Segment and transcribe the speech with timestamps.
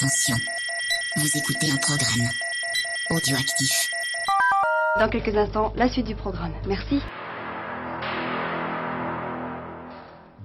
[0.00, 0.36] Attention,
[1.16, 2.28] vous écoutez un programme
[3.10, 3.90] audioactif.
[5.00, 6.52] Dans quelques instants, la suite du programme.
[6.68, 7.00] Merci.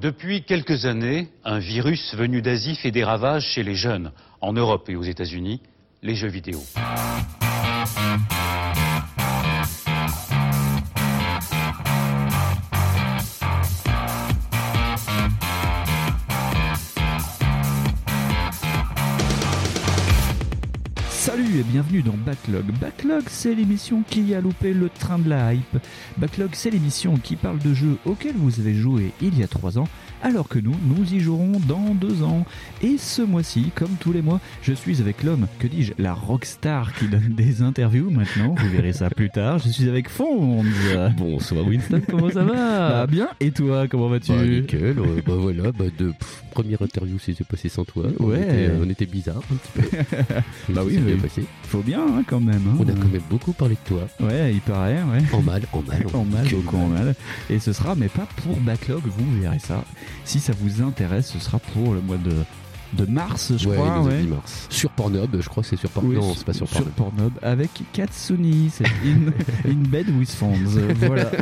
[0.02, 4.12] Depuis quelques années, un virus venu d'Asie fait des ravages chez les jeunes,
[4.42, 5.62] en Europe et aux États-Unis,
[6.02, 6.60] les jeux vidéo.
[22.04, 22.66] Dans Backlog.
[22.80, 25.78] Backlog, c'est l'émission qui a loupé le train de la hype.
[26.18, 29.80] Backlog, c'est l'émission qui parle de jeux auxquels vous avez joué il y a 3
[29.80, 29.88] ans,
[30.24, 32.46] alors que nous, nous y jouerons dans 2 ans.
[32.82, 36.94] Et ce mois-ci, comme tous les mois, je suis avec l'homme, que dis-je, la rockstar
[36.96, 39.60] qui donne des interviews maintenant, vous verrez ça plus tard.
[39.60, 40.64] Je suis avec Fonds.
[41.18, 42.54] Bonsoir Winston, comment ça va
[42.90, 46.82] Bah bien, et toi, comment vas-tu Bah nickel, euh, bah voilà, bah de pff, première
[46.82, 48.06] interview si c'est passé sans toi.
[48.20, 48.42] On Ouais.
[48.42, 49.98] était, euh, on était bizarre un petit peu.
[50.74, 51.44] Bah oui, bien passé.
[51.64, 52.62] Faut bien hein, quand même.
[52.68, 52.78] hein.
[52.80, 54.08] On a quand même beaucoup parlé de toi.
[54.20, 55.24] Ouais, il paraît, ouais.
[55.34, 56.06] En mal, en mal.
[56.14, 57.16] En mal, que beaucoup en mal.
[57.50, 59.84] Et ce sera, mais pas pour Backlog, vous verrez ça.
[60.26, 62.34] Si ça vous intéresse, ce sera pour le mois de,
[62.98, 63.98] de mars, je ouais, crois.
[63.98, 64.22] le ouais.
[64.24, 64.68] 10 mars.
[64.70, 66.12] Sur Pornhub, je crois que c'est sur Pornhub.
[66.14, 66.92] Oui, non, c'est pas sur Pornhub.
[66.94, 69.32] Pornhub avec Katsuni, c'est in,
[69.70, 70.54] in bed with fonds.
[71.08, 71.30] Voilà.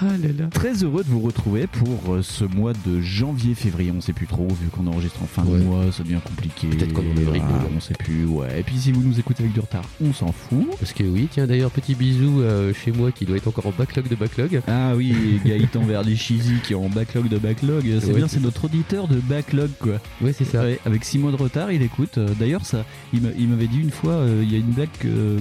[0.00, 0.46] Ah là là.
[0.52, 3.92] Très heureux de vous retrouver pour euh, ce mois de janvier-février.
[3.96, 5.58] On sait plus trop, vu qu'on enregistre en fin Ouais.
[5.58, 6.66] de mois, ça devient compliqué.
[6.68, 7.44] Peut-être qu'on en est là.
[7.74, 8.60] On sait plus, ouais.
[8.60, 10.66] Et puis si vous nous écoutez avec du retard, on s'en fout.
[10.78, 13.72] Parce que oui, tiens d'ailleurs, petit bisou euh, chez moi qui doit être encore en
[13.76, 14.60] backlog de backlog.
[14.68, 17.84] Ah oui, Gaëtan Verdi Chizy qui est en backlog de backlog.
[18.00, 19.93] C'est bien, c'est c'est notre auditeur de backlog, quoi.
[20.20, 20.62] Ouais, c'est ça.
[20.62, 22.18] Ouais, avec 6 mois de retard, il écoute.
[22.18, 24.72] Euh, D'ailleurs, ça, il m'a- il m'avait dit une fois, euh, il y a une
[24.72, 24.88] blague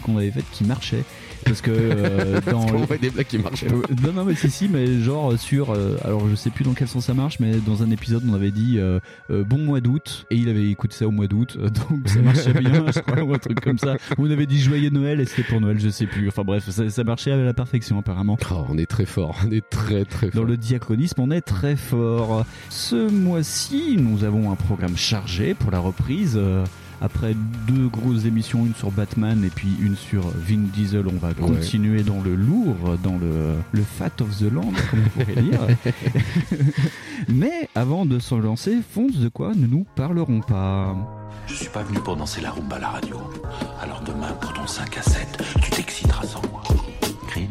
[0.03, 1.03] qu'on avait faite qui marchait.
[1.45, 2.59] Parce que euh, dans.
[2.61, 3.63] Parce qu'on fait des blagues qui marchent.
[3.63, 5.71] Euh, non, non, mais si, si, mais genre sur.
[5.71, 8.33] euh, alors, je sais plus dans quel sens ça marche, mais dans un épisode, on
[8.33, 8.99] avait dit euh,
[9.29, 12.19] euh, bon mois d'août, et il avait écouté ça au mois d'août, euh, donc ça
[12.21, 13.97] marchait bien, je crois, ou un truc comme ça.
[14.17, 16.27] On avait dit joyeux Noël, et c'était pour Noël, je sais plus.
[16.27, 18.37] Enfin bref, ça, ça marchait à la perfection, apparemment.
[18.51, 20.45] Oh, on est très fort, on est très très Dans fort.
[20.45, 22.45] le diachronisme, on est très fort.
[22.69, 26.39] Ce mois-ci, nous avons un programme chargé pour la reprise.
[27.01, 27.35] Après
[27.67, 32.03] deux grosses émissions, une sur Batman et puis une sur Vin Diesel, on va continuer
[32.03, 35.59] dans le lourd, dans le, le fat of the land, comme on pourrait dire.
[37.27, 40.95] Mais avant de se lancer, fonce de quoi ne nous parlerons pas?
[41.47, 43.17] Je suis pas venu pour danser la rumba à la radio.
[43.81, 46.63] Alors demain, pour ton 5 à 7, tu t'exciteras sans moi.
[47.27, 47.49] Green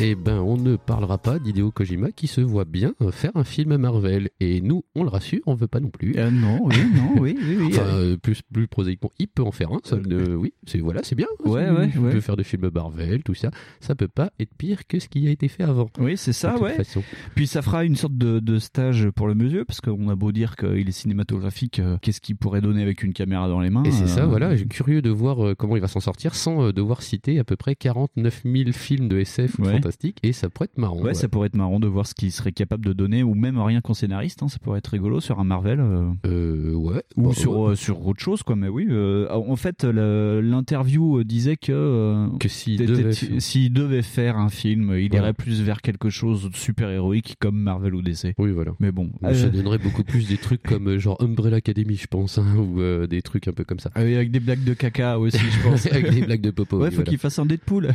[0.00, 3.76] Eh ben, on ne parlera pas d'Hideo Kojima qui se voit bien faire un film
[3.76, 4.28] Marvel.
[4.40, 6.14] Et nous, on le rassure, on veut pas non plus.
[6.16, 7.66] Euh, non, oui, non, oui, oui, oui.
[7.68, 9.78] Enfin, euh, plus, plus prosaïquement, il peut en faire un.
[9.84, 11.28] Ça, ne- oui, c'est voilà, c'est bien.
[11.44, 12.20] Ouais, Il ouais, peut ouais.
[12.20, 13.50] faire des films Marvel, tout ça.
[13.80, 15.88] Ça peut pas être pire que ce qui a été fait avant.
[16.00, 16.74] oui, c'est ça, ouais.
[16.74, 17.02] façon.
[17.36, 20.32] Puis ça fera une sorte de, de stage pour le monsieur, parce qu'on a beau
[20.32, 23.84] dire qu'il est cinématographique, euh, qu'est-ce qu'il pourrait donner avec une caméra dans les mains
[23.84, 24.52] Et c'est ça, euh, voilà.
[24.52, 27.38] Je suis curieux de voir euh, comment il va s'en sortir sans euh, devoir citer
[27.38, 29.80] à peu près 49 000 films de SF ou Ouais.
[29.84, 30.18] Fantastique.
[30.22, 31.00] Et ça pourrait être marrant.
[31.00, 33.58] Ouais, ça pourrait être marrant de voir ce qu'il serait capable de donner, ou même
[33.58, 35.80] rien qu'en scénariste, hein, ça pourrait être rigolo sur un Marvel.
[35.80, 37.02] euh, Euh, ouais.
[37.16, 37.70] ou Bah, sur, ouais.
[37.72, 38.56] euh, sur autre chose, quoi.
[38.56, 38.88] Mais oui,
[39.30, 45.08] en fait, l'interview disait que, Que s'il devait faire- s'il devait faire un film, il
[45.10, 45.26] Voilà.
[45.26, 48.34] irait plus vers quelque chose de super-héroïque comme Marvel ou DC.
[48.38, 48.72] Oui, voilà.
[48.80, 49.10] Mais bon.
[49.32, 53.22] Ça donnerait beaucoup plus des trucs comme genre Umbrella Academy, je pense, hein, ou des
[53.22, 53.90] trucs un peu comme ça.
[53.94, 55.86] ah avec des blagues de caca aussi, je pense.
[55.94, 56.76] Avec des blagues de popo.
[56.78, 57.08] ouais, oui, faut voilà.
[57.10, 57.88] qu'il fasse un Deadpool.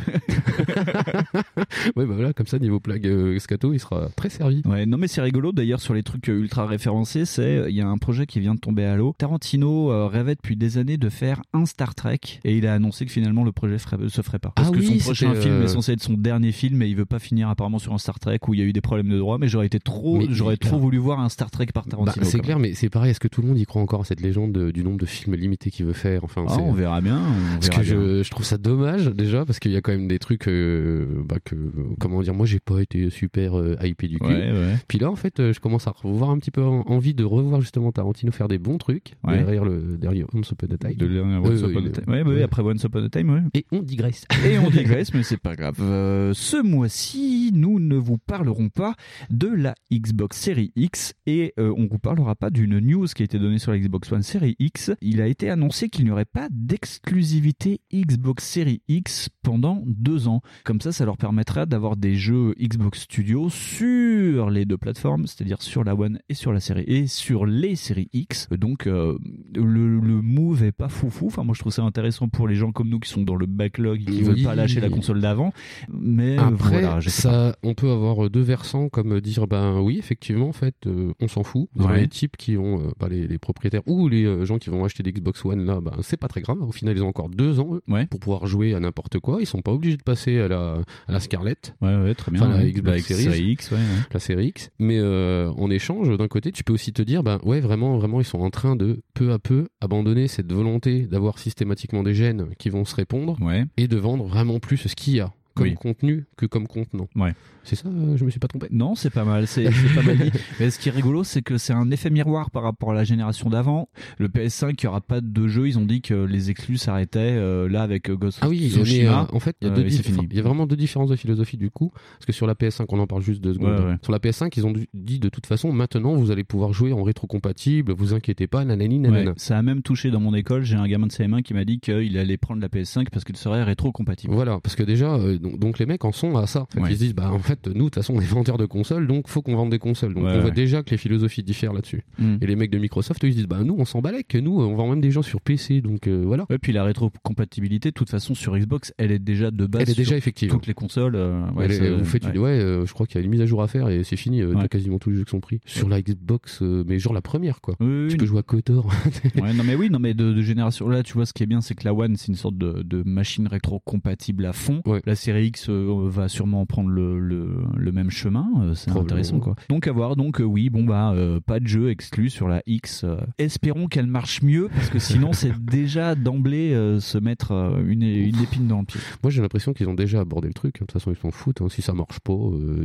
[1.96, 4.62] Ouais, bah voilà, comme ça, niveau blague euh, scato, il sera très servi.
[4.64, 7.80] Ouais, non mais c'est rigolo d'ailleurs sur les trucs euh, ultra référencés, c'est il y
[7.80, 9.14] a un projet qui vient de tomber à l'eau.
[9.18, 13.06] Tarantino euh, rêvait depuis des années de faire un Star Trek et il a annoncé
[13.06, 14.52] que finalement le projet ferait- se ferait pas.
[14.56, 16.88] Parce Ah que oui, son prochain film euh, est censé être son dernier film et
[16.88, 18.80] il veut pas finir apparemment sur un Star Trek où il y a eu des
[18.80, 19.38] problèmes de droit.
[19.38, 22.24] Mais j'aurais été trop, j'aurais trop voulu voir un Star Trek par Bah, Tarantino.
[22.24, 23.10] c'est quand clair, mais c'est pareil.
[23.10, 25.06] Est-ce que tout le monde y croit encore à cette légende de- du nombre de
[25.06, 26.44] films limités qu'il veut faire Enfin.
[26.48, 27.20] Ah, c'est- on verra bien.
[27.20, 27.82] on Parce que bien.
[27.82, 31.06] je, je trouve ça dommage déjà parce qu'il y a quand même des trucs euh,
[31.26, 31.54] bah, que
[31.98, 34.74] comment dire moi j'ai pas été super euh, hypé du cul Ouais, ouais.
[34.88, 37.24] puis là en fait euh, je commence à revoir un petit peu en- envie de
[37.24, 39.38] revoir justement Tarantino faire des bons trucs Ouais.
[39.38, 42.10] derrière le dernier Once Upon a Time De Once Upon a.
[42.10, 43.42] Ouais, bah oui, après Once Upon a Time, ouais.
[43.54, 45.76] et on digresse Et on digresse, mais c'est pas grave.
[45.80, 48.94] Euh, ce mois-ci, nous ne vous parlerons pas
[49.30, 53.38] de la Xbox Series X et on vous parlera pas d'une news qui a été
[53.38, 54.90] donnée sur la Xbox One Series X.
[55.00, 60.42] Il a été annoncé qu'il n'y aurait pas d'exclusivité Xbox Series X pendant deux ans.
[60.64, 65.62] Comme ça, ça leur permettrait d'avoir des jeux Xbox Studio sur les deux plateformes, c'est-à-dire
[65.62, 68.48] sur la One et sur la série et sur les séries X.
[68.50, 69.18] Donc euh,
[69.54, 71.26] le, le move est pas foufou.
[71.26, 73.46] Enfin, moi je trouve ça intéressant pour les gens comme nous qui sont dans le
[73.46, 74.22] backlog et qui Oui.
[74.22, 75.52] veulent pas lâcher la console d'avant.
[75.90, 77.54] Mais euh, Après, voilà, pas.
[77.62, 81.42] on peut avoir deux versants, comme dire, ben oui, effectivement, en fait, euh, on s'en
[81.42, 81.68] fout.
[81.76, 82.00] Ouais.
[82.00, 84.84] les types qui ont, euh, bah, les, les propriétaires ou les euh, gens qui vont
[84.84, 86.60] acheter des Xbox One, là, ben, c'est pas très grave.
[86.62, 88.06] Au final, ils ont encore deux ans eux, Ouais.
[88.06, 89.38] pour pouvoir jouer à n'importe quoi.
[89.40, 90.78] Ils sont pas obligés de passer à la,
[91.08, 91.49] à la Scarlett.
[91.80, 92.42] Ouais, ouais, très bien.
[92.42, 92.70] Enfin, la ouais.
[92.70, 93.52] Xbox La Series.
[93.52, 93.82] X, ouais, ouais.
[94.12, 94.70] la série X.
[94.78, 98.20] Mais euh, en échange, d'un côté, tu peux aussi te dire, ben ouais, vraiment, vraiment,
[98.20, 102.50] ils sont en train de peu à peu abandonner cette volonté d'avoir systématiquement des gènes
[102.58, 103.36] qui vont se répondre
[103.76, 105.74] et de vendre vraiment plus ce qu'il y a comme Oui.
[105.74, 107.08] contenu que comme contenant.
[107.16, 107.34] Ouais.
[107.62, 108.68] C'est ça, euh, je me suis pas trompé?
[108.70, 109.64] Non, c'est pas mal, c'est
[109.94, 110.30] pas mal dit.
[110.60, 113.04] Mais ce qui est rigolo, c'est que c'est un effet miroir par rapport à la
[113.04, 113.88] génération d'avant.
[114.18, 115.68] Le PS5, il y aura pas de jeu.
[115.68, 119.22] Ils ont dit que les exclus s'arrêtaient euh, là avec euh, Ghost Ah oui, Tsushima.
[119.30, 121.58] euh, en fait, il y a deux il y a vraiment deux différences de philosophie
[121.58, 123.78] du coup, parce que sur la PS5, on en parle juste deux secondes.
[123.78, 123.96] Ouais, ouais.
[124.02, 127.02] Sur la PS5, ils ont dit de toute façon, maintenant, vous allez pouvoir jouer en
[127.02, 129.34] rétrocompatible, vous inquiétez pas, nanani, nanana.
[129.36, 130.62] Ça a même touché dans mon école.
[130.64, 133.36] J'ai un gamin de CM1 qui m'a dit qu'il allait prendre la PS5 parce qu'elle
[133.36, 134.32] serait rétro-compatible.
[134.32, 136.62] Voilà, parce que déjà, euh, donc, donc les mecs en sont à ça.
[136.62, 136.90] En fait, Ouais.
[136.90, 139.06] Ils se disent, bah en fait, nous, de toute façon, on est vendeurs de consoles,
[139.06, 140.14] donc faut qu'on vende des consoles.
[140.14, 142.02] Donc Ouais, on voit déjà que les philosophies diffèrent là-dessus.
[142.18, 142.36] Mm.
[142.40, 144.60] Et les mecs de Microsoft, eux, ils se disent, bah nous, on s'en que nous,
[144.60, 146.46] on vend même des gens sur PC, donc euh, voilà.
[146.50, 149.90] Ouais, puis la rétrocompatibilité, de toute façon, sur Xbox, elle est déjà de base Elle
[149.90, 150.50] est déjà effective.
[150.50, 151.14] toutes les consoles.
[151.16, 153.46] euh, Elle est- vous faites une, euh, je crois qu'il y a une mise à
[153.46, 154.42] jour à faire et c'est fini.
[154.42, 157.22] Euh, t'as quasiment tous les jeux qui sont pris sur la Xbox, mais genre la
[157.22, 157.74] première quoi.
[157.80, 158.90] Oui, Tu oui, peux jouer à Kotor.
[159.40, 160.88] Ouais, non mais oui, non mais de, de génération.
[160.88, 162.82] Là, tu vois, ce qui est bien, c'est que la One, c'est une sorte de,
[162.82, 164.82] de machine rétro-compatible à fond.
[165.06, 168.48] La série X euh, va sûrement prendre le, le, le même chemin.
[168.60, 169.54] euh, c'est intéressant, quoi.
[169.68, 170.16] Donc à voir.
[170.16, 171.14] Donc euh, oui, bon bah
[171.46, 173.04] pas de jeu exclu sur la X.
[173.38, 177.52] espérons qu'elle marche mieux parce que sinon, c'est déjà d'emblée se mettre
[177.86, 179.00] une, une épine dans le pied.
[179.22, 180.76] Moi j'ai l'impression qu'ils ont déjà abordé le truc.
[180.76, 180.80] hein.
[180.82, 181.60] De toute façon ils s'en foutent.
[181.62, 181.68] hein.
[181.68, 182.34] Si ça marche pas,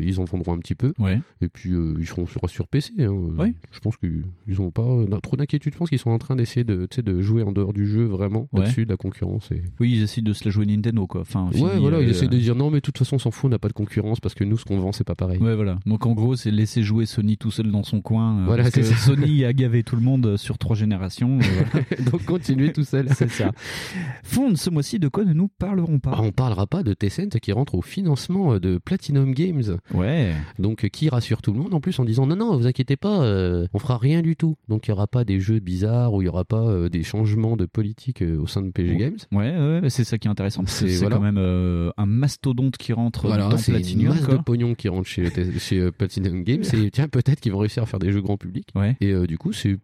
[0.01, 1.19] ils en vendront un petit peu Ouais.
[1.41, 2.93] et puis ils seront sur, sur PC.
[2.99, 3.09] hein.
[3.37, 3.53] Ouais.
[3.71, 4.83] Je pense qu'ils ils ont pas
[5.23, 5.73] trop d'inquiétude.
[5.73, 6.87] Je pense qu'ils sont en train d'essayer de,
[7.21, 8.61] jouer en dehors du jeu vraiment Ouais.
[8.61, 9.51] au-dessus de la concurrence.
[9.51, 9.61] Et...
[9.79, 11.21] Oui, ils essaient de se la jouer Nintendo, quoi.
[11.21, 13.19] Enfin, Ouais, fini, voilà, euh, ils essaient de dire non, mais de toute façon on
[13.19, 15.15] s'en fout, on n'a pas de concurrence parce que nous ce qu'on vend c'est pas
[15.15, 15.39] pareil.
[15.39, 15.79] Ouais, voilà.
[15.85, 18.39] Donc en gros, c'est laisser jouer Sony tout seul dans son coin.
[18.39, 18.95] euh, Voilà, parce que ça.
[18.95, 21.39] Sony a gavé tout le monde sur trois générations.
[22.11, 23.07] Donc continuez tout seul.
[23.13, 23.51] c'est ça.
[24.23, 26.11] Fond, ce mois-ci, de quoi ne nous parlerons pas?
[26.15, 29.77] Ah, on parlera pas de Tencent qui rentre au financement euh, de Platinum Games.
[29.93, 30.33] Ouais.
[30.59, 32.95] Donc euh, qui rassure tout le monde en plus en disant non non vous inquiétez
[32.97, 36.13] pas euh, on fera rien du tout donc il y aura pas des jeux bizarres
[36.13, 38.95] ou il y aura pas euh, des changements de politique euh, au sein de PG.
[38.97, 40.63] Games Ouais, c'est ça qui est intéressant.
[40.65, 41.15] C'est- voilà.
[41.17, 44.07] quand même euh, un mastodonte qui rentre voilà dans c'est une Platinum.
[44.15, 44.37] masse quoi.
[44.37, 45.29] de pognon qui rentre chez,
[45.59, 48.37] chez euh, Platinum Games et tiens peut-être qu'ils vont réussir à faire des jeux grand
[48.37, 48.97] public Ouais.
[48.99, 49.77] et euh, du coup c'est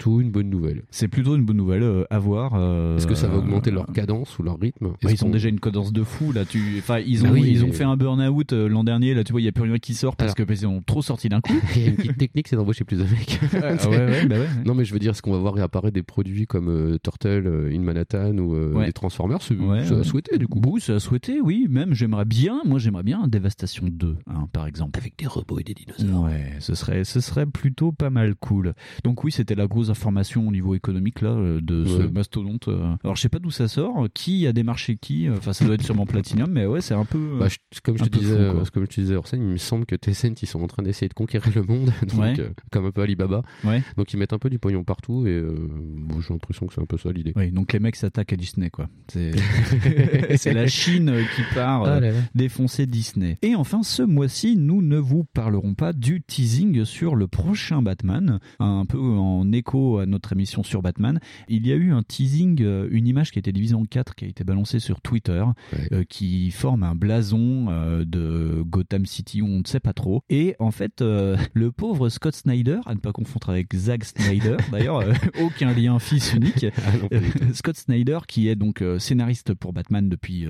[0.00, 2.52] plutôt une bonne nouvelle C'est plutôt une bonne nouvelle euh, à voir.
[2.54, 5.28] euh, est-ce que ça va augmenter euh, leur cadence ou leur rythme bah, ils ont
[5.30, 6.44] déjà une cadence de fou là.
[6.46, 9.12] Tu, enfin, ils ont, Bah oui, ils ont fait un burn-out euh, l'an dernier.
[9.14, 10.68] Là, tu vois, il y a plus rien qui sort parce Alors- que parce qu'ils
[10.68, 11.52] ont trop sorti d'un coup.
[11.76, 14.36] il y a une petite technique c'est d'embaucher plus de mecs ah ouais, ouais, bah
[14.38, 14.46] ouais.
[14.64, 17.70] non mais je veux dire est-ce qu'on va voir réapparaître des produits comme euh, Turtle
[17.72, 18.86] in Manhattan ou euh, Ouais.
[18.86, 19.42] des Transformers?
[19.42, 20.04] C'est à ouais.
[20.04, 21.66] souhaiter du coup Bon, c'est à souhaiter, oui.
[21.68, 22.60] Même, j'aimerais bien.
[22.64, 24.98] Moi, j'aimerais bien un Devastation 2, hein, par exemple.
[24.98, 28.74] avec des robots et des dinosaures Ouais, ce serait, ce serait plutôt pas mal cool.
[29.04, 32.08] Donc oui, c'était la grosse information au niveau économique là euh, de ce Ouais.
[32.10, 32.68] mastodonte.
[32.68, 32.94] euh.
[33.04, 35.28] Alors je sais pas d'où ça sort, qui a démarché qui.
[35.28, 37.36] euh, Enfin, ça doit être sûrement Platinum, mais ouais, c'est un peu.
[37.38, 39.46] Bah, je- comme je un te peu disais, fou, comme je te disais, Orsen, il
[39.48, 42.34] me semble que Tencent, ils sont en train d'essayer de conquérir le monde, donc, Ouais.
[42.40, 43.42] euh, comme un peu Alibaba.
[43.64, 43.82] Ouais.
[43.96, 45.54] Donc ils mettent un peu du pognon partout et euh,
[45.96, 47.32] bon, j'ai l'impression que c'est un peu ça l'idée.
[47.36, 48.88] Oui, donc les mecs s'attaquent à Disney, quoi.
[49.08, 49.32] C'est
[50.52, 52.18] la Chine qui part Ah là là.
[52.34, 53.38] défoncer Disney.
[53.42, 58.38] Et enfin, ce mois-ci, nous ne vous parlerons pas du teasing sur le prochain Batman,
[58.58, 61.18] un peu en écho à notre émission sur Batman.
[61.48, 64.14] Il y a eu un teasing, euh, une image qui a été divisée en quatre,
[64.14, 65.88] qui a été balancée sur Twitter, Ouais.
[65.92, 70.22] euh, qui forme un blason euh, de Gotham City, où on ne sait pas trop.
[70.30, 75.02] Et en fait, le pauvre Scott Snyder, à ne pas confondre avec Zack Snyder, d'ailleurs,
[75.42, 77.08] aucun lien fils unique, Ah non,
[77.54, 80.46] Scott Snyder, qui est donc scénariste pour Batman depuis,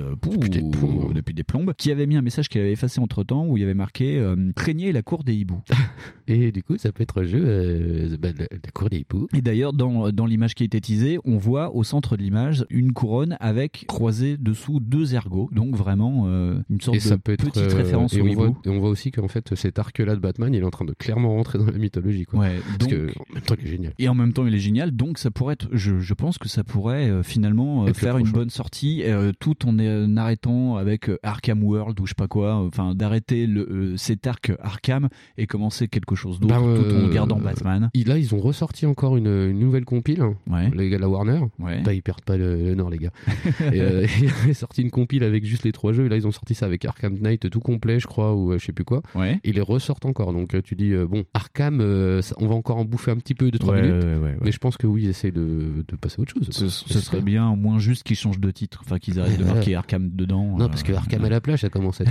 [1.14, 1.74] Depuis des plombes.
[1.76, 4.18] qui avait mis un message qu'il avait effacé entre temps où il y avait marqué
[4.18, 5.60] euh, Craignez la cour des hiboux.
[6.28, 9.19] Et du coup, ça peut être un jeu euh, bah, la cour des hiboux.
[9.34, 12.64] Et d'ailleurs, dans, dans l'image qui a été teasée, on voit au centre de l'image
[12.70, 15.48] une couronne avec croisé dessous deux ergots.
[15.52, 18.26] Donc vraiment euh, une sorte Et ça de peut être petite euh, référence et au
[18.26, 20.70] on voit, et on voit aussi qu'en fait cet arc-là de Batman, il est en
[20.70, 22.40] train de clairement rentrer dans la mythologie, quoi.
[22.40, 23.92] Ouais, Parce donc, que en même temps, il est génial.
[23.98, 24.90] Et en même temps, il est génial.
[24.92, 28.30] Donc, ça pourrait être, je, je pense que ça pourrait euh, finalement euh, faire une
[28.30, 29.02] bonne sortie,
[29.38, 29.78] tout en
[30.16, 32.54] arrêtant avec Arkham World ou je sais pas quoi.
[32.56, 35.08] Enfin, d'arrêter le, cet arc Arkham
[35.38, 37.90] et commencer quelque chose d'autre, Bah, tout en gardant Batman.
[37.94, 40.70] Il- Là, ils ont ressorti encore une, une nouvelle compile, Ouais.
[40.74, 41.40] les gars de la Warner.
[41.58, 41.80] Ouais.
[41.82, 43.10] Bah, ils perdent pas le, le nord, les gars.
[43.72, 44.06] et, euh,
[44.46, 46.06] ils sorti une compile avec juste les trois jeux.
[46.06, 48.58] Et là, ils ont sorti ça avec Arkham Knight tout complet, je crois, ou euh,
[48.58, 49.02] je sais plus quoi.
[49.14, 49.40] Ouais.
[49.44, 50.32] Et ils les ressortent encore.
[50.32, 51.80] Donc, euh, tu dis, euh, bon, Arkham,
[52.22, 54.04] ça- on va encore en bouffer un petit peu de 3 Ouais, minutes.
[54.42, 56.48] Mais je pense que oui, ils essayent de, de passer à autre chose.
[56.50, 59.44] Ce, ce serait bien au moins juste qu'ils changent de titre, enfin qu'ils arrêtent de
[59.54, 60.56] marquer Arkham dedans.
[60.58, 62.10] Non, parce que Arkham à la plage, ça commence à être.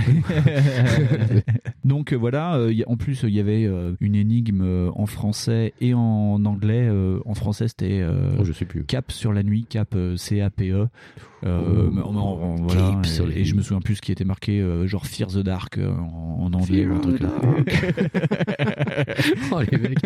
[1.84, 3.68] Donc voilà, y a- en plus il y avait
[4.00, 6.79] une énigme en français et en anglais.
[6.88, 8.84] Euh, en français c'était euh, Oh, je sais plus.
[8.84, 10.88] Cap sur la nuit, Cap euh, C-A-P-E.
[11.44, 11.90] Euh, Oh.
[11.92, 13.00] mais en- en- voilà,
[13.34, 15.78] et, et je me souviens plus ce qui était marqué, euh, genre Fear the Dark
[15.78, 16.84] euh, en, en anglais.
[16.84, 17.30] Fear ou un truc the là.
[19.52, 19.98] Oh, les mecs.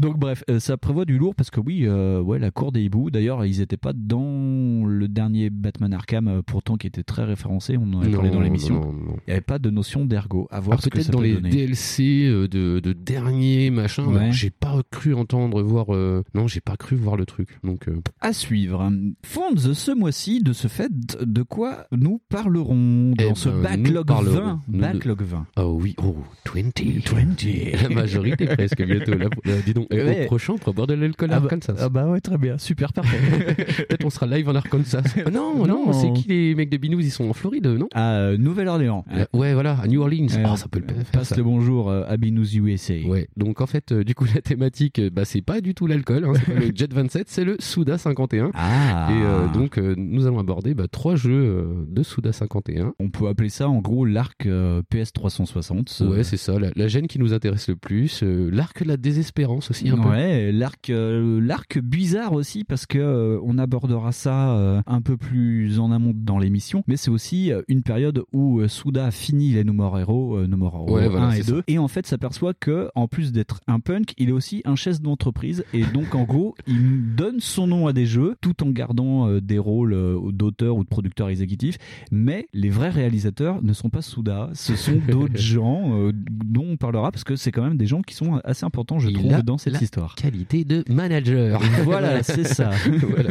[0.00, 2.82] Donc bref, euh, ça prévoit du lourd parce que oui, euh, ouais, la cour des
[2.82, 3.10] hiboux.
[3.10, 7.76] D'ailleurs, ils étaient pas dans le dernier Batman Arkham, euh, pourtant qui était très référencé.
[7.76, 8.94] On en a parlé dans l'émission.
[9.26, 10.48] Il n'y avait pas de notion d'ergo.
[10.50, 11.50] À voir Ah, ce que peut-être ça dans peut les donner.
[11.50, 14.04] DLC euh, de, de dernier machin.
[14.06, 14.32] Ouais.
[14.32, 15.94] J'ai pas cru entendre voir.
[15.94, 17.58] euh, Non, j'ai pas cru voir le truc.
[17.64, 18.90] Donc, euh, À suivre.
[19.24, 24.06] Fonds ce mois-ci, de ce fait, de quoi nous parlerons dans Eh ce ben, backlog
[24.06, 25.46] parlerons, 20 nous, de- Backlog 20.
[25.58, 26.16] oh oui, oh
[26.54, 26.80] 20.
[27.12, 27.82] 20.
[27.82, 29.12] La majorité presque bientôt.
[29.14, 30.22] Là, là, dis donc, Ouais.
[30.24, 31.74] au prochain, on pourra boire de l'alcool Ah à bah, Arkansas.
[31.78, 33.18] ah bah ouais, très bien, super, parfait.
[33.88, 35.02] Peut-être on sera live en Arkansas.
[35.26, 35.92] Ah non, non, Non.
[35.92, 37.00] c'est qui les mecs de Binous?
[37.00, 37.88] Ils sont en Floride, non?
[37.94, 39.04] À euh, Nouvelle-Orléans.
[39.12, 40.26] Euh, Ouais, voilà, à New Orleans.
[40.36, 41.04] Euh, Ah, ça peut le faire.
[41.12, 41.36] Passe ça.
[41.36, 42.94] le bonjour euh, à Binous USA.
[43.06, 45.86] Ouais, donc en fait, euh, du coup, la thématique, euh, bah, c'est pas du tout
[45.86, 48.50] l'alcool, hein, c'est pas le Jet 27, c'est le Souda 51.
[48.54, 49.08] Ah.
[49.10, 52.94] Et euh, donc, euh, nous allons aborder bah, trois jeux euh, de Souda 51.
[52.98, 56.06] On peut appeler ça en gros l'arc euh, PS360.
[56.06, 58.96] Ouais, c'est ça, la, la gêne qui nous intéresse le plus, euh, l'arc de la
[58.96, 60.08] désespérance aussi un peu.
[60.08, 65.92] Ouais, l'arc, euh, l'arc bizarre aussi parce que on abordera ça un peu plus en
[65.92, 69.98] amont dans l'émission, mais c'est aussi une période où Suda a fini les No More
[69.98, 72.88] Hero, No More Hero Ouais, 1 voilà, et c'est 2, et en fait s'aperçoit que
[72.94, 76.54] en plus d'être un punk, il est aussi un chef d'entreprise et donc en gros
[76.66, 80.32] il donne son nom à des jeux tout en gardant des rôles euh,
[80.66, 81.78] ou de producteur exécutif,
[82.10, 86.76] mais les vrais réalisateurs ne sont pas Suda, ce sont d'autres gens euh, dont on
[86.76, 89.42] parlera parce que c'est quand même des gens qui sont assez importants je Il trouve
[89.42, 90.14] dans cette la histoire.
[90.14, 91.60] Qualité de manager.
[91.84, 92.70] Voilà, c'est ça.
[93.08, 93.30] Voilà.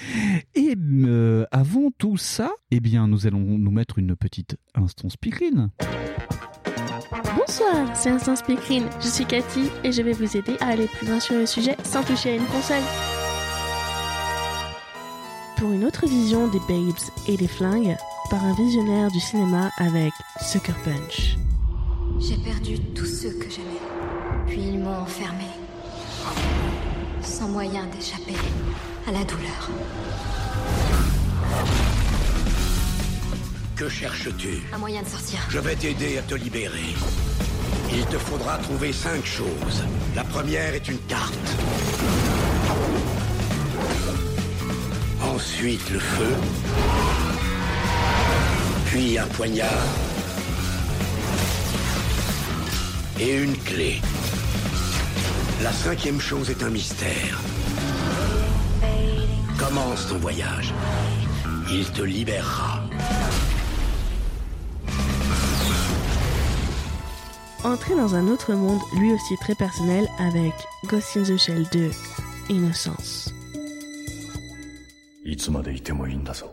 [0.54, 0.74] Et
[1.04, 5.70] euh, avant tout ça, eh bien, nous allons nous mettre une petite instance speakerine.
[7.36, 8.84] Bonsoir, c'est Instant Speakerine.
[9.00, 11.76] Je suis Cathy et je vais vous aider à aller plus loin sur le sujet
[11.82, 13.21] sans toucher à une console.
[15.62, 17.96] Pour une autre vision des babes et des flingues,
[18.30, 21.36] par un visionnaire du cinéma avec Sucker Punch.
[22.18, 23.78] J'ai perdu tous ceux que j'aimais.
[24.48, 25.44] Puis ils m'ont enfermé.
[27.22, 28.34] Sans moyen d'échapper
[29.06, 29.70] à la douleur.
[33.76, 34.64] Que cherches-tu?
[34.74, 35.38] Un moyen de sortir.
[35.48, 36.96] Je vais t'aider à te libérer.
[37.92, 39.84] Il te faudra trouver cinq choses.
[40.16, 41.38] La première est une carte.
[45.24, 46.34] Ensuite, le feu.
[48.86, 49.68] Puis un poignard.
[53.20, 54.00] Et une clé.
[55.62, 57.40] La cinquième chose est un mystère.
[59.58, 60.74] Commence ton voyage.
[61.70, 62.80] Il te libérera.
[67.64, 70.52] Entrer dans un autre monde, lui aussi très personnel, avec
[70.86, 71.90] Ghost in the Shell 2,
[72.50, 73.32] Innocence.
[75.24, 76.52] いつまでいてもいいんだぞ。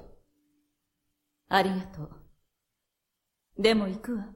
[1.50, 2.10] ありがとう。
[3.58, 4.28] でも行くわ。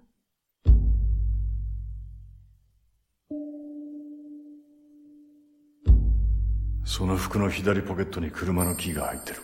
[6.85, 9.41] その服の左ポケットに車のキーが入ってる。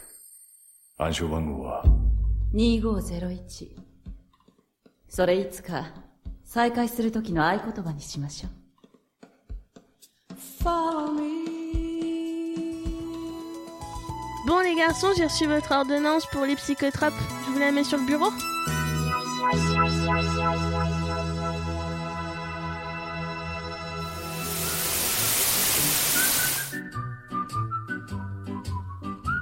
[0.97, 1.83] 暗証番号は、
[2.53, 3.77] 2501。
[5.07, 5.93] それいつか
[6.43, 8.51] 再会する時の合言葉にしましょう。
[14.49, 17.13] Bon les garçons, j'ai reçu votre ordonnance pour les psychotropes.
[17.45, 18.31] Je vous la mets sur le bureau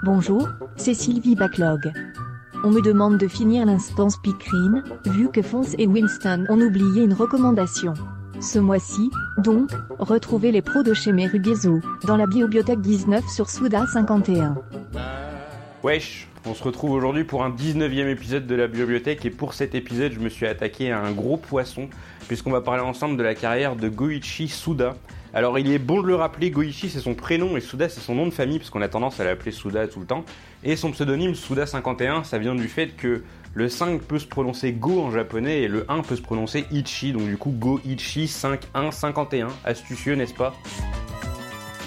[0.04, 1.94] Bonjour, c'est Sylvie Backlog.
[2.66, 7.14] On me demande de finir l'instance Speakerine, vu que Fonce et Winston ont oublié une
[7.14, 7.94] recommandation.
[8.40, 13.86] Ce mois-ci, donc, retrouvez les pros de chez Merugezo, dans la bibliothèque 19 sur Souda
[13.92, 14.56] 51.
[15.84, 19.74] Wesh, on se retrouve aujourd'hui pour un 19e épisode de la bibliothèque et pour cet
[19.74, 21.90] épisode je me suis attaqué à un gros poisson
[22.28, 24.96] puisqu'on va parler ensemble de la carrière de Goichi Suda.
[25.34, 28.14] Alors il est bon de le rappeler, Goichi c'est son prénom et Suda c'est son
[28.14, 30.26] nom de famille parce qu'on a tendance à l'appeler Suda tout le temps.
[30.64, 33.24] Et son pseudonyme Suda51 ça vient du fait que
[33.58, 37.12] le 5 peut se prononcer Go en japonais et le 1 peut se prononcer Ichi
[37.12, 39.48] donc du coup Goichi 5151.
[39.66, 40.54] Astucieux n'est-ce pas?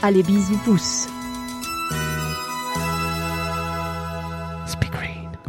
[0.02, 1.06] Allez bisous pouces.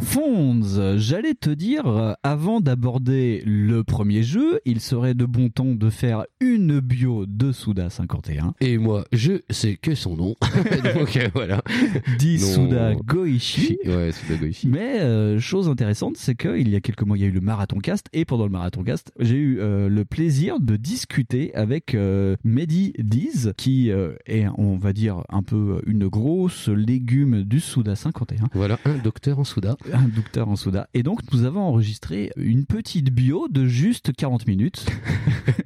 [0.02, 5.90] Fonz, j'allais te dire, avant d'aborder le premier jeu, il serait de bon ton de
[5.90, 8.54] faire une bio de Souda 51.
[8.60, 10.34] Et moi, je sais que son nom.
[10.94, 11.62] Donc euh, voilà.
[12.18, 12.46] Dit Non.
[12.46, 13.78] Souda Goichi.
[13.86, 14.68] Ouais, Souda Goichi.
[14.68, 17.40] Mais euh, chose intéressante, c'est qu'il y a quelques mois, il y a eu le
[17.40, 21.94] marathon cast et pendant le marathon cast, j'ai eu euh, le plaisir de discuter avec
[21.94, 27.94] euh, Mehdi Diz, qui est, on va dire, un peu une grosse légume du Souda
[27.94, 28.48] 51.
[28.54, 29.76] Voilà, un docteur en Souda.
[29.94, 30.88] Un docteur en Souda.
[30.94, 34.86] Et donc, nous avons enregistré une petite bio de juste 40 minutes.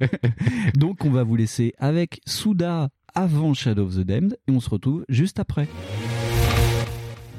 [0.75, 4.69] donc, on va vous laisser avec Souda avant Shadow of the Damned et on se
[4.69, 5.67] retrouve juste après.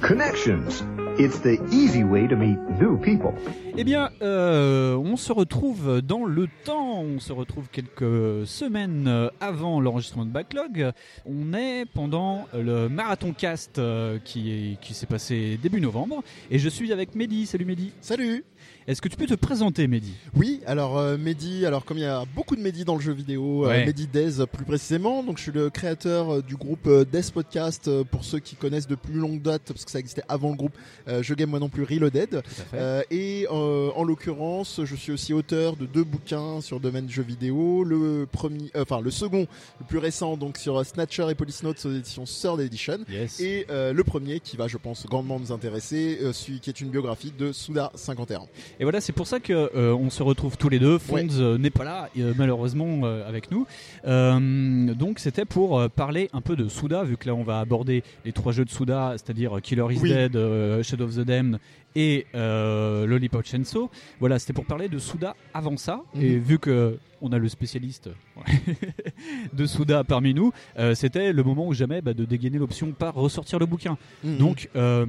[0.01, 0.85] Connections.
[1.21, 3.33] It's the easy way to meet new people.
[3.77, 9.29] Eh bien, euh, on se retrouve dans le temps, on se retrouve quelques semaines euh,
[9.41, 10.93] avant l'enregistrement de Backlog.
[11.27, 16.23] On est pendant le Marathon Cast euh, qui, est- qui s'est passé début novembre.
[16.53, 17.47] Et je suis avec Mehdi.
[17.47, 17.93] Salut Mehdi.
[18.01, 18.45] Salut.
[18.89, 20.15] Est-ce que tu peux te présenter Mehdi?
[20.35, 23.13] Oui, alors euh, Mehdi, alors comme il y a beaucoup de Mehdi dans le jeu
[23.13, 23.85] vidéo, euh, Ouais.
[23.85, 27.87] Mehdi Dez plus précisément, donc je suis le créateur euh, du groupe euh, Dez Podcast
[27.87, 30.57] euh, pour ceux qui connaissent de plus longue date parce que ça existait avant le
[30.57, 30.73] groupe
[31.07, 32.41] euh, Je Game Moi Non Plus Reloaded.
[32.73, 37.05] Euh, et euh, en l'occurrence, je suis aussi auteur de deux bouquins sur le domaine
[37.05, 37.85] du jeu vidéo.
[37.85, 39.47] Le premier, euh, enfin le second,
[39.81, 43.01] le plus récent, donc sur euh, Snatcher et Police Notes aux éditions Third Edition.
[43.11, 43.39] Yes.
[43.39, 46.81] Et euh, le premier qui va, je pense, grandement nous intéresser, euh, celui qui est
[46.81, 48.45] une biographie de Souda 51.
[48.81, 50.99] Et voilà, c'est pour ça que euh, on se retrouve tous les deux.
[50.99, 51.27] Fonds Ouais.
[51.39, 53.67] euh, n'est pas là, euh, malheureusement, avec nous.
[54.05, 58.33] Donc, c'était pour parler un peu de Souda, vu que là, on va aborder les
[58.33, 60.11] trois jeux de Souda, c'est-à-dire Killer is Oui.
[60.11, 61.59] Dead, Shadow of the Damned
[61.97, 63.91] et Lollipop Chainsaw.
[64.21, 66.03] Voilà, c'était pour parler de Souda avant ça.
[66.15, 66.23] Mhm.
[66.23, 68.09] Et vu que on a le spécialiste
[69.53, 73.15] de Souda parmi nous, euh, c'était le moment ou jamais bah, de dégainer l'option par
[73.15, 73.97] ressortir le bouquin.
[74.25, 74.37] Mhm.
[74.39, 75.07] Donc, euh,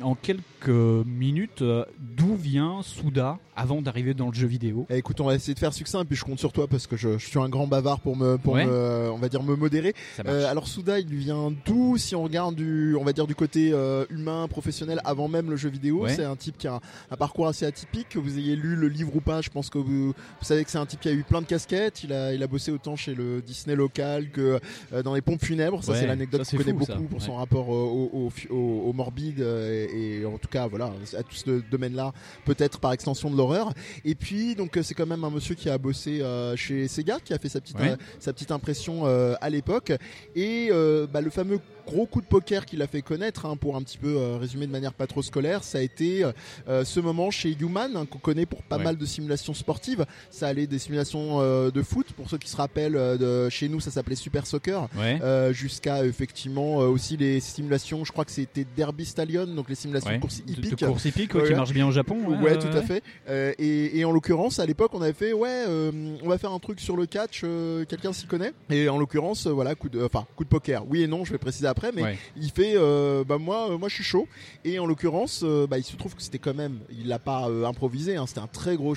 [0.00, 4.86] en quelques minutes, euh, d'où vient Souda avant d'arriver dans le jeu vidéo?
[4.90, 6.96] Eh, écoute, on va essayer de faire succinct, puis je compte sur toi parce que
[6.96, 8.64] je, je suis un grand bavard pour me, pour Ouais.
[8.66, 9.94] me, on va dire, me modérer.
[10.26, 11.96] Alors Souda, il vient d'où?
[11.98, 13.74] Si on regarde du, on va dire du côté
[14.10, 16.02] humain, professionnel, avant même le jeu vidéo.
[16.04, 16.14] Ouais.
[16.14, 16.80] C'est un type qui a un,
[17.10, 18.08] un parcours assez atypique.
[18.10, 20.70] Que vous ayez lu le livre ou pas, je pense que vous, vous savez que
[20.70, 22.02] c'est un type qui a eu plein de casquettes.
[22.04, 24.58] Il a, il a bossé autant chez le Disney local que
[24.92, 25.82] euh, dans les pompes funèbres.
[25.84, 26.94] Ça, Ouais, c'est l'anecdote qu'on connaît fou, ça.
[26.94, 27.38] beaucoup pour son Ouais.
[27.38, 31.22] rapport au, au, au- au- au morbide euh, et, et en tout cas, voilà, à
[31.22, 32.12] tout ce domaine-là,
[32.44, 33.72] peut-être par extension de l'horreur.
[34.04, 36.22] Et puis, donc, euh, c'est quand même un monsieur qui a bossé
[36.56, 37.96] chez Sega, qui a fait sa petite, Ouais.
[38.20, 39.92] sa petite impression à l'époque.
[40.34, 40.70] Et
[41.12, 43.98] bah, le fameux gros coup de poker qu'il a fait connaître, hein, pour un petit
[43.98, 46.24] peu euh, résumer de manière pas trop scolaire, ça a été
[46.68, 48.84] euh, ce moment chez Human, hein, qu'on connaît pour pas Ouais.
[48.84, 50.04] mal de simulations sportives.
[50.30, 53.68] Ça allait des simulations euh, de foot, pour ceux qui se rappellent, euh, de, chez
[53.68, 55.18] nous ça s'appelait Super Soccer, Ouais.
[55.22, 59.74] euh, jusqu'à effectivement euh, aussi les simulations, je crois que c'était Derby Stallion, donc les
[59.74, 60.16] simulations Ouais.
[60.16, 60.84] de course De- de hippique.
[60.86, 63.02] course hippique, qui marche bien au Japon, ouais, ouais, tout à fait.
[63.28, 65.90] Euh, et, et en l'occurrence, à l'époque, on avait fait, ouais, euh,
[66.22, 68.52] on va faire un truc sur le catch, euh, quelqu'un s'y connaît.
[68.70, 70.84] Et en l'occurrence, euh, voilà, coup de, enfin, coup de poker.
[70.88, 72.18] Oui et non, je vais préciser après, mais Ouais.
[72.36, 74.28] il fait, euh, bah moi, euh, moi, je suis chaud.
[74.64, 77.48] Et en l'occurrence, euh, bah, il se trouve que c'était quand même, il l'a pas
[77.66, 78.16] improvisé.
[78.16, 78.94] Hein, c'était un très gros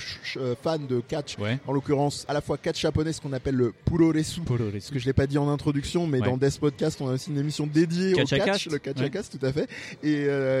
[0.62, 1.36] fan de catch.
[1.66, 4.40] En l'occurrence, à la fois catch japonais, ce qu'on appelle le puroresu,
[4.80, 6.26] ce que je l'ai pas dit en introduction, mais Ouais.
[6.26, 8.72] dans Death Podcast, on a aussi une émission dédiée au Catch à catch, cast.
[8.72, 9.04] le catch Ouais.
[9.06, 9.68] à cast, tout à fait.
[10.02, 10.12] Et,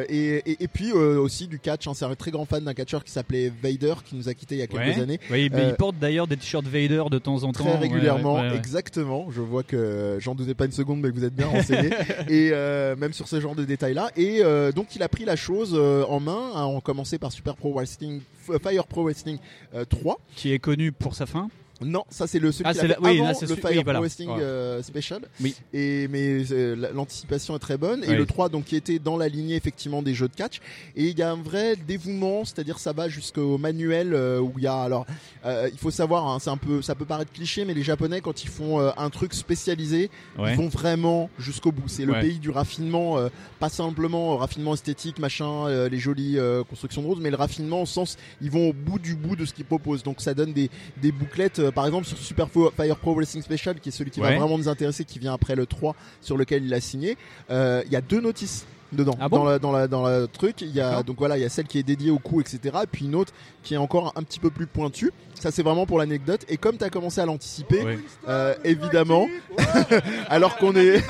[0.08, 1.86] et, et, et puis euh, aussi du catch.
[1.86, 4.56] hein, c'est un très grand fan d'un catcheur qui s'appelait Vader, qui nous a quitté
[4.56, 5.00] il y a quelques Ouais.
[5.02, 5.20] années.
[5.30, 7.64] Oui, mais il porte d'ailleurs des t-shirts Vader de temps en temps.
[7.64, 8.56] Très ouais, régulièrement, ouais, ouais, ouais.
[8.56, 9.28] exactement.
[9.30, 11.90] Je vois que j'en doutais pas une seconde, mais que vous êtes bien renseigné.
[12.28, 14.10] et euh, même sur ce genre de détails-là.
[14.16, 17.56] Et euh, donc il a pris la chose euh, en main, en commençant par Super
[17.56, 18.20] Pro Wrestling,
[18.62, 19.38] Fire Pro Wrestling
[19.74, 20.18] euh, 3.
[20.34, 21.48] Qui est connu pour sa fin
[21.82, 23.82] Non, ça c'est le celui Ah, a la- oui, avant là, c'est le Fire oui,
[23.84, 23.98] voilà.
[23.98, 24.40] Pro Wrestling Ouais.
[24.40, 25.20] euh, Special.
[25.42, 25.54] Oui.
[25.74, 28.02] Et mais euh, la- l'anticipation est très bonne.
[28.04, 30.60] Et le 3 donc qui était dans la lignée effectivement des jeux de catch.
[30.96, 34.64] Et il y a un vrai dévouement, c'est-à-dire ça va jusqu'au manuel euh, où il
[34.64, 35.06] y a alors
[35.44, 38.20] euh, il faut savoir, hein, c'est un peu ça peut paraître cliché, mais les Japonais
[38.22, 40.52] quand ils font euh, un truc spécialisé, Ouais.
[40.52, 41.88] ils vont vraiment jusqu'au bout.
[41.88, 42.20] C'est le Ouais.
[42.20, 43.28] pays du raffinement, euh,
[43.60, 47.82] pas simplement raffinement esthétique, machin, euh, les jolies euh, constructions de roses, mais le raffinement
[47.82, 50.02] au sens ils vont au bout du bout de ce qu'ils proposent.
[50.02, 50.70] Donc ça donne des,
[51.02, 54.20] des bouclettes, euh, par exemple sur Super Fire Pro Wrestling Special, qui est celui qui
[54.20, 57.16] va vraiment nous intéresser, qui vient après le 3 sur lequel il a signé.
[57.50, 60.60] euh, Il y a deux notices dedans Ah bon dans la dans la dans truc
[60.62, 62.78] il y a donc voilà il y a celle qui est dédiée au coup etc
[62.82, 63.32] et puis une autre
[63.62, 66.76] qui est encore un petit peu plus pointue ça c'est vraiment pour l'anecdote et comme
[66.78, 67.84] tu as commencé à l'anticiper
[68.28, 69.28] euh, évidemment
[70.28, 71.02] alors qu'on est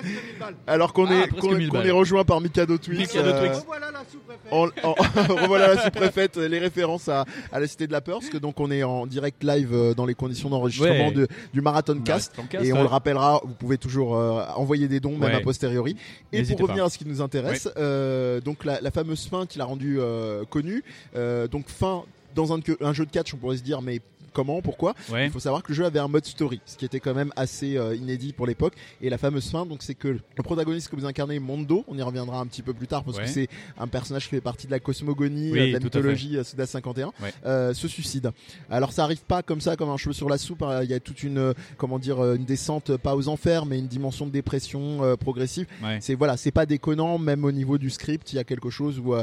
[0.66, 1.86] alors qu'on Ah, est qu'on 1000 qu'on balles.
[1.86, 3.52] est rejoint par Mikado Twix euh,
[4.52, 8.60] revoilà la sous-préfète, les références à, à la Cité de la Peur, parce que donc
[8.60, 11.12] on est en direct live euh, dans les conditions d'enregistrement Ouais.
[11.12, 14.88] de- du Marathon Cast, Marathon Cast, et on le rappellera, vous pouvez toujours euh, envoyer
[14.88, 15.34] des dons, même Ouais.
[15.36, 15.96] a posteriori.
[16.32, 16.86] Et pour revenir pas.
[16.86, 20.44] à ce qui nous intéresse, euh, donc la, la fameuse fin qu'il a rendue euh,
[20.44, 20.84] connue,
[21.16, 24.00] euh, donc fin dans un, un jeu de catch, on pourrait se dire, mais
[24.34, 25.24] comment, pourquoi Ouais.
[25.26, 27.32] Il faut savoir que le jeu avait un mode story, ce qui était quand même
[27.36, 28.74] assez euh, inédit pour l'époque.
[29.00, 32.02] Et la fameuse fin, donc c'est que le protagoniste que vous incarnez, Mondo, on y
[32.02, 33.24] reviendra un petit peu plus tard parce Ouais.
[33.24, 36.36] que c'est un personnage qui fait partie de la cosmogonie, Oui, euh, de la mythologie
[36.36, 37.32] euh, Suda 51, Ouais.
[37.46, 38.30] euh, se suicide.
[38.68, 40.62] Alors ça arrive pas comme ça, comme un cheveu sur la soupe.
[40.62, 40.82] hein.
[40.82, 44.26] Il y a toute une, comment dire, une descente pas aux enfers, mais une dimension
[44.26, 45.66] de dépression euh, progressive.
[46.00, 48.98] C'est voilà, c'est pas déconnant, même au niveau du script, il y a quelque chose
[48.98, 49.14] où,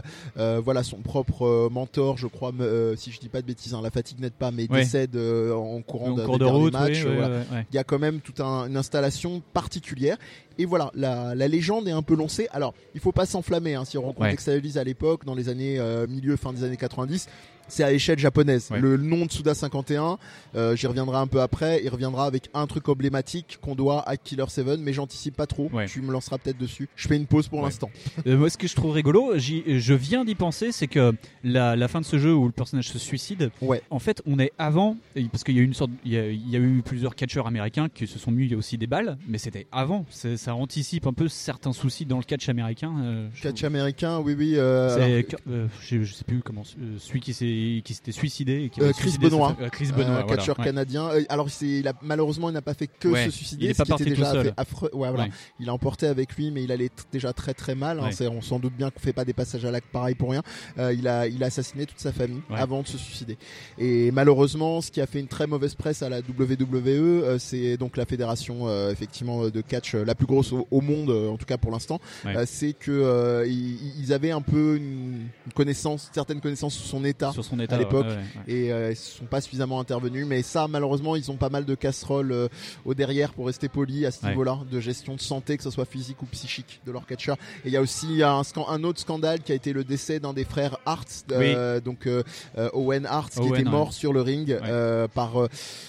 [0.64, 2.52] voilà, son propre mentor, je crois,
[2.96, 4.86] si je dis pas de bêtises, hein, la fatigue n'aide pas, mais Ouais.
[5.16, 7.28] Euh, en courant cours de route, oui, voilà.
[7.38, 7.66] ouais, ouais.
[7.72, 10.18] Il y a quand même toute un- une installation particulière.
[10.58, 12.48] Et voilà, la, la légende est un peu lancée.
[12.52, 13.76] Alors, il faut pas s'enflammer.
[13.76, 17.28] Hein, si on recontextualise à l'époque, dans les années euh, milieu, fin des années 90,
[17.72, 18.70] c'est à échelle japonaise.
[18.72, 18.80] Ouais.
[18.80, 20.18] Le nom de Suda 51,
[20.56, 21.82] euh, j'y reviendrai un peu après.
[21.84, 25.70] Il reviendra avec un truc emblématique qu'on doit à Killer 7, mais j'anticipe pas trop.
[25.74, 25.88] Ouais.
[25.88, 26.88] Tu me lanceras peut-être dessus.
[26.96, 27.90] Je fais une pause pour l'instant.
[28.28, 31.88] Euh, moi, ce que je trouve rigolo, je viens d'y penser, c'est que la, la
[31.88, 33.50] fin de ce jeu où le personnage se suicide,
[33.90, 34.98] en fait, on est avant,
[35.32, 37.16] parce qu'il y a eu une sorte, il y a, il y a eu plusieurs
[37.16, 40.06] catcheurs américains qui se sont mis aussi des balles, mais c'était avant.
[40.10, 42.94] Ça anticipe un peu certains soucis dans le catch américain.
[43.04, 44.54] euh, je Catch américain, oui, oui.
[44.56, 46.64] euh, alors- je, sais plus comment
[47.00, 47.46] celui qui s'est
[47.84, 50.58] qui s'était suicidé et qui Euh, avait Chris sa Benoit, euh, Chris euh, voilà, catcheur
[50.60, 50.66] ouais.
[50.66, 51.10] canadien.
[51.10, 53.66] Euh, alors il a, malheureusement, il n'a pas fait que Ouais, se il suicider.
[53.68, 54.54] est ce pas qui parti déjà seul.
[54.58, 54.90] affreux.
[54.94, 55.24] Ouais, voilà.
[55.26, 55.32] Ouais.
[55.60, 58.00] Il a emporté avec lui, mais il allait déjà très très mal.
[58.00, 58.10] hein.
[58.20, 58.28] Ouais.
[58.28, 60.42] On s'en doute bien qu'on fait pas des passages à l'acte pareil pour rien.
[60.80, 62.58] Euh, il a, il a assassiné toute sa famille Ouais.
[62.60, 63.38] avant de se suicider.
[63.78, 67.78] Et malheureusement, ce qui a fait une très mauvaise presse à la WWE, euh, c'est
[67.78, 71.30] donc la fédération euh, effectivement de catch euh, la plus grosse au, au monde, euh,
[71.30, 72.00] en tout cas pour l'instant.
[72.26, 72.36] Ouais.
[72.38, 76.86] Euh, c'est que euh, ils, ils avaient un peu une, une connaissance, certaines connaissances sur
[76.86, 79.80] son état, Sur son état, à l'époque, ouais, ouais, et euh, ils sont pas suffisamment
[79.80, 80.26] intervenus.
[80.26, 82.48] Mais ça, malheureusement, ils ont pas mal de casseroles euh,
[82.86, 85.86] au derrière pour rester poli à ce niveau-là, de gestion de santé, que ce soit
[85.86, 87.38] physique ou psychique, de leur catcheur.
[87.66, 90.34] Et il y a aussi un, un autre scandale qui a été le décès d'un
[90.34, 92.24] des frères Hart, euh, donc euh,
[92.58, 95.34] euh, Owen Hart, qui était mort sur le ring euh, par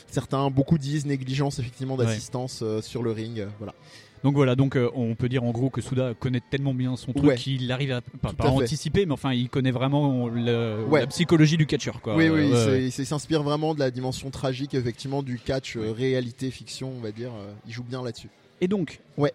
[0.08, 0.50] certains.
[0.50, 3.46] Beaucoup disent négligence effectivement d'assistance euh, sur le ring.
[3.58, 3.74] voilà.
[4.24, 7.12] Donc voilà, donc euh, on peut dire en gros que Souda connaît tellement bien son
[7.12, 7.36] truc Ouais.
[7.36, 11.00] qu'il arrive à pas, à anticiper, mais enfin il connaît vraiment le- Ouais.
[11.00, 12.00] la psychologie du catcheur.
[12.00, 12.16] Quoi.
[12.16, 16.50] Oui, Euh, oui, il s'inspire vraiment de la dimension tragique effectivement du catch euh, réalité
[16.50, 17.32] fiction, on va dire.
[17.66, 18.28] il joue bien là-dessus.
[18.60, 19.32] Et donc, ouais.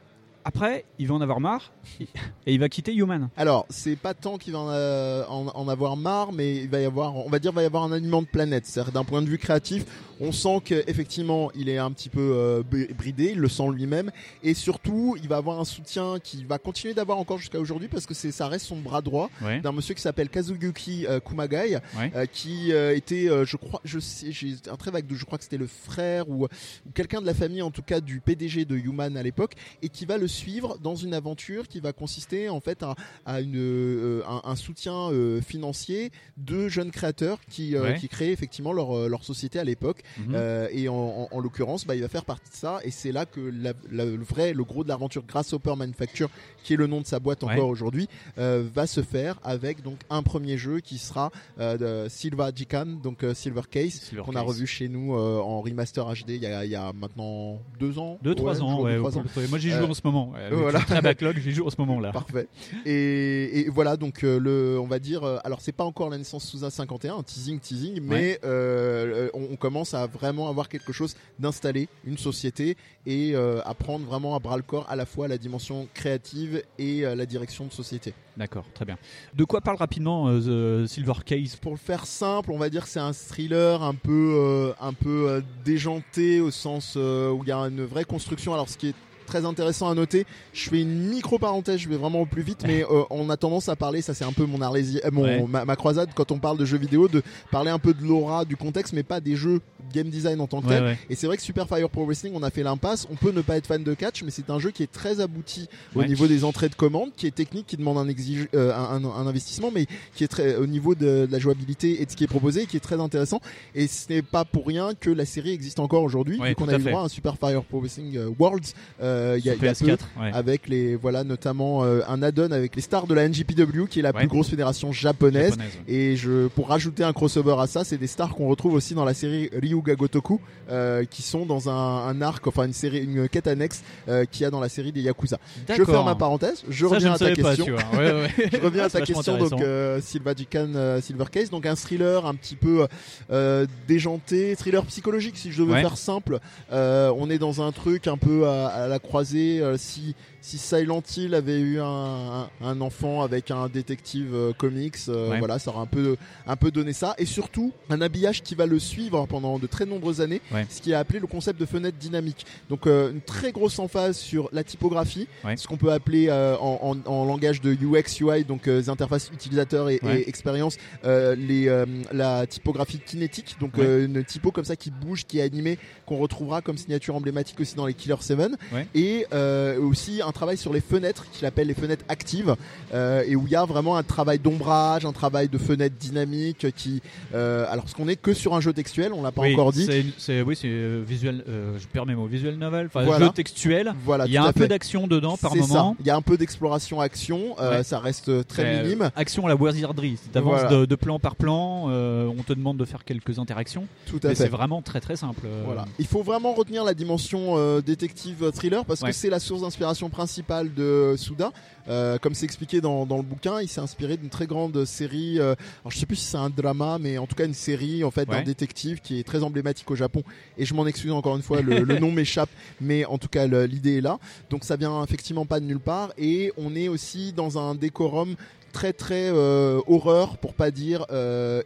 [0.47, 3.27] Après, il va en avoir marre et il va quitter Human.
[3.35, 6.79] Alors, c'est pas tant qu'il va en, euh, en- en avoir marre, mais il va
[6.79, 8.65] y avoir, on va dire, il va y avoir un alignement de planète.
[8.65, 9.83] C'est-à-dire d'un point de vue créatif,
[10.21, 12.63] on sent qu'effectivement, il est un petit peu euh,
[12.97, 14.09] bridé, il le sent lui-même,
[14.41, 18.05] et surtout, il va avoir un soutien qui va continuer d'avoir encore jusqu'à aujourd'hui parce
[18.05, 19.59] que c'est, ça reste son bras droit Ouais.
[19.59, 22.27] d'un monsieur qui s'appelle Kazuyuki euh, Kumagai, Ouais.
[22.31, 25.67] qui était, je crois, je sais, j'ai un très vague je crois que c'était le
[25.67, 29.23] frère ou, ou quelqu'un de la famille, en tout cas du PDG de Human à
[29.23, 32.95] l'époque, et qui va le suivre dans une aventure qui va consister en fait à,
[33.25, 37.97] à une, euh, un, un soutien euh, financier de jeunes créateurs qui, euh, Ouais.
[37.99, 40.01] qui créaient effectivement leur, euh, leur société à l'époque.
[40.19, 40.35] Mhm.
[40.71, 43.25] Et en, en- en l'occurrence, bah, il va faire partie de ça, et c'est là
[43.25, 46.29] que la- la- le vrai, le gros de l'aventure Grasshopper Manufacture,
[46.63, 47.53] qui est le nom de sa boîte Ouais.
[47.53, 52.85] encore aujourd'hui, va se faire avec donc un premier jeu qui sera de Silva Jikan,
[53.01, 56.71] donc Silver Case, qu'on a revu chez nous en remaster HD il y a, il
[56.71, 58.17] y a maintenant deux ans.
[58.21, 59.11] Deux, trois ans, ouais, ans.
[59.49, 60.79] moi, j'y joue en ce moment, ouais, avec voilà.
[60.79, 62.11] un très backlog, j'y joue en ce moment-là.
[62.11, 62.47] Parfait.
[62.85, 66.17] Et, et voilà donc euh, le, on va dire, euh, alors c'est pas encore la
[66.17, 71.15] naissance 51, un teasing, teasing, mais euh, on, on commence à vraiment avoir quelque chose
[71.39, 75.27] d'installé, une société et euh, à prendre vraiment à bras le corps à la fois
[75.27, 78.13] la dimension créative et euh, la direction de société.
[78.35, 78.97] D'accord, très bien.
[79.33, 81.55] De quoi parle rapidement euh, The Silver Case?
[81.55, 84.93] Pour le faire simple, on va dire que c'est un thriller un peu, euh, un
[84.93, 88.53] peu euh, déjanté au sens euh, où il y a une vraie construction.
[88.53, 88.95] Alors ce qui est
[89.27, 92.63] très intéressant à noter, je fais une micro parenthèse, je vais vraiment au plus vite,
[92.65, 95.23] mais euh, on a tendance à parler, ça c'est un peu mon arlésie, euh, mon
[95.27, 95.43] Ouais.
[95.47, 98.45] ma, ma croisade quand on parle de jeux vidéo, de parler un peu de l'aura,
[98.45, 99.59] du contexte, mais pas des jeux
[99.93, 100.83] game design en tant que Ouais, tel.
[100.83, 100.97] ouais.
[101.09, 103.07] Et c'est vrai que Super Fire Pro Wrestling, on a fait l'impasse.
[103.11, 105.19] On peut ne pas être fan de catch, mais c'est un jeu qui est très
[105.19, 108.73] abouti au niveau des entrées de commandes, qui est technique, qui demande un, exige, euh,
[108.73, 109.85] un, investissement, mais
[110.15, 112.65] qui est très au niveau de, de la jouabilité et de ce qui est proposé,
[112.65, 113.41] qui est très intéressant.
[113.75, 116.83] Et ce n'est pas pour rien que la série existe encore aujourd'hui, qu'on a eu
[116.83, 119.65] droit à un Super Fire Pro Wrestling Worlds euh, il y a, y a peu,
[119.67, 120.31] PS4, ouais.
[120.33, 124.01] avec les voilà notamment euh, un add-on avec les stars de la NGPW, qui est
[124.01, 124.19] la Ouais.
[124.21, 125.51] plus grosse fédération japonaise.
[125.51, 128.93] Japonaise, Et je pour rajouter un crossover à ça, c'est des stars qu'on retrouve aussi
[128.95, 130.39] dans la série Ryu Hyuga Gotoku,
[130.71, 134.41] euh, qui sont dans un, un arc, enfin une série, une quête annexe euh, qu'il
[134.41, 135.37] y a dans la série des Yakuza.
[135.69, 136.63] Je ferme ma parenthèse.
[136.69, 137.65] Je Ça, reviens à ta pas, question.
[137.97, 139.37] je reviens à ta question.
[139.37, 142.87] Donc euh, Silva Ducan, euh, Silver Case, donc un thriller un petit peu
[143.31, 145.81] euh, déjanté, thriller psychologique si je Ouais.
[145.81, 146.39] faire simple.
[146.71, 149.59] Euh, on est dans un truc un peu à, à la croisée.
[149.61, 154.95] euh, si si Silent Hill avait eu un, un, enfant avec un détective euh, comics,
[155.09, 155.39] euh, Ouais.
[155.39, 156.15] voilà, ça aurait un peu
[156.45, 157.15] un peu donné ça.
[157.17, 160.65] Et surtout un habillage qui va le suivre pendant de très nombreuses années, Ouais.
[160.69, 162.45] ce qui a appelé le concept de fenêtre dynamique.
[162.69, 165.57] Donc une très grosse emphase sur la typographie, Ouais.
[165.57, 169.89] ce qu'on peut appeler en, en- en langage de UX UI, donc les interfaces utilisateur
[169.89, 175.39] et, et expérience, les, la typographie kinétique, donc une typo comme ça qui bouge, qui
[175.39, 178.37] est animée, qu'on retrouvera comme signature emblématique aussi dans les Killer 7,
[178.71, 178.87] Ouais.
[178.97, 182.55] Et euh, aussi un travail sur les fenêtres qu'il appelle les fenêtres actives,
[182.93, 186.65] euh, et où il y a vraiment un travail d'ombrage, un travail de fenêtre dynamique
[186.75, 187.01] qui,
[187.35, 189.71] euh, alors parce qu'on est que sur un jeu textuel, on l'a pas Oui, encore
[189.71, 189.85] dit.
[190.17, 191.43] c'est- oui, c'est visuel.
[191.47, 192.25] je perds mes mots.
[192.25, 193.27] Visual novel, enfin Voilà.
[193.27, 193.93] jeu textuel.
[194.03, 195.95] Voilà, Il y a un peu d'action dedans par moment.
[195.99, 197.83] Il y a un peu d'exploration action, Ouais.
[197.83, 199.11] ça reste très minime.
[199.15, 200.17] Action à la wizardry.
[200.31, 200.69] Tu avances Voilà.
[200.77, 201.87] de, de plan par plan.
[201.87, 203.85] on te demande de faire quelques interactions.
[204.07, 204.43] Tout à mais fait.
[204.43, 205.41] c'est vraiment très très simple.
[205.65, 205.85] Voilà.
[205.99, 209.09] Il faut vraiment retenir la dimension détective thriller parce Ouais.
[209.09, 211.51] que c'est la source d'inspiration principale de Souda.
[211.89, 215.39] Euh, comme c'est expliqué dans, dans le bouquin, il s'est inspiré d'une très grande série.
[215.39, 218.03] euh, alors je sais plus si c'est un drama, mais en tout cas une série
[218.03, 220.23] en fait d'un détective qui est très emblématique au Japon.
[220.57, 222.49] Et je m'en excuse encore une fois, le, le nom m'échappe,
[222.81, 224.19] mais en tout cas l'idée est là.
[224.49, 226.11] Donc ça vient effectivement pas de nulle part.
[226.17, 228.35] Et on est aussi dans un décorum
[228.71, 231.61] très très euh, horreur pour pas dire euh,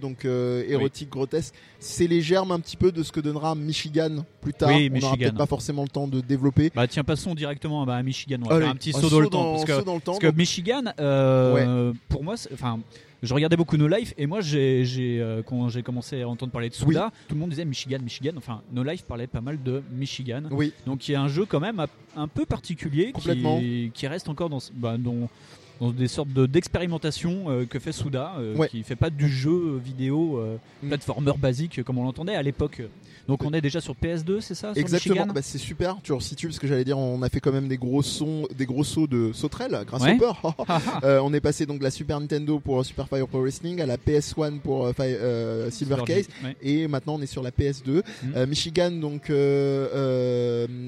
[0.00, 4.24] donc euh, érotique grotesque c'est les germes un petit peu de ce que donnera Michigan
[4.40, 5.16] plus tard Oui, on Michigan.
[5.16, 8.38] peut-être pas forcément le temps de développer Bah tiens, passons directement bah, à Michigan.
[8.44, 9.52] On va Allez, faire un petit un saut dans le temps.
[9.52, 12.78] Parce que, saut dans le temps, parce que donc- Michigan, euh, pour moi, enfin,
[13.22, 16.68] je regardais beaucoup No Life et moi, j'ai, euh, quand j'ai commencé à entendre parler
[16.68, 18.32] de Souda, tout le monde disait Michigan, Michigan.
[18.36, 20.42] Enfin, No Life parlait pas mal de Michigan.
[20.50, 20.72] Oui.
[20.86, 21.84] Donc il y a un jeu quand même
[22.16, 25.28] un peu particulier qui, qui reste encore dans, bah, dans,
[25.80, 28.68] dans des sortes de, d'expérimentation euh, que fait Souda, euh, Ouais.
[28.68, 30.88] qui fait pas du jeu vidéo euh, Mm.
[30.88, 32.82] platformer basique comme on l'entendait à l'époque.
[33.28, 36.58] Donc on est déjà sur PS2, c'est ça Exactement, bah, c'est super, tu resitues parce
[36.58, 39.30] que j'allais dire on a fait quand même des gros sons, des gros sauts de
[39.32, 40.14] sauterelles grâce Ouais.
[40.14, 40.56] au peur.
[41.04, 43.86] Euh, on est passé donc de la Super Nintendo pour Super Fire Pro Wrestling à
[43.86, 46.56] la PS1 pour euh, euh, Silver Silver Case ouais.
[46.62, 48.02] et maintenant on est sur la PS2.
[48.24, 48.44] Mm.
[48.46, 49.30] Michigan donc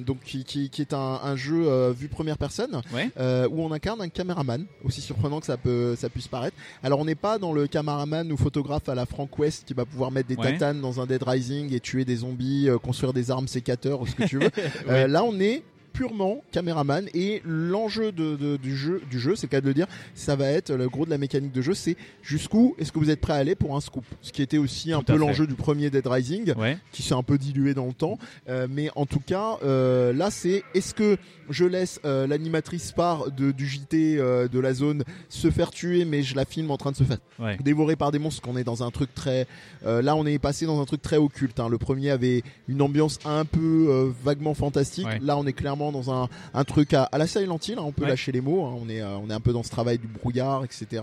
[0.06, 3.10] donc qui, qui, qui est un, un jeu vue première personne Ouais.
[3.50, 6.56] où on incarne un caméraman aussi surprenant que ça peut ça puisse paraître.
[6.82, 9.84] Alors on n'est pas dans le caméraman ou photographe à la Frank West qui va
[9.84, 10.52] pouvoir mettre des Ouais.
[10.52, 14.06] tatanes dans un Dead Rising et tuer des zombies, euh, construire des armes sécateurs ou
[14.06, 14.50] ce que tu veux.
[14.88, 19.46] Euh, là on est purement caméraman et l'enjeu de, de- du jeu du jeu c'est
[19.46, 21.74] le cas de le dire ça va être le gros de la mécanique de jeu
[21.74, 24.58] c'est jusqu'où est-ce que vous êtes prêt à aller pour un scoop ce qui était
[24.58, 26.78] aussi un Tout peu l'enjeu du premier Dead Rising Ouais.
[26.92, 30.30] qui s'est un peu dilué dans le temps Euh, mais en tout cas euh, là
[30.30, 31.16] c'est est-ce que
[31.50, 36.22] je laisse euh, l'animatrice part de, du JT de la zone se faire tuer mais
[36.22, 37.56] je la filme en train de se faire Ouais.
[37.62, 39.46] dévorer par des monstres qu'on est dans un truc très
[39.84, 41.68] là on est passé dans un truc très occulte hein.
[41.68, 45.18] le premier avait une ambiance un peu vaguement fantastique Ouais.
[45.22, 47.82] là on est clairement dans un, un truc à, à la Silent Hill hein.
[47.84, 48.08] on peut Ouais.
[48.10, 48.76] lâcher les mots hein.
[48.80, 51.02] on est euh, on est un peu dans ce travail du brouillard etc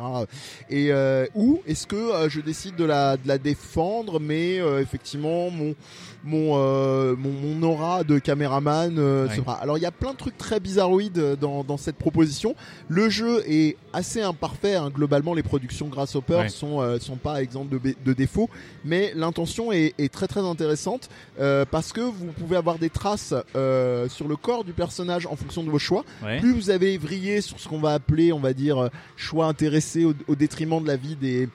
[0.69, 5.49] et euh, ou est-ce que euh, je décide de la de la défendre mais effectivement
[5.49, 5.75] mon
[6.23, 9.35] mon, mon mon aura de caméraman Ouais.
[9.35, 9.53] se fera.
[9.55, 12.55] alors il y a plein de trucs très bizarroïdes dans, dans cette proposition
[12.87, 14.89] le jeu est assez imparfait hein.
[14.93, 16.49] globalement les productions Grasshopper Ouais.
[16.49, 18.49] sont euh, sont pas exemptes de, de défauts
[18.85, 23.33] mais l'intention est, est très très intéressante euh, parce que vous pouvez avoir des traces
[23.55, 26.39] euh, sur le corps du personnage en fonction de vos choix Ouais.
[26.39, 30.05] plus vous avez vrillé sur ce qu'on va appeler on va dire euh, choix intéressés
[30.05, 31.49] au, au détriment de la vie des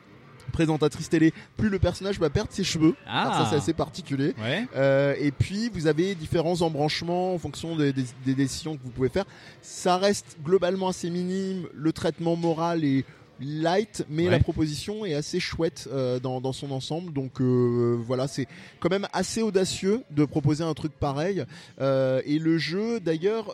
[0.53, 2.95] présentatrices télé, plus le personnage va perdre ses cheveux.
[3.07, 3.23] Ah.
[3.23, 4.35] Alors ça c'est assez particulier.
[4.41, 4.67] Ouais.
[4.77, 8.91] Euh, et puis vous avez différents embranchements en fonction des, des- des décisions que vous
[8.91, 9.25] pouvez faire.
[9.63, 11.67] Ça reste globalement assez minime.
[11.75, 13.05] Le traitement moral est
[13.41, 14.31] light, mais Ouais.
[14.31, 17.13] la proposition est assez chouette euh, dans, dans son ensemble.
[17.13, 18.47] Donc euh, voilà, c'est
[18.81, 21.45] quand même assez audacieux de proposer un truc pareil.
[21.81, 23.53] Euh, et le jeu, d'ailleurs,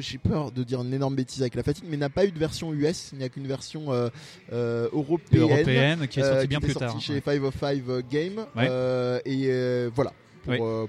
[0.00, 2.38] j'ai peur de dire une énorme bêtise avec la fatigue, mais n'a pas eu de
[2.38, 3.10] version US.
[3.12, 3.86] Il n'y a qu'une version
[4.50, 7.00] européenne, Européenne, qui est sortie bien plus sortie tard.
[7.00, 8.44] chez 505 Game.
[8.56, 9.22] Ouais.
[9.24, 10.12] Et voilà.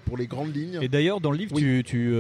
[0.06, 0.80] Pour, les grandes lignes.
[0.82, 1.84] Et d'ailleurs, dans le livre, Oui.
[1.84, 2.12] tu,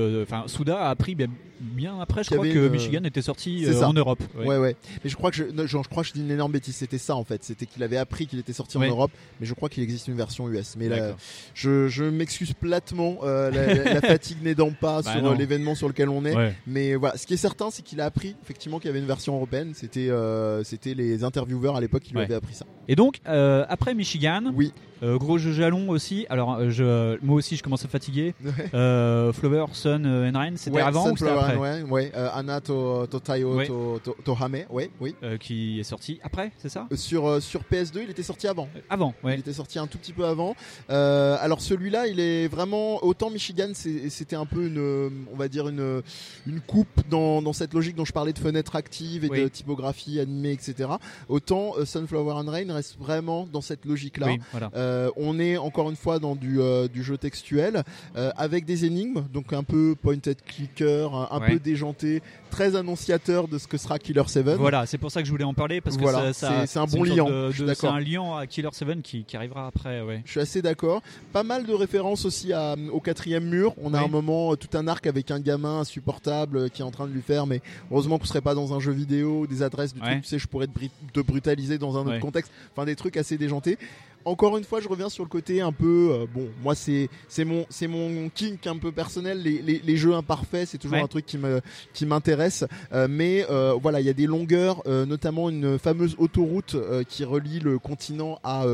[0.47, 1.27] Souda a appris bien,
[1.63, 4.21] bien après, je crois que une- Michigan était sorti euh, en Europe.
[4.37, 4.57] Ouais.
[4.57, 6.51] ouais, Mais je crois que je, non, je, je crois que je dis une énorme
[6.51, 6.75] bêtise.
[6.75, 7.43] C'était ça en fait.
[7.43, 8.87] C'était qu'il avait appris qu'il était sorti Ouais.
[8.87, 10.75] en Europe, mais je crois qu'il existe une version US.
[10.77, 11.15] Mais là,
[11.53, 13.17] je, je m'excuse platement.
[13.23, 16.35] euh, la, la- fatigue n'aidant pas Bah sur euh, l'événement sur lequel on est.
[16.35, 16.53] Ouais.
[16.67, 19.05] Mais voilà, ce qui est certain, c'est qu'il a appris effectivement qu'il y avait une
[19.07, 19.71] version européenne.
[19.73, 22.65] C'était euh, c'était les intervieweurs à l'époque qui lui avaient appris ça.
[22.87, 24.73] Et donc, euh, après Michigan, oui.
[25.01, 26.25] gros jeu jalon aussi.
[26.29, 28.33] Alors, euh, je, moi aussi, je commence à fatiguer.
[28.73, 31.52] Euh, Flower, Sun euh, Rain, c'était avant ou c'était après?
[31.57, 32.11] Ouais, ouais.
[32.15, 33.67] Euh, Anna to, to Tayo Ouais.
[33.67, 35.15] to, to, Tohame, ouais, oui.
[35.23, 36.87] Euh, Qui est sorti après, c'est ça?
[36.91, 38.67] Euh, Sur, euh, sur PS2, il était sorti avant.
[38.89, 39.35] Avant, ouais.
[39.35, 40.55] Il était sorti un tout petit peu avant.
[40.89, 46.01] Alors celui-là, il est vraiment autant Michigan, c'était un peu une, on va dire une,
[46.47, 49.41] une coupe dans, dans cette logique dont je parlais de fenêtre active et Oui.
[49.43, 50.89] de typographie animée, etc.
[51.29, 54.27] Autant Sunflower and Rain reste vraiment dans cette logique-là.
[54.27, 55.11] Oui, voilà.
[55.17, 56.59] On est encore une fois dans du,
[56.91, 57.83] du jeu textuel
[58.15, 61.51] avec des énigmes, donc un peu pointed clicker, un, Ouais.
[61.53, 64.45] peu déjanté, très annonciateur de ce que sera Killer 7.
[64.57, 67.03] Voilà, c'est pour ça que je voulais en parler parce que Voilà, c'est- un bon
[67.03, 70.21] liant, de- C'est un liant à Killer 7 qui, qui arrivera après, ouais.
[70.25, 71.01] Je suis assez d'accord.
[71.31, 73.73] Pas mal de références aussi à- au quatrième mur.
[73.81, 74.05] On a Oui.
[74.05, 77.07] un moment, euh, tout un arc avec un gamin insupportable euh, qui est en train
[77.07, 80.01] de lui faire, mais heureusement qu'on serait pas dans un jeu vidéo, des adresses du
[80.01, 80.07] Ouais.
[80.11, 82.51] truc, tu sais, je pourrais te, brutaliser dans un autre contexte.
[82.75, 83.77] Enfin, des trucs assez déjantés.
[84.25, 87.43] Encore une fois, je reviens sur le côté un peu, euh, bon, moi c'est c'est
[87.45, 89.41] mon c'est mon kink un peu personnel.
[89.41, 91.03] Les, les, les jeux imparfaits, c'est toujours Ouais.
[91.03, 91.61] un truc qui me
[91.93, 92.63] qui m'intéresse.
[92.93, 97.03] Euh, mais euh, voilà, il y a des longueurs, euh, notamment une fameuse autoroute euh,
[97.03, 98.65] qui relie le continent à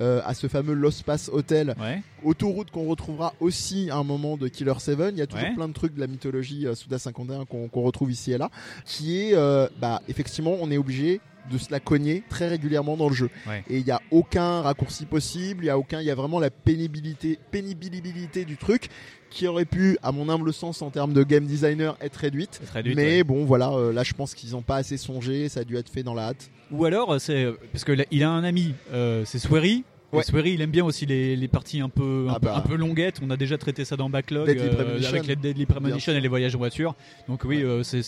[0.00, 1.74] à ce fameux Lost Pass Hotel.
[1.80, 2.02] Ouais.
[2.24, 4.98] Autoroute qu'on retrouvera aussi à un moment de Killer 7.
[5.12, 5.54] Il y a toujours Ouais.
[5.54, 8.50] plein de trucs de la mythologie Souda 51 qu'on qu'on retrouve ici et là,
[8.86, 13.08] qui est, euh, bah, effectivement, on est obligé de se la cogner très régulièrement dans
[13.08, 13.30] le jeu.
[13.46, 13.64] Ouais.
[13.68, 16.40] Et il n'y a aucun raccourci possible, il y a aucun, il y a vraiment
[16.40, 18.88] la pénibilité, pénibilité du truc
[19.30, 22.60] qui aurait pu, à mon humble sens, en termes de game designer, être réduite.
[22.62, 23.24] Être réduite, Mais ouais.
[23.24, 25.88] bon, voilà, euh, là, je pense qu'ils n'ont pas assez songé, ça a dû être
[25.88, 26.50] fait dans la hâte.
[26.70, 29.84] Ou alors, euh, c'est parce que là, il a un ami, euh, c'est Swery.
[30.14, 30.22] Et Ouais.
[30.24, 32.56] Swery, il aime bien aussi les, les parties un peu, un, Ah bah.
[32.56, 33.20] un peu longuettes.
[33.22, 36.54] On a déjà traité ça dans Backlog euh, avec les Deadly Premonition et les voyages
[36.54, 36.94] en voiture.
[37.28, 38.02] Donc oui, euh, c'est,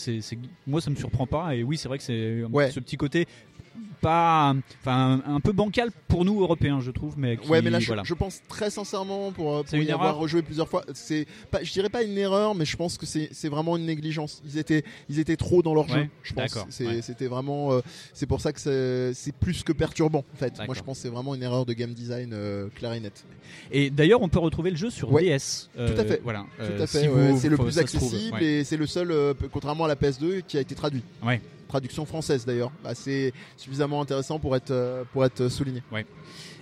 [0.67, 1.55] moi ça me surprend pas.
[1.55, 2.71] Et oui, c'est vrai que c'est Ouais.
[2.71, 3.27] ce petit côté
[4.01, 7.15] pas, enfin un peu bancal pour nous Européens, je trouve.
[7.19, 8.03] Mais qui, ouais, mais là, je, voilà.
[8.05, 11.27] je pense très sincèrement, pour, euh, pour une y avoir erreur rejoué plusieurs fois, c'est
[11.51, 14.43] pas, je dirais pas une erreur, mais je pense que c'est vraiment une négligence.
[14.45, 16.55] Ils étaient, ils étaient trop dans leur Ouais, jeu, je pense.
[16.81, 17.03] ouais.
[17.03, 17.81] C'était vraiment, euh,
[18.13, 20.55] c'est pour ça que c'est plus que perturbant, en fait.
[20.67, 22.95] Moi, je pense c'est vraiment une erreur de game design euh, claire
[23.71, 25.23] et d'ailleurs, on peut retrouver le jeu sur Ouais.
[25.25, 25.69] DS.
[25.77, 26.21] Tout à fait.
[26.23, 26.47] Voilà.
[26.59, 27.03] Tout à fait.
[27.03, 27.31] si ouais.
[27.33, 30.61] vous- c'est le plus accessible et c'est le seul, contrairement à la PS2, qui a
[30.61, 31.03] été traduit.
[31.25, 31.41] Ouais.
[31.69, 32.73] Traduction française d'ailleurs.
[32.85, 35.83] Bah, c'est suffisamment intéressant pour être, euh, pour être souligné.
[35.93, 36.07] Ouais.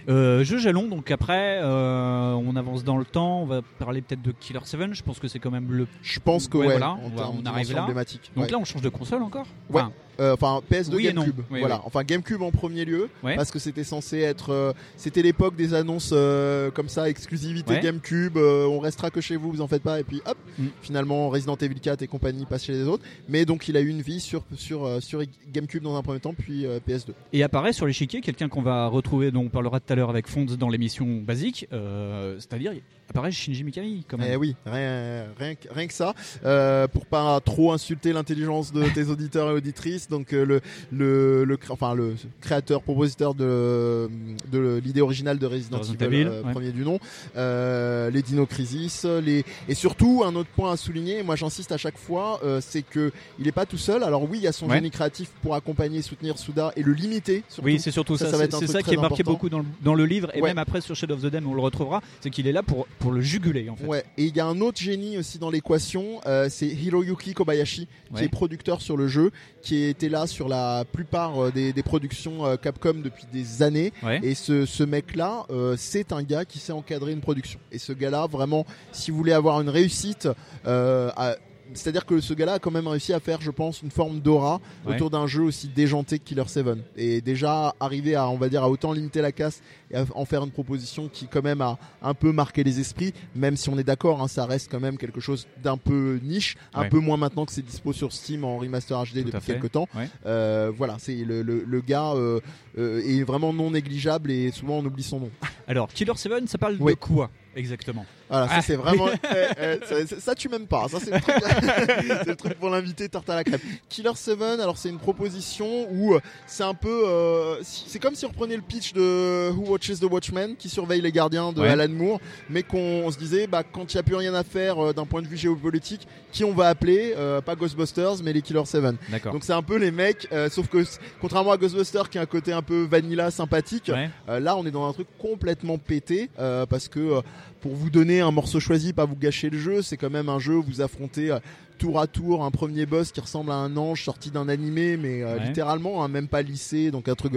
[0.08, 4.20] Euh, jeu jalon, donc après, euh, on avance dans le temps, on va parler peut-être
[4.20, 5.86] de Killer 7, je pense que c'est quand même le.
[6.02, 7.10] Je pense que ouais, voilà, en
[7.42, 7.86] on, arrive là.
[7.86, 7.96] Donc
[8.44, 8.50] ouais.
[8.50, 9.46] là, on change de console encore?
[9.70, 9.80] Ouais.
[9.80, 11.22] Enfin, Euh, Enfin, PS2 Oui et non.
[11.22, 11.40] GameCube.
[11.50, 11.76] Oui, voilà.
[11.76, 11.82] oui.
[11.86, 13.36] Enfin, GameCube en premier lieu, Ouais.
[13.36, 14.50] parce que c'était censé être.
[14.50, 17.80] euh, c'était l'époque des annonces euh, comme ça, exclusivité Ouais.
[17.80, 18.36] GameCube.
[18.36, 20.00] euh, on restera que chez vous, vous en faites pas.
[20.00, 20.66] Et puis hop, Mm.
[20.82, 23.02] finalement Resident Evil 4 et compagnie passent chez les autres.
[23.28, 25.22] Mais donc, il a eu une vie sur sur euh, sur
[25.52, 27.12] GameCube dans un premier temps, puis euh, PS2.
[27.32, 30.28] Et apparaît sur l'échiquier quelqu'un qu'on va retrouver, dont on parlera tout à l'heure avec
[30.28, 32.72] Fonds dans l'émission basique, euh, c'est-à-dire
[33.10, 34.28] apparaît Shinji Mikami quand même.
[34.32, 36.14] Eh oui, rien, rien, que- rien que ça.
[36.44, 40.60] Euh, pour pas trop insulter l'intelligence de tes auditeurs et auditrices, donc euh,
[40.92, 44.08] le, le, enfin, le créateur, propositeur de,
[44.50, 46.52] de l'idée originale de Resident, Resident Evil, Evil, euh, ouais.
[46.52, 46.98] premier du nom,
[47.36, 49.44] euh, les Dino Crisis, les...
[49.68, 53.12] et surtout un autre point à souligner, et moi j'insiste à chaque fois, c'est que
[53.38, 54.02] il est pas tout seul.
[54.02, 54.76] Alors oui, il y a son Ouais.
[54.76, 57.42] génie créatif pour accompagner, soutenir Souda et le limiter.
[57.48, 57.66] Surtout.
[57.66, 58.30] Oui, c'est surtout ça.
[58.30, 59.30] c'est ça qui est marqué important.
[59.32, 60.48] beaucoup dans le, dans le livre, et Ouais.
[60.48, 62.86] même après sur Shadow of the Dam, on le retrouvera, c'est qu'il est là pour,
[62.98, 63.86] pour le juguler en fait.
[63.86, 67.86] Ouais, et il y a un autre génie aussi dans l'équation, euh, c'est Hiroyuki Kobayashi,
[68.08, 68.24] qui Ouais.
[68.24, 69.30] est producteur sur le jeu,
[69.62, 73.92] qui était là sur la plupart euh, des, des productions euh, Capcom depuis des années.
[74.02, 74.20] Ouais.
[74.22, 77.58] Et ce, ce mec-là, euh, c'est un gars qui sait encadrer une production.
[77.72, 80.28] Et ce gars-là, vraiment, si vous voulez avoir une réussite,
[80.66, 81.36] euh, à-
[81.74, 84.60] c'est-à-dire que ce gars-là a quand même réussi à faire, je pense, une forme d'aura
[84.86, 84.94] Ouais.
[84.94, 86.66] autour d'un jeu aussi déjanté que Killer 7.
[86.96, 89.60] Et déjà arriver à, on va dire, à autant limiter la casse
[89.90, 93.12] et à en faire une proposition qui quand même a un peu marqué les esprits,
[93.34, 96.56] même si on est d'accord, hein, ça reste quand même quelque chose d'un peu niche,
[96.72, 96.88] un Ouais.
[96.88, 99.88] peu moins maintenant que c'est dispo sur Steam en remaster HD Tout depuis quelques temps.
[99.94, 100.08] Ouais.
[100.26, 102.40] Euh, voilà, c'est le, le, le gars euh,
[102.78, 105.30] euh, est vraiment non négligeable et souvent on oublie son nom.
[105.66, 106.92] Alors, Killer 7, ça parle Oui.
[106.94, 108.04] de quoi Exactement?
[108.34, 108.62] Voilà, ça Ah.
[108.62, 109.08] c'est vraiment.
[109.08, 110.86] eh, eh, ça, ça, tu m'aimes pas.
[110.88, 111.34] Ça c'est le truc,
[112.22, 113.60] c'est le truc pour l'inviter tarte à la crème.
[113.88, 117.04] Killer 7, alors c'est une proposition où euh, c'est un peu.
[117.06, 121.00] euh, c'est comme si on reprenait le pitch de Who Watches the Watchmen, qui surveille
[121.00, 121.68] les gardiens de Ouais.
[121.68, 122.20] Alan Moore,
[122.50, 124.92] mais qu'on on se disait, bah, quand il n'y a plus rien à faire euh,
[124.92, 128.64] d'un point de vue géopolitique, qui on va appeler euh, Pas Ghostbusters, mais les Killer
[128.64, 128.82] 7.
[129.10, 129.32] D'accord.
[129.32, 130.78] Donc c'est un peu les mecs, euh, sauf que
[131.20, 134.10] contrairement à Ghostbusters qui a un côté un peu vanilla sympathique, Ouais.
[134.28, 137.20] euh, là on est dans un truc complètement pété euh, parce que euh,
[137.64, 140.38] pour vous donner un morceau choisi, pas vous gâcher le jeu, c'est quand même un
[140.38, 141.38] jeu où vous affrontez euh,
[141.78, 145.22] tour à tour un premier boss qui ressemble à un ange sorti d'un animé, mais
[145.22, 145.46] euh, Ouais.
[145.46, 147.32] littéralement, hein, même pas lissé, donc un truc.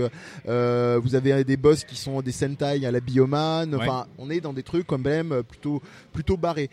[0.49, 3.73] euh, vous avez des boss qui sont des Sentai à la Bioman.
[3.73, 3.81] Ouais.
[3.81, 6.69] Enfin, on est dans des trucs quand même plutôt plutôt barrés.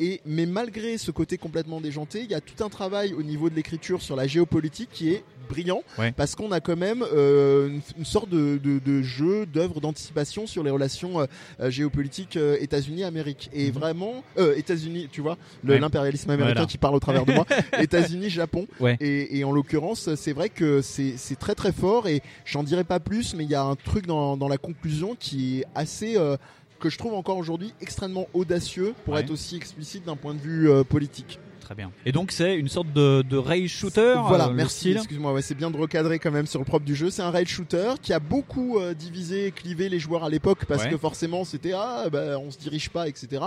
[0.00, 3.48] Et mais malgré ce côté complètement déjanté, il y a tout un travail au niveau
[3.48, 6.12] de l'écriture sur la géopolitique qui est brillant Ouais.
[6.12, 10.46] parce qu'on a quand même euh, une, une sorte de, de, de jeu d'œuvre d'anticipation
[10.46, 11.26] sur les relations euh,
[11.60, 15.70] euh, géopolitiques euh, États-Unis-Amérique et vraiment euh, États-Unis tu vois Mhm.
[15.70, 15.78] Ouais.
[15.80, 16.66] l'impérialisme américain Voilà.
[16.68, 17.46] qui parle au travers de moi
[17.80, 18.96] États-Unis-Japon Ouais.
[19.00, 22.84] et, et en l'occurrence c'est vrai que c'est c'est très très fort et j'en dirai
[22.84, 26.16] pas plus mais il y a un truc dans, dans la conclusion qui est assez
[26.16, 26.36] euh,
[26.78, 29.20] que je trouve encore aujourd'hui extrêmement audacieux pour Ouais.
[29.20, 31.38] être aussi explicite d'un point de vue euh, politique.
[31.60, 31.90] Très bien.
[32.06, 34.14] Et donc c'est une sorte de, de rail shooter.
[34.26, 34.92] Voilà, euh, le merci.
[34.92, 37.10] Excuse-moi, ouais, c'est bien de recadrer quand même sur le propre du jeu.
[37.10, 40.84] C'est un rail shooter qui a beaucoup euh, divisé, clivé les joueurs à l'époque parce
[40.84, 40.90] Ouais.
[40.90, 43.42] que forcément c'était ah bah, on se dirige pas, etc.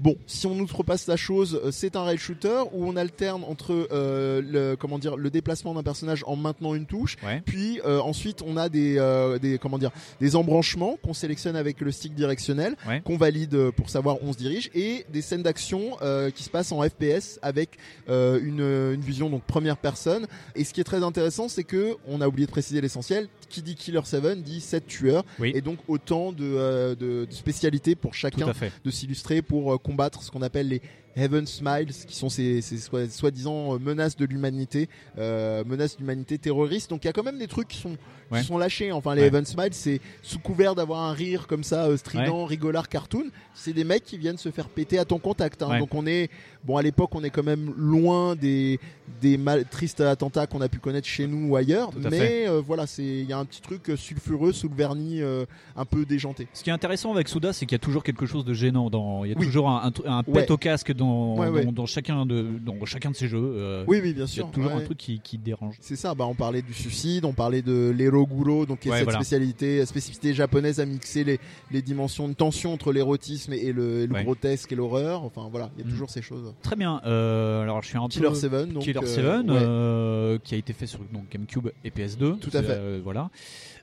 [0.00, 3.88] Bon, si on outrepasse la chose, euh, c'est un rail shooter où on alterne entre
[3.92, 7.42] euh, le comment dire le déplacement d'un personnage en maintenant une touche, Ouais.
[7.46, 11.80] puis euh, ensuite on a des euh, des comment dire des embranchements qu'on sélectionne avec
[11.80, 13.02] le stick directionnel, Ouais.
[13.04, 15.96] qu'on valide pour savoir où on se dirige et des scènes d'action
[16.34, 17.78] qui se passent en FPS avec
[18.08, 20.26] une, une vision donc première personne.
[20.54, 23.28] Et ce qui est très intéressant, c'est que on a oublié de préciser l'essentiel.
[23.48, 25.52] Qui dit Killer 7 dit 7 tueurs Oui.
[25.54, 28.52] et donc autant de, de, de spécialités pour chacun
[28.84, 30.82] de s'illustrer pour combattre ce qu'on appelle les
[31.16, 34.88] Heaven Smiles, qui sont ces, ces soi- soi-disant euh, menaces de l'humanité,
[35.18, 36.90] euh, menaces d'humanité terroristes.
[36.90, 37.96] Donc il y a quand même des trucs qui sont,
[38.30, 38.40] Ouais.
[38.40, 38.90] qui sont lâchés.
[38.90, 39.26] Enfin, les Ouais.
[39.28, 43.26] Heaven Smiles, c'est sous couvert d'avoir un rire comme ça, euh, strident, rigolard, cartoon.
[43.54, 45.62] C'est des mecs qui viennent se faire péter à ton contact.
[45.62, 45.78] hein.
[45.78, 46.30] Donc on est,
[46.64, 48.80] bon, à l'époque, on est quand même loin des,
[49.20, 51.90] des mal, tristes attentats qu'on a pu connaître chez nous ou ailleurs.
[52.10, 55.44] Mais euh, voilà, c'est, il y a un petit truc sulfureux sous le vernis euh,
[55.76, 56.48] un peu déjanté.
[56.54, 58.88] Ce qui est intéressant avec Souda, c'est qu'il y a toujours quelque chose de gênant.
[58.88, 59.44] Dans, il y a Oui.
[59.44, 61.03] toujours un, un, pet au casque dans,
[61.36, 61.64] Ouais, dans, ouais.
[61.66, 63.38] dans chacun de, dans chacun de ces jeux.
[63.42, 64.46] euh, Oui, oui, bien Il y sûr.
[64.46, 65.76] a toujours un truc qui, qui dérange.
[65.80, 69.04] C'est ça, bah on parlait du suicide, on parlait de l'eroguro, donc qui est cette
[69.04, 69.18] voilà.
[69.18, 71.38] spécialité, spécificité japonaise à mixer les,
[71.70, 74.24] les dimensions de tension entre l'érotisme et le, et le Ouais.
[74.24, 75.24] grotesque et l'horreur.
[75.24, 75.90] Enfin voilà, il y a Mm.
[75.90, 76.52] toujours ces choses.
[76.62, 77.00] Très bien.
[77.06, 79.42] Euh, alors je suis un Killer peu 7, donc, Killer euh, 7, ouais.
[79.50, 82.38] euh, qui a été fait sur donc, GameCube et PS2.
[82.38, 82.72] Tout à fait.
[82.72, 83.30] Euh, voilà.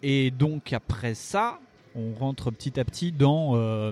[0.03, 1.59] Et donc après ça,
[1.95, 3.91] on rentre petit à petit dans.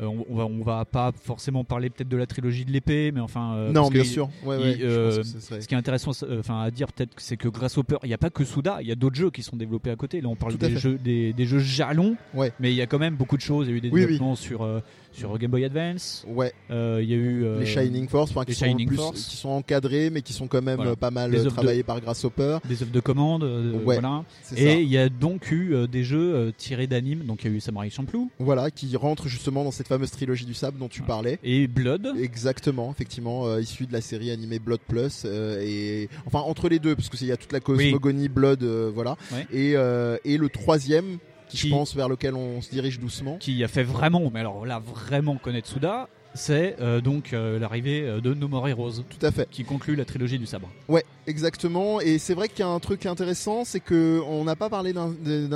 [0.00, 3.12] Euh, on, on va, on va pas forcément parler peut-être de la trilogie de l'épée,
[3.12, 3.54] mais enfin.
[3.54, 4.28] euh, Non, bien sûr.
[4.44, 7.12] Ouais, il- ouais, je euh, pense que ce qui est intéressant, enfin à dire peut-être,
[7.18, 9.42] c'est que Grasshopper, il n'y a pas que Souda, il y a d'autres jeux qui
[9.42, 10.20] sont développés à côté.
[10.20, 10.78] Là, on parle des fait.
[10.78, 12.52] jeux, des, des jeux jalons, Ouais.
[12.60, 13.66] mais il y a quand même beaucoup de choses.
[13.68, 14.06] Il y a eu des Oui, oui.
[14.06, 14.80] développements sur euh,
[15.12, 16.24] sur Game Boy Advance.
[16.28, 16.52] Ouais.
[16.70, 19.26] Euh, il y a eu euh, les Shining Force, enfin, qui, sont Shining plus- Force.
[19.28, 20.92] qui sont encadrés, mais qui sont quand même Voilà.
[20.92, 22.58] euh, pas mal de- travaillés par Grasshopper.
[22.68, 24.24] des œuvres de commande, euh, Ouais, voilà.
[24.56, 27.60] Et il y a donc eu des jeux tirés d'animes, donc il y a eu
[27.60, 31.38] Samurai Champloo Voilà, qui rentre justement dans cette fameuse trilogie du sable dont tu parlais.
[31.42, 32.14] et Blood.
[32.20, 36.94] Exactement, effectivement, issu de la série animée Blood Plus euh, et enfin entre les deux
[36.96, 39.46] parce que il y a toute la cosmogonie Blood, euh, voilà, Ouais.
[39.52, 41.18] et et, et le troisième
[41.50, 43.36] qui, je pense vers lequel on se dirige doucement.
[43.38, 48.02] qui a fait vraiment, mais alors là vraiment connaître Souda, c'est euh, donc euh, l'arrivée
[48.02, 49.02] euh, de No More Heroes.
[49.08, 49.48] Tout à fait.
[49.50, 50.68] Qui conclut la trilogie du sabre.
[50.88, 52.00] Ouais, exactement.
[52.00, 54.92] Et c'est vrai qu'il y a un truc intéressant, c'est que on n'a pas parlé
[54.92, 55.14] d'un-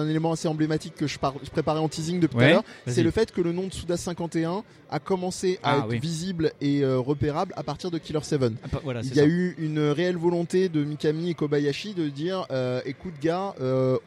[0.08, 2.64] élément assez emblématique que je, par- je préparais en teasing depuis tout à l'heure.
[2.86, 5.98] C'est le fait que le nom de Suda 51 a commencé à Ah, être oui.
[5.98, 8.42] visible et euh, repérable à partir de Killer 7.
[8.72, 9.28] Ah, voilà, Il y a ça.
[9.28, 12.46] eu une réelle volonté de Mikami et Kobayashi de dire
[12.84, 13.54] écoute gars,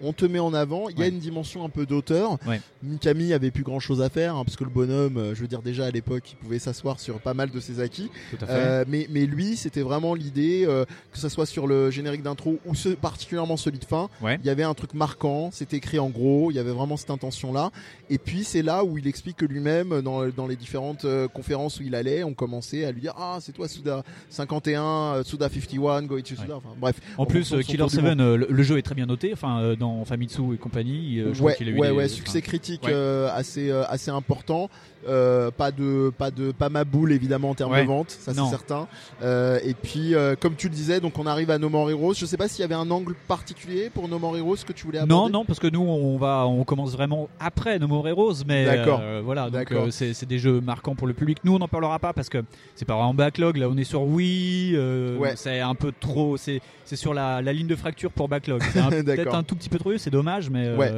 [0.02, 1.10] on te met en avant, il y a Ouais.
[1.10, 2.38] une dimension un peu d'auteur.
[2.48, 2.62] Ouais.
[2.84, 5.62] Mikami avait plus grand chose à faire hein, parce que le bonhomme, je veux dire
[5.62, 8.10] déjà à l'époque, il pouvait s'asseoir sur pas mal de ses acquis.
[8.32, 8.54] Tout à fait.
[8.54, 12.60] Euh, mais, mais lui, c'était vraiment l'idée euh, que ça soit sur le générique d'intro
[12.66, 14.10] ou ce, particulièrement celui de fin.
[14.22, 14.40] Ouais.
[14.44, 17.10] Il y avait un truc marquant, c'était écrit en gros, il y avait vraiment cette
[17.12, 17.72] intention-là.
[18.10, 21.80] Et puis c'est là où il explique que lui-même, dans, dans les différentes euh, conférences
[21.80, 25.50] où il allait, on commençait à lui dire ah c'est toi Suda 51, euh, Suda
[25.50, 26.56] 51, Goichi Suda.
[26.58, 26.96] Enfin bref.
[27.18, 28.22] En plus, Killer tour du 7, monde.
[28.22, 31.20] euh, le, le jeu est très bien noté, enfin dans Famitsu et compagnie.
[31.20, 32.86] je crois ouais, qu'il a eu ouais, des- ouais, succès critique
[33.34, 34.70] assez assez important.
[35.08, 37.84] Euh, pas de pas de pas ma boule évidemment en termes Ouais.
[37.84, 38.88] de vente, ça c'est certain.
[39.22, 42.14] Euh, et puis euh, comme tu le disais, donc on arrive à No More Heroes.
[42.16, 44.86] Je sais pas s'il y avait un angle particulier pour No More Heroes que tu
[44.86, 45.14] voulais aborder.
[45.32, 48.66] Non, non, parce que nous, on va, on commence vraiment après No More Heroes, mais
[48.66, 49.00] D'accord.
[49.02, 51.38] euh, voilà, donc euh, c'est des jeux marquants pour le public.
[51.44, 52.44] Nous, on n'en parlera pas parce que
[52.76, 53.58] c'est pas vraiment backlog.
[53.58, 55.34] Là, on est sur Wii, euh, Ouais.
[55.36, 58.62] c'est un peu trop, c'est c'est sur la, la ligne de fracture pour backlog.
[58.72, 60.92] C'est un- peut-être un tout petit peu trop, c'est dommage, mais Ouais.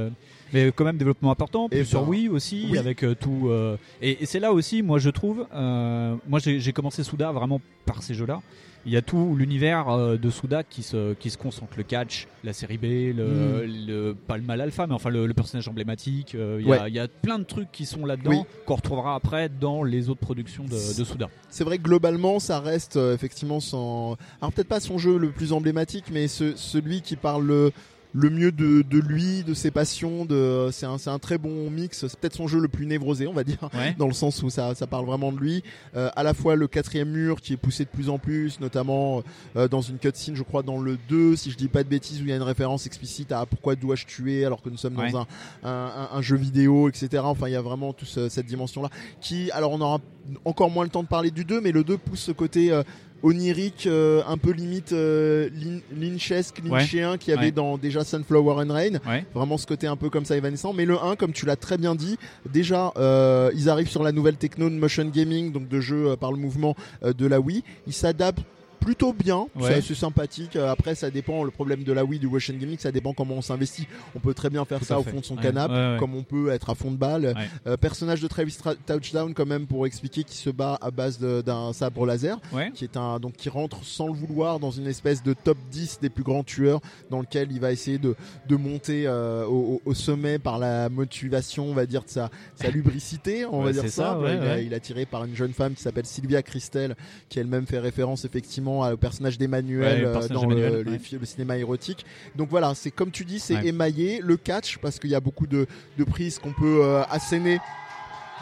[0.53, 1.67] Mais quand même développement important.
[1.71, 2.77] Et sur ben, Wii aussi, oui.
[2.77, 3.47] avec euh, tout.
[3.49, 7.61] euh, et et c'est là aussi, moi, je trouve, euh, moi, j'ai commencé Souda vraiment
[7.85, 8.41] par ces jeux-là.
[8.85, 11.73] Il y a tout l'univers de Souda qui se, qui se concentre.
[11.75, 15.33] Le catch, la série B, le, le- pas le mal alpha, mais enfin le, le
[15.33, 16.31] personnage emblématique.
[16.33, 16.87] il, y a, Ouais.
[16.87, 18.41] il y a plein de trucs qui sont là-dedans Oui.
[18.65, 21.27] qu'on retrouvera après dans les autres productions de, de Souda.
[21.49, 24.15] C'est vrai que globalement, ça reste effectivement son.
[24.41, 27.71] Alors peut-être pas son jeu le plus emblématique, mais ce- celui qui parle
[28.13, 30.25] le, mieux de, de lui, de ses passions.
[30.25, 30.69] De...
[30.71, 32.07] C'est un, c'est un très bon mix.
[32.07, 33.95] C'est peut-être son jeu le plus névrosé, on va dire, Ouais.
[33.97, 35.63] dans le sens où ça, ça parle vraiment de lui.
[35.95, 39.23] Euh, à la fois le quatrième mur qui est poussé de plus en plus, notamment
[39.55, 42.19] euh, dans une cutscene, je crois dans le 2, si je dis pas de bêtises,
[42.21, 44.97] où il y a une référence explicite à pourquoi dois-je tuer alors que nous sommes
[44.97, 45.11] Ouais.
[45.11, 45.27] dans un,
[45.63, 47.21] un, un- un jeu vidéo, etc.
[47.23, 48.89] Enfin, il y a vraiment toute ce- cette dimension-là
[49.21, 49.99] qui, alors on aura
[50.45, 52.83] encore moins le temps de parler du 2, mais le 2 pousse ce côté euh,
[53.23, 56.79] onirique, euh, un peu limite euh, lin- lynchesque, Ouais.
[56.79, 57.51] lynchéen qu'il y avait Ouais.
[57.51, 58.93] dans déjà Sunflower and Rain.
[59.07, 59.25] Ouais.
[59.33, 60.73] Vraiment ce côté un peu comme ça évanescent.
[60.73, 62.17] Mais le 1, comme tu l'as très bien dit,
[62.51, 66.15] déjà euh, ils arrivent sur la nouvelle techno de motion gaming, donc de jeu euh,
[66.15, 67.63] par le mouvement euh, de la Wii.
[67.87, 68.43] Ils s'adaptent
[68.79, 69.67] plutôt bien, Ouais.
[69.67, 70.55] c'est assez sympathique.
[70.55, 71.43] Euh, Après, ça dépend.
[71.43, 73.87] Le problème de la Wii, du motion gaming, ça dépend comment on s'investit.
[74.15, 75.43] On peut très bien faire ça au fond de son Ouais.
[75.43, 77.33] canapé, Ouais, comme on peut être à fond de balle.
[77.67, 81.19] Euh, personnage de Travis Tra- Touchdown quand même pour expliquer qu'il se bat à base
[81.19, 82.39] d'un sabre laser,
[82.73, 85.99] qui est un donc qui rentre sans le vouloir dans une espèce de top 10
[86.01, 88.15] des plus grands tueurs, dans lequel il va essayer de,
[88.47, 92.69] de monter euh, au, au sommet par la motivation, on va dire de sa, sa
[92.71, 94.17] lubricité, on va dire ça.
[94.21, 96.95] il, a- il est attiré par une jeune femme qui s'appelle Sylvia Christel,
[97.29, 100.99] qui elle-même fait référence effectivement au personnage d'Emmanuel Ouais, le euh, dans le, ouais.
[101.25, 102.05] cinéma érotique.
[102.35, 103.67] Donc voilà, c'est comme tu dis, c'est Ouais.
[103.67, 104.21] émaillé.
[104.23, 105.67] Le catch, parce qu'il y a beaucoup de,
[105.97, 107.59] de prises qu'on peut euh, asséner.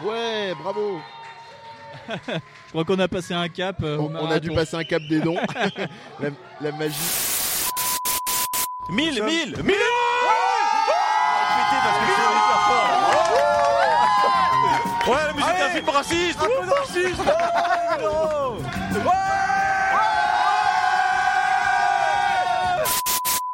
[0.04, 0.98] Ouais, bravo.
[2.08, 3.76] Je crois qu'on a passé un cap.
[3.82, 5.36] euh, On, on a dû passer un cap des dons.
[6.20, 6.28] la,
[6.60, 6.94] la magie.
[8.90, 9.22] 1000, 1000,
[9.62, 9.74] 1000
[15.06, 17.24] Ouais, la musique d'un film raciste Un peu de racisme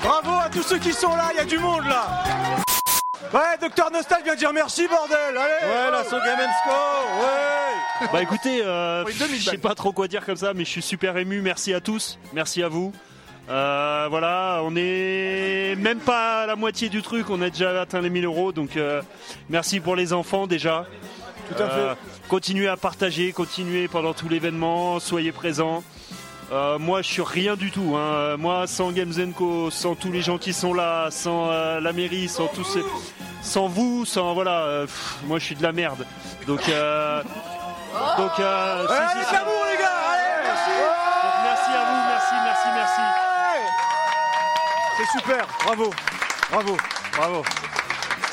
[0.05, 2.25] Bravo à tous ceux qui sont là, il y a du monde là
[3.33, 6.71] Ouais, Docteur Nostal vient dire merci bordel, allez Ouais, la Sogamensco,
[7.21, 10.65] ouais Bah écoutez, euh, Oui, je 2000 sais pas trop quoi dire comme ça, mais
[10.67, 11.41] je suis super ému.
[11.41, 12.93] Merci à tous, merci à vous.
[13.49, 18.01] Euh, voilà, on est même pas à la moitié du truc, on a déjà atteint
[18.03, 19.01] les 1000 euros, donc euh,
[19.49, 20.87] merci pour les enfants déjà.
[21.49, 21.89] Tout à fait.
[22.29, 25.83] Continuez à partager, continuez pendant tout l'événement, soyez présents.
[26.53, 27.95] Euh, moi, je suis rien du tout.
[27.97, 28.37] hein.
[28.37, 32.29] Moi, sans Games Co, sans tous les gens qui sont là, sans euh, la mairie,
[32.29, 32.83] sans tous ces...
[33.43, 36.07] sans vous, sans voilà, euh, pff, moi, je suis de la merde.
[36.47, 37.23] Donc, euh,
[38.19, 39.35] donc, euh, si, Allez, si, allez, si.
[39.35, 40.71] l'amour les gars, allez, merci
[41.23, 43.01] Donc, merci à vous, merci, merci, merci.
[44.97, 45.91] C'est super, bravo,
[46.53, 46.77] bravo,
[47.17, 47.43] bravo.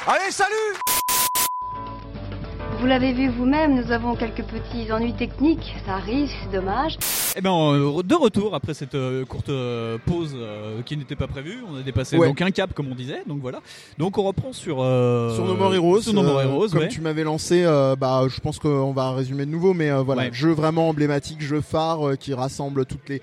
[0.08, 0.78] Allez, salut
[2.80, 5.76] Vous l'avez vu vous-même, nous avons quelques petits ennuis techniques.
[5.86, 6.98] Ça arrive, c'est dommage.
[7.38, 10.36] Eh ben, euh, de retour après cette euh, courte euh, pause
[10.86, 12.28] qui n'était pas prévue, on a dépassé Ouais.
[12.28, 13.62] donc un cap comme on disait, donc voilà.
[13.98, 16.88] Donc on reprend sur Sur No More Heroes, Sur No More Heroes, comme ouais.
[16.90, 17.64] tu m'avais lancé,
[17.98, 20.30] bah, je pense qu'on va résumer de nouveau, mais voilà, Ouais.
[20.34, 23.22] jeu vraiment emblématique, jeu phare qui rassemble toutes les,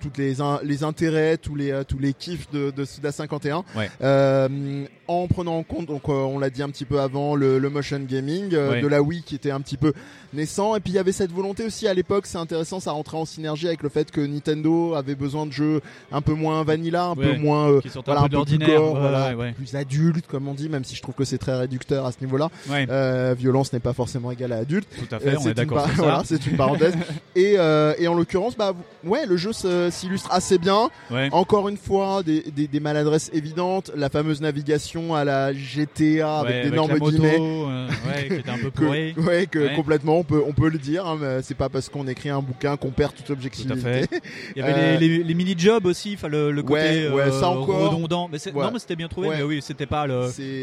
[0.00, 3.64] toutes les, in- les intérêts, tous les, tous les kiffs de, de Suda 51.
[3.74, 3.90] Ouais.
[4.02, 7.58] Euh, en prenant en compte, donc euh, on l'a dit un petit peu avant, le,
[7.58, 8.80] le motion gaming euh, Ouais.
[8.82, 9.94] de la Wii qui était un petit peu
[10.34, 13.16] naissant, et puis il y avait cette volonté aussi à l'époque, c'est intéressant, ça rentrait
[13.16, 15.80] en synergie avec le fait que Nintendo avait besoin de jeux
[16.10, 19.28] un peu moins vanilla, un peu moins, euh, voilà, un peu plus gore, ouais, voilà,
[19.28, 19.52] ouais, ouais.
[19.52, 22.16] plus adulte comme on dit, même si je trouve que c'est très réducteur à ce
[22.20, 22.48] niveau-là.
[22.68, 24.88] Euh, violence n'est pas forcément égale à adulte.
[24.98, 25.86] Tout à fait, on est d'accord.
[25.96, 26.94] Voilà, c'est une parenthèse.
[27.36, 28.72] et, euh, et en l'occurrence, bah
[29.04, 29.52] ouais, le jeu
[29.90, 30.88] s'illustre assez bien.
[31.30, 36.48] Encore une fois, des, des, des maladresses évidentes, la fameuse navigation à la GTA avec
[36.56, 37.36] avec d'énormes moto, guillemets.
[37.38, 37.88] euh,
[38.28, 39.14] qui était un peu que, pourrie.
[39.18, 39.74] ouais, que Ouais.
[39.74, 41.06] complètement, on peut, on peut le dire.
[41.06, 44.06] Hein, c'est pas parce qu'on écrit un bouquin qu'on perd toute toute objectivité.
[44.06, 44.16] Tout.
[44.56, 47.48] Il y avait les, les, les mini-jobs aussi, le, le côté Ouais, ouais, euh, ça
[47.48, 47.90] encore.
[47.90, 48.28] redondant.
[48.32, 48.64] Mais Ouais.
[48.64, 49.28] Non, mais c'était bien trouvé.
[49.28, 50.14] Mais oui, c'était pas le.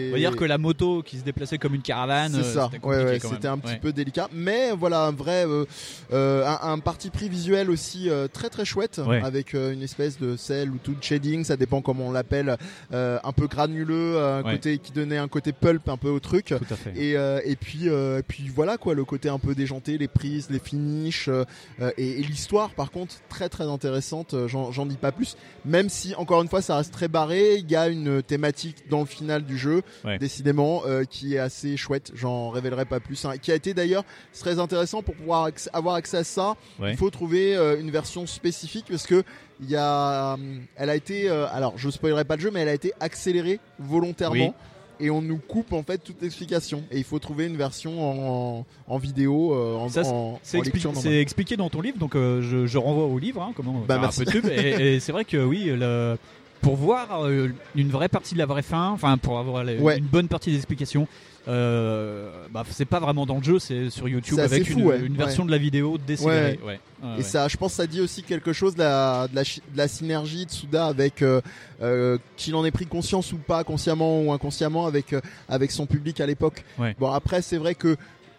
[0.10, 2.34] On va dire que la moto qui se déplaçait comme une caravane.
[2.36, 5.66] Euh, c'était un petit peu délicat, mais voilà un vrai, euh,
[6.14, 10.20] euh, un, un parti pris visuel aussi euh, très très chouette, avec euh, une espèce
[10.20, 12.58] de sel ou tout shading, ça dépend comment on l'appelle,
[12.94, 16.46] euh, un peu granuleux, un côté qui donnait un côté pulp un peu au truc.
[16.48, 16.94] Tout à fait.
[16.96, 20.08] Et, euh, et puis euh, et puis voilà quoi, le côté un peu déjanté, les
[20.08, 21.44] prises, les finishes euh,
[21.82, 24.34] euh, et, et l'histoire par contre très très intéressante.
[24.34, 25.36] euh, J'en dis pas plus,
[25.66, 27.56] même si encore une fois ça reste très barré.
[27.58, 30.18] Il y a une thématique dans le final du jeu, Ouais.
[30.18, 32.12] décidément, euh, qui est assez chouette.
[32.16, 33.24] J'en révélerai pas plus.
[33.26, 34.04] hein, qui a été d'ailleurs
[34.40, 36.56] très intéressant pour pouvoir acc- avoir accès à ça.
[36.80, 36.92] Ouais.
[36.92, 39.24] Il faut trouver euh, une version spécifique parce que
[39.62, 40.38] il y a,
[40.76, 43.60] elle a été, euh, alors je spoilerai pas le jeu, mais elle a été accélérée
[43.80, 44.36] volontairement.
[44.48, 44.52] Oui.
[45.00, 46.84] Et on nous coupe en fait toute l'explication.
[46.92, 50.58] Et il faut trouver une version en, en vidéo, euh, en, Ça, c'est- en, c'est
[50.58, 53.42] en expli- lecture c'est expliqué dans ton livre, donc euh, je, je renvoie au livre,
[53.42, 54.22] hein, comment Bah, merci.
[54.22, 54.42] un peu.
[54.52, 56.18] Et, et c'est vrai que oui, le-
[56.62, 59.98] pour voir euh, une vraie partie de la vraie fin, enfin pour avoir la- Ouais.
[59.98, 61.08] une bonne partie des explications,
[61.48, 65.00] euh, bah, c'est pas vraiment dans le jeu, c'est sur YouTube avec fou, une, ouais.
[65.00, 65.48] une version Ouais.
[65.48, 66.60] de la vidéo décélérée.
[66.66, 66.80] Ouais.
[67.20, 69.78] Et ça, je pense, ça dit aussi quelque chose de la, de la, chi- de
[69.78, 71.40] la synergie de Suda avec euh,
[71.82, 75.86] euh, qu'il en ait pris conscience ou pas, consciemment ou inconsciemment, avec euh, avec son
[75.86, 76.64] public à l'époque.
[77.00, 77.96] Bon, après, c'est vrai que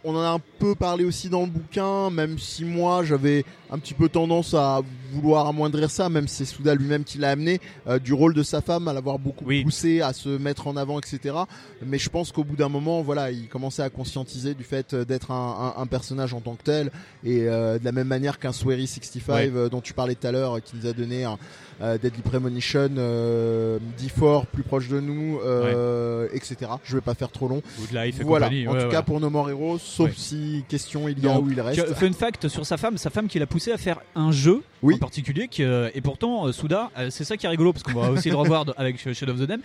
[0.09, 3.79] on en a un peu parlé aussi dans le bouquin, même si moi j'avais un
[3.79, 4.81] petit peu tendance à
[5.13, 8.43] vouloir amoindrir ça, même si c'est Souda lui-même qui l'a amené, euh, du rôle de
[8.43, 11.35] sa femme, à l'avoir beaucoup poussé à se mettre en avant, etc.
[11.85, 15.05] Mais je pense qu'au bout d'un moment, voilà, il commençait à conscientiser du fait euh,
[15.05, 16.91] d'être un, un- un personnage en tant que tel,
[17.25, 19.51] et euh, de la même manière qu'un Swery 65 Ouais.
[19.55, 21.39] euh, dont tu parlais tout à l'heure, qui nous a donné un
[21.83, 26.57] euh, Deadly Premonition, euh, D4 plus proche de nous, euh, etc.
[26.85, 27.63] Je vais pas faire trop long.
[27.79, 28.47] Good Life voilà.
[28.47, 28.89] en ouais, tout ouais.
[28.89, 30.15] cas pour No More Heroes, sauf Ouais.
[30.17, 31.95] si question il y a où il reste.
[31.95, 34.99] Fun fact sur sa femme, sa femme qui l'a poussé à faire un jeu en
[34.99, 37.99] particulier qui, euh, et pourtant euh, Souda, euh, c'est ça qui est rigolo parce qu'on
[37.99, 39.61] va aussi le revoir avec Shadow of the Dam.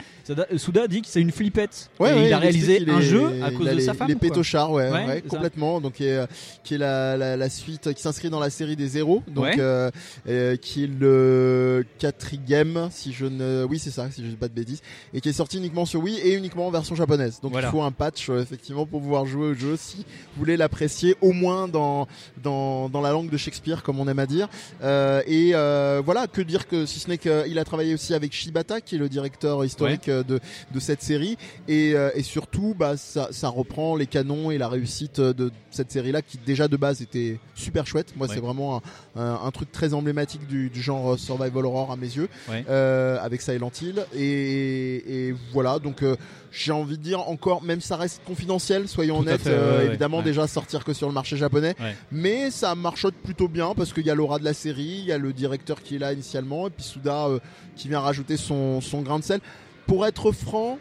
[0.58, 1.90] Souda, dit que c'est une flippette.
[2.00, 3.94] Ouais, et ouais, il a réalisé qu'il un jeu à il cause de les, sa
[3.94, 4.08] femme.
[4.08, 4.30] Les quoi.
[4.30, 5.22] pétochards, ouais, ça.
[5.28, 5.82] complètement.
[5.82, 6.26] Donc, qui est,
[6.64, 9.24] qui est la, la, la suite qui s'inscrit dans la série des zéros.
[9.28, 14.48] Donc, qui est le quatrième, si je ne, oui, c'est ça, si je dis pas
[14.48, 14.82] de bêtises,
[15.14, 17.40] et qui est sorti uniquement sur Wii et uniquement en version japonaise.
[17.42, 17.68] Donc, Voilà.
[17.68, 21.34] il faut un patch, effectivement, pour pouvoir jouer au jeu si vous voulez l'apprécier, au
[21.34, 22.08] moins dans,
[22.42, 24.48] dans, dans la langue de Shakespeare, comme on aime à dire.
[24.84, 28.34] Euh, et euh, voilà, que dire que si ce n'est qu'il a travaillé aussi avec
[28.34, 30.40] Shibata, qui est le directeur historique euh, de,
[30.74, 35.20] de cette série, et, et surtout, bah, ça, ça reprend les canons et la réussite
[35.20, 38.14] de cette série-là, qui déjà de base était super chouette.
[38.16, 38.34] Moi, Ouais.
[38.36, 38.82] c'est vraiment un,
[39.16, 42.64] un, un truc très emblématique du, du genre survival horror à mes yeux, Ouais.
[42.70, 44.06] euh, avec Silent Hill.
[44.16, 46.16] Et, et voilà, donc euh,
[46.52, 49.86] j'ai envie de dire encore, même ça reste confidentiel, soyons Tout honnêtes, fait, euh, ouais,
[49.88, 50.24] évidemment ouais.
[50.24, 51.96] déjà sortir que sur le marché japonais, Ouais.
[52.12, 55.12] mais ça marchote plutôt bien parce qu'il y a l'aura de la série, il y
[55.12, 57.40] a le directeur qui est là initialement, et puis Souda euh,
[57.76, 59.40] qui vient rajouter son, son grain de sel.
[59.88, 60.78] Pour être franc,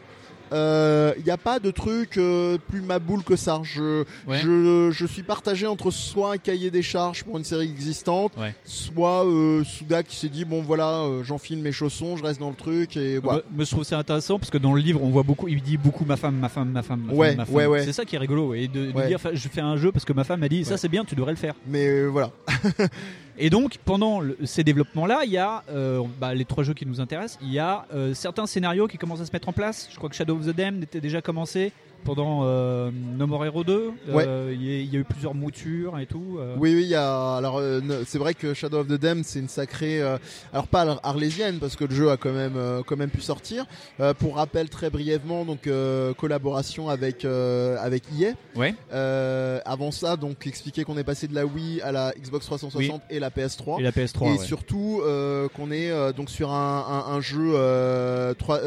[0.53, 3.61] euh, il n'y a pas de truc euh, plus maboule que ça.
[3.63, 4.39] Je, Ouais.
[4.43, 8.55] je, je suis partagé entre soit un cahier des charges pour une série existante, Ouais.
[8.65, 12.51] soit euh, Souda qui s'est dit bon voilà, euh, j'enfile mes chaussons, je reste dans
[12.51, 13.39] le truc et voilà.
[13.39, 15.61] Moi, moi, je trouve ça intéressant parce que dans le livre on voit beaucoup, il
[15.63, 17.55] dit beaucoup ma femme, ma femme, ma femme, ma Ouais, femme, ma femme.
[17.55, 17.85] ouais, ouais.
[17.85, 19.07] C'est ça qui est rigolo et de, de Ouais.
[19.09, 20.77] dire je fais un jeu parce que ma femme m'a dit ça Ouais.
[20.79, 21.55] c'est bien, tu devrais le faire.
[21.67, 22.31] Mais euh, voilà.
[23.43, 27.01] Et donc, pendant ces développements-là, il y a euh, bah, les trois jeux qui nous
[27.01, 27.39] intéressent.
[27.41, 29.89] Il y a euh, certains scénarios qui commencent à se mettre en place.
[29.91, 31.73] Je crois que Shadow of the Damned était déjà commencé
[32.05, 33.93] pendant euh, No More Hero 2.
[34.09, 36.37] Euh, Il y, a- il y a eu plusieurs moutures et tout.
[36.39, 36.55] euh.
[36.59, 37.37] Oui, oui, y a.
[37.37, 40.01] Alors, euh, c'est vrai que Shadow of the Dam, c'est une sacrée.
[40.03, 40.19] euh,
[40.53, 43.21] alors pas ar- arlésienne parce que le jeu a quand même euh, quand même pu
[43.21, 43.67] sortir.
[44.01, 48.33] Euh, pour rappel, très brièvement, donc euh, collaboration avec euh, avec EA.
[48.57, 48.75] Ouais.
[48.93, 53.03] Euh, avant ça, donc expliquer qu'on est passé de la Wii à la Xbox 360
[53.11, 53.81] et la PS3.
[53.81, 54.45] Et la PS3, Et ouais.
[54.45, 58.61] surtout euh, qu'on est euh, donc sur un, un, un jeu euh, trois-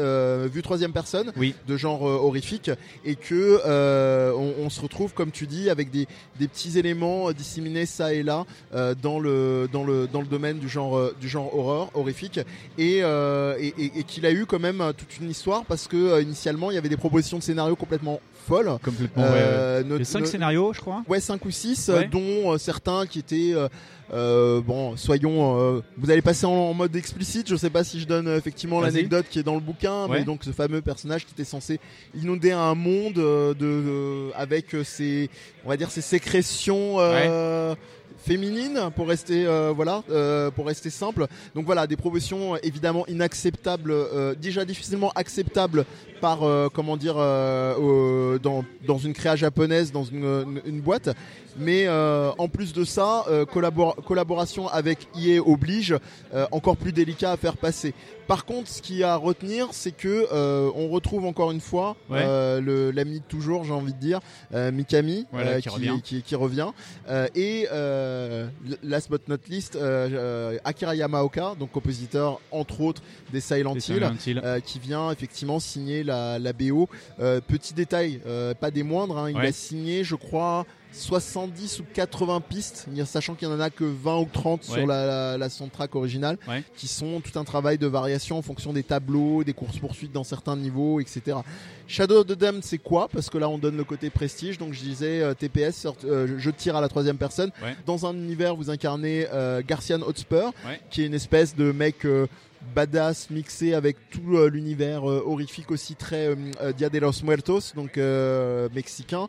[0.48, 1.32] vue troisième personne
[1.68, 2.70] de genre horrifique
[3.04, 6.06] et que euh, on, se retrouve comme tu dis avec des,
[6.38, 8.44] petits éléments euh, disséminés ça et là
[8.74, 9.68] euh, dans le
[10.28, 12.40] domaine du genre euh, horreur horrifique.
[12.78, 13.02] Et
[14.06, 16.96] qu'il a eu quand même toute une histoire parce que initialement il y avait des
[16.96, 19.84] propositions de scénario complètement folles Complètement, ouais, ouais.
[19.84, 21.02] no- Les cinq no- scénarios, je crois.
[21.08, 22.06] Ouais, 5 ou 6, Ouais.
[22.08, 23.52] dont euh, certains qui étaient.
[23.54, 23.68] euh,
[24.12, 25.58] euh, bon, soyons.
[25.58, 27.48] euh, vous allez passer en, en mode explicite.
[27.48, 30.18] Je sais pas si je donne euh, effectivement l'anecdote qui est dans le bouquin, Ouais.
[30.18, 31.80] mais donc ce fameux personnage qui était censé
[32.14, 35.30] inonder un monde euh, de, de- avec euh, ses,
[35.64, 36.96] on va dire ses sécrétions.
[37.00, 37.74] euh,
[38.24, 41.26] féminine pour rester euh, voilà euh, pour rester simple.
[41.54, 45.84] Donc voilà des propositions évidemment inacceptables euh, déjà difficilement acceptables
[46.20, 51.10] par euh, comment dire euh, dans, dans une créa japonaise dans une boîte
[51.56, 55.96] mais euh, en plus de ça euh, collabor- collaboration avec EA oblige
[56.34, 57.94] euh, encore plus délicat à faire passer
[58.26, 61.96] par contre ce qui est à retenir c'est que euh, on retrouve encore une fois
[62.10, 62.20] Ouais.
[62.24, 64.20] euh, l'ami de toujours j'ai envie de dire
[64.54, 66.00] euh, Mikami Voilà, euh, qui revient.
[66.02, 66.68] qui, qui revient.
[67.08, 68.46] Euh, et euh,
[68.82, 69.78] last but not least,
[70.64, 73.02] Akira Yamaoka, donc compositeur entre autres
[73.32, 74.40] des Silent Des Hill, Silent Hill.
[74.44, 76.88] euh, qui vient effectivement signer la, la BO.
[77.20, 79.48] Euh, petit détail, euh, pas des moindres, hein, il Ouais.
[79.48, 80.64] a signé, je crois.
[80.94, 84.74] 70 ou 80 pistes, sachant qu'il n'y en a que 20 ou 30 Ouais.
[84.78, 86.62] sur la, la, la soundtrack originale, Ouais.
[86.76, 90.56] qui sont tout un travail de variation en fonction des tableaux, des courses-poursuites dans certains
[90.56, 91.38] niveaux, etc.
[91.86, 93.08] Shadow of the Damned, c'est quoi?
[93.12, 94.56] Parce que là, on donne le côté prestige.
[94.58, 97.50] Donc, je disais euh, TPS, sort- euh, je tire à la troisième personne.
[97.62, 97.74] Ouais.
[97.86, 100.80] Dans un univers, vous incarnez euh, Garcian Hotspur, Ouais.
[100.90, 102.26] qui est une espèce de mec euh,
[102.74, 107.22] badass mixé avec tout euh, l'univers euh, horrifique aussi très euh, euh, Dia de los
[107.22, 107.96] Muertos, donc
[108.74, 109.28] mexicain,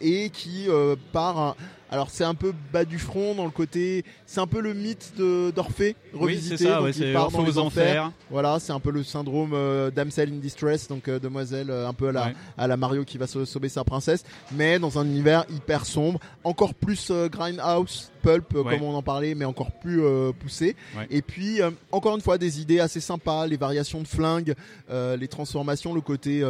[0.00, 0.68] et qui
[1.12, 1.38] part.
[1.38, 1.56] un-
[1.90, 5.12] alors c'est un peu bas du front dans le côté, c'est un peu le mythe
[5.54, 6.56] d'Orphée Oui, revisité.
[6.56, 8.12] c'est ça, ouais, c'est Orphée aux enfers.
[8.30, 11.92] Voilà, c'est un peu le syndrome euh, damsel in distress, donc euh, demoiselle euh, un
[11.92, 12.34] peu à la, Ouais.
[12.58, 16.18] à la Mario qui va sau- sauver sa princesse, mais dans un univers hyper sombre,
[16.44, 18.74] encore plus euh, grindhouse, pulp Ouais.
[18.78, 20.02] comme on en parlait, mais encore plus
[20.40, 20.74] poussé.
[21.10, 21.60] Et puis
[21.92, 24.54] encore une fois des idées assez sympas, les variations de flingues,
[24.90, 26.42] les transformations, le côté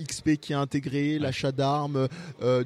[0.00, 2.06] XP qui est intégré, l'achat d'armes,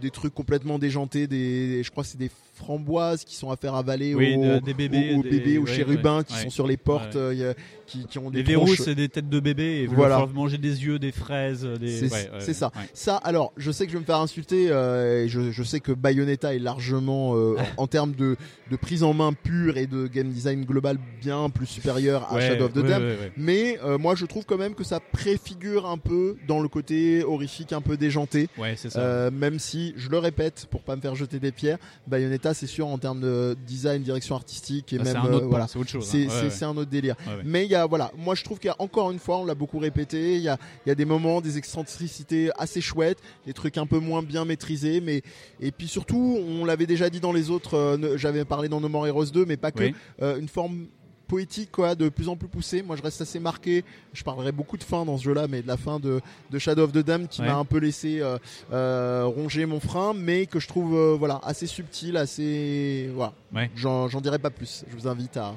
[0.01, 2.31] des trucs complètement déjantés, des, je crois c'est des
[2.61, 5.65] framboises qui sont à faire avaler Oui, aux, des bébés, aux, aux des- bébés, aux
[5.65, 6.43] ouais, chérubins ouais, qui ouais.
[6.43, 7.55] sont sur les portes, euh,
[7.87, 10.27] qui, qui ont des Les verrous, c'est des têtes de bébé et Voilà.
[10.33, 12.09] manger des yeux, des fraises, des.
[12.39, 12.71] C'est ça.
[12.95, 14.67] Ça, alors, je sais que je vais me faire insulter.
[14.71, 18.37] euh, et je, je sais que Bayonetta est largement, euh, en, en termes de,
[18.71, 22.67] de prise en main pure et de game design global, bien plus supérieur à Shadow
[22.67, 23.03] of the Dam.
[23.37, 27.73] Mais moi, je trouve quand même que ça préfigure un peu dans le côté horrifique,
[27.73, 28.49] un peu déjanté.
[28.77, 29.31] Ça.
[29.31, 32.87] Même si, je le répète, pour pas me faire jeter des pierres, Bayonetta, c'est sûr
[32.87, 35.89] en termes de design, direction artistique et Bah, c'est même autre euh, voilà, c'est autre
[35.91, 36.09] chose, hein.
[36.11, 36.51] C'est Ouais, c'est- ouais.
[36.51, 37.17] c'est un autre délire.
[37.27, 37.43] Ouais.
[37.45, 39.45] Mais il y a voilà, moi je trouve qu'il y a encore une fois, on
[39.45, 43.19] l'a beaucoup répété, il y a, il y a des moments, des excentricités assez chouettes,
[43.47, 45.23] des trucs un peu moins bien maîtrisés, mais
[45.61, 48.89] et puis surtout, on l'avait déjà dit dans les autres, euh, j'avais parlé dans No
[48.89, 49.95] More Heroes 2, mais pas que, Oui.
[50.23, 50.87] euh, une forme
[51.31, 54.77] poétique quoi de plus en plus poussée moi je reste assez marqué je parlerai beaucoup
[54.77, 56.21] de fin dans ce jeu là mais de la fin de,
[56.51, 57.47] de Shadow of the Dam qui Ouais.
[57.47, 58.37] m'a un peu laissé euh,
[58.73, 63.71] euh, ronger mon frein mais que je trouve euh, voilà assez subtil assez voilà Ouais.
[63.77, 65.55] j'en dirai pas plus je vous invite à,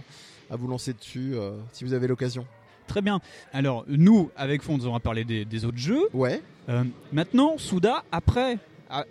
[0.52, 1.34] à vous lancer dessus
[1.72, 2.46] si vous avez l'occasion
[2.86, 3.22] Très bien.
[3.54, 6.10] Alors, nous, avec Fonds, on va parler des, des autres jeux.
[6.14, 6.42] Ouais.
[7.14, 8.58] Maintenant, Souda, après,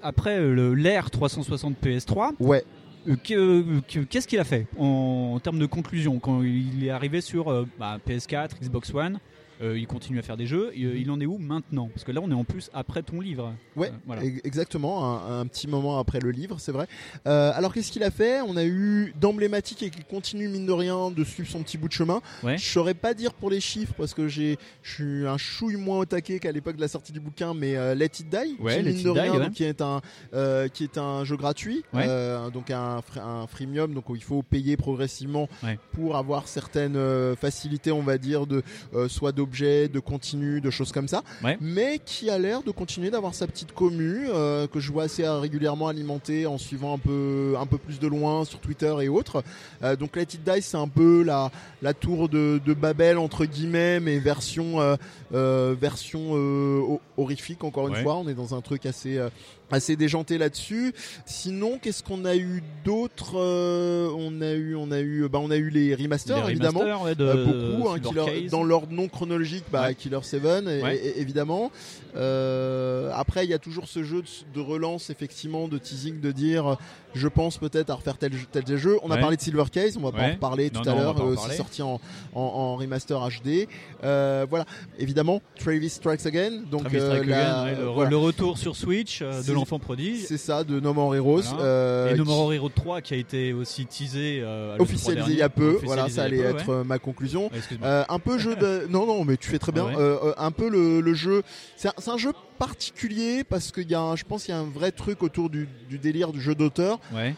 [0.03, 2.65] après le- l'ère 360 PS3, ouais.
[3.09, 7.21] Euh, que- qu'est-ce qu'il a fait en, en termes de conclusion quand il est arrivé
[7.21, 9.19] sur euh, bah, PS4, Xbox One?
[9.63, 10.71] Euh, il continue à faire des jeux.
[10.75, 11.89] Il, il en est où maintenant?
[11.93, 13.53] Parce que là, on est en plus après ton livre.
[13.77, 14.23] Ouais, Euh, voilà.
[14.45, 16.87] exactement, un, un petit moment après le livre, c'est vrai.
[17.27, 18.41] Euh, alors qu'est-ce qu'il a fait?
[18.43, 21.89] On a eu d'emblématique et qui continue mine de rien de suivre son petit bout
[21.89, 22.21] de chemin.
[22.43, 22.59] Ouais.
[22.59, 25.99] Je saurais pas dire pour les chiffres parce que j'ai, je suis un chouille moins
[26.01, 28.77] au taquet qu'à l'époque de la sortie du bouquin, mais euh, Let It Die, Ouais,
[28.79, 29.39] qui Let mine It de Die, rien, ouais.
[29.47, 30.01] donc, qui est un,
[30.35, 34.23] euh, qui est un jeu gratuit, euh, donc un, fr- un freemium, donc où il
[34.23, 35.49] faut payer progressivement
[35.93, 38.63] pour avoir certaines euh, facilités, on va dire, de
[38.95, 41.59] euh, soit d'objets, de continu, de choses comme ça, Ouais.
[41.61, 45.29] mais qui a l'air de continuer d'avoir sa petite commu euh, que je vois assez
[45.29, 49.45] régulièrement alimentée en suivant un peu un peu plus de loin sur Twitter et autres.
[49.83, 51.51] Euh, donc Let It Die, c'est un peu la
[51.83, 54.81] la tour de, de Babel entre guillemets, mais version
[55.33, 58.03] euh, version ho- horrifique encore une Ouais.
[58.03, 58.17] fois.
[58.17, 59.19] On est dans un truc assez
[59.73, 60.93] assez déjanté là-dessus.
[61.27, 65.51] Sinon, qu'est-ce qu'on a eu d'autre Euh, On a eu, on a eu, bah, on
[65.51, 67.45] a eu les remasters Les évidemment, remasters, ouais, de Euh,
[67.77, 67.89] beaucoup.
[67.89, 69.95] hein, Killer- dans l'ordre non chronologique, bah, Ouais.
[69.95, 70.97] Killer 7 é- Ouais.
[70.97, 71.71] é- évidemment.
[72.17, 76.33] Euh, après, il y a toujours ce jeu de, de relance effectivement, de teasing, de
[76.33, 76.77] dire,
[77.15, 78.99] je pense peut-être à refaire tel, tel jeu.
[79.03, 81.01] On a parlé de Silver Case, on va pas en reparler Non, tout non, à
[81.01, 81.11] l'heure.
[81.21, 81.51] euh, parler.
[81.51, 82.01] C'est sorti en,
[82.35, 83.69] en, en remaster HD.
[84.05, 84.65] Euh, voilà,
[84.99, 86.63] évidemment, Travis Strikes Again.
[86.71, 88.11] Donc euh, Strike la- Again, ouais, le, voilà.
[88.11, 90.25] le retour sur Switch euh, de l'enfant prodige.
[90.27, 91.43] C'est ça, de No More Heroes.
[91.43, 91.65] Voilà.
[91.65, 94.83] euh, et No qui- More Hero 3 qui a été aussi teasé euh, à l'E3
[94.83, 95.79] officialisé il y a peu.
[95.85, 97.51] Voilà, ça allait peu, être ma conclusion.
[97.83, 98.87] Euh, un peu jeu de.
[98.91, 99.87] Non, non, mais tu fais très bien.
[99.93, 99.99] Ah.
[99.99, 101.43] Euh, euh, un peu le, le jeu.
[101.77, 104.57] C'est un, c'est un jeu particulier parce qu'il y a, un- je pense, qu'il y
[104.57, 106.99] a un vrai truc autour du, du délire du jeu d'auteur.
[107.15, 107.35] Ouais.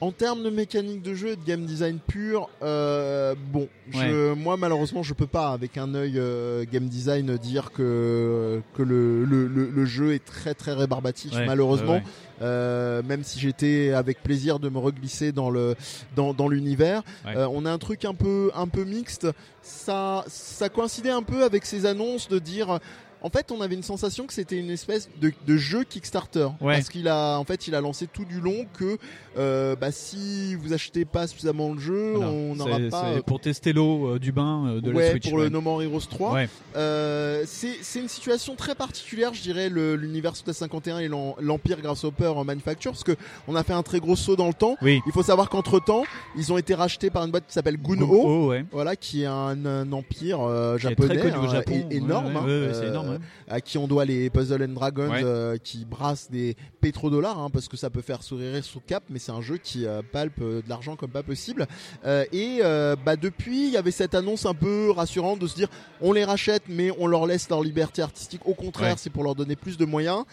[0.00, 4.56] En termes de mécanique de jeu et de game design pur, euh, bon, je, moi
[4.56, 9.46] malheureusement je peux pas avec un œil euh, game design dire que que le, le,
[9.46, 12.00] le, le jeu est très très rébarbatif Ouais, malheureusement.
[12.40, 15.76] Euh, même si j'étais avec plaisir de me reglisser dans le
[16.16, 17.36] dans, dans l'univers, Ouais.
[17.36, 19.28] Euh, on a un truc un peu un peu mixte.
[19.62, 22.80] Ça ça coïncidait un peu avec ces annonces de dire.
[23.22, 26.74] En fait, on avait une sensation que c'était une espèce de, de jeu Kickstarter, Ouais.
[26.74, 28.98] parce qu'il a, en fait, il a lancé tout du long que
[29.38, 32.30] euh, bah, si vous achetez pas suffisamment le jeu, Voilà.
[32.30, 33.04] on n'aura pas.
[33.12, 35.28] c'est euh, pour tester l'eau euh, du bain euh, de ouais, la Switch.
[35.28, 35.48] pour le.
[35.48, 36.32] No More Heroes 3.
[36.32, 36.48] Ouais.
[36.76, 42.44] Euh, c'est une situation très particulière, je dirais, l'univers Suda 51 et l'Empire Grasshopper en
[42.44, 43.16] manufacture, parce que
[43.48, 44.76] on a fait un très gros saut dans le temps.
[44.82, 45.00] Oui.
[45.06, 46.04] Il faut savoir qu'entre temps,
[46.36, 48.64] ils ont été rachetés par une boîte qui s'appelle Gunho, Gunho, ouais.
[48.72, 51.86] voilà, qui est un, un empire euh, est japonais, très connu au Japon.
[51.90, 55.22] é- énorme, hein, euh, à qui on doit les Puzzle and Dragons, Ouais.
[55.24, 59.18] euh, qui brassent des pétrodollars, hein, parce que ça peut faire sourire sous cap, mais
[59.18, 61.66] c'est un jeu qui euh, palpe euh, de l'argent comme pas possible.
[62.04, 62.60] Euh, et
[63.04, 65.68] bah depuis, il y avait cette annonce un peu rassurante de se dire,
[66.00, 68.42] on les rachète, mais on leur laisse leur liberté artistique.
[68.46, 68.98] Au contraire, Ouais.
[68.98, 70.24] c'est pour leur donner plus de moyens.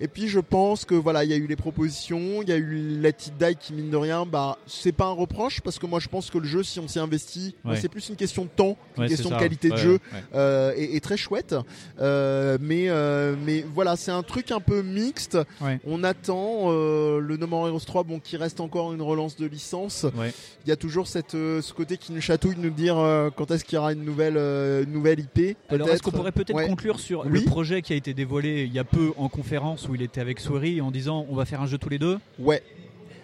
[0.00, 2.56] Et puis je pense que voilà, il y a eu les propositions, il y a
[2.56, 5.86] eu Let It Die qui mine de rien, bah c'est pas un reproche parce que
[5.86, 7.80] moi je pense que le jeu si on s'y investit, bah, Ouais.
[7.80, 10.20] c'est plus une question de temps, Ouais, c'est question de qualité de jeu ouais.
[10.34, 11.54] euh, et, et très chouette.
[12.00, 15.38] Euh, mais euh, mais voilà, c'est un truc un peu mixte.
[15.60, 15.80] Ouais.
[15.86, 19.46] On attend euh, le No More Heroes 3, bon qui reste encore une relance de
[19.46, 20.06] licence.
[20.16, 20.32] Ouais.
[20.64, 23.30] Il y a toujours cette euh, ce côté qui nous chatouille de nous dire euh,
[23.34, 25.56] quand est-ce qu'il y aura une nouvelle euh, une nouvelle IP.
[25.70, 26.66] Alors est-ce qu'on pourrait peut-être Ouais.
[26.68, 27.40] conclure sur Oui.
[27.40, 30.20] le projet qui a été dévoilé il y a peu en conférence où il était
[30.20, 32.62] avec Swery en disant on va faire un jeu tous les deux Ouais.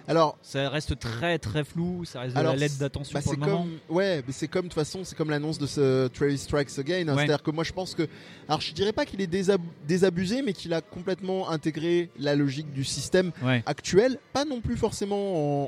[0.06, 3.32] Alors ça reste très très flou, ça reste de Alors, la lettre d'attention bah, pour
[3.32, 3.62] c'est le moment.
[3.88, 6.78] comme, ouais, mais c'est comme de toute façon, c'est comme l'annonce de ce Travis Strikes
[6.78, 7.08] Again.
[7.08, 7.12] hein.
[7.14, 7.20] Ouais.
[7.24, 8.06] C'est-à-dire que moi, je pense que,
[8.46, 12.70] alors, je dirais pas qu'il est désab- désabusé, mais qu'il a complètement intégré la logique
[12.70, 13.62] du système Ouais.
[13.64, 14.18] actuel.
[14.34, 15.16] Pas non plus forcément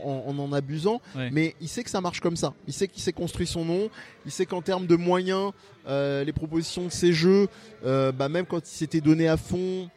[0.05, 1.31] en en, en en abusant, Ouais.
[1.33, 2.53] mais il sait que ça marche comme ça.
[2.67, 3.89] Il sait qu'il s'est construit son nom.
[4.27, 5.53] Il sait qu'en termes de moyens,
[5.89, 7.49] euh, les propositions de ces jeux,
[7.87, 9.89] euh, bah, même quand il s'était donné à fond,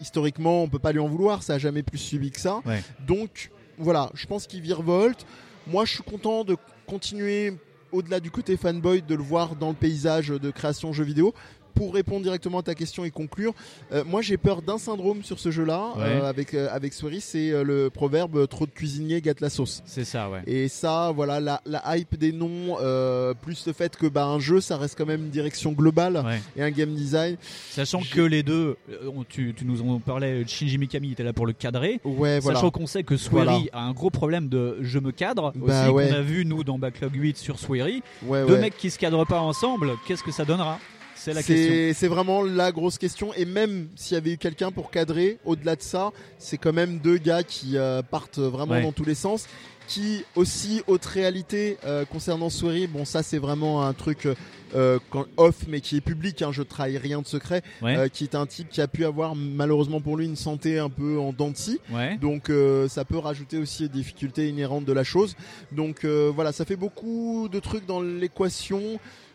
[0.00, 1.42] historiquement, on peut pas lui en vouloir.
[1.42, 2.60] Ça a jamais plus subi que ça.
[2.66, 2.82] Ouais.
[3.06, 5.26] Donc voilà, je pense qu'il virevolte.
[5.66, 6.56] Moi, je suis content de
[6.86, 7.54] continuer
[7.92, 11.32] au-delà du côté fanboy, de le voir dans le paysage de création jeux vidéo.
[11.74, 13.52] Pour répondre directement à ta question et conclure,
[13.92, 16.02] euh, moi j'ai peur d'un syndrome sur ce jeu-là Ouais.
[16.04, 19.82] euh, avec euh, avec Swery, c'est euh, le proverbe trop de cuisinier gâte la sauce.
[19.86, 20.42] C'est ça, ouais.
[20.46, 22.76] Et ça, voilà, la, la hype des noms,
[23.42, 26.40] plus le fait que bah, un jeu, ça reste quand même une direction globale Ouais.
[26.56, 27.36] et un game design.
[27.70, 28.76] Sachant que les deux,
[29.28, 32.00] tu, tu nous en parlais, Shinji Mikami était là pour le cadrer.
[32.04, 32.58] Ouais, voilà.
[32.58, 33.60] Sachant qu'on sait que Swery Voilà.
[33.72, 36.08] a un gros problème de je me cadre Bah aussi, ouais.
[36.08, 38.02] qu'on a vu nous dans Backlog 8 sur Swery.
[38.22, 40.78] Deux mecs qui se cadrent pas ensemble, qu'est-ce que ça donnera?
[41.24, 41.54] C'est la question.
[41.72, 43.32] C'est c'est vraiment la grosse question.
[43.34, 46.98] Et même s'il y avait eu quelqu'un pour cadrer, au-delà de ça, c'est quand même
[46.98, 48.82] deux gars qui euh, partent vraiment Ouais.
[48.82, 49.46] dans tous les sens.
[49.86, 54.26] Qui aussi, haute réalité, euh, concernant Swery, bon, ça c'est vraiment un truc
[54.74, 54.98] euh,
[55.36, 57.94] off, mais qui est public, hein, je trahis rien de secret, Ouais.
[57.94, 60.88] euh, qui est un type qui a pu avoir malheureusement pour lui une santé un
[60.88, 61.80] peu en dents de scie.
[61.92, 62.16] Ouais.
[62.16, 62.50] Donc
[62.88, 65.36] ça peut rajouter aussi des difficultés inhérentes de la chose.
[65.70, 68.80] Donc voilà, ça fait beaucoup de trucs dans l'équation.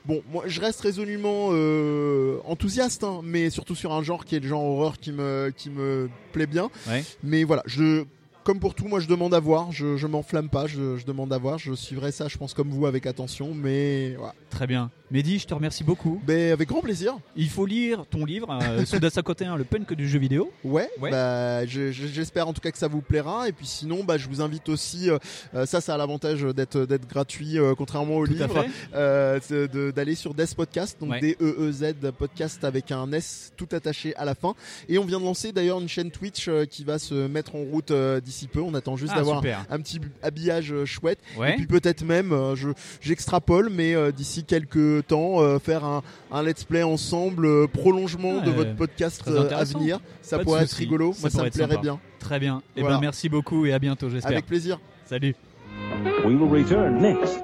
[0.06, 4.40] Bon, moi je reste résolument euh, enthousiaste, hein, mais surtout sur un genre qui est
[4.40, 6.70] le genre horreur qui me qui me plaît bien.
[6.88, 7.04] Ouais.
[7.24, 8.06] Mais voilà, je
[8.44, 9.72] comme pour tout, moi je demande à voir.
[9.72, 11.60] Je, je m'enflamme pas, je, je demande à voir.
[11.60, 13.54] Je suivrai ça, je pense comme vous avec attention.
[13.54, 14.34] Mais voilà.
[14.50, 14.90] Très bien.
[15.12, 16.22] Mehdi, je te remercie beaucoup.
[16.28, 17.18] Ben, avec grand plaisir.
[17.36, 20.52] Il faut lire ton livre, euh, Souda Côté 1, le punk du jeu vidéo.
[20.64, 21.10] Ouais, Ouais.
[21.10, 23.50] bah, je- je- j'espère en tout cas que ça vous plaira.
[23.50, 25.18] Et puis sinon, bah, je vous invite aussi, euh,
[25.56, 29.40] euh, ça, ça a l'avantage d'être d'être gratuit, euh, contrairement au Tout livre, euh,
[29.92, 31.20] d'aller sur Death Podcast, donc Ouais.
[31.22, 34.54] D-E-E-Z podcast avec un S tout attaché à la fin.
[34.90, 37.64] Et on vient de lancer d'ailleurs une chaîne Twitch euh, qui va se mettre en
[37.64, 37.92] route
[38.24, 38.62] d'ici peu.
[38.62, 39.66] On attend juste Ah, d'avoir super.
[39.72, 41.20] un petit habillage chouette.
[41.38, 41.54] Ouais.
[41.54, 42.70] Et puis peut-être même, je
[43.02, 48.52] j'extrapole, mais d'ici quelques temps, euh, faire un, un let's play ensemble, euh, prolongement de
[48.52, 50.00] votre podcast euh, à venir.
[50.22, 51.14] Ça Pas pourrait être rigolo.
[51.14, 51.82] Ça Moi, ça me plairait sympa.
[51.82, 52.00] bien.
[52.20, 52.62] Très bien.
[52.76, 52.96] Et Voilà.
[52.98, 54.32] ben merci beaucoup et à bientôt, j'espère.
[54.32, 54.80] Avec plaisir.
[55.06, 55.36] Salut.
[56.26, 57.40] We will return next.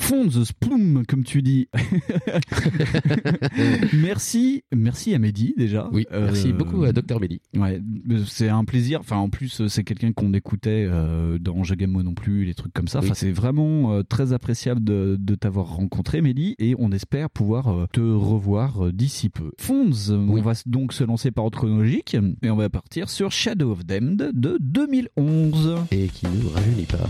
[0.00, 1.68] Fonds, Sploom, comme tu dis.
[3.92, 5.88] merci, merci à Mehdi déjà.
[5.92, 7.40] Oui, merci beaucoup à Dr Mehdi.
[7.54, 7.80] Ouais,
[8.10, 9.00] euh, c'est un plaisir.
[9.00, 12.72] Enfin, en plus, euh, c'est quelqu'un qu'on écoutait euh, dans Moi non plus, les trucs
[12.72, 13.00] comme ça.
[13.00, 17.68] Enfin, c'est vraiment euh, très appréciable de, de t'avoir rencontré, Mehdi, et on espère pouvoir
[17.68, 19.52] euh, te revoir euh, d'ici peu.
[19.58, 23.72] Fonds, on va donc se lancer par ordre chronologique et on va partir sur Shadow
[23.72, 25.76] of Damned de 2011.
[25.92, 27.08] Et qui ne rajeunit pas.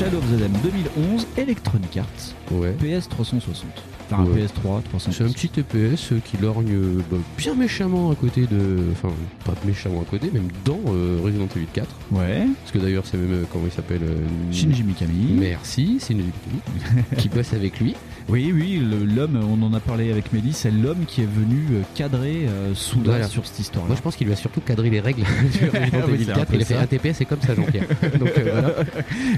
[0.00, 2.72] Shadow of the Dam 2011, Electronic Arts, Ouais.
[2.80, 3.68] PS 360.
[4.10, 4.46] Enfin, Ouais.
[4.46, 5.12] PS3 360.
[5.12, 6.72] C'est un petit TPS qui lorgne
[7.10, 8.78] bah, bien méchamment à côté de.
[8.92, 9.10] Enfin,
[9.44, 11.86] pas méchamment à côté, même dans euh, Resident Evil 4.
[12.12, 12.46] Ouais.
[12.62, 13.42] Parce que d'ailleurs, c'est même.
[13.42, 14.16] euh, comment il s'appelle euh,
[14.50, 15.34] Shinji Mikami.
[15.38, 17.04] Merci, Shinji Mikami.
[17.18, 17.94] qui bosse avec lui.
[18.30, 18.80] Oui, oui,
[19.14, 22.74] l'homme, on en a parlé avec Mehdi, c'est l'homme qui est venu euh, cadrer euh,
[22.74, 23.26] Souda Voilà.
[23.26, 23.88] sur cette histoire-là.
[23.88, 26.34] Moi, je pense qu'il lui a surtout cadré les règles sur Resident Evil c'est un
[26.36, 26.46] 4.
[26.48, 27.86] peu Il a fait un TPS, c'est comme ça, Jean-Pierre.
[28.02, 28.74] Euh, voilà.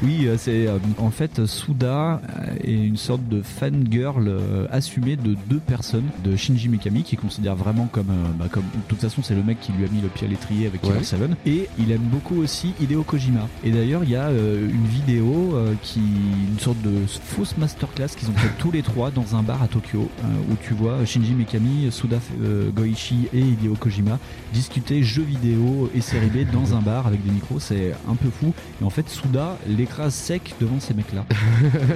[0.02, 2.20] Oui, c'est euh, en fait Souda
[2.62, 4.30] est une sorte de fangirl
[4.70, 9.00] assumée de deux personnes, de Shinji Mikami qui considère vraiment comme, bah, comme de toute
[9.00, 11.02] façon c'est le mec qui lui a mis le pied à l'étrier avec Killer Ouais.
[11.04, 13.48] 7 et il aime beaucoup aussi Hideo Kojima.
[13.64, 18.34] Et d'ailleurs il y a une vidéo qui une sorte de fausse masterclass qu'ils ont
[18.34, 21.90] fait tous les trois dans un bar à Tokyo euh, où tu vois Shinji Mikami,
[21.90, 24.18] Suda euh, Goichi et Hideo Kojima
[24.52, 28.28] discuter jeux vidéo et série B dans un bar avec des micros, c'est un peu
[28.30, 28.52] fou.
[28.80, 31.24] Et en fait, Suda l'écrase sec devant ces mecs-là.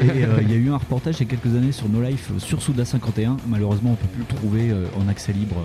[0.02, 2.02] et euh, il y a eu un reportage il y a quelques années sur No
[2.02, 3.36] Life sur Suda 51.
[3.46, 5.56] Malheureusement, on peut plus le trouver en accès libre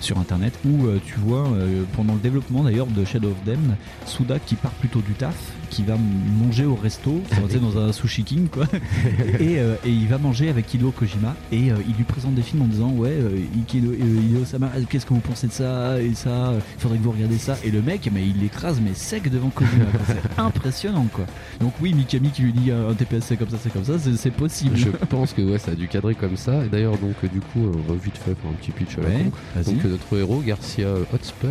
[0.00, 0.58] sur internet.
[0.64, 1.48] Où tu vois,
[1.94, 5.36] pendant le développement d'ailleurs de Shadow of Them, Suda qui part plutôt du taf,
[5.72, 5.96] qui va
[6.38, 7.22] manger au resto,
[7.60, 8.66] dans un sushi king quoi.
[9.40, 12.42] et, euh, et il va manger avec Hideo Kojima et euh, il lui présente des
[12.42, 13.38] films en disant ouais euh,
[13.72, 17.38] Hideo Sama qu'est-ce que vous pensez de ça et ça il faudrait que vous regardiez
[17.38, 21.24] ça et le mec mais il l'écrase mais sec devant Kojima c'est impressionnant quoi
[21.60, 24.30] donc oui Mikami qui lui dit un TPS c'est comme ça c'est comme ça c'est
[24.30, 26.64] possible Je pense que ouais, ça a dû cadrer comme ça.
[26.64, 29.08] Et d'ailleurs, donc, du coup, on va vite fait faire un petit pitch à la
[29.08, 29.24] Ouais,
[29.64, 29.70] con.
[29.70, 31.50] Donc, notre héros, Garcia Hotspur,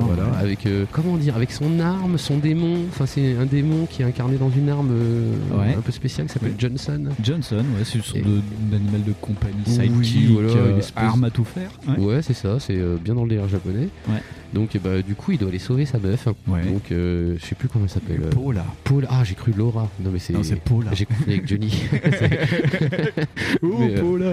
[0.00, 0.38] voilà, ouais.
[0.38, 2.84] avec, comment dire, avec son arme, son démon.
[2.90, 5.74] Enfin, c'est un démon qui est incarné dans une arme euh, Ouais.
[5.76, 7.04] un peu spéciale qui s'appelle Johnson.
[7.22, 9.72] Johnson ouais c'est une sorte de- d'animal de compagnie Oui,
[10.04, 11.96] sidekick voilà, euh, une espèce- arme à tout faire ouais.
[11.98, 13.88] Ouais, c'est ça, c'est euh, bien dans le délire japonais.
[14.08, 14.22] Ouais.
[14.54, 16.26] Donc, eh bah, du coup, il doit aller sauver sa meuf.
[16.46, 16.64] Ouais.
[16.64, 18.20] Donc, euh, je sais plus comment elle s'appelle.
[18.30, 19.06] Paula Paula.
[19.10, 19.90] Ah, j'ai cru Laura.
[20.02, 20.32] Non, mais c'est.
[20.32, 20.94] Non, c'est Paula.
[20.94, 21.70] J'ai confondu avec Johnny.
[23.62, 24.30] oh Mais, euh, Paula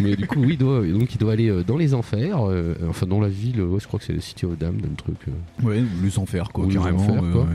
[0.00, 3.06] Mais du coup, oui, il doit, donc il doit aller dans les enfers, euh, enfin
[3.06, 5.16] dans la ville, ouais, je crois que c'est le City of Damned, un truc.
[5.62, 7.42] ouais les enfers quoi ou les carrément enfers, ouais, quoi.
[7.42, 7.48] ouais.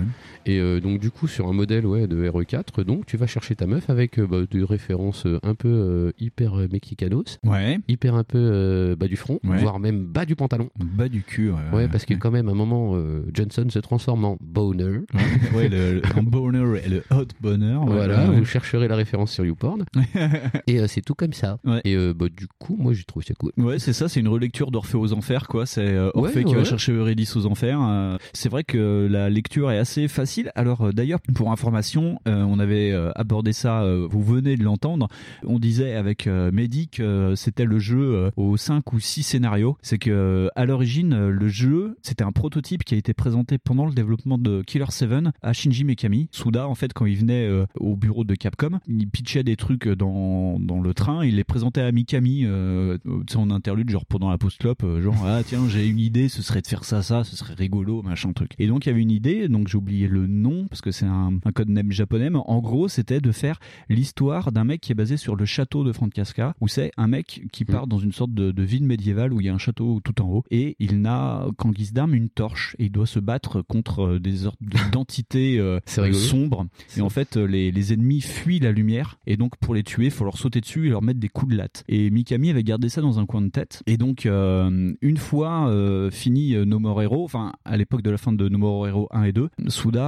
[0.45, 3.55] Et euh, donc du coup, sur un modèle ouais, de RE4, donc tu vas chercher
[3.55, 8.23] ta meuf avec euh, bah, des références euh, un peu hyper mexicanos, ouais hyper un
[8.23, 9.57] peu bas du front, Ouais.
[9.57, 10.69] voire même bas du pantalon.
[10.79, 12.95] bas du cul ouais, parce que quand même, à un moment,
[13.33, 14.99] Johnson se transforme en boner.
[15.55, 17.79] ouais, le, le boner et le hot boner.
[17.85, 19.83] Voilà, vous chercherez la référence sur YouPorn.
[20.67, 21.59] et c'est tout comme ça.
[21.83, 23.51] Et bah, du coup, moi j'ai trouvé ça cool.
[23.57, 25.65] Ouais, c'est ça, c'est une relecture d'Orphée aux Enfers, quoi.
[25.65, 28.17] C'est Orphée qui va chercher Eurydice aux Enfers.
[28.33, 30.30] C'est vrai que la lecture est assez facile.
[30.55, 35.07] Alors euh, d'ailleurs, pour information, euh, on avait euh, abordé ça, vous venez de l'entendre.
[35.45, 39.77] On disait avec Mehdi que c'était le jeu aux 5 ou 6 scénarios.
[39.81, 43.93] C'est que à l'origine, le jeu, c'était un prototype qui a été présenté pendant le
[43.93, 45.11] développement de Killer 7
[45.41, 46.29] à Shinji Mikami.
[46.31, 50.59] Suda, en fait, quand il venait au bureau de Capcom, il pitchait des trucs dans,
[50.59, 52.97] dans le train, il les présentait à Mikami euh,
[53.35, 56.67] en interlude, genre pendant la post-clope, genre ah tiens j'ai une idée, ce serait de
[56.67, 58.51] faire ça, ça, ce serait rigolo, machin truc.
[58.59, 61.05] Et donc il y avait une idée, donc j'ai oublié le nom parce que c'est
[61.05, 63.59] un, un code name japonais, mais en gros c'était de faire
[63.89, 67.43] l'histoire d'un mec qui est basé sur le château de Francesca, où c'est un mec
[67.51, 69.99] qui part dans une sorte de, de ville médiévale où il y a un château
[70.03, 73.19] tout en haut et il n'a qu'en guise d'arme une torche et il doit se
[73.19, 74.59] battre contre euh, des sortes
[74.91, 75.79] d'entités euh,
[76.13, 76.65] sombres.
[76.97, 80.05] Et en fait, euh, les, les ennemis fuient la lumière et donc pour les tuer,
[80.05, 81.83] il faut leur sauter dessus et leur mettre des coups de latte.
[81.87, 83.83] Et Mikami avait gardé ça dans un coin de tête.
[83.87, 88.17] Et donc, euh, une fois euh, fini No More Hero, enfin à l'époque de la
[88.17, 89.49] fin de No More Hero 1 et 2,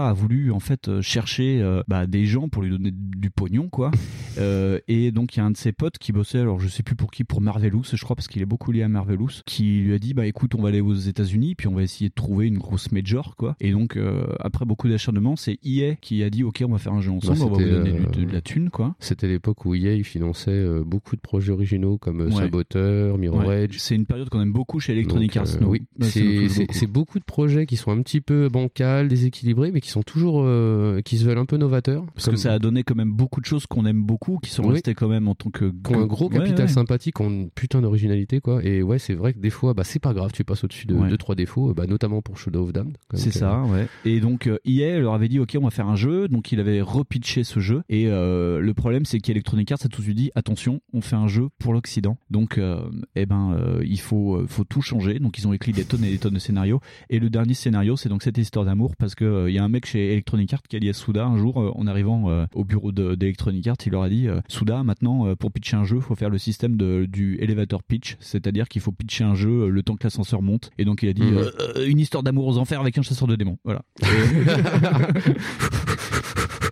[0.10, 3.70] A voulu en fait euh, chercher euh, bah, des gens pour lui donner du pognon,
[3.70, 3.92] quoi.
[4.40, 6.82] Euh, et donc il y a un de ses potes qui bossait, alors je sais
[6.82, 9.82] plus pour qui, pour Marvelous, je crois parce qu'il est beaucoup lié à Marvelous, qui
[9.82, 12.16] lui a dit bah écoute, on va aller aux États-Unis puis on va essayer de
[12.16, 13.56] trouver une grosse major, quoi.
[13.62, 16.94] Et donc euh, après beaucoup d'acharnement, c'est EA qui a dit ok, on va faire
[16.94, 18.96] un jeu ensemble, Bah, on va vous donner du- euh, de, la thune, quoi.
[18.98, 22.32] C'était l'époque où EA finançait euh, beaucoup de projets originaux comme Ouais.
[22.32, 23.66] Saboteur, Mirror Ouais.
[23.66, 23.76] Edge.
[23.78, 25.46] C'est une période qu'on aime beaucoup chez Electronic Arts.
[25.62, 27.04] oui, c'est beaucoup.
[27.04, 31.02] beaucoup de projets qui sont un petit peu bancals, déséquilibrés, mais qui sont toujours, euh,
[31.02, 32.06] qui se veulent un peu novateurs.
[32.16, 34.64] Parce que ça a donné quand même beaucoup de choses qu'on aime beaucoup, qui sont
[34.66, 34.74] Oui.
[34.74, 35.72] restées quand même en tant que.
[35.72, 36.72] qui ont un gros Ouais, capital ouais.
[36.72, 38.64] sympathique, ont une putain d'originalité, quoi.
[38.64, 40.96] Et ouais, c'est vrai que des fois, bah, c'est pas grave, tu passes au-dessus de
[40.96, 41.10] Ouais.
[41.10, 42.98] deux, trois défauts, bah, notamment pour Shadow of Damned.
[43.14, 43.88] C'est ça, ouais.
[44.06, 46.60] Et donc euh, EA leur avait dit ok on va faire un jeu, donc il
[46.60, 47.84] avait repitché ce jeu.
[47.90, 51.16] Et euh, le problème c'est qu'Electronic Arts a tout de suite dit attention, on fait
[51.16, 52.18] un jeu pour l'Occident.
[52.30, 52.80] Donc euh,
[53.16, 55.20] eh ben il faut faut tout changer.
[55.20, 56.80] Donc ils ont écrit des tonnes et des tonnes de scénarios.
[57.10, 59.70] Et le dernier scénario c'est donc cette histoire d'amour parce que il y a un
[59.70, 62.46] mec chez Electronic Arts qui a dit à Souda un jour euh, en arrivant euh,
[62.56, 65.84] au bureau de- d'Electronic Arts, il leur a dit euh, Souda maintenant pour pitcher un
[65.84, 69.70] jeu faut faire le système de, du elevator pitch, c'est-à-dire qu'il faut pitcher un jeu
[69.70, 70.72] le temps que l'ascenseur monte.
[70.78, 73.36] Et donc il a dit euh, une histoire d'amour aux enfers avec un chasseur de
[73.36, 73.58] démons.
[73.64, 73.82] Voilà.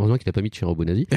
[0.00, 1.06] Heureusement qu'il a pas mis de Shirabu Nazi.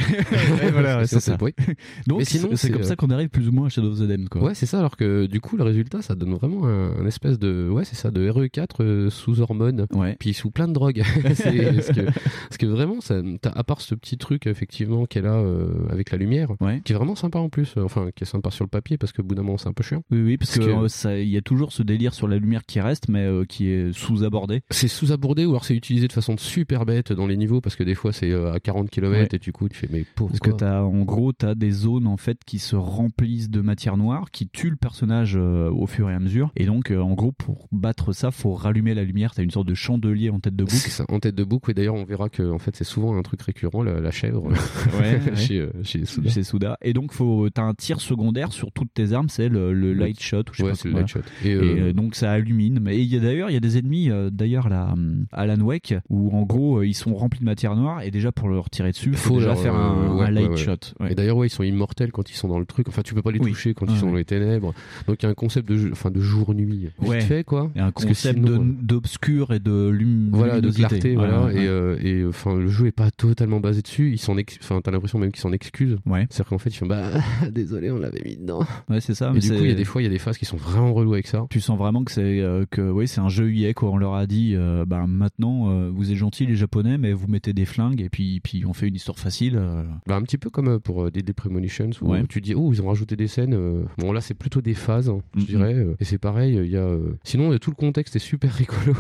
[0.64, 1.38] Ouais, voilà, ouais, c'est ça.
[2.08, 4.28] Donc c'est comme euh, ça qu'on arrive plus ou moins à Shadow of the Dam,
[4.30, 4.44] quoi.
[4.44, 4.80] Ouais, c'est ça.
[4.80, 7.96] Alors que du coup, le résultat, ça donne vraiment un, un espèce de, ouais, c'est
[7.96, 9.88] ça, de RE4 euh, sous hormones,
[10.20, 11.04] puis sous plein de drogues.
[11.24, 15.68] parce que, parce que vraiment, ça, à part ce petit truc effectivement qu'elle a euh,
[15.90, 16.50] avec la lumière,
[16.84, 17.74] qui est vraiment sympa en plus.
[17.78, 19.74] euh, Enfin, qui est sympa sur le papier parce que bout d'un moment, c'est un
[19.74, 20.04] peu chiant.
[20.12, 23.08] Oui, oui, parce, que, euh, y a toujours ce délire sur la lumière qui reste,
[23.10, 24.62] mais euh, qui est sous-abordé.
[24.72, 27.84] C'est sous-abordé ou alors c'est utilisé de façon super bête dans les niveaux parce que
[27.84, 29.28] des fois c'est euh, à 40 km Ouais.
[29.32, 32.08] et du coup tu fais mais pourquoi Parce que t'as, en gros, t'as des zones
[32.08, 36.10] en fait qui se remplissent de matière noire, qui tuent le personnage euh, au fur
[36.10, 36.52] et à mesure.
[36.56, 39.34] Et donc, euh, en gros, pour battre ça, faut rallumer la lumière.
[39.36, 40.76] T'as une sorte de chandelier en tête de boucle.
[40.76, 43.16] C'est ça, en tête de boucle et d'ailleurs on verra que en fait c'est souvent
[43.18, 44.54] un truc récurrent la, la chèvre Ouais,
[45.30, 45.36] ouais.
[45.36, 46.30] chez, euh, chez Souda.
[46.30, 46.78] Chez Souda.
[46.82, 50.22] Et donc, faut, t'as un tir secondaire sur toutes tes armes, c'est le, le light
[50.22, 50.40] shot.
[50.40, 51.02] Ou je sais Ouais, pas c'est le comment.
[51.02, 51.20] light shot.
[51.46, 51.52] Et,
[51.90, 52.80] Et, donc, ça illumine.
[52.82, 56.32] Mais il y a d'ailleurs, il y a des ennemis, d'ailleurs, hum, Alan Wake, où
[56.36, 58.02] en gros, ils sont remplis de matière noire.
[58.02, 60.46] Et déjà, pour leur tirer dessus, il faut, déjà faire un, euh, ouais, un light
[60.46, 60.58] ouais, ouais.
[60.58, 61.08] shot.
[61.10, 62.88] Et d'ailleurs, ouais, ils sont immortels quand ils sont dans le truc.
[62.88, 64.74] Enfin, tu peux pas les toucher quand ils sont dans les ténèbres.
[65.08, 66.90] Donc, il y a un concept de, enfin, de jour-nuit.
[67.00, 67.22] Vite Ouais.
[67.22, 67.70] fait, quoi.
[67.76, 71.52] Il y a un Parce concept euh, d'obscur et de lum voilà, de clarté, voilà.
[71.52, 74.12] Et, euh, et enfin, le jeu est pas totalement basé dessus.
[74.12, 75.98] Ils s'en, enfin, t'as l'impression même qu'ils s'en excusent.
[76.06, 77.04] C'est-à-dire qu'en fait, ils font, bah,
[77.52, 78.66] désolé, on l'avait mis dedans.
[78.90, 79.30] Ouais, c'est ça.
[79.30, 80.46] Et mais du coup, il y a des fois, il y a des phases qui
[80.46, 81.46] sont vraiment relous avec ça.
[81.50, 83.90] Tu sens vraiment que c'est euh, que oui, c'est un jeu EA quoi.
[83.90, 84.56] On leur a dit,
[84.88, 88.66] bah maintenant vous êtes gentils les Japonais, mais vous mettez des flingues et puis puis
[88.68, 89.56] on fait une histoire facile.
[89.58, 89.84] euh.
[90.08, 92.24] Bah, un petit peu comme euh, pour euh, des, des Premonitions où Ouais.
[92.30, 93.58] tu dis oh ils ont rajouté des scènes
[93.98, 96.96] bon là c'est plutôt des phases hein, je dirais et c'est pareil il y a
[97.24, 98.94] sinon tout le contexte est super rigolo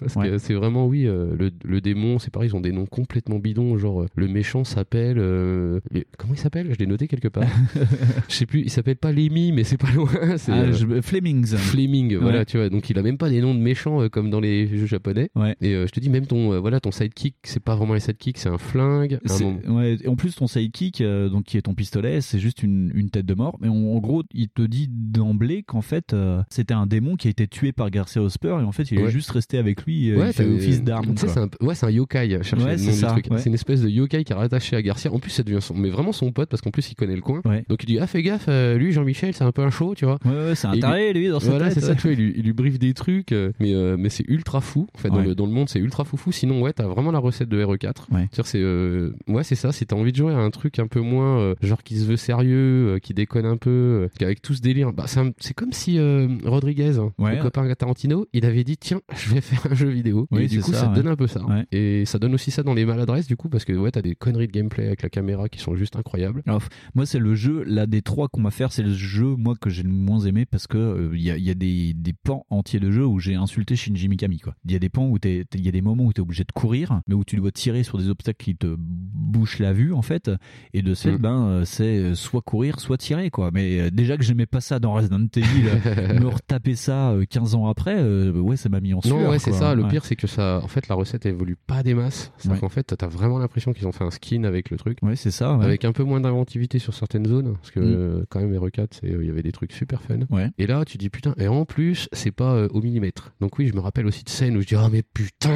[0.00, 0.28] parce Ouais.
[0.30, 3.76] que c'est vraiment oui le, le démon c'est pareil ils ont des noms complètement bidons
[3.78, 5.80] genre le méchant s'appelle euh,
[6.18, 6.68] comment il s'appelle?
[6.72, 7.44] Je l'ai noté quelque part
[8.28, 11.56] je sais plus il s'appelle pas Lemmy mais c'est pas loin c'est Ah, je- Flemings.
[11.56, 14.40] Fleming voilà tu vois donc il a même pas des noms de méchants comme dans
[14.40, 15.30] les jeux japonais
[15.60, 17.98] et euh, je te dis même ton euh, voilà ton sidekick c'est pas vraiment un
[17.98, 21.62] sidekick c'est un flingue un ouais, et en plus, ton sidekick, euh, donc qui est
[21.62, 23.56] ton pistolet, c'est juste une, une tête de mort.
[23.60, 27.28] Mais en, en gros, il te dit d'emblée qu'en fait, euh, c'était un démon qui
[27.28, 29.10] a été tué par Garcia Hosper et en fait, il est Ouais.
[29.10, 30.10] juste resté avec lui.
[30.10, 31.14] euh, Ouais, il office d'arme.
[31.14, 31.34] Tu sais, quoi.
[31.34, 32.28] c'est un, ouais, c'est un yokai.
[32.28, 35.12] le c'est une espèce de yokai qui est rattaché à Garcia.
[35.12, 37.22] En plus, ça devient son, mais vraiment son pote parce qu'en plus, il connaît le
[37.22, 37.40] coin.
[37.68, 40.04] Donc, il dit, ah, fais gaffe, euh, lui, Jean-Michel, c'est un peu un show, tu
[40.04, 40.18] vois.
[40.24, 42.12] Ouais, ouais, c'est un Et taré, lui, dans sa Voilà, tête, c'est ça, tu vois,
[42.12, 44.86] il lui, il lui briefe des trucs, euh, mais, euh, mais c'est ultra fou.
[44.94, 46.32] En fait, dans, le, dans le monde, c'est ultra fou fou.
[46.32, 48.06] Sinon, ouais, t'as vraiment la recette de RE4.
[48.10, 49.72] C'est-à-dire, c'est, euh, ouais, c'est ça.
[49.72, 52.04] Si t'as envie de jouer à un truc un peu moins, euh, genre qui se
[52.04, 55.72] veut sérieux, euh, qui déconne un peu, euh, avec tout ce délire, bah, c'est, comme
[55.72, 55.98] si
[56.44, 57.36] Rodriguez, hein, Ouais.
[57.36, 60.26] le copain Tarantino, il avait dit, tiens, je vais faire un jeu vidéo.
[60.30, 60.94] Oui, et du coup, ça, ça, ouais.
[60.94, 61.44] donne un peu ça.
[61.44, 61.66] Ouais.
[61.72, 64.14] Et ça donne aussi ça dans les maladresses, du coup, parce que ouais, t'as des
[64.14, 66.42] conneries de gameplay avec la caméra qui sont juste incroyables.
[66.46, 66.62] Alors,
[66.94, 69.70] moi, c'est le jeu, là, des trois qu'on m'a fait, c'est le jeu, moi, que
[69.70, 72.46] j'ai le moins aimé parce que il y, a, il y a des, des pans
[72.50, 74.54] entiers de jeu où j'ai insulté Shinji Mikami, quoi.
[74.64, 76.52] Il y a des pans où il y a des moments où t'es obligé de
[76.52, 80.02] courir, mais où tu dois tirer sur des obstacles qui te bouchent la vue, en
[80.02, 80.30] fait.
[80.74, 81.16] Et de fait, Mm.
[81.18, 83.50] ben, euh, c'est euh, soit courir, soit tirer, quoi.
[83.52, 85.64] Mais euh, déjà que j'aimais pas ça dans Resident Evil,
[86.20, 89.18] me retaper ça euh, 15 ans après, ouais, ça m'a mis en sueur.
[89.18, 89.74] Non, ouais, c'est ça.
[89.74, 89.88] Le Ouais.
[89.88, 92.32] pire, c'est que ça, en fait, la recette évolue pas des masses.
[92.36, 92.60] C'est-à-dire Ouais.
[92.60, 94.98] qu'en fait, t'as vraiment l'impression qu'ils ont fait un skin avec le truc.
[95.02, 95.56] Ouais, c'est ça.
[95.56, 95.64] ouais.
[95.64, 97.54] Avec un peu moins d'inventivité sur certaines zones.
[97.54, 98.26] Parce que, Mm.
[98.28, 100.18] quand même, RE4, c'est, euh, il y avait des trucs super fun.
[100.58, 103.32] Et là, tu dis, putain, et en plus, c'est pas euh, au millimètre.
[103.40, 105.50] Donc oui, je me rappelle aussi de scènes où je dis, ah, mais putain!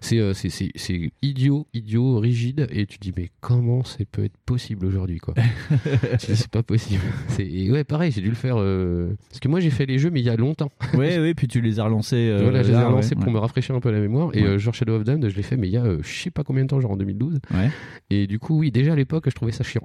[0.00, 1.66] C'est, euh, c'est, c'est, c'est idiot,
[2.18, 2.66] rigide.
[2.70, 5.34] Et tu dis, mais comment ça peut être possible aujourd'hui, quoi?
[6.18, 7.02] C'est pas possible.
[7.28, 9.98] C'est, et ouais, pareil, j'ai dû le faire, euh, parce que moi, j'ai fait les
[9.98, 10.70] jeux, mais il y a longtemps.
[10.94, 12.28] Ouais, ouais, puis tu les as relancés.
[12.30, 13.32] euh, voilà, je les ai relancés ouais, pour ouais.
[13.34, 14.30] me rafraîchir un peu la mémoire.
[14.34, 14.48] Et Ouais.
[14.48, 16.42] euh, genre Shadow of Damned, je l'ai fait, mais il y a je sais pas
[16.44, 17.40] combien de temps, genre en 2012.
[18.10, 19.82] Et du coup, oui, déjà à l'époque, je trouvais ça chiant.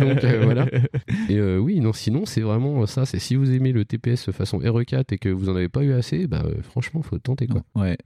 [0.00, 0.66] Donc voilà.
[1.28, 3.04] Et oui, non, sinon, c'est vraiment ça.
[3.06, 5.92] C'est si vous aimez le TPS façon RE4 et que vous en avez pas eu
[5.92, 7.62] assez, bah franchement, faut tenter quoi.
[7.74, 7.96] Ouais,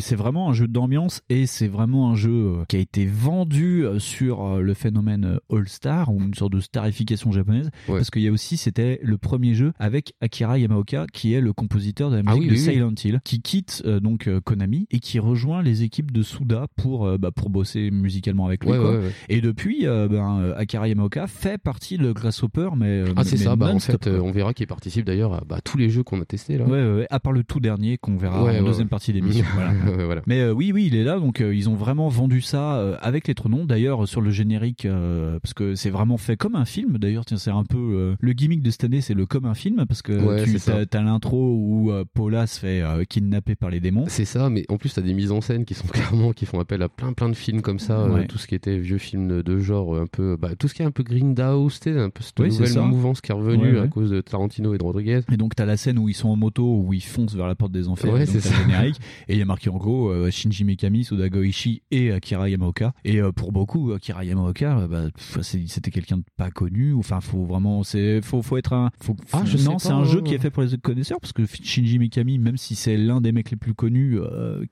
[0.00, 3.98] c'est vraiment un jeu d'ambiance et c'est vraiment un jeu qui a été vendu euh,
[3.98, 8.28] sur euh, le phénomène euh, All-Star ou une sorte de starification japonaise parce qu'il y
[8.28, 12.22] a aussi c'était le premier jeu avec Akira Yamaoka qui est le compositeur de la
[12.26, 12.72] Ah musique oui, de oui, oui.
[12.74, 17.06] Silent Hill qui quitte euh, donc Konami et qui rejoint les équipes de Suda pour
[17.06, 18.90] euh, bah, pour bosser musicalement avec lui Ouais, quoi.
[18.92, 19.12] ouais, ouais.
[19.28, 23.56] Et depuis euh, ben, Akira Yamaoka fait partie de Grasshopper mais Ah, c'est ça.
[23.56, 26.24] Bah, en fait, on verra qu'il participe d'ailleurs à bah, tous les jeux qu'on a
[26.24, 26.64] testés là.
[27.10, 29.44] À part le tout dernier qu'on verra en deuxième partie d'émission.
[29.54, 29.72] voilà.
[30.04, 30.22] Voilà.
[30.26, 33.34] Mais oui, oui, il est là, donc ils ont vraiment vendu ça euh, avec les
[33.48, 33.64] noms.
[33.64, 36.98] D'ailleurs, sur le générique, euh, parce que c'est vraiment fait comme un film.
[36.98, 39.54] D'ailleurs, tiens, c'est un peu euh, le gimmick de cette année, c'est le comme un
[39.54, 43.70] film, parce que Ouais, tu as, l'intro où euh, Paula se fait euh, kidnapper par
[43.70, 44.04] les démons.
[44.08, 46.60] C'est ça, mais en plus, t'as des mises en scène qui sont clairement, qui font
[46.60, 48.26] appel à plein plein de films comme ça, euh, Ouais.
[48.26, 50.82] tout ce qui était vieux films de genre, euh, un peu, bah, tout ce qui
[50.82, 53.74] est un peu Grindhouse, tu sais, un peu cette Oui, nouvelle mouvance qui est revenue
[53.74, 55.20] Ouais, à cause de Tarantino et de Rodriguez.
[55.32, 57.54] Et donc t'as la scène où ils sont en moto, où ils foncent vers la
[57.54, 58.96] porte des enfers, c'est générique,
[59.28, 62.92] et il y a marqué en gros euh, Shinji Mikami, Suda Goichi et Akira Yamaoka.
[63.04, 65.04] Et pour beaucoup, Akira Yamaoka, bah,
[65.42, 66.94] c'était quelqu'un de pas connu.
[66.94, 68.90] Enfin, faut vraiment, c'est, faut, faut être un.
[69.00, 71.42] Faut, ah, je non, c'est un jeu qui est fait pour les connaisseurs parce que
[71.46, 74.18] Shinji Mikami, même si c'est l'un des mecs les plus connus,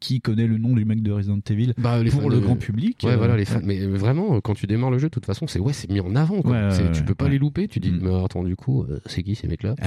[0.01, 2.99] qui connaît le nom du mec de Resident Evil bah, pour le grand public.
[3.05, 3.61] Ouais, voilà, les fans.
[3.63, 6.15] Mais vraiment, quand tu démarres le jeu, de toute façon, c'est ouais, c'est mis en
[6.15, 6.43] avant.
[6.43, 6.71] Quoi.
[6.93, 7.69] tu peux pas les louper.
[7.69, 8.01] Tu dis, mm.
[8.03, 9.75] mais attends, du coup, c'est qui ces mecs-là?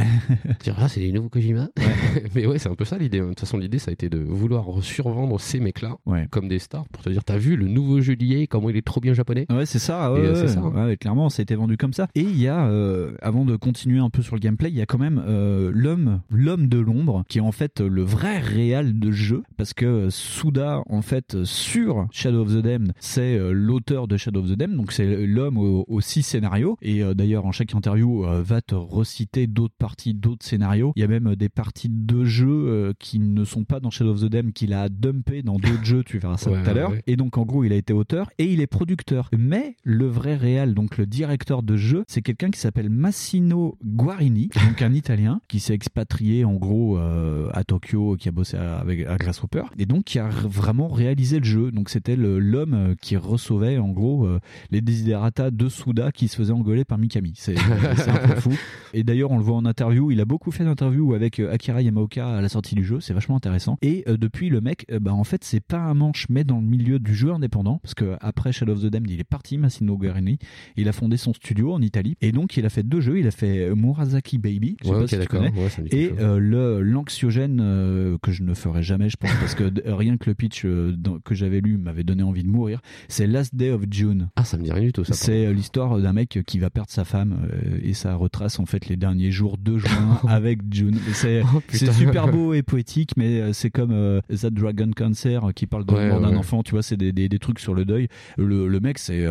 [0.64, 1.70] Tu ah, c'est les nouveaux Kojima.
[2.36, 3.20] mais ouais, c'est un peu ça l'idée.
[3.20, 5.98] De toute façon, l'idée, ça a été de vouloir survendre ces mecs-là
[6.30, 8.86] comme des stars pour te dire, t'as vu le nouveau jeu d'IA, comment il est
[8.86, 10.12] trop bien japonais Ouais, c'est ça.
[10.12, 10.60] Ouais, ça.
[10.60, 10.96] Hein.
[10.96, 12.08] clairement, ça a été vendu comme ça.
[12.16, 14.82] Et il y a, euh, avant de continuer un peu sur le gameplay, il y
[14.82, 19.00] a quand même euh, l'homme, l'homme de l'ombre, qui est en fait le vrai réal
[19.00, 24.08] de jeu, parce que Suda, en fait, sur Shadow of the Damned, c'est euh, l'auteur
[24.08, 26.78] de Shadow of the Damned, donc c'est l'homme aux, six scénarios.
[26.82, 30.94] Et d'ailleurs, en chaque interview, va te reciter d'autres parties, d'autres scénarios.
[30.96, 34.22] Il y a même des parties de jeux qui ne sont pas dans Shadow of
[34.22, 36.04] the Damned qu'il a dumpé dans d'autres jeux.
[36.04, 36.94] Tu verras ça tout à l'heure.
[37.08, 39.30] Et donc, en gros, il a été auteur et il est producteur.
[39.38, 44.50] Mais le vrai réal, donc le directeur de jeu, c'est quelqu'un qui s'appelle Massino Guarini,
[44.68, 49.06] donc un Italien qui s'est expatrié en gros euh, à Tokyo, qui a bossé avec
[49.06, 51.72] à Grasshopper et donc qui a vraiment réalisé le jeu.
[51.72, 54.40] Donc c'était l'homme qui recevait en gros euh,
[54.72, 57.34] les desiderata de Suda qui se faisait engueuler par Mikami.
[57.38, 58.54] C'est un peu fou.
[58.94, 60.10] Et d'ailleurs, on le voit en interview.
[60.12, 63.02] Il a beaucoup fait d'interviews avec euh, Akira Yamaoka à la sortie du jeu.
[63.02, 63.78] C'est vachement intéressant.
[63.82, 67.00] Et depuis, le mec, bah en fait, c'est pas un manche, mais dans le milieu
[67.00, 70.38] du jeu indépendant, parce que après Shadow of the Damned, il est parti, Massimo Guarini.
[70.76, 72.16] Il a fondé son studio en Italie.
[72.22, 73.20] Et donc, il a fait deux jeux.
[73.20, 75.54] Il a fait euh, Murasaki Baby, je sais pas si tu connais,
[75.92, 80.18] et euh, le l'anxiogène euh, que je ne ferai jamais, je pense, parce que rien
[80.18, 82.82] que le pitch que j'avais lu m'avait donné envie de mourir.
[83.08, 84.30] C'est Last Day of June.
[84.36, 85.04] Ah, ça me dit rien du tout.
[85.04, 85.14] Ça.
[85.14, 87.48] C'est l'histoire d'un mec qui va perdre sa femme
[87.82, 90.98] et ça retrace en fait les derniers jours de juin avec June.
[91.14, 95.94] C'est oh, super beau et poétique, mais c'est comme That Dragon Cancer qui parle de
[95.94, 96.64] mort d'un enfant.
[96.64, 98.08] Tu vois, c'est des, des, des, trucs sur le deuil.
[98.38, 99.26] Le, le mec, c'est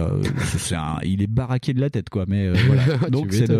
[0.45, 2.25] c'est il est baraqué de la tête quoi.
[2.29, 2.83] Mais voilà.
[3.11, 3.51] Donc c'est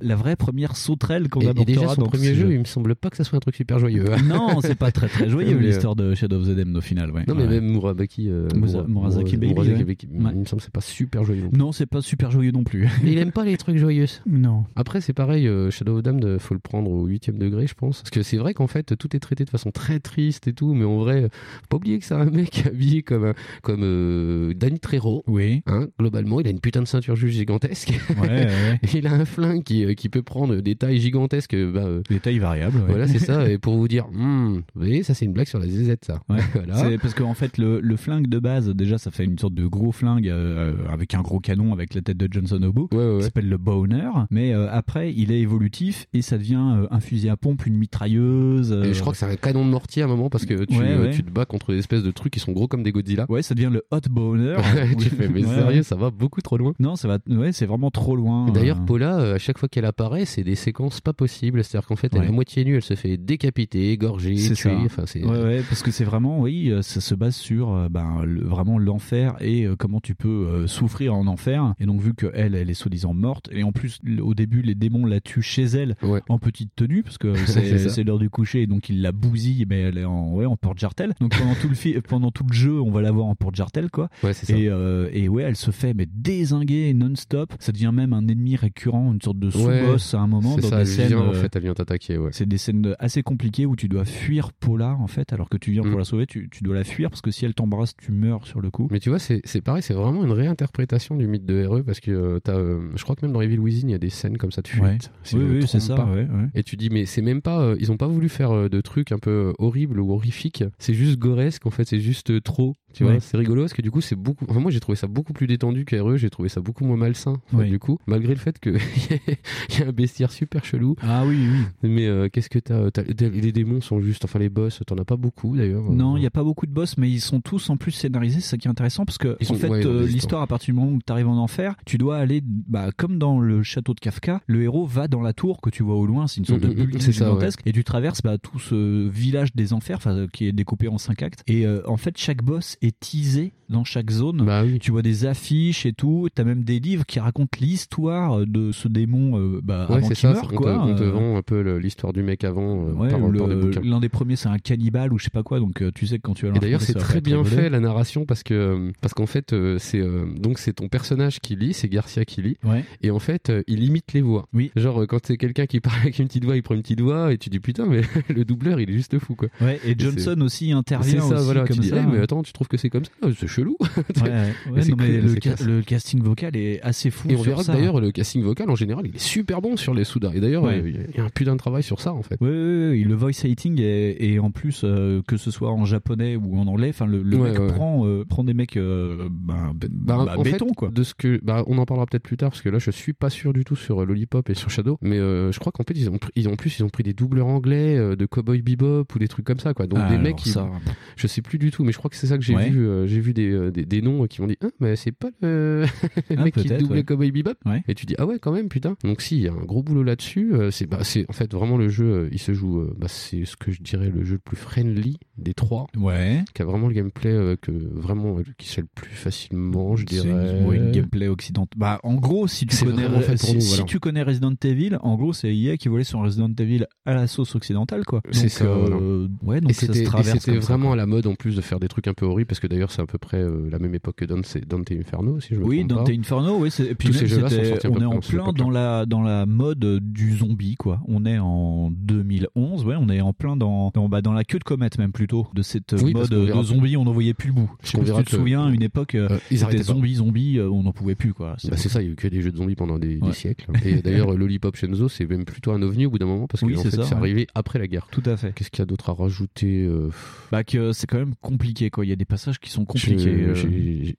[0.00, 3.10] la vraie première sauterelle qu'on a Et déjà son premier jeu, il me semble pas
[3.10, 4.12] que ça soit un truc super joyeux.
[4.12, 4.22] Hein.
[4.26, 7.10] non, c'est pas très très joyeux l'histoire de Shadow of the Damned au final.
[7.10, 7.24] Ouais.
[7.26, 11.48] Non, mais même Murabaki, euh, Murasaki Baby, il me semble que c'est pas super joyeux.
[11.52, 12.88] Non, c'est pas super joyeux non plus.
[13.04, 14.06] il aime pas les trucs joyeux.
[14.26, 14.64] Non.
[14.76, 17.74] Après, c'est pareil, euh, Shadow of the Damned, faut le prendre au 8 degré, je
[17.74, 17.98] pense.
[18.02, 20.74] Parce que c'est vrai qu'en fait, tout est traité de façon très triste et tout,
[20.74, 23.32] mais en vrai, faut pas oublier que c'est un mec habillé comme,
[23.62, 23.82] comme
[24.12, 25.22] euh, Danny Trejo.
[25.26, 25.62] Oui.
[25.66, 27.92] Hein, globalement, il a une putain de ceinture juste gigantesque.
[28.20, 28.80] Ouais, ouais.
[28.94, 31.54] il a un flingue qui, euh, qui peut prendre des tailles gigantesques.
[31.54, 32.78] Bah, euh, des tailles variables.
[32.78, 32.88] Ouais.
[32.88, 33.48] Voilà, c'est ça.
[33.50, 36.20] Et pour vous dire, hmm, vous voyez, ça c'est une blague sur la ZZ, ça.
[36.54, 36.76] Voilà.
[36.76, 39.66] C'est parce qu'en fait, le, le, flingue de base, déjà, ça fait une sorte de
[39.66, 43.24] gros flingue euh, avec un gros canon avec la tête de Johnson au bout, qui
[43.24, 44.10] s'appelle le Boner.
[44.30, 48.72] Mais après, il est évolutif et ça devient un fusil à pompe, une mitrailleuse.
[48.72, 50.76] Et je crois que c'est un canon de mortier à un moment parce que tu,
[51.14, 53.26] tu te bats contre des espèces de trucs qui sont gros comme des Godzilla.
[53.28, 54.56] Ouais, ça devient le Hot Boner.
[54.98, 56.72] tu fais, mais sérieux, ça va beaucoup trop loin.
[56.78, 58.50] Non, ça va, ouais, c'est vraiment trop loin.
[58.50, 61.64] D'ailleurs, Paula, à chaque fois qu'elle apparaît, c'est des séquences pas possibles.
[61.64, 64.76] C'est-à-dire qu'en fait, elle est à moitié nue, elle se fait décapiter, égorger, tuer.
[64.84, 65.24] Enfin, c'est...
[65.24, 68.78] Ouais, ouais, parce que c'est vraiment, oui, euh, ça se base sur euh, ben, vraiment
[68.78, 71.74] l'enfer et euh, comment tu peux souffrir en enfer.
[71.78, 75.06] Et donc, vu qu'elle, elle est soi-disant morte, et en plus, au début, les démons
[75.06, 75.96] la tuent chez elle
[76.28, 79.80] en petite tenue, parce que c'est, l'heure du coucher, et donc ils la bousillent, mais
[79.80, 81.14] elle est en, ouais, en porte-jartel.
[81.20, 84.08] Donc pendant tout, le pendant tout le jeu, on va la voir en porte-jartel, quoi.
[84.22, 84.56] Ouais, c'est ça.
[84.56, 84.70] Et,
[85.12, 87.52] et ouais, elle se fait mais désinguer non-stop.
[87.60, 90.78] Ça devient même un ennemi récurrent, une sorte de sous-boss à un moment dans ça,
[90.78, 91.14] des scènes.
[91.14, 92.18] en fait, elle vient t'attaquer.
[92.18, 92.30] Ouais.
[92.32, 95.72] C'est des scènes assez compliquées où tu dois fuir Paula en fait, alors que tu
[95.72, 95.98] viens pour mm.
[95.98, 98.60] la sauver, tu, tu, dois la fuir parce que si elle t'embrasse, tu meurs sur
[98.60, 98.88] le coup.
[98.90, 102.10] Mais tu vois, c'est pareil, c'est vraiment une réinterprétation du mythe de RE parce que
[102.10, 104.38] euh, as, euh, je crois que même dans Evil Within, il y a des scènes
[104.38, 104.82] comme ça de fuite.
[104.82, 104.98] Ouais.
[105.34, 106.04] oui, oui, c'est ça.
[106.06, 108.80] Ouais, Et tu dis, mais c'est même pas, euh, ils ont pas voulu faire de
[108.80, 110.64] trucs un peu horribles ou horrifiques.
[110.78, 112.74] C'est juste goresque en fait, c'est juste trop.
[112.92, 114.46] Tu vois, c'est rigolo parce que du coup, c'est beaucoup.
[114.48, 116.16] Enfin, moi, j'ai trouvé ça beaucoup plus détendu qu'RE.
[116.16, 117.40] J'ai trouvé ça beaucoup moins malsain.
[117.52, 118.72] Du coup, malgré le fait qu'il
[119.78, 120.96] y a un bestiaire super chelou.
[121.02, 121.88] Ah oui, oui.
[121.88, 124.24] Mais euh, qu'est-ce que t'as as, Les démons sont juste.
[124.24, 125.82] Enfin, les boss, t'en as pas beaucoup d'ailleurs.
[125.90, 128.40] Non, il n'y a pas beaucoup de boss, mais ils sont tous en plus scénarisés.
[128.40, 130.92] C'est ça qui est intéressant parce que, en fait, euh, l'histoire, à partir du moment
[130.92, 134.40] où tu arrives en enfer, tu dois aller, bah, comme dans le château de Kafka,
[134.46, 136.26] le héros va dans la tour que tu vois au loin.
[136.26, 137.60] C'est une sorte de mm, mm, mm, bulle gigantesque.
[137.66, 139.98] Et tu traverses bah, tout ce village des enfers,
[140.32, 141.42] qui est découpé en cinq actes.
[141.46, 144.44] Et euh, en fait, chaque boss est teasé dans chaque zone.
[144.44, 146.28] Bah tu vois des affiches et tout.
[146.34, 150.34] T'as même des livres qui racontent l'histoire de ce démon euh, bah, ouais, c'est ça,
[150.52, 154.58] on, te, vend un peu l'histoire du mec avant euh, L'un des premiers, c'est un
[154.58, 155.58] cannibale ou je sais pas quoi.
[155.58, 156.54] Donc euh, tu sais que quand tu vas.
[156.54, 160.02] Et d'ailleurs, c'est très bien fait la narration parce que parce qu'en fait, c'est
[160.36, 162.56] donc c'est ton personnage qui lit, c'est Garcia qui lit.
[163.02, 164.46] Et en fait, il imite les voix.
[164.52, 164.70] Oui.
[164.76, 167.32] Genre quand c'est quelqu'un qui parle avec une petite voix, il prend une petite voix
[167.32, 169.48] et tu dis putain mais le doubleur il est juste fou quoi.
[169.60, 169.80] Ouais.
[169.84, 171.20] Et Johnson aussi intervient.
[171.22, 171.64] C'est ça, aussi voilà.
[171.64, 173.10] Comme tu dis, ça, mais attends, tu trouves que c'est comme ça.
[173.38, 173.76] C'est chelou.
[173.80, 177.28] Ouais, ouais, Mais c'est non, mais cool, le, ca- le casting vocal est assez fou.
[177.30, 180.04] Et on verra d'ailleurs, le casting vocal en général, il est super bon sur les
[180.04, 180.30] Souda.
[180.34, 182.36] Et d'ailleurs, euh, il y a un putain de travail sur ça en fait.
[182.40, 186.56] Oui, le voice acting et, et en plus euh, que ce soit en japonais ou
[186.58, 190.42] en anglais, enfin le, mec prend euh, prend des mecs euh, ben, Bah, bah, en
[190.42, 190.88] béton fait, quoi.
[190.90, 193.12] de ce que, bah, on en parlera peut-être plus tard parce que là, je suis
[193.12, 195.84] pas sûr du tout sur euh, Lollipop et sur Shadow, mais euh, je crois qu'en
[195.84, 198.26] fait, ils ont, ils ont en plus, ils ont pris des doubleurs anglais euh, de
[198.26, 199.86] Cowboy Bebop ou des trucs comme ça, quoi.
[199.86, 200.68] Donc Ah, des mecs, qui, ça-
[201.16, 202.70] je sais plus du tout, mais je crois que c'est ça que j'ai Ouais.
[202.70, 202.86] vu.
[202.86, 205.30] euh, j'ai vu des, euh, des, des noms qui m'ont dit, ah, mais c'est pas
[205.40, 205.84] le,
[206.30, 207.04] le Ah, mec qui doublait ouais.
[207.04, 207.54] Cowboy Bebop.
[207.66, 207.82] Ouais.
[207.88, 208.96] Et tu dis, ah ouais, quand même, putain.
[209.04, 210.52] Donc si, il y a un gros boulot là-dessus.
[210.54, 210.98] euh, c'est, bah,
[211.28, 212.28] en fait vraiment le jeu.
[212.32, 215.54] il se joue, bah, c'est ce que je dirais le jeu le plus friendly des
[215.54, 215.86] trois.
[215.96, 216.42] Ouais.
[216.54, 220.28] Qui a vraiment le gameplay que vraiment qui se le plus facilement, je dirais.
[220.28, 221.68] une, ouais, une gameplay occidental.
[221.76, 223.84] Bah, en gros, si tu connais, fait si, nous, si voilà.
[223.84, 227.26] tu connais Resident Evil, en gros, c'est EA qui volait son Resident Evil à la
[227.26, 228.20] sauce occidentale, quoi.
[228.30, 228.64] C'est ça.
[228.64, 229.56] euh, voilà.
[229.56, 231.26] ouais, donc et ça se c'était, et traverse c'était comme ça, vraiment à la mode
[231.26, 233.16] en plus de faire des trucs un peu horribles parce que d'ailleurs c'est à peu
[233.18, 236.06] près euh, la même époque que Dante, Dante Inferno si je me Oui, trompe Dante
[236.06, 236.12] pas.
[236.12, 238.68] Inferno, oui, et puis Tous même, ces jeux-là sont sortis on est en plein dans
[238.68, 241.00] la dans la mode du zombie, quoi.
[241.08, 244.58] On est en 2011, ouais, on est en plein dans dans, bah, dans la queue
[244.58, 247.54] de comète même plutôt de cette Oui, mode de zombie, on n'en voyait plus le
[247.54, 247.70] bout.
[247.82, 249.84] Je sais pas si tu te souviens, une époque, euh, ils c'était arrêtaient pas.
[249.94, 251.56] zombie, zombie, euh, on n'en pouvait plus, quoi.
[251.68, 253.32] Bah, c'est ça, il y a eu que des jeux de zombies pendant des, des
[253.32, 253.70] siècles.
[253.84, 256.66] Et d'ailleurs, Lollipop Shenzo, c'est même plutôt un ovni au bout d'un moment parce que
[256.66, 258.06] Oui, en c'est fait, arrivé après la guerre.
[258.10, 258.52] Tout à fait.
[258.54, 260.10] Qu'est-ce qu'il y a d'autre à rajouter euh,
[260.50, 262.04] Bah que c'est quand même compliqué, quoi.
[262.04, 263.28] Il y a des passages qui sont compliqués.
[263.28, 263.54] euh.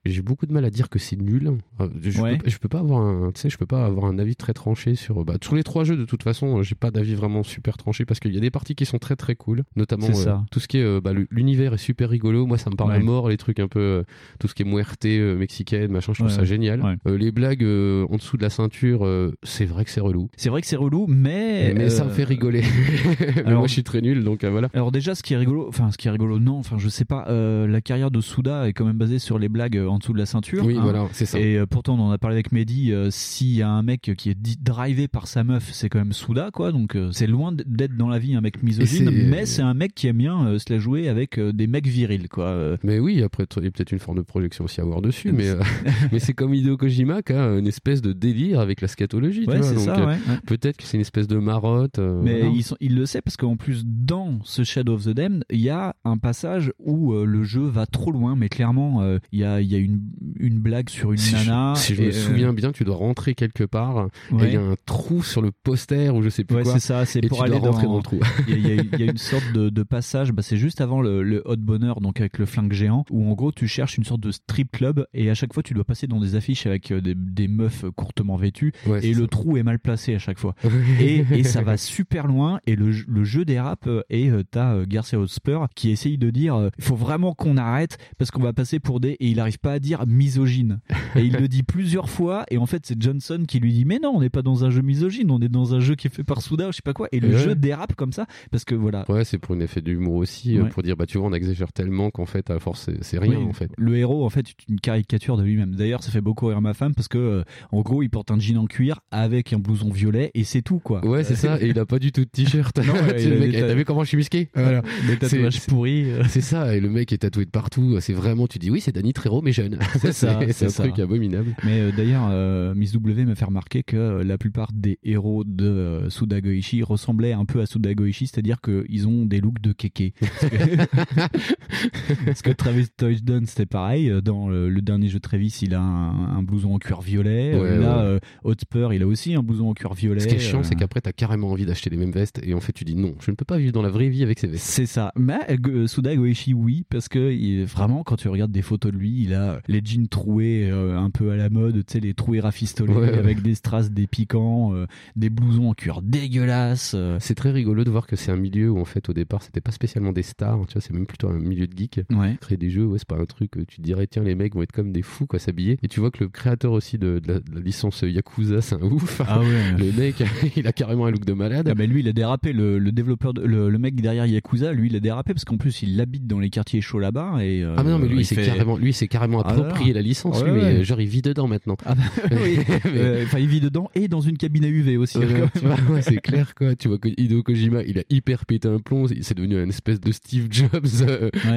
[0.04, 1.52] J'ai beaucoup de mal à dire que c'est nul.
[1.80, 2.38] Euh, Je, Ouais.
[2.38, 4.52] peux, je peux pas avoir un, tu sais, je peux pas avoir un avis très
[4.54, 5.24] tranché sur.
[5.24, 8.20] Bah, sur les trois jeux, de toute façon, j'ai pas d'avis vraiment super tranché parce
[8.20, 10.78] qu'il y a des parties qui sont très très cool, notamment euh, tout ce qui
[10.78, 12.46] est bah, l'univers est super rigolo.
[12.46, 13.02] Moi, ça me parle à Ouais.
[13.02, 14.02] mort les trucs un peu euh,
[14.38, 16.12] tout ce qui est muerte mexicaine, machin.
[16.12, 16.98] Je trouve Ouais, ça génial.
[17.06, 19.06] Les blagues en dessous de la ceinture,
[19.42, 20.28] c'est vrai que c'est relou.
[20.36, 22.62] C'est vrai que c'est relou, mais Mais ça me fait rigoler.
[23.20, 24.68] Mais alors- moi, je suis très nul, donc voilà.
[24.74, 27.04] Alors déjà, ce qui est rigolo, enfin ce qui est rigolo, non, enfin je sais
[27.04, 27.26] pas,
[27.66, 30.18] la carrière de Souda est quand même basée sur les blagues euh, en dessous de
[30.18, 30.64] la ceinture.
[30.64, 30.80] Oui, hein.
[30.82, 31.38] voilà, c'est ça.
[31.38, 32.92] Et euh, pourtant, on en a parlé avec Mehdi.
[32.92, 36.12] euh, S'il y a un mec qui est drivé par sa meuf, c'est quand même
[36.12, 36.72] Souda, quoi.
[36.72, 40.06] Donc c'est loin d'être dans la vie un mec misogyne, mais c'est un mec qui
[40.06, 42.76] aime bien se la jouer avec des mecs virils, quoi.
[42.82, 45.32] Mais oui, après, il y a peut-être une forme de projection aussi à voir dessus,
[45.32, 45.50] mais,
[46.12, 49.44] mais c'est comme Hideo Kojima qui a une espèce de délire avec la scatologie.
[49.44, 50.16] tu Ouais, c'est ça, ouais.
[50.46, 51.98] Peut-être que c'est une espèce de marotte.
[51.98, 52.54] euh, Mais voilà.
[52.54, 55.60] ils sont- il le sait parce qu'en plus dans ce Shadow of the Damned, il
[55.60, 59.38] y a un passage où euh, le jeu va trop loin, mais clairement euh, il
[59.40, 60.00] y a, il y a une,
[60.38, 61.72] une blague sur une Si nana.
[61.76, 64.56] je, si je me euh, souviens bien, tu dois rentrer quelque part et il y
[64.56, 66.72] a un trou sur le poster ou je sais plus Ouais, quoi.
[66.74, 68.20] c'est ça, c'est pour tu aller dois rentrer dans, dans le trou.
[68.48, 71.22] Il y, a- y y une sorte de, de passage, bah, c'est juste avant le,
[71.22, 74.20] le Hot Bonheur, donc avec le flingue géant, où en gros tu cherches une sorte
[74.20, 77.00] de strip club et à chaque fois tu dois passer dans des affiches avec euh,
[77.00, 79.28] des, des meufs courtement vêtues Ouais, et le ça.
[79.28, 80.54] trou est mal placé à chaque fois.
[81.00, 85.18] et, et ça va super loin et le, jeu- le jeu dérape et t'as Garcia
[85.18, 87.83] Hotspur qui essaye de dire il faut vraiment qu'on arrête
[88.18, 90.80] parce qu'on va passer pour des et il arrive pas à dire misogyne
[91.16, 93.98] et il le dit plusieurs fois et en fait c'est Johnson qui lui dit mais
[94.02, 96.14] non on n'est pas dans un jeu misogyne on est dans un jeu qui est
[96.14, 97.38] fait par Souda ou je sais pas quoi et le Ouais.
[97.38, 100.62] jeu dérape comme ça parce que voilà Ouais, c'est pour un effet d'humour aussi, euh,
[100.64, 100.68] Ouais.
[100.68, 103.44] pour dire bah tu vois on exagère tellement qu'en fait à force c'est- rien Oui,
[103.48, 103.70] en fait.
[103.78, 105.74] Le héros, en fait, est une caricature de lui-même.
[105.76, 108.38] D'ailleurs, ça fait beaucoup rire ma femme parce que, euh, en gros, il porte un
[108.40, 111.04] jean en cuir avec un blouson violet et c'est tout, quoi.
[111.06, 112.78] Ouais, c'est ça, et il a pas du tout de t-shirt.
[113.16, 114.50] Eh, ta- t'as vu comment je suis musqué?
[114.54, 114.82] Voilà.
[115.06, 116.10] Des tatouages pourris.
[116.10, 116.22] euh.
[116.28, 117.73] C'est ça, et le mec est tatoué de partout.
[118.00, 119.78] C'est vraiment, tu dis oui, c'est Danny Trejo, mais jeune.
[120.00, 120.82] C'est ça, c'est un ça.
[120.84, 121.54] truc abominable.
[121.64, 125.44] Mais euh, d'ailleurs, euh, Miss W m'a fait remarquer que euh, la plupart des héros
[125.44, 129.60] de euh, Suda Goichi ressemblaient un peu à Suda Goichi, c'est-à-dire qu'ils ont des looks
[129.60, 130.14] de kéké.
[130.20, 134.12] Parce que, Parce que Travis Touchdown, c'était pareil.
[134.22, 137.58] Dans le, le dernier jeu de Travis, il a un, un blouson en cuir violet.
[137.58, 138.20] Ouais, Là, ouais.
[138.44, 140.20] Hotspur, il a aussi un blouson en cuir violet.
[140.20, 142.60] Ce qui est chiant, c'est qu'après, t'as carrément envie d'acheter les mêmes vestes, et en
[142.60, 144.46] fait, tu dis non, je ne peux pas vivre dans la vraie vie avec ces
[144.46, 144.64] vestes.
[144.64, 145.12] C'est ça.
[145.16, 148.92] Mais euh, Go- Suda Goichi, oui, parce que il vraiment, quand tu regardes des photos
[148.92, 152.00] de lui, il a les jeans troués euh, un peu à la mode, tu sais,
[152.00, 153.18] les troués rafistolés Ouais, ouais.
[153.18, 154.86] avec des strass, des piquants, euh,
[155.16, 156.92] des blousons en cuir dégueulasses.
[156.94, 157.16] euh.
[157.20, 159.60] C'est très rigolo de voir que c'est un milieu où en fait au départ c'était
[159.60, 162.00] pas spécialement des stars, tu vois, c'est même plutôt un milieu de geeks.
[162.10, 162.36] Ouais.
[162.40, 164.54] Créer des jeux, ouais, c'est pas un truc que tu te dirais tiens les mecs
[164.54, 165.78] vont être comme des fous quoi s'habiller.
[165.82, 168.74] Et tu vois que le créateur aussi de, de la, de la licence Yakuza c'est
[168.76, 169.20] un ouf.
[169.26, 169.72] Ah ouais.
[169.78, 170.22] le mec
[170.56, 171.68] il a carrément un look de malade.
[171.70, 174.72] Ah bah lui il a dérapé le, le développeur de- le, le mec derrière Yakuza
[174.72, 177.53] lui il a dérapé parce qu'en plus il habite dans les quartiers chauds là-bas et
[177.62, 179.92] euh, Ah mais non mais lui il s'est fait- carrément lui c'est carrément Ah, approprié
[179.92, 179.94] voilà.
[179.94, 181.76] la licence lui mais euh, genre il vit dedans maintenant.
[181.86, 182.02] Ah bah,
[182.44, 182.58] oui.
[182.84, 185.18] Mais- Euh, Enfin il vit dedans et dans une cabine à UV aussi.
[185.18, 186.74] Ouais, hein, c'est clair quoi.
[186.76, 189.06] Tu vois que Hideo Kojima, il a hyper pété un plomb.
[189.20, 190.86] C'est devenu une espèce de Steve Jobs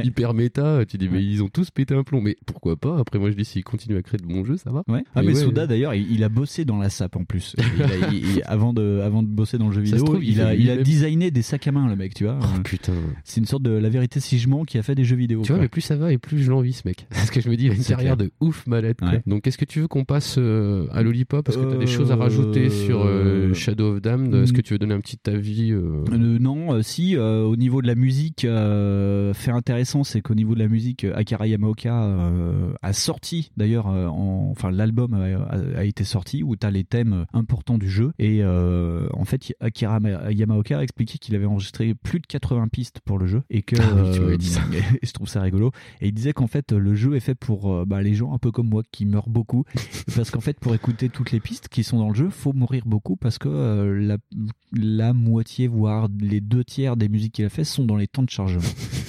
[0.03, 0.85] hyper méta.
[0.87, 2.21] Tu dis mais ils ont tous pété un plomb.
[2.21, 2.97] Mais pourquoi pas?
[2.99, 4.83] Après moi je dis s'ils continuent à créer de bons jeux, ça va.
[4.87, 5.03] Ouais.
[5.15, 7.55] Ah mais ouais, Souda d'ailleurs il, il a bossé dans la SAP en plus.
[7.77, 10.41] Il a- il- il- avant de avant de bosser dans le jeu vidéo, trouve, il
[10.41, 12.39] a il a designé des sacs à main le mec, tu vois.
[12.41, 12.93] Oh putain.
[13.23, 15.41] C'est une sorte de la vérité Sigement qui a fait des jeux vidéo.
[15.43, 17.07] Tu vois, mais plus ça va et plus je l'envie ce mec.
[17.09, 18.97] Parce que je me dis, il a une carrière de ouf malade.
[19.25, 21.45] Donc, est-ce que tu veux qu'on passe euh, à Lollipop?
[21.45, 24.33] Parce que tu as des choses à rajouter sur euh, Shadow of Damned?
[24.35, 25.73] Est-ce que tu veux donner un petit avis
[26.11, 27.17] Non, si.
[27.17, 32.31] au niveau de la musique, fait intéressant, c'est qu'au niveau de la musique, Akira Yamaoka
[32.81, 37.89] a sorti, d'ailleurs, enfin, l'album a, été sorti où tu as les thèmes importants du
[37.89, 38.11] jeu.
[38.19, 39.99] Et en fait, Akira
[40.31, 43.75] Yamaoka a expliqué qu'il avait enregistré plus de 80 pistes pour le jeu et que
[43.79, 44.11] ah
[45.03, 45.71] je trouve ça rigolo.
[46.01, 48.37] Et il disait qu'en fait, le jeu est fait pour euh, bah, les gens un
[48.37, 49.63] peu comme moi qui meurent beaucoup.
[50.15, 52.83] parce qu'en fait, pour écouter toutes les pistes qui sont dans le jeu, faut mourir
[52.85, 54.17] beaucoup parce que euh, la,
[54.73, 58.23] la moitié, voire les deux tiers des musiques qu'il a fait sont dans les temps
[58.23, 58.61] de chargement.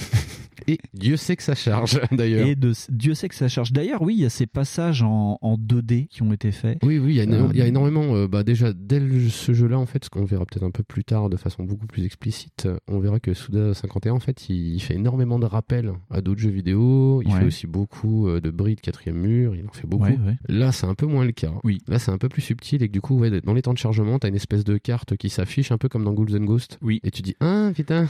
[0.69, 2.47] Et Dieu sait que ça charge d'ailleurs.
[2.47, 3.73] Et de, Dieu sait que ça charge.
[3.73, 6.79] D'ailleurs, oui, il y a ces passages en, 2D qui ont été faits.
[6.83, 8.15] Oui, oui, il y a, euh, énormément.
[8.15, 9.01] Euh, bah, déjà, dès
[9.31, 11.87] ce jeu-là, en fait, ce qu'on verra peut-être un peu plus tard de façon beaucoup
[11.87, 16.21] plus explicite, on verra que Suda 51, en fait, il, fait énormément de rappels à
[16.21, 17.23] d'autres jeux vidéo.
[17.25, 19.57] Il fait aussi beaucoup euh, de bris de quatrième mur.
[19.57, 20.13] Il en fait beaucoup.
[20.49, 21.53] Là, c'est un peu moins le cas.
[21.65, 21.79] Oui.
[21.89, 23.79] Là, c'est un peu plus subtil et que du coup, ouais, dans les temps de
[23.79, 26.79] chargement, t'as une espèce de carte qui s'affiche un peu comme dans Ghouls and Ghost.
[26.83, 27.01] Oui.
[27.05, 28.07] Et tu dis, ah, putain.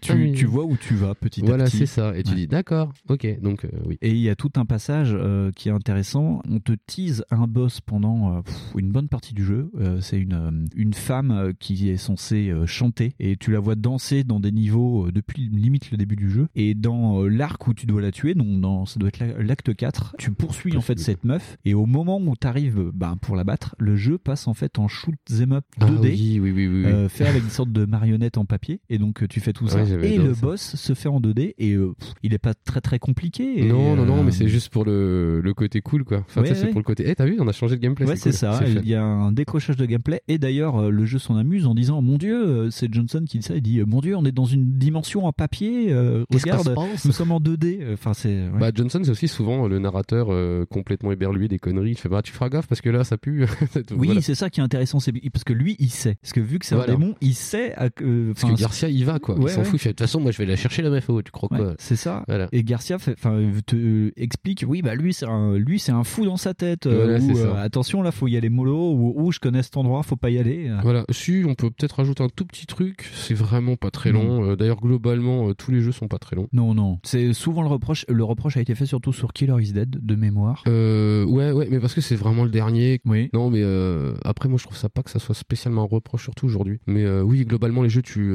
[0.00, 1.76] tu, tu vois où tu vas petit à petit.
[1.78, 2.16] Voilà, c'est ça.
[2.16, 3.98] Et tu dis, d'accord, ok, donc euh, oui.
[4.02, 6.40] Et il y a tout un passage euh, qui est intéressant.
[6.48, 8.40] On te tease un boss pendant euh,
[8.76, 9.70] une bonne partie du jeu.
[10.00, 14.52] c'est une, une femme qui est censée chanter et tu la vois danser dans des
[14.52, 16.48] niveaux depuis limite le début du jeu.
[16.54, 20.16] Et dans l'arc où tu dois la tuer, donc dans, ça doit être l'acte 4,
[20.18, 23.44] tu poursuis en fait cette meuf et au moment où tu arrives ben, pour la
[23.44, 27.08] battre, le jeu passe en fait en shoot them up 2D, ah oui, oui, oui,
[27.08, 28.80] fait avec une sorte de marionnette en papier.
[28.88, 29.82] Et donc tu fais tout ça.
[29.82, 31.76] et le boss se fait en 2D et
[32.22, 33.64] il est pas très très compliqué.
[33.64, 36.18] non, non, non, mais c'est euh, juste pour le, le côté cool, quoi.
[36.28, 37.04] Enfin, c'est pour le côté.
[37.08, 38.06] Eh, t'as vu, on a changé de gameplay.
[38.06, 38.60] Ouais, c'est ça.
[38.66, 40.20] Il y a un décrochage de gameplay.
[40.28, 43.38] Et d'ailleurs, euh, le jeu s'en amuse en disant Mon Dieu, euh, c'est Johnson qui
[43.38, 43.54] dit ça.
[43.54, 45.94] Il dit Mon Dieu, on est dans une dimension en papier.
[46.30, 46.74] regarde,
[47.04, 47.92] nous sommes en 2D.
[47.92, 48.48] Enfin, c'est.
[48.58, 50.28] Bah, Johnson, c'est aussi souvent le narrateur
[50.68, 51.92] complètement éberlué des conneries.
[51.92, 53.46] Il fait Bah, tu feras gaffe parce que là, ça pue.
[53.96, 55.00] oui, c'est ça qui est intéressant.
[55.00, 56.16] C'est parce que lui, il sait.
[56.20, 57.74] Parce que vu que c'est un démon, il sait.
[57.76, 59.36] parce que Garcia, il va, quoi.
[59.40, 59.80] il s'en fout.
[59.82, 61.06] De toute façon, moi, je vais la chercher la meuf.
[61.36, 62.24] Crois C'est ça.
[62.52, 66.54] Et Garcia te explique, oui, bah lui, c'est un, lui, c'est un fou dans sa
[66.54, 66.86] tête.
[66.86, 68.94] Euh, euh, attention, là, faut y aller mollo.
[68.94, 70.70] Ou, je connais cet endroit, faut pas y aller.
[70.82, 71.04] Voilà.
[71.10, 73.10] Si, on peut peut-être rajouter un tout petit truc.
[73.14, 74.44] C'est vraiment pas très long.
[74.44, 76.48] Euh, d'ailleurs, globalement, tous les jeux sont pas très longs.
[76.52, 76.98] Non, non.
[77.02, 78.06] C'est souvent le reproche.
[78.08, 80.62] Le reproche a été fait surtout sur Killer is Dead de mémoire.
[80.66, 83.00] ouais, ouais, mais parce que c'est vraiment le dernier.
[83.04, 83.28] Oui.
[83.34, 83.62] Non, mais
[84.24, 86.78] après, moi, je trouve ça pas que ça soit spécialement un reproche, surtout aujourd'hui.
[86.86, 88.34] Mais oui, globalement, les jeux, tu,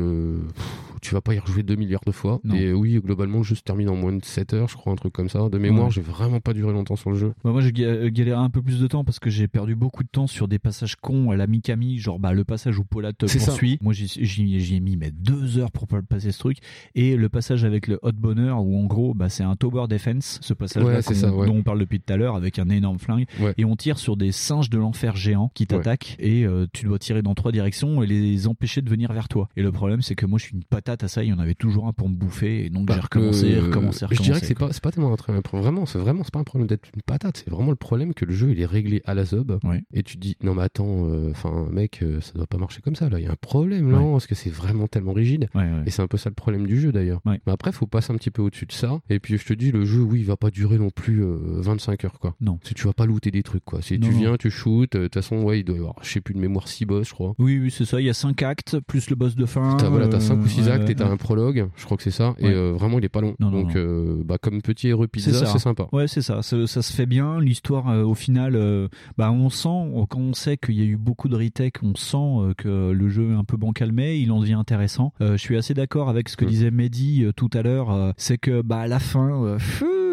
[1.02, 2.40] tu vas pas y rejouer 2 milliards de fois.
[2.54, 5.30] Et oui, globalement, se termine en moins de 7 heures, je crois, un truc comme
[5.30, 5.50] ça.
[5.50, 7.34] De mémoire, j'ai vraiment pas duré longtemps sur le jeu.
[7.44, 10.10] Bah, moi, j'ai galéré un peu plus de temps parce que j'ai perdu beaucoup de
[10.10, 13.26] temps sur des passages cons à la Mikami, genre bah, le passage où Paula te
[13.26, 13.78] poursuit.
[13.82, 16.58] Moi, j'y ai mis mais deux heures pour passer ce truc.
[16.96, 20.40] Et le passage avec le Hot Bonheur où en gros, bah, c'est un tower defense,
[20.42, 23.26] ce passage dont on parle depuis tout à l'heure avec un énorme flingue.
[23.58, 27.00] Et on tire sur des singes de l'enfer géants qui t'attaquent et euh, tu dois
[27.00, 29.50] tirer dans trois directions et les empêcher de venir vers toi.
[29.56, 31.24] Et le problème, c'est que moi, je suis une patate à ça.
[31.24, 34.06] Il y en avait toujours un pour me bouffer et donc bah, j'ai recommencé, recommencé,
[34.06, 34.06] recommencé.
[34.12, 36.68] Je dirais que c'est pas, pas tellement un Vraiment, c'est vraiment, c'est pas un problème
[36.68, 37.44] d'être une patate.
[37.44, 39.60] C'est vraiment le problème que le jeu il est réglé à la zob.
[39.94, 42.96] Et tu dis, non mais attends, euh, enfin mec, euh, ça doit pas marcher comme
[42.96, 43.10] ça.
[43.10, 45.50] Là, il y a un problème là, parce que c'est vraiment tellement rigide.
[45.86, 47.22] Et c'est un peu ça le problème du jeu d'ailleurs.
[47.26, 49.00] Mais après, faut passer un petit peu au-dessus de ça.
[49.10, 52.04] Et puis je te dis, le jeu, oui, il va pas durer non plus 25
[52.04, 52.36] euh, heures quoi.
[52.42, 52.60] Non.
[52.64, 53.82] Si tu vas pas looter des trucs quoi.
[53.82, 54.94] Si tu viens, tu shootes.
[54.94, 57.08] De toute façon, ouais, il doit y avoir, je sais plus de mémoire 6 boss,
[57.08, 57.34] je crois.
[57.40, 58.00] Oui, oui, c'est ça.
[58.00, 59.78] Il y a 5 actes plus le boss de fin.
[59.78, 61.68] T'as, voilà, t'as 5 ou 6 actes et t'as un prologue.
[61.76, 62.36] Je crois que c'est ça.
[62.40, 63.36] Et vraiment, il est pas long.
[63.40, 63.78] Donc,
[64.26, 65.88] bah comme petit héros pizza, c'est sympa.
[65.92, 66.42] Ouais, c'est ça.
[66.42, 66.68] ça.
[66.68, 67.40] se fait bien.
[67.40, 68.88] L'histoire, euh, au final, euh,
[69.18, 72.18] bah, on sent, quand on sait qu'il y a eu beaucoup de retech, on sent
[72.18, 75.14] euh, que le jeu est un peu bancalmé, il en devient intéressant.
[75.20, 76.50] je suis assez d'accord avec ce que mm.
[76.50, 78.14] disait Mehdi tout à l'heure.
[78.18, 79.58] c'est que, bah, à la fin,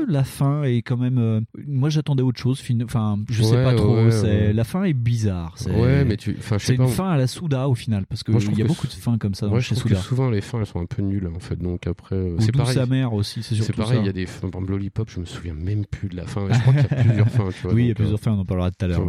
[0.07, 1.45] la fin est quand même.
[1.66, 2.62] moi, j'attendais autre chose.
[2.85, 4.11] Enfin, je sais pas trop.
[4.11, 5.55] c'est la fin est bizarre.
[5.57, 6.37] C'est, ouais, mais tu.
[6.59, 8.93] C'est une fin à la Souda au final, parce que il y a beaucoup de
[8.93, 9.47] fins comme ça.
[9.47, 11.57] Dans moi, je trouve que souvent les fins elles sont un peu nulles en fait.
[11.57, 12.75] Donc après, c'est pareil.
[12.75, 13.99] sa mère aussi, c'est surtout C'est pareil.
[14.01, 14.49] Il y a des fins.
[14.49, 16.47] Par Lollipop, je me souviens même plus de la fin.
[16.51, 17.49] Je crois qu'il y a plusieurs fins.
[17.51, 19.07] Tu vois, oui, il y a plusieurs fins, on en parlera tout à l'heure.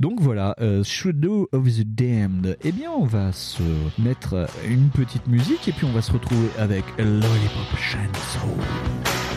[0.00, 2.56] Donc voilà, euh, Shadow of the Damned.
[2.62, 3.62] Eh bien, on va se
[3.98, 9.33] mettre une petite musique et puis on va se retrouver avec Lollipop Chainsaw.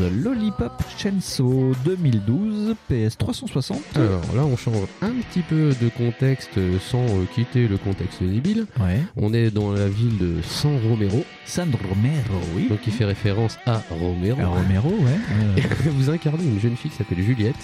[0.00, 3.78] Lollipop Chainsaw 2012, PS 360.
[3.94, 8.66] Alors là, on change un petit peu de contexte sans euh, quitter le contexte débile.
[8.80, 9.00] Ouais.
[9.16, 11.24] On est dans la ville de San Romero.
[11.44, 12.68] San Romero, oui.
[12.68, 14.40] Donc, qui fait référence à Romero.
[14.40, 15.62] À Romero, ouais.
[15.90, 17.54] Vous incarnez une jeune fille qui s'appelle Juliette,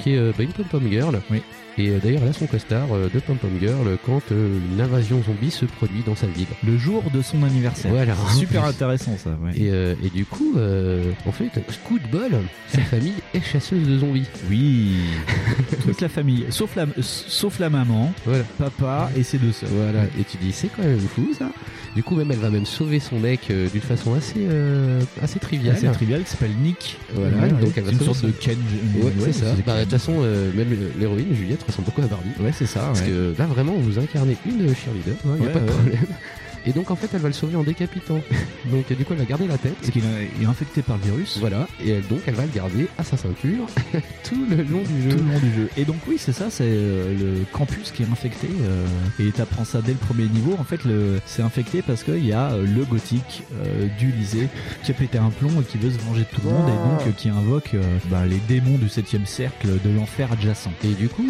[0.00, 1.20] qui est euh, bah, une pom-pom girl.
[1.30, 1.42] Oui.
[1.78, 5.22] Et euh, d'ailleurs, elle a son costard euh, de pom-pom girl quand euh, une invasion
[5.22, 6.46] zombie se produit dans sa ville.
[6.66, 7.92] Le jour de son anniversaire.
[7.92, 8.14] Voilà.
[8.36, 9.30] Super intéressant ça.
[9.42, 9.52] Ouais.
[9.56, 11.50] Et, euh, et du coup, euh, en fait,
[11.84, 12.30] coup de bol,
[12.68, 14.26] sa famille est chasseuse de zombies.
[14.50, 14.96] Oui.
[15.84, 18.44] Toute la famille, sauf la, sauf la maman, Voilà.
[18.58, 19.70] papa et ses deux sœurs.
[19.72, 20.04] Voilà.
[20.18, 21.50] Et tu dis, c'est quand même fou ça.
[21.94, 25.38] Du coup, même elle va même sauver son mec euh, d'une façon assez, euh, assez
[25.40, 25.76] triviale.
[25.80, 26.96] C'est trivial qui s'appelle Nick.
[27.14, 28.56] Voilà, Ouais, donc elle va une sorte de Ken.
[29.02, 29.46] Ouais, c'est ça.
[29.66, 30.68] Bah, De toute façon, euh, même
[30.98, 32.30] l'héroïne, Juliette, ressemble beaucoup à Barbie.
[32.40, 32.80] Ouais, c'est ça.
[32.80, 33.06] Parce ouais.
[33.06, 35.72] que là, vraiment, vous incarnez une cheerleader, il n'y a Ouais, pas de ouais.
[35.72, 36.06] problème.
[36.68, 38.20] Et donc, en fait, elle va le sauver en décapitant.
[38.70, 39.74] Donc, du coup, elle va garder la tête.
[39.76, 41.38] Parce qu'il est infecté par le virus.
[41.40, 43.64] Voilà, et elle, donc, elle va le garder à sa ceinture
[44.24, 45.16] tout le long du jeu.
[45.16, 45.68] Tout le long du jeu.
[45.78, 48.48] Et donc oui, c'est ça, c'est euh, le campus qui est infecté.
[48.62, 48.84] euh,
[49.18, 50.54] et t'apprends ça dès le premier niveau.
[50.58, 54.48] En fait, le, c'est infecté parce qu'il y a euh, le gothique euh, du lycée
[54.82, 57.06] qui a pété un plomb et qui veut se venger de tout le monde et
[57.06, 57.74] donc qui invoque
[58.10, 60.68] bah, les démons du septième cercle de l'enfer adjacent.
[60.84, 61.26] Et du coup,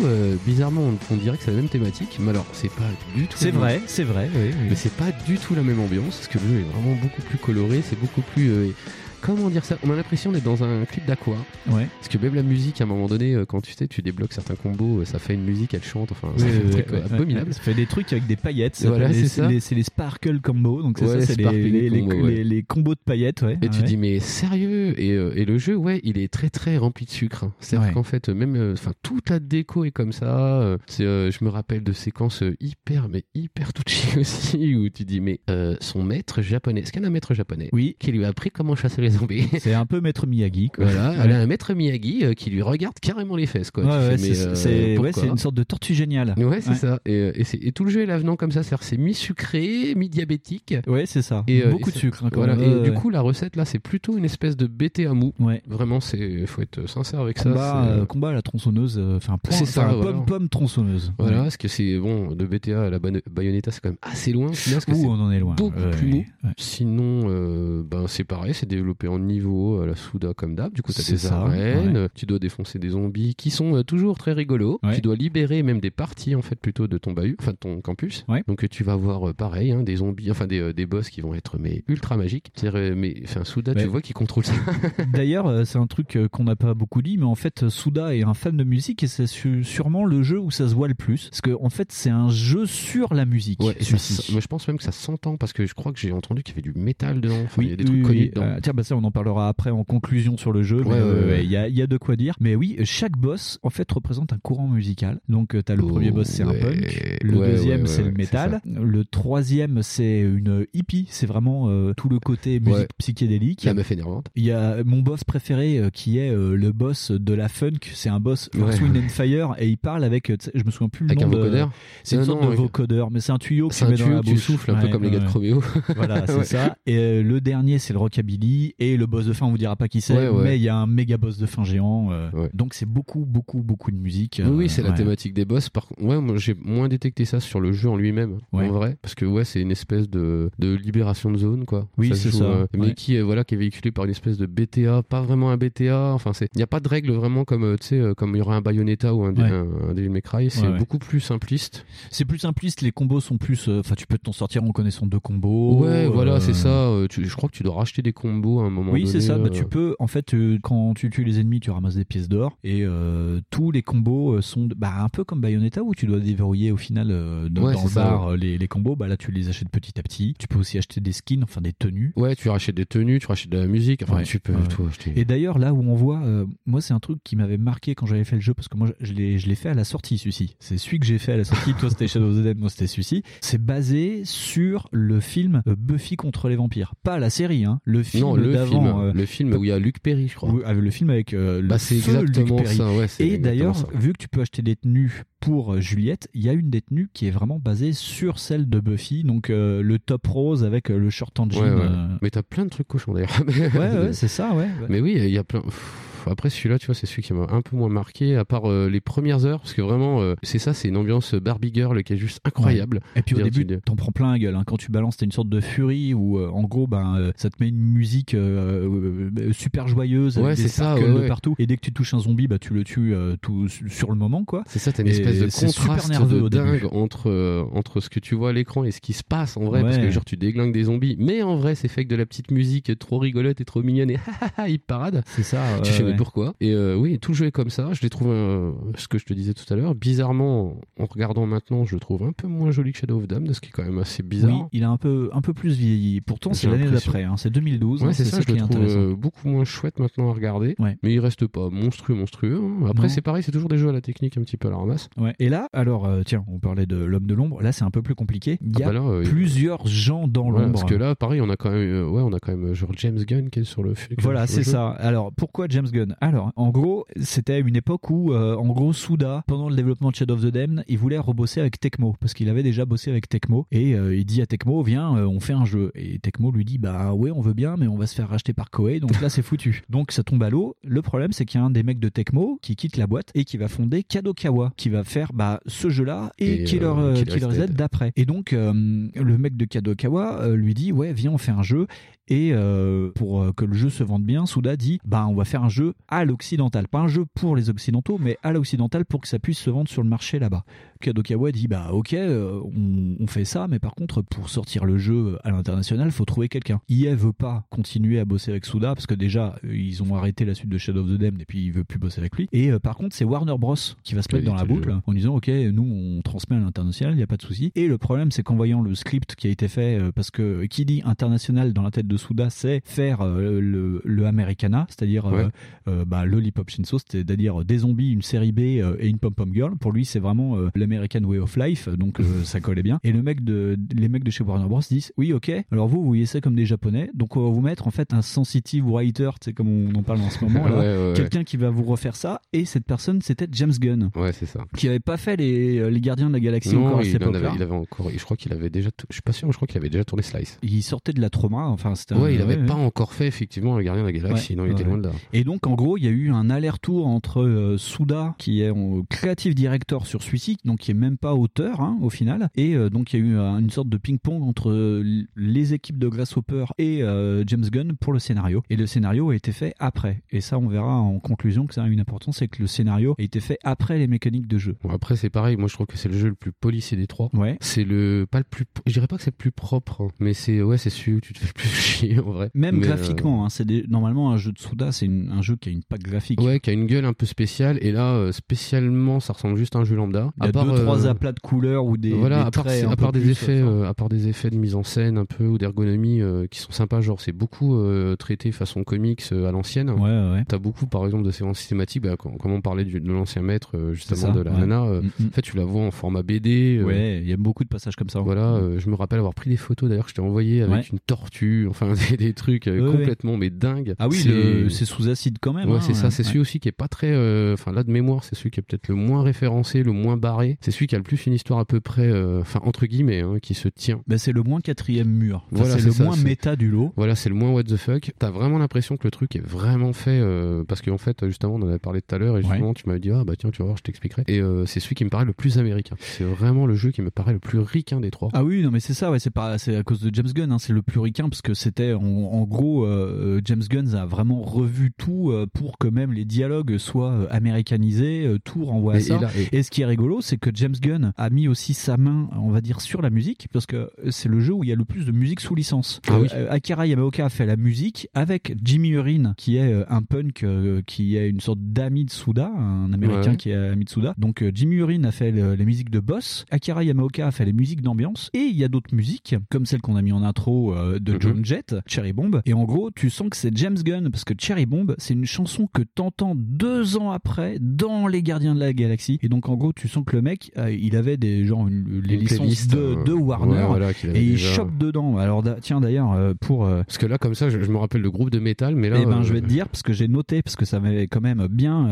[0.46, 2.82] bizarrement, on, on dirait que c'est la même thématique, mais alors, c'est pas
[3.14, 3.36] du tout.
[3.38, 4.28] C'est vrai, c'est vrai.
[4.34, 4.66] oui, oui.
[4.70, 7.20] Mais c'est pas du tout la même ambiance, parce que le jeu est vraiment beaucoup
[7.20, 8.74] plus coloré, c'est beaucoup plus.
[9.20, 11.36] Comment dire ça On a l'impression d'être dans un clip d'Aqua.
[11.70, 11.86] Ouais.
[11.98, 14.32] Parce que même la musique, à un moment donné, euh, quand tu sais, tu débloques
[14.32, 16.98] certains combos, euh, ça fait une musique, elle chante, enfin, c'est un oui, truc oui,
[16.98, 17.52] euh, abominable.
[17.54, 18.76] Ça fait des trucs avec des paillettes.
[18.76, 19.48] ça Voilà, c'est ça.
[19.48, 20.82] les- C'est les sparkle combo.
[20.82, 22.30] Donc c'est Ouais, ça, c'est les, sparkling les, les- combo, ouais.
[22.34, 23.42] les- les combos de paillettes.
[23.42, 23.58] Ouais.
[23.62, 23.84] Et tu Ouais.
[23.84, 24.98] dis mais sérieux?
[25.00, 27.44] Et, euh, et le jeu ouais il est très très rempli de sucre.
[27.44, 27.52] hein.
[27.60, 27.94] C'est-à-dire Ouais.
[27.94, 30.60] qu'en fait même euh, enfin toute la déco est comme ça.
[30.60, 35.20] euh, c'est je me rappelle de séquences hyper mais hyper touchy aussi où tu dis
[35.20, 35.40] mais
[35.80, 37.96] son maître japonais est-ce qu'elle a un maître japonais Oui.
[37.98, 39.07] qui lui a appris comment chasser les
[39.58, 40.70] C'est un peu maître Miyagi.
[40.74, 40.84] Quoi.
[40.86, 43.84] Voilà, elle a un maître Miyagi euh, qui lui regarde carrément les fesses quoi.
[43.84, 46.34] Ouais, Tu ouais, fais, mais, c'est euh, c'est- ouais, une sorte de tortue géniale.
[46.38, 47.00] Ouais, c'est ça.
[47.06, 47.32] Et, euh,
[47.62, 48.62] et, tout le jeu est l'avenant comme ça.
[48.62, 50.74] C'est mi-sucré, mi-diabétique.
[50.86, 51.44] Ouais, c'est ça.
[51.46, 52.24] Et, Beaucoup et de sucre.
[52.24, 52.54] hein, Voilà.
[52.54, 55.32] Et du coup, la recette là, c'est plutôt une espèce de BTA mou.
[55.38, 55.62] Ouais.
[55.66, 58.04] Vraiment, c'est faut être sincère avec ça.
[58.08, 60.12] combat, à la tronçonneuse, enfin C'est ça, voilà.
[60.12, 61.12] pomme pomme tronçonneuse.
[61.18, 64.48] Voilà, parce que c'est bon, de BTA à la Bayonetta, c'est quand même assez loin.
[64.48, 65.54] parce que Ouh, on en est loin.
[65.54, 66.24] Beaucoup plus mou.
[66.56, 70.72] Sinon, ben c'est pareil, c'est développé en niveau à la Souda comme d'hab.
[70.72, 72.08] Du coup, t'as C'est des ça, arènes, ouais.
[72.14, 74.80] tu dois défoncer des zombies qui sont euh, toujours très rigolos.
[74.82, 74.94] Ouais.
[74.94, 77.80] Tu dois libérer même des parties en fait plutôt de ton bahut, enfin de ton
[77.80, 78.24] campus.
[78.28, 78.42] Ouais.
[78.48, 81.10] Donc euh, tu vas voir euh, pareil, hein, des zombies, enfin des, euh, des boss
[81.10, 82.50] qui vont être mais ultra magiques.
[82.64, 84.54] Euh, mais enfin Souda, tu vois qui contrôle ça.
[85.12, 88.14] D'ailleurs, euh, c'est un truc euh, qu'on n'a pas beaucoup dit, mais en fait, Souda
[88.14, 90.94] est un fan de musique et c'est sûrement le jeu où ça se voit le
[90.94, 91.28] plus.
[91.30, 93.60] Parce que en fait, c'est un jeu sur la musique.
[93.62, 96.42] Ça moi je pense même que ça s'entend parce que je crois que j'ai entendu
[96.42, 97.40] qu'il y avait du métal dedans.
[97.44, 98.42] Enfin, il y a des oui, trucs oui, connus dedans.
[98.42, 100.82] Euh, tiens, bah on en parlera après en conclusion sur le jeu.
[100.82, 101.44] mais, Ouais, ouais, euh, ouais.
[101.44, 102.34] Il y, a, y a de quoi dire.
[102.40, 105.20] Mais oui, chaque boss, en fait, représente un courant musical.
[105.28, 107.18] Donc, tu as le Oh, premier boss, c'est un punk.
[107.22, 108.60] Le deuxième, c'est le métal.
[108.64, 111.06] Le troisième, c'est une hippie.
[111.10, 113.64] C'est vraiment euh, tout le côté musique psychédélique.
[113.64, 114.26] La meuf énervante.
[114.36, 117.78] Il y a mon boss préféré euh, qui est euh, le boss de la funk.
[117.92, 121.04] C'est un boss Wind and Fire et il parle avec, euh, je me souviens plus
[121.06, 121.70] le Avec nom un de- vocodeur
[122.04, 124.08] C'est une Euh, sorte non, de vocodeur, mais c'est un tuyau que tu mets dans
[124.08, 124.38] la bouche.
[124.38, 125.26] souffles, un peu comme les gars de.
[125.26, 125.62] Chroméo.
[125.96, 126.76] Voilà, c'est ça.
[126.86, 128.74] Et euh, le dernier, c'est le rockabilly.
[128.80, 130.44] Et le boss de fin, on vous dira pas qui c'est, Ouais, ouais.
[130.44, 132.10] mais il y a un méga boss de fin géant.
[132.12, 134.40] euh, Donc c'est beaucoup, beaucoup, beaucoup de musique.
[134.44, 135.68] Oui, oui, euh, c'est la thématique des boss.
[135.68, 138.96] Par contre, ouais, moi j'ai moins détecté ça sur le jeu en lui-même, en vrai,
[139.02, 141.88] parce que ouais, c'est une espèce de, de libération de zone, quoi.
[141.98, 144.38] Oui, c'est joue, ça, euh, mais qui est voilà, qui est véhiculé par une espèce
[144.38, 146.12] de BTA, pas vraiment un BTA.
[146.14, 148.42] Enfin, c'est, il n'y a pas de règle vraiment comme tu sais, comme il y
[148.42, 150.50] aurait un Bayonetta ou un, un, un Devil May Cry.
[150.50, 151.84] C'est beaucoup plus simpliste.
[152.12, 153.68] C'est plus simpliste, les combos sont plus.
[153.68, 155.80] Enfin, tu peux t'en sortir en connaissant deux combos.
[155.82, 156.92] ouais, voilà, c'est ça.
[157.10, 159.12] tu- je crois que tu dois racheter des combos un moment Oui, donné.
[159.12, 159.36] c'est ça.
[159.38, 162.04] Bah, euh, tu peux, en fait, euh, quand tu tues les ennemis, tu ramasses des
[162.04, 162.56] pièces d'or.
[162.64, 166.20] Et euh, tous les combos euh, sont bah, un peu comme Bayonetta où tu dois
[166.20, 168.96] déverrouiller au final euh, dans, Ouais, dans c'est le bar euh, les, les combos.
[168.96, 170.34] Bah, là, tu les achètes petit à petit.
[170.38, 172.12] Tu peux aussi acheter des skins, enfin des tenues.
[172.16, 174.02] Ouais, tu rachètes des tenues, tu rachètes de la musique.
[174.02, 175.12] Enfin, Ouais, tu peux tout acheter.
[175.16, 178.06] Et d'ailleurs, là où on voit, euh, moi, c'est un truc qui m'avait marqué quand
[178.06, 180.18] j'avais fait le jeu, parce que moi, je l'ai, je l'ai fait à la sortie,
[180.18, 180.56] celui-ci.
[180.60, 181.74] C'est celui que j'ai fait à la sortie.
[181.74, 183.22] Toi, c'était Shadow of the Dead, moi, c'était celui-ci.
[183.40, 186.94] C'est basé sur le film euh, Buffy contre les vampires.
[187.02, 187.80] Pas la série, hein.
[187.84, 189.02] Le film non, le d'avant.
[189.02, 190.52] euh, le film où il y a Luc Perry, je crois.
[190.64, 192.76] avec le film avec euh, le Bah, c'est Luc Perry.
[192.76, 196.42] ça, ouais, Et d'ailleurs, vu que tu peux acheter des tenues pour euh, Juliette, il
[196.42, 199.82] y a une des tenues qui est vraiment basée sur celle de Buffy, donc euh,
[199.82, 201.60] le top rose avec euh, le short en jean.
[201.62, 201.80] Ouais, ouais.
[201.82, 203.30] euh, Mais t'as plein de trucs cochons d'ailleurs.
[203.48, 204.64] Ouais, ouais, c'est ça, ouais.
[204.64, 204.86] ouais.
[204.88, 205.60] Mais oui, il y a plein.
[205.60, 208.70] Pff, après celui-là, tu vois, c'est celui qui m'a un peu moins marqué, à part
[208.70, 212.02] euh, les premières heures, parce que vraiment, euh, c'est ça, c'est une ambiance Barbie Girl
[212.02, 213.00] qui est juste incroyable.
[213.16, 214.54] Et puis au début, tu- t'en prends plein la gueule.
[214.56, 214.64] hein.
[214.66, 217.50] Quand tu balances, t'as une sorte de furie où, euh, en gros, ben, euh, ça
[217.50, 221.12] te met une musique euh, euh, super joyeuse, Ouais, avec des c'est ça, ouais, de
[221.20, 221.28] ouais.
[221.28, 221.54] partout.
[221.58, 224.16] Et dès que tu touches un zombie, bah, tu le tues euh, tout sur le
[224.16, 224.62] moment, quoi.
[224.66, 228.00] C'est ça, t'as une Et espèce de super contraste nerveux de dingue entre, euh, entre
[228.00, 230.02] ce que tu vois à l'écran et ce qui se passe en vrai, parce Ouais.
[230.02, 232.50] que genre tu déglingues des zombies, mais en vrai c'est fait avec de la petite
[232.50, 234.18] musique trop rigolote et trop mignonne et
[234.68, 235.22] il parade.
[235.26, 235.62] C'est ça.
[235.82, 237.90] tu ouais, pourquoi Et euh, oui, tout le jeu est comme ça.
[237.92, 241.46] Je l'ai trouvé, euh, ce que je te disais tout à l'heure, bizarrement, en regardant
[241.46, 243.72] maintenant, je le trouve un peu moins joli que Shadow of Damned, ce qui est
[243.72, 244.50] quand même assez bizarre.
[244.50, 246.20] Oui, il a un peu, un peu plus vieilli.
[246.20, 247.24] Pourtant, c'est l'année d'après.
[247.24, 247.36] hein.
[247.36, 248.02] C'est 2012.
[248.02, 250.74] Ouais, hein, c'est ça, je qui le trouve euh, beaucoup moins chouette maintenant à regarder.
[250.78, 250.96] Ouais.
[251.02, 252.60] Mais il reste pas monstrueux, monstrueux.
[252.62, 252.86] hein.
[252.88, 254.76] Après, c'est pareil, c'est toujours des jeux à la technique un petit peu à la
[254.78, 255.08] ramasse.
[255.16, 255.34] Ouais.
[255.38, 257.62] Et là, alors, euh, tiens, on parlait de l'homme de l'ombre.
[257.62, 258.58] Là, c'est un peu plus compliqué.
[258.60, 260.72] Il y Ah a bah là, euh, plusieurs gens dans l'ombre.
[260.72, 262.90] parce que là, pareil, on a quand même, euh, ouais, on a quand même genre
[262.96, 263.94] James Gunn qui est sur le.
[263.94, 264.88] qui Voilà, c'est ça.
[264.90, 269.42] Alors, pourquoi James Gunn Alors, en gros, c'était une époque où, euh, en gros, Souda,
[269.46, 272.48] pendant le développement de Shadow of the Damned, il voulait rebosser avec Tecmo, parce qu'il
[272.48, 275.52] avait déjà bossé avec Tecmo, et euh, il dit à Tecmo, viens, euh, on fait
[275.52, 275.90] un jeu.
[275.94, 278.52] Et Tecmo lui dit, bah ouais, on veut bien, mais on va se faire racheter
[278.52, 279.82] par Koei, donc là, c'est foutu.
[279.88, 280.76] Donc, ça tombe à l'eau.
[280.84, 283.30] Le problème, c'est qu'il y a un des mecs de Tecmo qui quitte la boîte
[283.34, 287.14] et qui va fonder Kadokawa, qui va faire bah, ce jeu-là et, Et, Killer, euh,
[287.14, 288.12] euh, Killer Killer Z d'après.
[288.16, 291.86] Et donc, le mec de Kadokawa lui dit, ouais, viens, on fait un jeu.
[292.28, 295.44] Et euh, pour euh, que le jeu se vende bien, Souda dit bah on va
[295.44, 299.22] faire un jeu à l'occidental, pas un jeu pour les occidentaux, mais à l'occidental pour
[299.22, 300.64] que ça puisse se vendre sur le marché là-bas.
[301.00, 304.98] Kadokawa dit bah ok, euh, on, on fait ça, mais par contre pour sortir le
[304.98, 306.80] jeu à l'international, faut trouver quelqu'un.
[306.90, 310.54] EA veut pas continuer à bosser avec Souda parce que déjà ils ont arrêté la
[310.54, 312.48] suite de Shadow of the Damned et puis il veut plus bosser avec lui.
[312.52, 315.12] Et euh, par contre c'est Warner Bros qui va se mettre dans la boucle en
[315.14, 315.82] disant ok nous
[316.18, 317.72] on transmet à l'international, il y a pas de souci.
[317.74, 320.84] Et le problème c'est qu'en voyant le script qui a été fait parce que qui
[320.84, 325.44] dit international dans la tête de Souda c'est faire euh, le, le Americana, c'est-à-dire euh,
[325.44, 325.48] Ouais.
[325.88, 329.76] euh, bah, Lollipop Shinso, c'est-à-dire des zombies, une série B et une pom-pom girl.
[329.76, 332.98] Pour lui, c'est vraiment l'American way of life, donc ça collait bien.
[333.04, 335.50] Et le mec de, les mecs de chez Warner Bros disent oui, ok.
[335.72, 338.12] Alors vous, vous voyez ça comme des Japonais, donc on va vous mettre en fait
[338.12, 340.64] un sensitive writer, c'est comme on en parle en ce moment.
[340.68, 342.40] Ouais, ouais, quelqu'un qui va vous refaire ça.
[342.52, 344.64] Et cette personne, c'était James Gunn, Ouais, c'est ça.
[344.76, 347.38] qui avait pas fait les, les Gardiens de la Galaxie Non, encore à cette époque-là.
[347.48, 348.10] avait, il avait encore.
[348.10, 348.90] Je crois qu'il avait déjà.
[349.08, 350.58] Je suis pas sûr, je crois qu'il avait déjà tourné Slice.
[350.62, 352.80] Il sortait de la trauma, enfin Ouais, il avait ouais, pas ouais.
[352.84, 354.56] encore fait effectivement le Gardien de la Galaxie.
[354.56, 355.12] Non, il était loin de là.
[355.32, 358.70] Et donc, en gros, il y a eu un aller-retour entre euh, Souda, qui est
[358.70, 362.74] euh, creative director sur celui-ci, donc qui est même pas auteur hein, au final, et
[362.74, 365.98] euh, donc il y a eu euh, une sorte de ping-pong entre euh, les équipes
[365.98, 368.62] de Grasshopper et euh, James Gunn pour le scénario.
[368.70, 370.22] Et le scénario a été fait après.
[370.30, 373.14] Et ça, on verra en conclusion que ça a une importance, c'est que le scénario
[373.18, 374.76] a été fait après les mécaniques de jeu.
[374.82, 375.56] Bon, après, c'est pareil.
[375.56, 377.28] Moi, je trouve que c'est le jeu le plus policier des trois.
[377.34, 377.56] Ouais.
[377.60, 378.64] C'est le pas le plus.
[378.86, 381.20] Je dirais pas que c'est le plus propre, hein, mais c'est ouais, c'est celui où
[381.20, 381.68] tu te fais le plus
[381.98, 382.50] chier en vrai.
[382.54, 385.42] Même Mais, euh, graphiquement, hein, c'est des- normalement un jeu de Souda, c'est une- un
[385.42, 386.40] jeu qui a une patte graphique.
[386.40, 387.78] Ouais, qui a une gueule un peu spéciale.
[387.82, 390.30] Et là, euh, spécialement, ça ressemble juste à un jeu lambda.
[390.38, 392.42] Il y a à part, deux, trois euh, aplats de couleurs ou des, voilà, des
[392.46, 394.74] à part, traits à part des plus, effets, enfin, à part des effets de mise
[394.74, 396.20] en scène un peu ou d'ergonomie
[396.50, 397.00] qui sont sympas.
[397.00, 397.78] Genre, c'est beaucoup
[398.18, 399.90] traité façon comics à l'ancienne.
[399.90, 400.44] Ouais, ouais.
[400.48, 402.02] T'as beaucoup, par exemple, de séquences cinématiques.
[402.02, 404.60] Bah, quand, on parlait du- de l'ancien maître, justement ça, de la ouais.
[404.60, 404.82] nana.
[404.84, 405.26] Mm, mm.
[405.28, 406.82] En fait, tu la vois en format BD.
[406.82, 408.20] Ouais, il y a beaucoup de passages comme ça.
[408.20, 410.90] Voilà, euh, je me rappelle avoir pris des photos d'ailleurs que je t'ai envoyé avec
[410.90, 412.90] une tortue, enfin des, des trucs euh, ouais.
[412.96, 413.94] complètement mais dingues.
[413.98, 415.68] Ah oui, c'est sous acide quand même.
[415.70, 417.90] Ouais, hein, c'est ça, c'est celui aussi qui est pas très euh, enfin là de
[417.90, 420.58] mémoire, c'est celui qui est peut-être le moins référencé, le moins barré.
[420.60, 423.20] C'est celui qui a le plus une histoire à peu près euh, enfin entre guillemets
[423.20, 424.00] hein, qui se tient.
[424.06, 425.46] Bah, c'est le moins quatrième mur.
[425.52, 426.92] Enfin, Voilà, c'est le ça, moins c'est- méta du lot.
[426.96, 428.10] Voilà, c'est le moins what the fuck.
[428.18, 430.20] T'as vraiment l'impression que le truc est vraiment fait
[430.66, 433.00] parce qu'en fait justement on en avait parlé tout à l'heure et justement tu m'avais
[433.00, 434.24] dit ah bah tiens tu vas voir je t'expliquerai.
[434.28, 435.96] Et c'est celui qui me paraît le plus américain.
[436.00, 438.28] C'est vraiment le jeu qui me paraît le plus ricain des trois.
[438.32, 440.52] Ah oui, non mais c'est ça, ouais, c'est pas, c'est à cause de James Gunn,
[440.52, 444.04] hein, c'est le plus ricain parce que c'était, en, en gros, euh, James Gunn a
[444.04, 448.94] vraiment revu tout euh, pour que même les dialogues soient euh, américanisés, euh, tout renvoie
[448.94, 449.16] à Et- ça.
[449.16, 451.74] et là- et- Et ce qui est rigolo, c'est que James Gunn a mis aussi
[451.74, 454.70] sa main, on va dire, sur la musique parce que c'est le jeu où il
[454.70, 456.00] y a le plus de musique sous licence.
[456.08, 456.28] Ah oui.
[456.34, 460.42] Euh, Akira Yamaoka a fait la musique avec Jimmy Urin, qui est euh, un punk
[460.42, 463.36] euh, qui est une sorte d'ami de Suda, un américain Ouais.
[463.36, 464.14] qui est ami de Suda.
[464.18, 467.44] Donc euh, Jimmy Urin a fait le- les musiques de Boss, Akira Yamaoka a fait
[467.44, 470.22] les musiques d'ambiance, et il y a d'autres musiques, comme celle qu'on a mis en
[470.22, 471.20] intro euh, de Mhm.
[471.20, 472.40] John Jett, Cherry Bomb.
[472.46, 475.24] Et en gros, tu sens que c'est James Gunn, parce que Cherry Bomb, c'est une
[475.26, 479.18] chanson que t'entends deux ans après dans Les Gardiens de la Galaxie.
[479.22, 482.00] Et donc en gros, tu sens que le mec, euh, il avait des genre une-
[482.04, 484.52] les licences de, euh, de Warner, ouais, voilà, et il déjà.
[484.54, 485.16] chope dedans.
[485.18, 486.64] Alors da- tiens d'ailleurs, euh, pour...
[486.64, 488.88] euh, Parce que là comme ça je, je me rappelle le groupe de métal mais
[488.90, 491.06] là eh ben, je vais te dire parce que j'ai noté parce que ça m'avait
[491.06, 491.88] quand même bien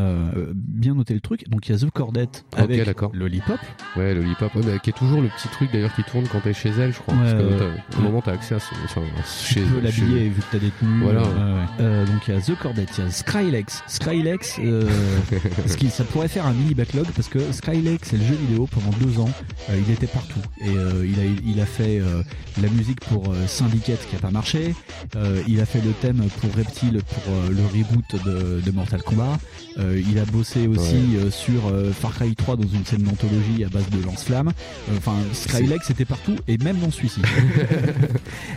[0.55, 1.48] bien noté le truc.
[1.48, 3.11] Donc il y a The Cordette avec d'accord.
[3.15, 3.59] Lollipop.
[3.97, 6.93] Ouais, bah, qui est toujours le petit truc d'ailleurs qui tourne quand t'es chez elle,
[6.93, 7.15] je crois.
[7.15, 10.47] Ouais, parce que un moment, t'as accès à, son- enfin, chez peux l'habiller vu que
[10.52, 11.02] t'as des tenues.
[11.02, 11.22] Voilà.
[11.22, 11.66] Ouais, ouais.
[11.80, 13.82] Euh, donc il y a The Cordet, il y a Skrillex.
[13.86, 14.88] Skrillex, euh,
[15.66, 18.66] ce qui, ça pourrait faire un mini backlog parce que Skrillex, c'est le jeu vidéo
[18.70, 19.30] pendant deux ans.
[19.70, 22.22] euh, il était partout et euh, il a il a fait euh,
[22.62, 24.74] la musique pour euh, Syndicate qui a pas marché.
[25.16, 29.02] Euh, il a fait le thème pour Reptile pour euh, le reboot de, de Mortal
[29.02, 29.38] Kombat.
[29.78, 33.62] Euh, il a bossé aussi euh, sur euh, Far Cry 3 dans une scène d'anthologie
[33.64, 34.48] à base de lance-flammes.
[34.90, 37.20] Euh, Enfin, Skrillex était partout et même dans celui-ci.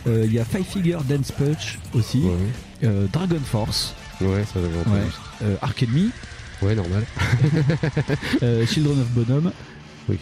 [0.07, 2.23] Euh, Il y a Five Figure Dance Punch aussi.
[2.83, 3.93] Euh, Dragon Force.
[4.21, 4.95] Ouais, ça j'avais entendu.
[4.95, 5.03] Ouais.
[5.43, 6.09] Euh, Arc Enemy.
[6.63, 7.05] Ouais, normal.
[8.41, 9.51] Euh, Children of Bonhomme.
[10.09, 10.17] Oui,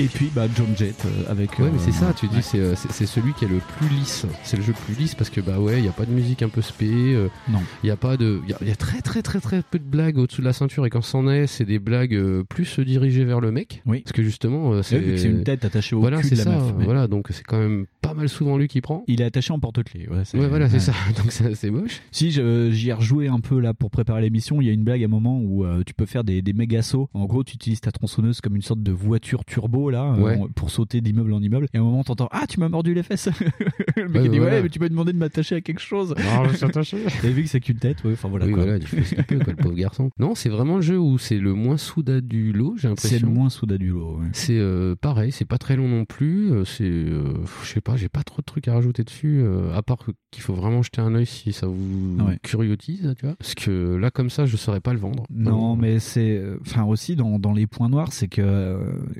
[0.00, 1.58] Et puis bah, John Jett euh, avec.
[1.58, 2.42] Ouais, mais euh, c'est ça, tu dis, ouais.
[2.42, 4.26] c'est, euh, c'est, celui qui est le plus lisse.
[4.42, 6.10] C'est le jeu le plus lisse parce que, bah ouais, il n'y a pas de
[6.12, 6.86] musique un peu spé.
[6.90, 7.60] euh, Non.
[7.82, 8.40] Il y a pas de.
[8.44, 10.46] Il y a, il y a très, très, très, très peu de blagues au-dessous de
[10.46, 13.82] la ceinture et quand c'en est, c'est des blagues euh, plus dirigées vers le mec.
[13.86, 14.00] Oui.
[14.00, 15.16] Parce que justement, euh, c'est.
[15.18, 17.28] c'est une tête attachée au voilà, cul c'est de la ça, meuf, mais- Voilà, donc
[17.30, 19.04] c'est quand même pas mal souvent lui qui prend.
[19.06, 20.08] Il est attaché en porte-clés.
[20.10, 20.92] Ouais, c'est- Ouais, voilà, c'est ça.
[21.16, 22.00] Donc c'est moche.
[22.10, 24.82] Si je- j'y ai rejoué un peu là pour préparer l'émission, il y a une
[24.84, 27.08] blague à un moment où euh, tu peux faire des, des méga sauts.
[27.14, 30.70] En gros, tu utilises ta tronçonneuse comme une sorte de voiture turbo là euh, pour
[30.70, 31.66] sauter d'immeuble en immeuble.
[31.74, 33.28] Et à un moment, t'entends ah tu m'as mordu les fesses.
[33.96, 34.56] le mec Ouais, il dit voilà.
[34.56, 36.14] ouais mais tu m'as demandé de m'attacher à quelque chose.
[36.18, 36.98] Non, je suis attaché.
[37.24, 38.46] Et vu que c'est qu'une tête, ouais, enfin voilà.
[38.46, 38.62] oui, quoi.
[38.62, 40.10] voilà, il fait ce peut, quoi, le pauvre garçon.
[40.18, 43.18] Non, c'est vraiment le jeu où c'est le moins souda du lot, j'ai l'impression.
[43.18, 44.18] C'est le moins souda du lot.
[44.18, 44.26] ouais.
[44.32, 46.52] C'est euh, pareil, c'est pas très long non plus.
[46.52, 49.42] euh, C'est, euh, je sais pas, j'ai pas trop de trucs à rajouter dessus,
[49.74, 49.98] à part
[50.30, 52.38] qu'il faut vraiment jeter un œil si ça vous Ouais.
[52.42, 53.34] curiotise, tu vois.
[53.36, 55.24] Parce que là, comme ça, je saurais pas le vendre.
[55.30, 58.40] Non, mais c'est, enfin aussi dans, dans les points noirs, c'est que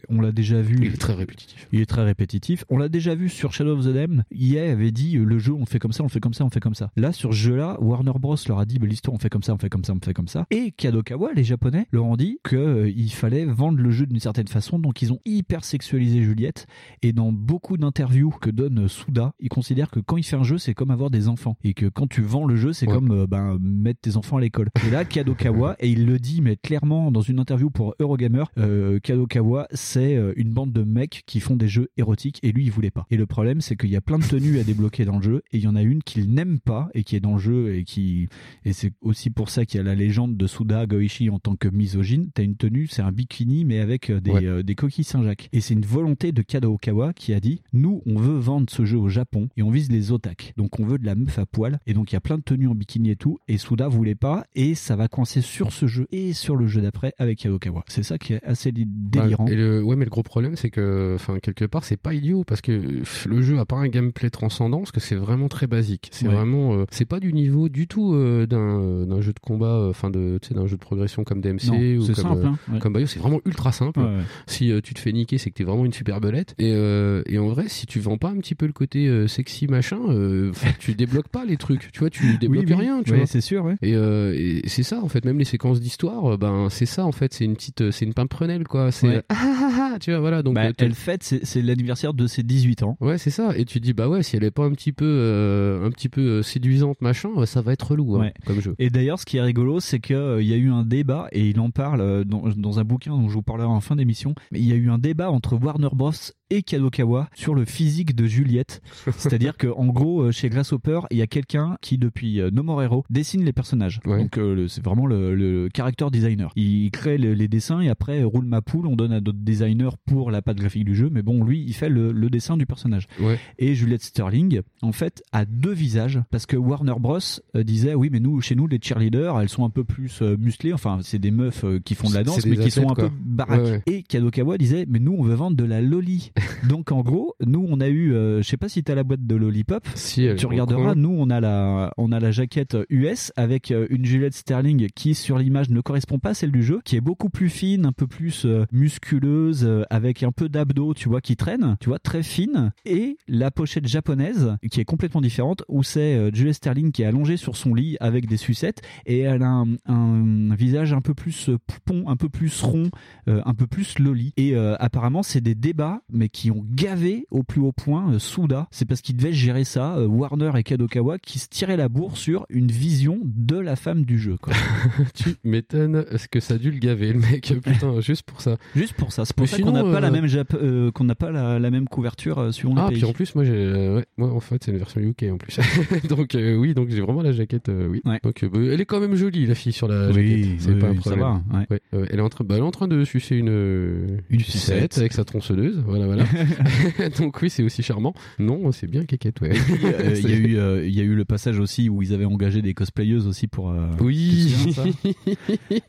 [0.08, 0.76] on l'a déjà vu.
[0.80, 1.68] Il est très répétitif.
[1.72, 2.64] Il est très répétitif.
[2.68, 4.24] On l'a déjà vu sur Shadow of the Damned.
[4.32, 6.34] EA avait dit euh, le jeu on le fait comme ça, on le fait comme
[6.34, 6.90] ça, on le fait comme ça.
[6.96, 9.54] Là sur ce jeu-là, Warner Bros leur a dit bah, l'histoire on fait comme ça,
[9.54, 10.46] on fait comme ça, on fait comme ça.
[10.50, 14.48] Et Kadokawa, les Japonais, leur ont dit que euh, fallait vendre le jeu d'une certaine
[14.48, 14.78] façon.
[14.78, 16.66] Donc ils ont hyper sexualisé Juliette.
[17.02, 20.58] Et dans beaucoup d'interviews que donne Suda, ils considèrent que quand il fait un jeu,
[20.58, 22.94] c'est comme avoir des enfants et que quand tu vends le jeu, c'est Ouais.
[22.94, 24.68] comme euh, ben, mettre tes enfants à l'école.
[24.86, 28.98] Et là, Kadokawa, et il le dit, mais clairement dans une interview pour Eurogamer, euh,
[29.00, 29.31] Kadokawa,
[29.72, 32.90] c'est euh, une bande de mecs qui font des jeux érotiques et lui, il voulait
[32.90, 33.06] pas.
[33.10, 35.42] Et le problème, c'est qu'il y a plein de tenues à débloquer dans le jeu
[35.52, 37.74] et il y en a une qu'il n'aime pas et qui est dans le jeu
[37.74, 38.28] et qui
[38.64, 41.56] et c'est aussi pour ça qu'il y a la légende de Suda Goichi en tant
[41.56, 42.30] que misogyne.
[42.34, 44.44] T'as une tenue, c'est un bikini mais avec euh, des, Ouais.
[44.46, 45.48] euh, des coquilles Saint-Jacques.
[45.52, 48.98] Et c'est une volonté de Kadokawa qui a dit nous, on veut vendre ce jeu
[48.98, 50.52] au Japon et on vise les otak.
[50.56, 52.42] Donc on veut de la meuf à poil et donc il y a plein de
[52.42, 55.86] tenues en bikini et tout et Suda voulait pas et ça va coincer sur ce
[55.86, 57.84] jeu et sur le jeu d'après avec Kadokawa.
[57.88, 58.72] C'est ça qui est assez
[59.20, 59.44] délirant.
[59.46, 62.14] Ouais, et le, ouais, mais le gros problème, c'est que, enfin, quelque part, c'est pas
[62.14, 65.48] idiot parce que euh, le jeu a pas un gameplay transcendant, parce que c'est vraiment
[65.48, 66.08] très basique.
[66.12, 66.34] C'est Ouais.
[66.34, 69.90] vraiment, euh, c'est pas du niveau du tout euh, d'un d'un jeu de combat, euh,
[69.90, 72.46] enfin de, tu sais, d'un jeu de progression comme DMC Non, ou comme simple, euh,
[72.46, 72.78] hein, ouais.
[72.78, 73.06] comme Bayo.
[73.06, 74.00] C'est vraiment ultra simple.
[74.00, 74.20] Ouais.
[74.46, 76.54] Si euh, tu te fais niquer, c'est que t'es vraiment une super belette.
[76.58, 79.26] Et, euh, et en vrai, si tu vends pas un petit peu le côté euh,
[79.28, 81.90] sexy machin, euh, tu débloques pas les trucs.
[81.92, 82.74] Tu vois, tu débloques oui.
[82.74, 83.02] rien.
[83.04, 83.26] Tu Ouais, vois.
[83.26, 83.76] c'est sûr, ouais.
[83.82, 87.04] Et, euh, et c'est ça en fait, même les séquences d'histoire, euh, ben c'est ça
[87.04, 88.90] en fait, c'est une petite, euh, c'est une pimprenelle quoi.
[89.02, 89.22] C'est Ouais.
[89.28, 90.54] ah, tu vois voilà donc.
[90.54, 92.96] Bah, euh, elle fête, c'est l'anniversaire de ses 18 ans.
[93.00, 93.56] Ouais c'est ça.
[93.56, 96.08] Et tu dis bah ouais si elle est pas un petit peu, euh, un petit
[96.08, 98.34] peu euh, séduisante machin, ça va être relou hein, Ouais.
[98.46, 98.74] comme jeu.
[98.78, 101.58] Et d'ailleurs, ce qui est rigolo, c'est qu'il y a eu un débat, et il
[101.60, 104.66] en parle dans, dans un bouquin dont je vous parlerai en fin d'émission, mais il
[104.68, 106.12] y a eu un débat entre Warner Bros.
[106.52, 108.80] Et Kadokawa sur le physique de Juliette.
[109.16, 112.62] C'est-à-dire que en gros, euh, chez Grasshopper, il y a quelqu'un qui, depuis euh, No
[112.62, 114.00] More Hero, dessine les personnages.
[114.20, 116.50] Donc euh, c'est vraiment le, le character designer.
[116.56, 119.90] Il crée le- les dessins et après roule ma poule, on donne à d'autres designers
[120.06, 122.66] pour la patte graphique du jeu, mais bon, lui, il fait le, le dessin du
[122.66, 123.08] personnage.
[123.20, 123.38] Ouais.
[123.58, 127.18] Et Juliette Sterling, en fait, a deux visages parce que Warner Bros
[127.54, 130.72] disait oui, mais nous, chez nous, les cheerleaders, elles sont un peu plus musclées.
[130.72, 133.60] Enfin, c'est des meufs qui font de la danse, mais qui sont un peu baraques.
[133.62, 133.82] Ouais.
[133.86, 136.32] Et Kadokawa disait mais nous, on veut vendre de la loli.
[136.68, 139.26] Donc en gros, nous, on a eu, euh, je sais pas si t'as la boîte
[139.26, 139.86] de lollipop.
[139.94, 140.94] Si, tu regarderas.
[140.94, 145.14] Nous, on a la, on a la jaquette US avec euh, une Juliette Sterling qui
[145.14, 147.92] sur l'image ne correspond pas à celle du jeu, qui est beaucoup plus fine, un
[147.92, 151.98] peu plus euh, musculeuse, euh, avec un peu d'abdos, tu vois, qui traîne, tu vois,
[151.98, 152.72] très fine.
[152.84, 157.06] Et la pochette japonaise qui est complètement différente, où c'est euh, Juliette Sterling qui est
[157.06, 161.14] allongée sur son lit avec des sucettes et elle a un, un visage un peu
[161.14, 162.90] plus euh, poupon, un peu plus rond,
[163.28, 164.32] euh, un peu plus loli.
[164.36, 168.18] Et euh, apparemment, c'est des débats, mais qui ont gavé au plus haut point euh,
[168.18, 168.66] Suda.
[168.70, 172.16] C'est parce qu'ils devaient gérer ça, euh, Warner et Kadokawa, qui se tiraient la bourre
[172.16, 174.36] sur une vision de la femme du jeu.
[174.40, 174.54] Quoi.
[175.14, 177.52] tu m'étonnes ce que ça a dû le gaver le mec?
[177.62, 178.56] Putain juste pour ça.
[178.74, 179.24] Juste pour ça.
[179.24, 181.14] C'est pour Mais ça sinon, qu'on n'a pas euh, la même Jap- euh, qu'on n'a
[181.14, 182.98] pas la, la même couverture euh, suivant Ah les pays.
[183.02, 185.36] puis en plus moi j'ai euh, ouais moi en fait c'est une version UK en
[185.36, 185.58] plus
[186.08, 189.00] donc euh, oui donc j'ai vraiment la jaquette euh, oui donc euh, elle est quand
[189.00, 191.42] même jolie la fille sur la Oui, jaquette c'est oui, pas un oui, ça va,
[191.70, 191.80] ouais.
[191.94, 194.96] Euh, elle est en train bah, elle est en train de sucer une euh, sucette.
[194.98, 197.08] avec sa tronçonneuse voilà voilà.
[197.18, 198.14] Donc oui, c'est aussi charmant.
[198.38, 199.52] Non, c'est bien Kékette, ouais.
[199.84, 202.24] Euh, Il y, a eu, euh, y a eu le passage aussi où ils avaient
[202.24, 203.70] engagé des cosplayeuses aussi pour.
[203.70, 204.54] euh, Oui.
[204.74, 204.84] ça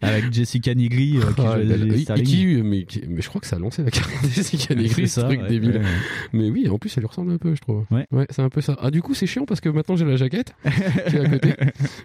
[0.01, 3.83] Avec Jessica Nigri euh, qui jouait mais, qui- mais je crois que ça a lancé
[3.83, 5.71] la carrière de Jessica Nigri, ça, ce truc ouais, débile.
[5.71, 5.83] ouais, ouais.
[6.33, 7.85] Mais oui, en plus, elle lui ressemble un peu, je trouve.
[7.91, 8.05] Ouais.
[8.29, 8.77] c'est un peu ça.
[8.81, 10.55] Ah, du coup, c'est chiant parce que maintenant j'ai la jaquette
[11.09, 11.53] qui est à côté.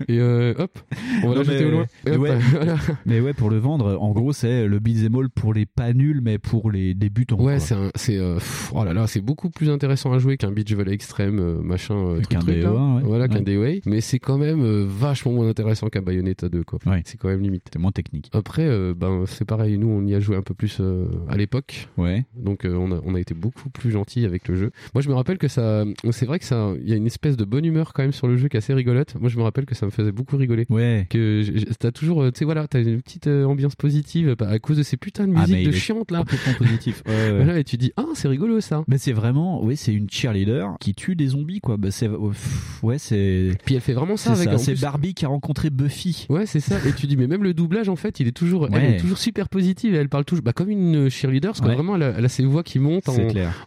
[0.08, 0.78] Et hop,
[1.22, 1.86] on va la jeter au loin.
[2.06, 2.76] Mais hop, ouais, voilà.
[3.06, 6.20] mais ouais, pour le vendre, en gros, c'est le beat'em all pour les pas nuls,
[6.22, 7.40] mais pour les débutants.
[7.40, 8.38] Ouais, c'est un, c'est, euh,
[8.72, 11.94] oh là là, c'est beaucoup plus intéressant à jouer qu'un beach volley extrême, euh, machin,
[11.94, 12.72] euh, truc, Qu'un truc, là.
[12.72, 13.02] Ouais.
[13.04, 13.80] Voilà, qu'un Ouais.
[13.86, 16.78] Mais c'est quand même vachement moins intéressant qu'un Bayonetta 2, quoi.
[16.86, 17.02] Ouais.
[17.04, 17.64] C'est quand même limite.
[17.72, 18.30] C'est moins technique.
[18.32, 20.80] Après, ben, c'est pareil, nous, on y a joué un peu plus
[21.28, 21.88] à l'époque.
[21.96, 22.24] Ouais.
[22.36, 24.70] Donc, on, a, on a été beaucoup plus gentil avec le jeu.
[24.94, 27.36] Moi, je me rappelle que ça, c'est vrai que ça, il y a une espèce
[27.36, 29.14] de bonne humeur quand même sur le jeu qui est assez rigolote.
[29.18, 30.66] Moi, je me rappelle que ça me faisait beaucoup rigoler.
[30.68, 31.06] Ouais.
[31.08, 31.42] Que
[31.78, 34.96] t'as toujours, tu sais, voilà, t'as une petite ambiance positive bah, à cause de ces
[34.96, 36.18] putains de Ah, musiques mais de chiantes là.
[36.20, 37.02] Complètement positif.
[37.06, 37.36] Ouais, ouais.
[37.48, 38.84] Voilà, et tu dis, ah, c'est rigolo ça.
[38.88, 41.76] Mais c'est vraiment, oui, c'est une cheerleader qui tue des zombies, quoi.
[41.76, 43.50] Bah, c'est, pff, ouais, c'est.
[43.64, 46.26] Puis elle fait vraiment ça C'est avec c'est Barbie qui a rencontré Buffy.
[46.30, 46.76] Ouais, c'est ça.
[46.86, 49.18] Et tu dis, mais même le doublage, en fait, il est toujours, elle est toujours
[49.18, 51.74] super positive et elle parle toujours, bah, comme une cheerleader, parce que Ouais.
[51.74, 53.16] vraiment, elle a, elle a ses voix qui montent en,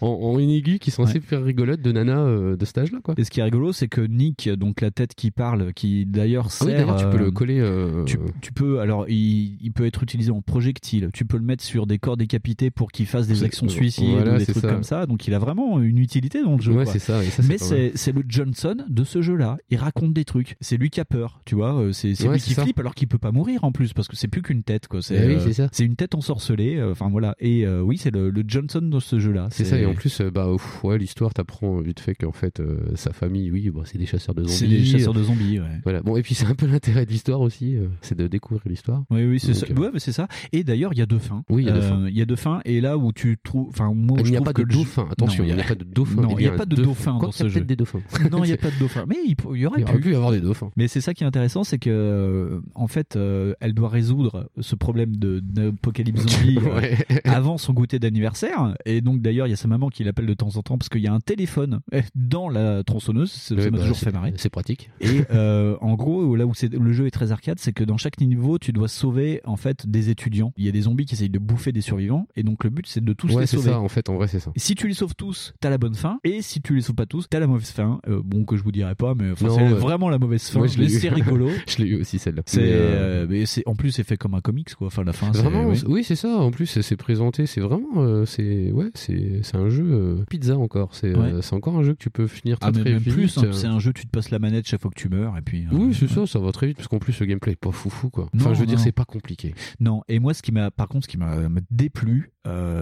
[0.02, 1.12] en, en une aiguë qui sont Ouais.
[1.12, 3.16] super rigolotes de nana euh, de cet âge-là, quoi.
[3.18, 6.46] Et ce qui est rigolo, c'est que Nick, donc la tête qui parle, qui d'ailleurs
[6.48, 6.68] Ah sert.
[6.68, 7.60] oui, d'ailleurs, tu peux euh, le coller.
[7.60, 11.10] euh, Tu, tu peux, alors, il, il peut être utilisé en projectile.
[11.14, 14.21] Tu peux le mettre sur des corps décapités pour qu'il fasse des actions euh, suicides
[14.24, 14.70] voilà, ou des trucs ça.
[14.72, 15.06] comme ça.
[15.06, 16.74] Donc, il a vraiment une utilité dans le jeu.
[16.74, 16.94] Ouais, quoi.
[16.94, 19.58] c'est ça, et ça, Mais c'est le Johnson de ce jeu-là.
[19.70, 20.56] Il raconte des trucs.
[20.62, 21.76] C'est lui qui a peur, tu vois.
[21.80, 24.16] euh, C'est Ouais, lui qui flippe alors qu'il peut pas mourir en plus parce que
[24.16, 25.02] c'est plus qu'une tête, quoi.
[25.02, 26.78] C'est Eh euh, une tête ensorcelée.
[26.78, 27.36] euh, Enfin voilà.
[27.40, 29.48] Et euh, oui, c'est le, le Johnson de ce jeu-là.
[29.52, 32.60] C'est ça, et en plus, euh, bah, ouf, ouais, l'histoire t'apprend vite fait qu'en fait,
[32.60, 34.54] euh, sa famille, oui, bah, c'est des chasseurs de zombies.
[34.58, 35.60] C'est des chasseurs de zombies.
[35.84, 36.02] Voilà.
[36.02, 39.04] Bon, et puis c'est un peu l'intérêt de l'histoire aussi, c'est de découvrir l'histoire.
[39.10, 39.66] Oui, oui, c'est ça.
[39.98, 40.28] c'est ça.
[40.52, 41.44] Et d'ailleurs, il y a deux fins.
[41.50, 42.08] Oui, il y a deux fins.
[42.08, 42.62] Il y a deux fins.
[42.66, 45.44] Et là où tu trouves, enfin, moi, Il n'y a pas que de dauphin, attention,
[45.44, 46.22] il n'y a pas de dauphin.
[46.22, 47.62] Non, il n'y a pas de dauph- dauphin dans ce jeu.
[47.62, 48.02] des dauphins.
[48.32, 49.06] Non, il n'y a pas de dauphin.
[49.08, 50.12] Mais il, y aurait pu.
[50.12, 50.72] y avoir des dauphins.
[50.76, 54.50] Mais c'est ça qui est intéressant, c'est que euh, en fait, euh, elle doit résoudre
[54.60, 58.76] ce problème de d'apocalypse zombie euh, avant son goûter d'anniversaire.
[58.86, 60.90] Et donc d'ailleurs, il y a sa maman qui l'appelle de temps en temps parce
[60.90, 63.32] qu'il y a un téléphone eh, dans la tronçonneuse.
[63.32, 64.34] Ça ça m'a bah, toujours fait marrer.
[64.38, 64.90] C'est pratique.
[65.00, 68.20] Et euh, en gros, là où le jeu est très arcade, c'est que dans chaque
[68.22, 70.54] niveau, tu dois sauver en fait des étudiants.
[70.58, 72.86] Il y a des zombies qui essayent de bouffer des survivants, et donc le but
[72.88, 73.70] c'est de tous Ouais, les sauver.
[73.70, 74.52] ça, en fait, en vrai, c'est ça.
[74.56, 77.06] Si tu les sauves tous, t'as la bonne fin, et si tu les sauves pas
[77.06, 78.00] tous, t'as la mauvaise fin.
[78.08, 80.60] Euh, bon, que je vous dirai pas, mais enfin, c'est vraiment la mauvaise fin.
[80.60, 81.00] Moi, je l'ai mais eu.
[81.00, 81.50] c'est rigolo.
[81.68, 82.44] je l'ai eu aussi celle-là.
[82.46, 84.88] C'est, Mais, euh, euh, mais c'est, en plus, c'est fait comme un comics, quoi.
[84.88, 85.78] Enfin, la fin, Vraiment, oui.
[85.78, 86.30] c'est- oui, c'est ça.
[86.38, 87.46] En plus, c'est présenté.
[87.46, 90.96] C'est vraiment, c'est ouais, c'est un jeu pizza encore.
[90.96, 91.42] C'est Ouais.
[91.42, 93.14] c'est encore un jeu que tu peux finir très Ah, mais très même vite.
[93.14, 95.38] plus, hein, c'est un jeu, tu te passes la manette chaque fois que tu meurs,
[95.38, 95.66] et puis.
[95.72, 98.10] Oui, c'est ça, ça va très vite parce qu'en plus le gameplay est pas foufou
[98.10, 98.30] quoi.
[98.36, 99.54] Enfin, Non, je veux dire, c'est pas compliqué.
[99.80, 101.36] Non, et moi, ce qui m'a, par contre, ce qui m'a
[101.70, 102.32] déplu,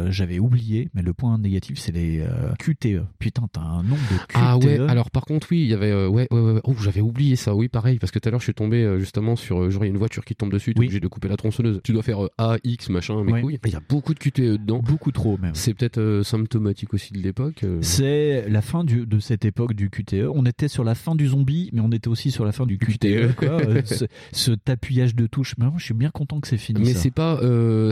[0.09, 3.03] j'avais oublié, mais le point négatif, c'est les euh, QTE.
[3.17, 4.35] Putain, t'as un nombre de QTE.
[4.35, 5.89] Ah ouais, alors par contre, oui, il y avait.
[5.89, 6.61] euh, ouais, ouais, ouais.
[6.63, 8.99] Oh, j'avais oublié ça, oui, pareil, parce que tout à l'heure, je suis tombé euh,
[8.99, 9.71] justement sur.
[9.71, 11.81] genre, il y a une voiture qui tombe dessus, t'es obligé de couper la tronçonneuse.
[11.83, 13.59] Tu dois faire A, X, machin, mes couilles.
[13.65, 14.79] Il y a beaucoup de QTE dedans.
[14.79, 15.55] Beaucoup trop, même.
[15.55, 17.65] C'est peut-être symptomatique aussi de l'époque.
[17.81, 20.27] C'est la fin du, de cette époque du QTE.
[20.33, 22.77] On était sur la fin du zombie, mais on était aussi sur la fin du
[22.77, 23.35] QTE.
[23.35, 23.49] quoi.
[23.69, 25.55] Euh, ce, ce de touches.
[25.57, 26.81] Mais je suis bien content que c'est fini.
[26.81, 27.39] Mais c'est pas.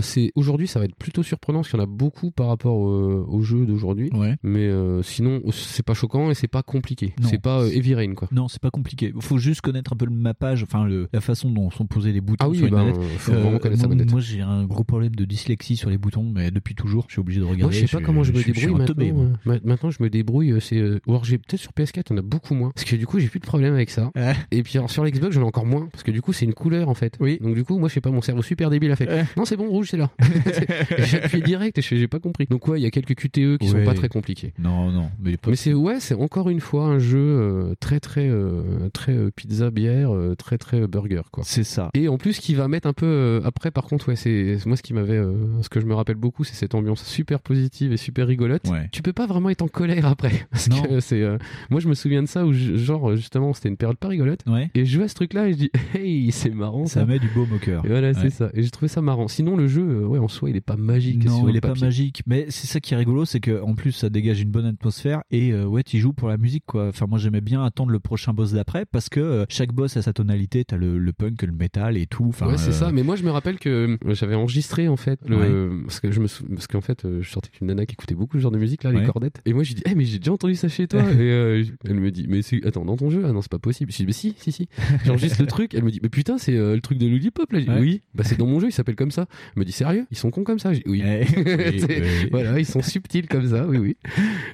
[0.01, 2.87] c'est aujourd'hui, ça va être plutôt surprenant parce qu'il y en a beaucoup par rapport
[2.87, 4.09] euh, au jeu d'aujourd'hui.
[4.43, 7.13] Mais euh, sinon, c'est pas choquant et c'est pas compliqué.
[7.23, 8.27] C'est pas euh, Heavy Rain quoi.
[8.31, 9.13] Non, c'est pas compliqué.
[9.19, 12.21] Faut juste connaître un peu le mappage, enfin le, la façon dont sont posés les
[12.21, 13.01] boutons Ah oui, sur une ben, manette.
[13.19, 14.11] faut vraiment connaître sa moi, manette.
[14.11, 17.19] moi, j'ai un gros problème de dyslexie sur les boutons, mais depuis toujours, je suis
[17.19, 17.63] obligé de regarder.
[17.63, 19.29] Moi, je sais pas comment je me débrouille maintenant.
[19.47, 20.51] euh, Maintenant, je me débrouille.
[20.51, 22.71] euh, C'est, euh, j'ai peut-être sur PS4, on a beaucoup moins.
[22.75, 24.11] Parce que du coup, j'ai plus de problème avec ça.
[24.51, 25.87] Et puis alors sur l'Xbox, j'en ai encore moins.
[25.91, 27.17] Parce que du coup, c'est une couleur en fait.
[27.19, 27.37] Oui.
[27.41, 29.25] Donc du coup, moi, je sais pas, mon cerveau super débile a fait.
[29.37, 30.09] Non, c'est bon, rouge, c'est là.
[30.99, 32.45] j'ai appuyé direct et j'ai pas compris.
[32.49, 34.53] Donc ouais, il y a quelques QTE qui sont pas très compliqués.
[34.59, 38.89] Non, non, mais, c'est ouais, c'est encore une fois un jeu euh, très très euh,
[38.93, 41.43] très euh, pizza bière, très très burger quoi.
[41.45, 41.89] C'est ça.
[41.93, 44.83] Et en plus qui va mettre un peu après par contre ouais, c'est moi ce
[44.83, 45.21] qui m'avait
[45.61, 48.67] ce que je me rappelle beaucoup, c'est cette ambiance super positive et super rigolote.
[48.67, 48.89] Ouais.
[48.91, 50.81] Tu peux pas vraiment être en colère après parce Non.
[50.83, 51.23] que c'est
[51.69, 54.41] moi je me souviens de ça où je- genre justement c'était une période pas rigolote
[54.47, 54.69] Ouais.
[54.75, 57.01] et je à ce truc là et je dis hey, c'est marrant ça.
[57.01, 57.85] Ça met du baume au cœur.
[57.85, 58.49] Et voilà, c'est ça.
[58.53, 59.27] Et j'ai trouvé ça marrant.
[59.27, 62.23] Sinon le jeu ouais en soi, il est pas magique Non, il est pas magique,
[62.25, 65.23] mais c'est ça qui est rigolo, c'est que en plus ça dégage une bonne atmosphère
[65.31, 66.87] et euh, ouais, tu joues pour la musique quoi.
[66.89, 70.01] Enfin moi j'aimais bien attendre le prochain boss d'après parce que euh, chaque boss a
[70.03, 72.25] sa tonalité, t'as le, le punk, le métal et tout.
[72.29, 72.91] Enfin, ouais, c'est euh, ça.
[72.91, 76.27] Mais moi, je me rappelle que j'avais enregistré en fait le parce que je me
[76.27, 78.57] sou- parce qu'en fait, je sortais avec une nana qui écoutait beaucoup ce genre de
[78.59, 79.05] musique là, les Ouais.
[79.05, 79.41] cordettes.
[79.45, 81.01] Et moi, je dis, eh mais j'ai déjà entendu ça chez toi.
[81.19, 83.91] et elle me dit, mais c'est- attends, dans ton jeu, ah non, c'est pas possible.
[83.91, 84.67] Je dis, mais si, si, si.
[85.05, 85.73] J'enregistre le truc.
[85.73, 87.13] Elle me dit, mais putain, c'est le truc de là.
[87.17, 87.79] Je dis, Ouais.
[87.79, 89.25] Oui, bah c'est dans mon jeu, il s'appelle comme ça.
[89.55, 90.71] Elle me dit, sérieux, ils sont cons comme ça?
[90.85, 91.03] Oui.
[91.07, 92.29] Oui, C'est- oui.
[92.31, 93.97] Voilà, ils sont subtils comme ça, oui, oui.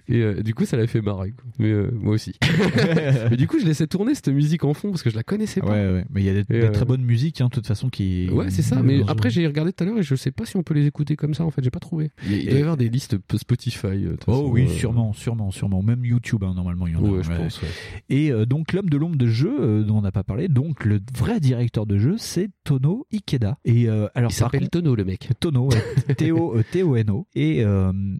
[0.07, 1.33] Et euh, du coup, ça l'a fait marrer.
[1.59, 2.33] Mais euh, moi aussi.
[3.29, 5.61] mais du coup, je laissais tourner cette musique en fond parce que je la connaissais
[5.61, 5.71] pas.
[5.71, 6.05] Ouais, ouais.
[6.09, 8.29] Mais il y a des, des très bonnes musiques, hein, de toute façon, qui.
[8.31, 8.81] Ouais, c'est ça.
[8.81, 10.85] Mais après, j'ai regardé tout à l'heure et je sais pas si on peut les
[10.85, 11.45] écouter comme ça.
[11.45, 12.11] En fait, j'ai pas trouvé.
[12.29, 14.05] Il doit y avoir des listes Spotify.
[14.27, 15.81] oh oui, sûrement, sûrement, sûrement.
[15.81, 17.09] Même YouTube, hein, normalement, il y en a.
[17.09, 17.61] Ouais, je pense.
[18.09, 21.39] Et donc, l'homme de l'ombre de jeu dont on n'a pas parlé, donc le vrai
[21.39, 23.57] directeur de jeu, c'est Tono Ikeda.
[23.65, 25.29] Et alors, il s'appelle Tono, le mec.
[25.39, 25.69] Tono,
[26.17, 27.27] T-O, T-O-N-O.
[27.35, 27.63] Et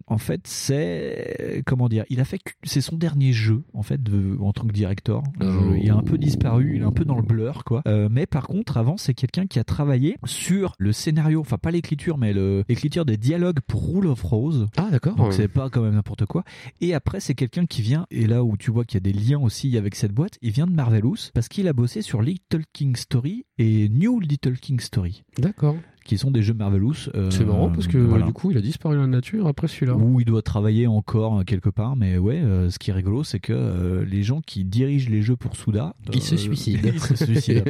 [0.06, 4.36] en fait, c'est comment dire, il a fait, c'est son dernier jeu en fait de,
[4.40, 5.22] en tant que directeur.
[5.42, 7.82] Euh, il a un peu disparu, il est un peu dans le blur quoi.
[7.86, 11.70] Euh, mais par contre, avant, c'est quelqu'un qui a travaillé sur le scénario, enfin pas
[11.70, 12.34] l'écriture, mais
[12.68, 14.66] l'écriture des dialogues pour Rule of Rose.
[14.76, 15.16] Ah d'accord.
[15.16, 16.44] Donc c'est pas quand même n'importe quoi.
[16.80, 19.18] Et après, c'est quelqu'un qui vient, et là où tu vois qu'il y a des
[19.18, 22.62] liens aussi avec cette boîte, il vient de Marvelous parce qu'il a bossé sur Little
[22.72, 25.24] King Story et New Little King Story.
[25.38, 27.08] D'accord qui sont des jeux Marvelous.
[27.14, 29.96] Euh, c'est marrant parce que du coup il a disparu dans la nature après celui-là.
[29.96, 33.24] Ou il doit travailler encore euh, quelque part, mais ouais, euh, ce qui est rigolo
[33.24, 36.90] c'est que les gens qui dirigent les jeux pour Souda, ils se suicident.
[36.92, 37.62] ils se suicident.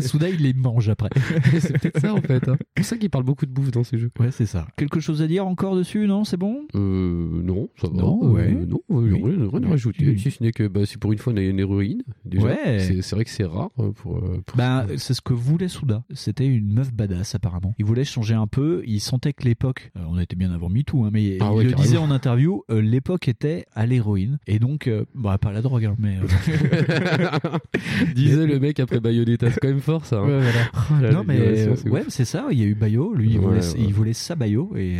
[0.00, 1.10] Souda il les mange après.
[1.60, 2.48] c'est peut-être ça en fait.
[2.48, 2.56] Hein.
[2.58, 4.10] C'est pour ça qu'il parle beaucoup de bouffe dans ces jeux.
[4.18, 4.66] Ouais c'est ça.
[4.76, 6.62] Quelque chose à dire encore dessus Non c'est bon?
[6.74, 7.94] Euh, Non ça va.
[7.94, 8.52] Non ouais.
[8.52, 10.16] non rien, rien à rajouter.
[10.16, 12.02] Si ce n'est que bah, si pour une fois on a une héroïne.
[12.24, 13.00] Déjà, ouais.
[13.02, 13.92] C'est vrai que c'est rare pour.
[13.94, 16.04] pour bah c'est ce que voulait Souda.
[16.14, 17.74] C'était une meuf badass apparemment.
[17.78, 18.82] Il voulait changer un peu.
[18.86, 21.72] Il sentait que l'époque, euh, on était bien avant MeToo, hein, mais ah il le
[21.74, 24.38] disait en interview, euh, l'époque était à l'héroïne.
[24.46, 26.16] Et donc, euh, bah, pas la drogue, hein, mais.
[28.14, 30.20] disait le mec après Bayonetta, c'est quand même fort ça.
[30.20, 30.26] Hein.
[30.26, 30.40] Ouais,
[30.90, 31.12] voilà.
[31.12, 32.46] non, mais ouais, c'est ça.
[32.50, 34.98] Il y a eu Bayo, lui, il, voulait, il voulait sa Bayo, et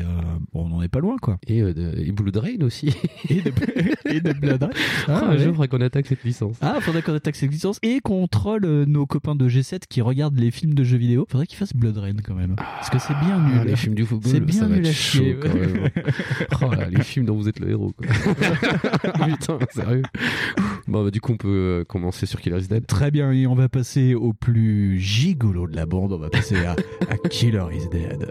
[0.53, 1.39] bon, on n'en est pas loin, quoi.
[1.47, 2.95] Et, de, Blood Rain aussi.
[3.29, 3.53] et, de,
[4.07, 4.71] et de Blood Rain.
[5.09, 6.57] Ah, un jour, il faudrait qu'on attaque cette licence.
[6.61, 10.39] Ah, faudrait qu'on attaque cette licence et qu'on troll nos copains de G7 qui regardent
[10.39, 11.27] les films de jeux vidéo.
[11.29, 12.57] Faudrait qu'ils fassent Blood Rain quand même.
[12.57, 13.59] Parce que c'est bien nul.
[13.61, 15.91] Ah, les films du football, c'est bien ça nul va être chaud quand même.
[16.63, 17.93] Oh là, les films dont vous êtes le héros.
[17.93, 18.07] Quoi.
[19.27, 20.03] Putain, sérieux.
[20.87, 21.49] Bon, bah, du coup, on peut
[21.81, 22.87] euh, commencer sur Killer is Dead.
[22.87, 26.13] Très bien, et on va passer au plus gigolo de la bande.
[26.13, 26.77] On va passer à,
[27.11, 28.31] à Killer is Dead.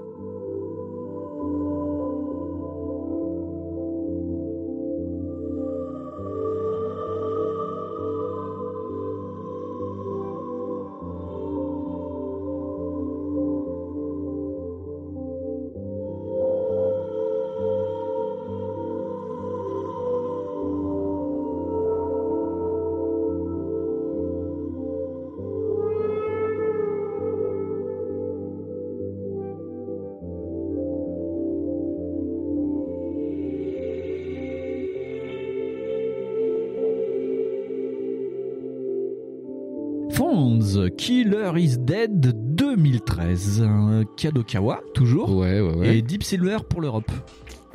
[41.54, 43.62] Killer is Dead 2013.
[43.62, 45.36] Un Kadokawa, toujours.
[45.36, 45.98] Ouais, ouais, ouais.
[45.98, 47.12] Et Deep Silver pour l'Europe.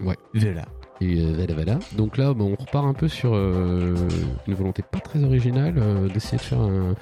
[0.03, 0.17] Ouais.
[0.35, 0.65] Voilà.
[1.01, 1.79] Et euh, voilà, voilà.
[1.97, 3.95] Donc là, bon, on repart un peu sur euh,
[4.49, 6.95] une volonté pas très originale euh, d'essayer de faire un,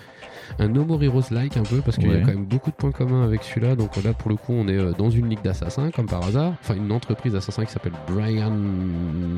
[0.58, 2.92] un No More Heroes-like un peu, parce qu'il y a quand même beaucoup de points
[2.92, 3.76] communs avec celui-là.
[3.76, 6.52] Donc là, pour le coup, on est euh, dans une ligue d'assassins, comme par hasard.
[6.62, 8.52] Enfin, une entreprise d'assassins qui s'appelle Brian.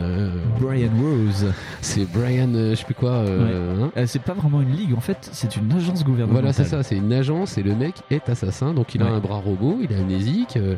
[0.00, 0.30] euh,
[0.60, 1.52] Brian Rose.
[1.80, 3.10] C'est Brian, euh, je sais plus quoi.
[3.10, 3.90] euh, hein.
[3.96, 6.42] Euh, c'est pas vraiment une ligue, en fait, c'est une agence gouvernementale.
[6.42, 8.74] Voilà, c'est ça, c'est une agence et le mec est assassin.
[8.74, 9.12] Donc il a Ouais.
[9.12, 10.74] un bras robot, il est amnésique, euh,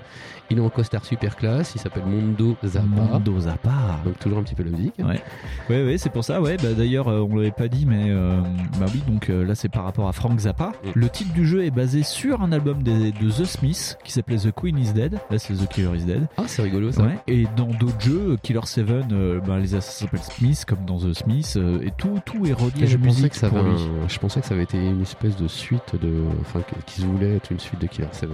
[0.50, 2.86] il est en costard super classe, il s'appelle Mondo Zappa.
[2.86, 3.70] Mondo Zappa.
[4.04, 4.94] Donc toujours un petit peu la musique.
[4.98, 5.20] Ouais,
[5.68, 6.40] ouais, ouais, c'est pour ça.
[6.40, 8.40] Ouais, bah d'ailleurs, euh, on l'avait pas dit, mais euh,
[8.78, 10.66] bah oui, donc euh, là, c'est par rapport à Frank Zappa.
[10.84, 10.88] Mm.
[10.94, 14.52] Le titre du jeu est basé sur un album de The Smiths qui s'appelait The
[14.54, 15.14] Queen is Dead.
[15.30, 16.28] Là, c'est The Killer is Dead.
[16.36, 17.02] Ah, c'est rigolo ça.
[17.02, 17.18] Ouais.
[17.26, 21.14] Et dans d'autres jeux, Killer 7, euh, bah, les assassins s'appellent Smith, comme dans The
[21.14, 23.48] Smiths, euh, et tout, tout est relié Et à je la pensais musique que ça
[23.48, 23.76] pour avait lui.
[23.80, 27.00] un- je pensais que ça avait été une espèce de suite de, enfin, que- qui
[27.00, 28.28] se voulait être une suite de Killer 7.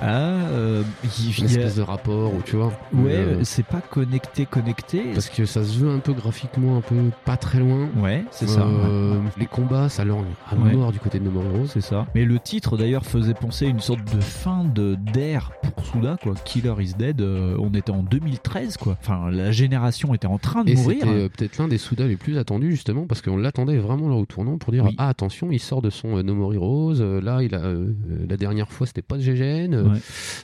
[0.00, 2.72] Ah, euh, une il y a- espèce de rapport ou tu vois.
[2.92, 5.02] Ouais, Euh, c'est pas connecté, connecté.
[5.14, 7.88] parce que ça se veut un peu graphiquement, un peu pas très loin.
[7.96, 8.62] Ouais, c'est ça.
[8.62, 10.72] Euh, Les combats, ça lorgne à Ouais.
[10.74, 11.66] mort du côté No More Heroes.
[11.66, 12.06] C'est ça.
[12.14, 16.16] Mais le titre d'ailleurs faisait penser à une sorte de fin de d'ère pour Souda
[16.22, 16.34] quoi.
[16.44, 17.20] Killer is Dead.
[17.20, 18.96] euh, on était en 2013 quoi.
[19.00, 20.98] Enfin la génération était en train de Et mourir.
[21.00, 24.14] c'était euh, peut-être l'un des Soudas les plus attendus justement parce qu'on l'attendait vraiment là
[24.16, 24.94] au tournant pour dire Oui.
[24.98, 27.72] ah attention il sort de son euh, No More Heroes euh, là il a
[28.28, 29.98] la dernière fois c'était pas de GGN euh, Ouais.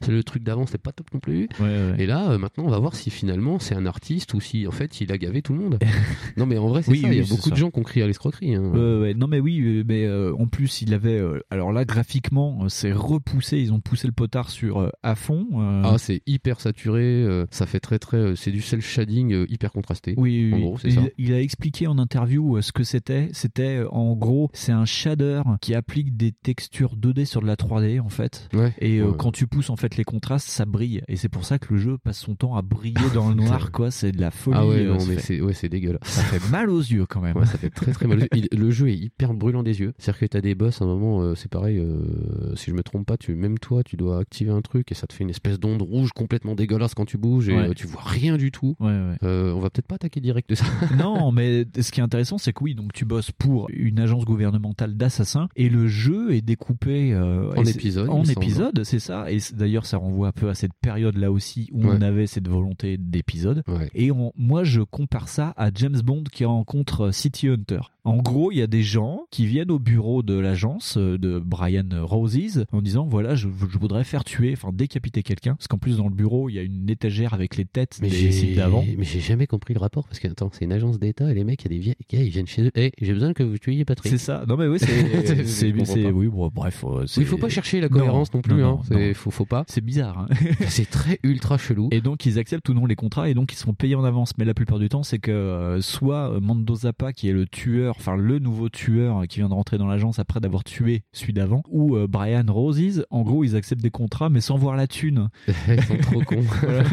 [0.09, 1.94] le truc d'avant c'était pas top non plus Ouais, ouais.
[1.98, 4.70] et là euh, maintenant on va voir si finalement c'est un artiste ou si en
[4.73, 5.78] fait il a gavé tout le monde.
[6.36, 7.82] non mais en vrai c'est Oui, ça, il y a beaucoup de gens qui ont
[7.82, 8.55] crié à l'escroquerie.
[8.55, 8.73] hein.
[9.16, 12.93] Non mais oui, mais euh, en plus il avait, euh, alors là graphiquement euh, c'est
[12.93, 15.47] repoussé, ils ont poussé le potard sur euh, à fond.
[15.84, 20.14] Ah c'est hyper saturé, ça fait très très, c'est du cel shading hyper contrasté.
[20.16, 20.62] Oui, en oui.
[20.62, 21.01] gros c'est il, ça.
[21.18, 23.28] il a expliqué en interview ce que c'était.
[23.32, 28.01] C'était en gros, c'est un shader qui applique des textures 2D sur de la 3D
[28.01, 28.48] en fait.
[28.52, 29.12] Ouais, Et ouais.
[29.18, 31.02] quand tu pousses en fait les contrastes, ça brille.
[31.09, 33.72] Et c'est pour ça que le jeu passe son temps à briller dans le noir,
[33.72, 33.90] quoi.
[33.90, 34.56] C'est de la folie.
[34.60, 36.02] Ah ouais non ça mais fait- c'est ouais c'est dégueulasse.
[36.05, 37.36] ça fait mal aux yeux quand même.
[37.36, 38.18] Ouais, ça fait très très mal.
[38.18, 38.28] aux yeux.
[38.34, 39.93] Il- le jeu est hyper brûlant des yeux.
[39.98, 41.78] C'est-à-dire que t'as des boss, à un moment, euh, c'est pareil.
[41.78, 44.95] euh, si je me trompe pas, tu même toi, tu dois activer un truc et
[44.95, 47.69] ça te fait une espèce d'onde rouge complètement dégueulasse quand tu bouges et Ouais.
[47.69, 48.74] euh, tu vois rien du tout.
[48.81, 49.16] Ouais, ouais.
[49.53, 50.65] On va peut-être pas attaquer direct de ça.
[50.99, 54.24] non, mais ce qui est intéressant, c'est que oui, donc tu bosses pour une agence
[54.24, 59.31] gouvernementale d'assassins et le jeu est découpé En épisodes, En épisodes, c'est ça.
[59.31, 62.49] Et d'ailleurs, ça renvoie un peu à cette période là aussi où on avait cette
[62.49, 63.62] volonté d'épisodes.
[63.69, 63.89] Ouais.
[63.95, 67.81] Et on- moi, je compare ça à James Bond qui rencontre City Hunter.
[68.07, 71.39] En gros, il y a des gens qui viennent au bureau de l'agence euh, de
[71.39, 75.55] Brian Roses en disant voilà, je, je voudrais faire tuer, enfin décapiter quelqu'un.
[75.57, 78.09] Parce qu'en plus, dans le bureau, il y a une étagère avec les têtes Mais
[78.09, 78.85] des j'ai d'avant.
[78.97, 81.45] mais j'ai jamais compris le rapport parce que attends, c'est une agence d'État et les
[81.45, 82.70] mecs, il y a des vieilles gars, ils viennent chez eux.
[82.77, 84.11] Eh, j'ai besoin que vous tuiez Patrick.
[84.12, 84.45] C'est ça.
[84.49, 84.87] Non mais oui, c'est
[85.47, 85.47] c'est
[85.85, 86.85] c'est- oui, bon, bref.
[86.87, 88.55] euh, il faut pas chercher la cohérence non, plus.
[88.55, 88.95] non, hein.
[88.95, 89.15] non.
[89.15, 89.65] Faut, faut pas.
[89.69, 90.19] C'est bizarre.
[90.20, 90.28] hein.
[90.69, 91.89] C'est très ultra chelou.
[91.91, 94.33] Et donc ils acceptent ou non les contrats et donc ils sont payés en avance.
[94.39, 97.95] Mais la plupart du temps, c'est que euh, soit Mando Zappa qui est le tueur,
[97.98, 101.62] enfin le nouveau tueur qui vient de rentrer dans l'agence après d'avoir tué celui d'avant,
[101.70, 103.05] ou euh, Brian Roses.
[103.10, 105.28] En gros, ils acceptent des contrats mais sans voir la thune.
[105.68, 106.40] Ils sont trop cons.
[106.62, 106.85] Voilà.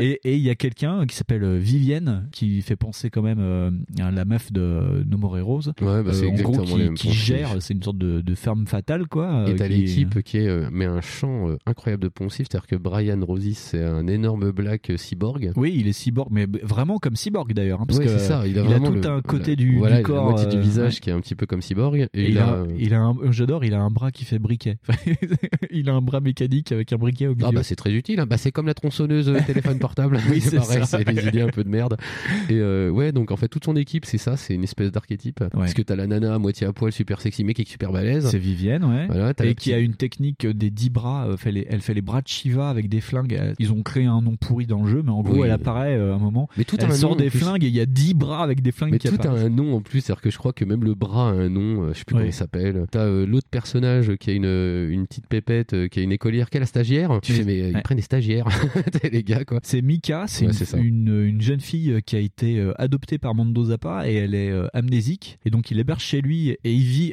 [0.00, 3.70] Et il y a quelqu'un qui s'appelle euh, Vivienne qui fait penser quand même euh,
[4.00, 5.60] à la meuf de No More Heroes.
[5.80, 6.62] Ouais, bah, c'est en gros,
[6.94, 9.44] qui, gère, c'est une sorte de, de ferme fatale quoi.
[9.48, 12.76] Et t'as qui- l'équipe qui est, mais un chant euh, incroyable de poncif, c'est-à-dire que
[12.76, 15.52] Brian Rosis, c'est un énorme black cyborg.
[15.56, 17.80] Oui, il est cyborg, mais vraiment comme cyborg d'ailleurs.
[17.80, 18.46] hein, parce Ouais, que c'est ça.
[18.46, 20.34] Il a, il tout le- un côté du, voilà, corps.
[20.42, 22.08] La moitié du euh, visage qui est un petit peu comme cyborg.
[22.14, 24.38] Et, Et il, a, euh, il a un, j'adore, il a un bras qui fait
[24.38, 24.78] briquet.
[25.70, 27.46] il a un bras mécanique avec un briquet au milieu.
[27.48, 28.26] Ah bah c'est très utile, hein.
[28.26, 31.48] bah, c'est comme la tronçonneuse euh, téléphone portable, Oui, c'est pareil, c'est des idées un
[31.48, 31.96] peu de merde.
[32.48, 35.42] Et euh, ouais, donc en fait toute son équipe c'est ça, c'est une espèce d'archétype.
[35.52, 37.92] Parce que t'as la nana à moitié à poil, super sexy, mais qui est super
[37.92, 38.28] balèze.
[38.28, 39.06] C'est Vivienne, ouais.
[39.08, 41.26] Voilà, et qui a une technique des 10 bras.
[41.28, 43.34] euh, fait les- elle fait les bras de Shiva avec des flingues.
[43.34, 45.42] Euh, Ils ont créé un nom pourri dans le jeu, mais en gros, Oui.
[45.44, 46.48] elle apparaît euh, à un moment.
[46.56, 47.38] Mais tout elle un sort nom, des plus.
[47.40, 49.48] flingues et il y a 10 bras avec des flingues Mais qui tout a un
[49.48, 51.92] nom en plus, c'est-à-dire que je crois que même le bras a un nom, euh,
[51.92, 52.86] je sais plus comment il s'appelle.
[52.90, 56.12] T'as euh, l'autre personnage qui a une, euh, une petite pépette, euh, qui a une
[56.12, 57.20] écolière, qui est la stagiaire?
[57.22, 58.46] Tu fais, mais ils prennent des stagiaires,
[59.12, 59.60] les gars quoi.
[59.62, 63.64] C'est Mika, c'est Ouais, une, une, une jeune fille qui a été adoptée par Mando
[63.66, 65.38] Zappa et elle est amnésique.
[65.44, 67.12] Et donc il héberge chez lui et il vit,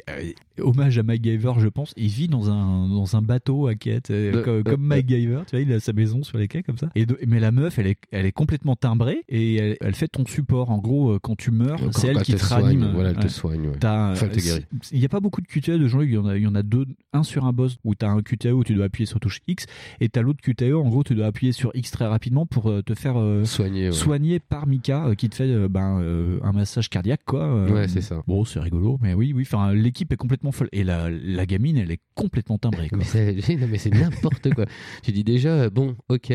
[0.60, 4.32] hommage à MacGyver je pense, il vit dans un, dans un bateau à quête, euh,
[4.32, 4.96] Euh, comme, comme euh.
[4.96, 6.88] MacGyver, tu vois, il a sa maison sur les quais comme ça.
[6.94, 10.08] Et de- mais la meuf, elle est, elle est complètement timbrée et elle, elle fait
[10.08, 10.70] ton support.
[10.70, 12.92] En gros, quand tu meurs, c'est elle qui te ranime.
[13.02, 13.76] Voilà, elle te soigne, ouais.
[13.78, 14.64] T'as, Enfin, elle te guérit.
[14.82, 16.42] c'est- Il n'y a pas beaucoup de QTE de gens, il y en a, il
[16.42, 18.74] y en a deux, un sur un boss où tu as un QTE où tu
[18.74, 19.66] dois appuyer sur touche X
[20.00, 22.70] et tu as l'autre QTE en gros tu dois appuyer sur X très rapidement pour
[22.70, 23.92] euh, te faire euh, Soigner, ouais.
[23.92, 26.02] soigner par Mika euh, qui te fait euh, ben,
[26.42, 27.64] un massage cardiaque quoi.
[27.66, 28.22] Ouais, c'est ça.
[28.26, 31.76] Bon, c'est rigolo, mais oui, oui, enfin l'équipe est complètement folle et la, la gamine
[31.78, 32.88] elle est complètement timbrée.
[32.88, 32.98] Quoi.
[32.98, 34.66] Mais c'est non, mais c'est n'importe quoi.
[35.02, 36.26] Tu dis déjà, bon, ok,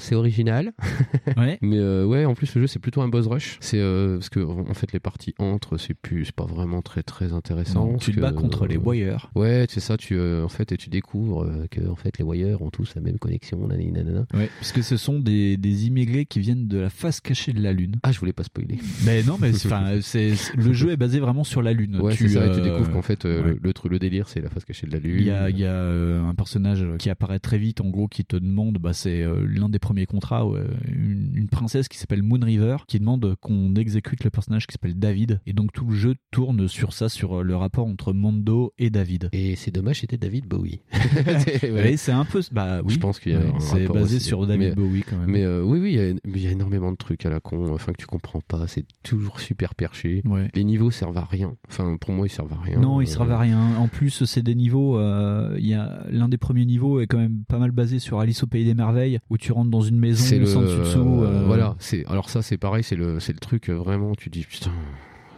[0.00, 0.72] c'est original.
[1.36, 1.58] Ouais.
[1.62, 3.58] mais ouais, en plus, le jeu, c'est plutôt un boss rush.
[3.60, 3.80] C'est
[4.14, 7.86] parce que, en fait, les parties entre, c'est plus, c'est pas vraiment très, très intéressant.
[7.86, 9.30] Non, tu te bats contre les euh, Warriors.
[9.34, 12.24] Ouais, c'est ça, tu, euh, en fait, et tu découvres euh, que, en fait, les
[12.24, 14.26] Warriors ont tous la même connexion, nanana.
[14.34, 17.60] Ouais, parce que ce sont des, des immigrés qui viennent de la face cachée de
[17.60, 17.96] la Lune.
[18.02, 18.78] Ah, je voulais pas spoiler.
[19.04, 22.00] Mais non, mais enfin, c'est le jeu est basé vraiment sur la Lune.
[22.00, 23.58] Ouais, tu, ça, tu euh, découvres qu'en fait, euh, ouais.
[23.62, 25.16] le, le délire, c'est la face cachée de la Lune.
[25.18, 28.24] Il y a, y a euh, un personnage qui apparaît très vite, en gros, qui
[28.24, 32.22] te demande, bah, c'est euh, l'un des premiers contrats, euh, une, une princesse qui s'appelle
[32.22, 35.40] Moon River, qui demande qu'on exécute le personnage qui s'appelle David.
[35.46, 38.90] Et donc tout le jeu tourne sur ça, sur euh, le rapport entre Mondo et
[38.90, 39.28] David.
[39.32, 40.80] Et c'est dommage, c'était David Bowie.
[41.62, 42.94] Ouais, c'est un peu, bah oui.
[42.94, 44.24] Je pense qu'il y a Ouais, c'est basé aussi.
[44.26, 45.30] sur David Mais- Bowie quand même.
[45.30, 47.40] Mais euh, oui, oui, il y a- il y, a énormément de trucs à la
[47.40, 48.66] con, enfin que tu comprends pas.
[48.66, 50.22] C'est toujours super perché.
[50.24, 50.50] Ouais.
[50.54, 51.54] Les niveaux servent à rien.
[51.68, 52.78] Enfin, pour moi, ils servent à rien.
[52.78, 53.60] Non, ils Euh, servent à rien.
[53.78, 54.98] En plus, c'est des niveaux.
[54.98, 58.42] euh, Il a l'un des premiers niveaux est quand même pas mal basé sur Alice
[58.42, 61.22] au pays des merveilles, où tu rentres dans une maison le sans dessus dessous.
[61.22, 61.76] euh, voilà.
[61.78, 62.82] C'est alors ça, c'est pareil.
[62.82, 64.14] C'est le, c'est le truc euh, vraiment.
[64.14, 64.70] Tu dis putain.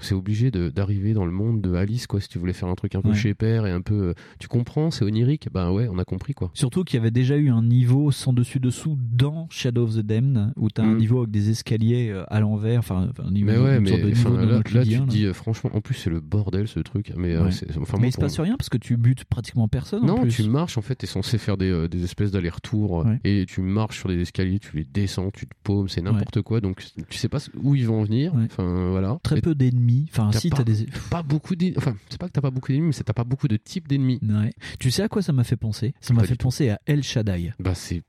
[0.04, 2.20] C'est obligé d'arriver dans le monde de Alice, quoi.
[2.20, 3.14] Si tu voulais faire un truc un peu Ouais.
[3.14, 5.48] chez père et un peu, euh, tu comprends, c'est onirique.
[5.52, 6.50] Ben ouais, on a compris, quoi.
[6.54, 10.00] Surtout qu'il y avait déjà eu un niveau sans dessus dessous dans Shadow of the
[10.00, 10.98] Damned où t'as un Mm.
[10.98, 14.02] niveau avec des escaliers euh, à l'envers, enfin un niveau, Mais ouais, une mais sorte
[14.02, 16.68] de enfin, niveau de là, tu te dis, euh, franchement, en plus, c'est le bordel
[16.68, 17.12] ce truc.
[17.16, 17.48] Mais, Ouais.
[17.80, 20.02] enfin, mais il se passe rien parce que tu butes pratiquement personne.
[20.04, 20.30] en Non, plus.
[20.30, 23.18] tu marches en fait, t'es censé faire des, euh, des espèces d'allers-retours Ouais.
[23.24, 26.60] et tu marches sur des escaliers, tu les descends, tu te paumes, c'est n'importe quoi.
[26.60, 28.32] Donc tu sais pas où ils vont en venir.
[28.44, 29.18] Enfin voilà.
[29.22, 29.93] Très Et peu d'ennemis.
[30.10, 30.86] Enfin, si t'as des.
[31.10, 31.76] pas beaucoup d'ennemis.
[31.76, 33.88] Enfin, c'est pas que t'as pas beaucoup d'ennemis, mais c'est t'as pas beaucoup de types
[33.88, 34.18] d'ennemis.
[34.22, 34.52] Ouais.
[34.78, 35.94] Tu sais à quoi ça m'a fait penser?
[36.00, 37.52] Ça m'a fait penser à El Shaddai.
[37.58, 38.02] Bah c'est,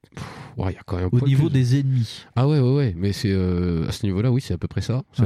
[0.57, 2.25] y a quand même Au niveau plus- des ennemis.
[2.35, 4.81] Ah ouais, ouais, ouais, mais c'est euh, à ce niveau-là, oui, c'est à peu près
[4.81, 5.03] ça.
[5.13, 5.23] C'est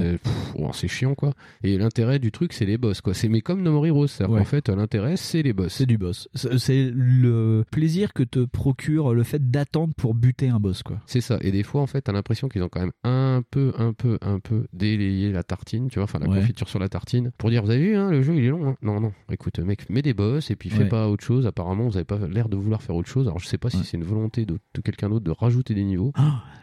[0.56, 0.88] Ouais.
[0.88, 1.34] chiant, quoi.
[1.64, 3.14] Et l'intérêt du truc, c'est les boss, quoi.
[3.14, 4.40] C'est mais comme No More Heroes, c'est-à-dire Ouais.
[4.42, 5.74] qu'en fait, l'intérêt, c'est les boss.
[5.74, 6.28] C'est du boss.
[6.36, 11.00] C'est le plaisir que te procure le fait d'attendre pour buter un boss, quoi.
[11.06, 11.38] C'est ça.
[11.42, 14.18] Et des fois, en fait, t'as l'impression qu'ils ont quand même un peu, un peu,
[14.22, 16.40] un peu délayé la tartine, tu vois, enfin la Ouais.
[16.40, 18.68] confiture sur la tartine, pour dire, vous avez vu, hein, le jeu, il est long.
[18.70, 18.76] hein.
[18.82, 19.12] Non, non.
[19.32, 21.46] Écoute, mec, mets des boss et puis fais pas autre chose.
[21.48, 23.28] Apparemment, vous avez pas l'air de vouloir faire autre chose.
[23.28, 25.84] Alors, je sais pas si c'est une volonté de, de quelqu'un d'autre de rajouter des
[25.84, 26.12] niveaux.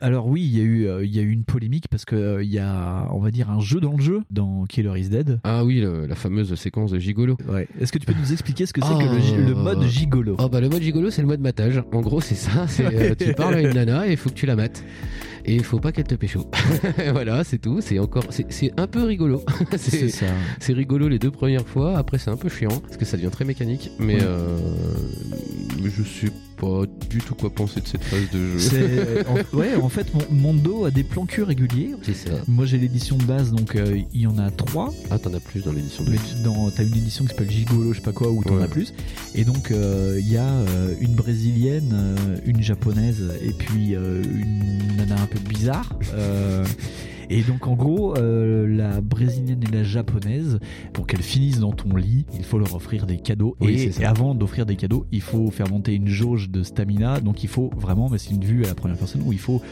[0.00, 2.14] Alors oui, il y a eu, euh, il y a eu une polémique parce que
[2.16, 5.08] euh, il y a, on va dire, un jeu dans le jeu dans Killer is
[5.08, 5.40] Dead.
[5.44, 7.36] Ah oui, le- la fameuse séquence de gigolo.
[7.48, 7.66] Ouais.
[7.80, 10.36] Est-ce que tu peux nous expliquer ce que c'est que le, gi- le mode gigolo?
[10.38, 11.82] Oh bah le mode gigolo c'est le mode matage.
[11.92, 14.34] En gros c'est ça, c'est euh, tu parles à une nana et il faut que
[14.34, 14.84] tu la mates.
[15.48, 16.50] Et il faut pas qu'elle te pécho.
[17.12, 17.78] voilà, c'est tout.
[17.80, 19.42] C'est encore, c'est c'est un peu rigolo.
[19.76, 20.26] C'est ça.
[20.58, 21.96] C'est rigolo les deux premières fois.
[21.98, 23.90] Après c'est un peu chiant parce que ça devient très mécanique.
[24.00, 24.22] Mais Ouais.
[24.24, 24.58] euh,
[25.84, 29.24] je sais pas du tout quoi penser de cette phase de jeu.
[29.28, 31.94] En, ouais, en fait, mon, Mondo a des plans cul réguliers.
[32.02, 32.30] C'est ça.
[32.48, 34.92] Moi, j'ai l'édition de base, donc euh, il y en a trois.
[35.10, 37.98] Ah, t'en as plus dans l'édition de dans, t'as une édition qui s'appelle Gigolo, je
[37.98, 38.62] sais pas quoi, où t'en Ouais.
[38.64, 38.92] as plus.
[39.34, 44.22] Et donc, euh, il y a euh, une brésilienne, euh, une japonaise, et puis euh,
[44.24, 45.90] une nana un peu bizarre.
[47.30, 50.58] Euh, et donc, en gros, euh, la brésilienne et la japonaise,
[50.92, 53.56] pour qu'elles finissent dans ton lit, il faut leur offrir des cadeaux.
[53.60, 57.20] Oui, et, avant d'offrir des cadeaux, il faut faire monter une jauge de stamina.
[57.20, 59.62] Donc, il faut vraiment, mais c'est une vue à la première personne, où il faut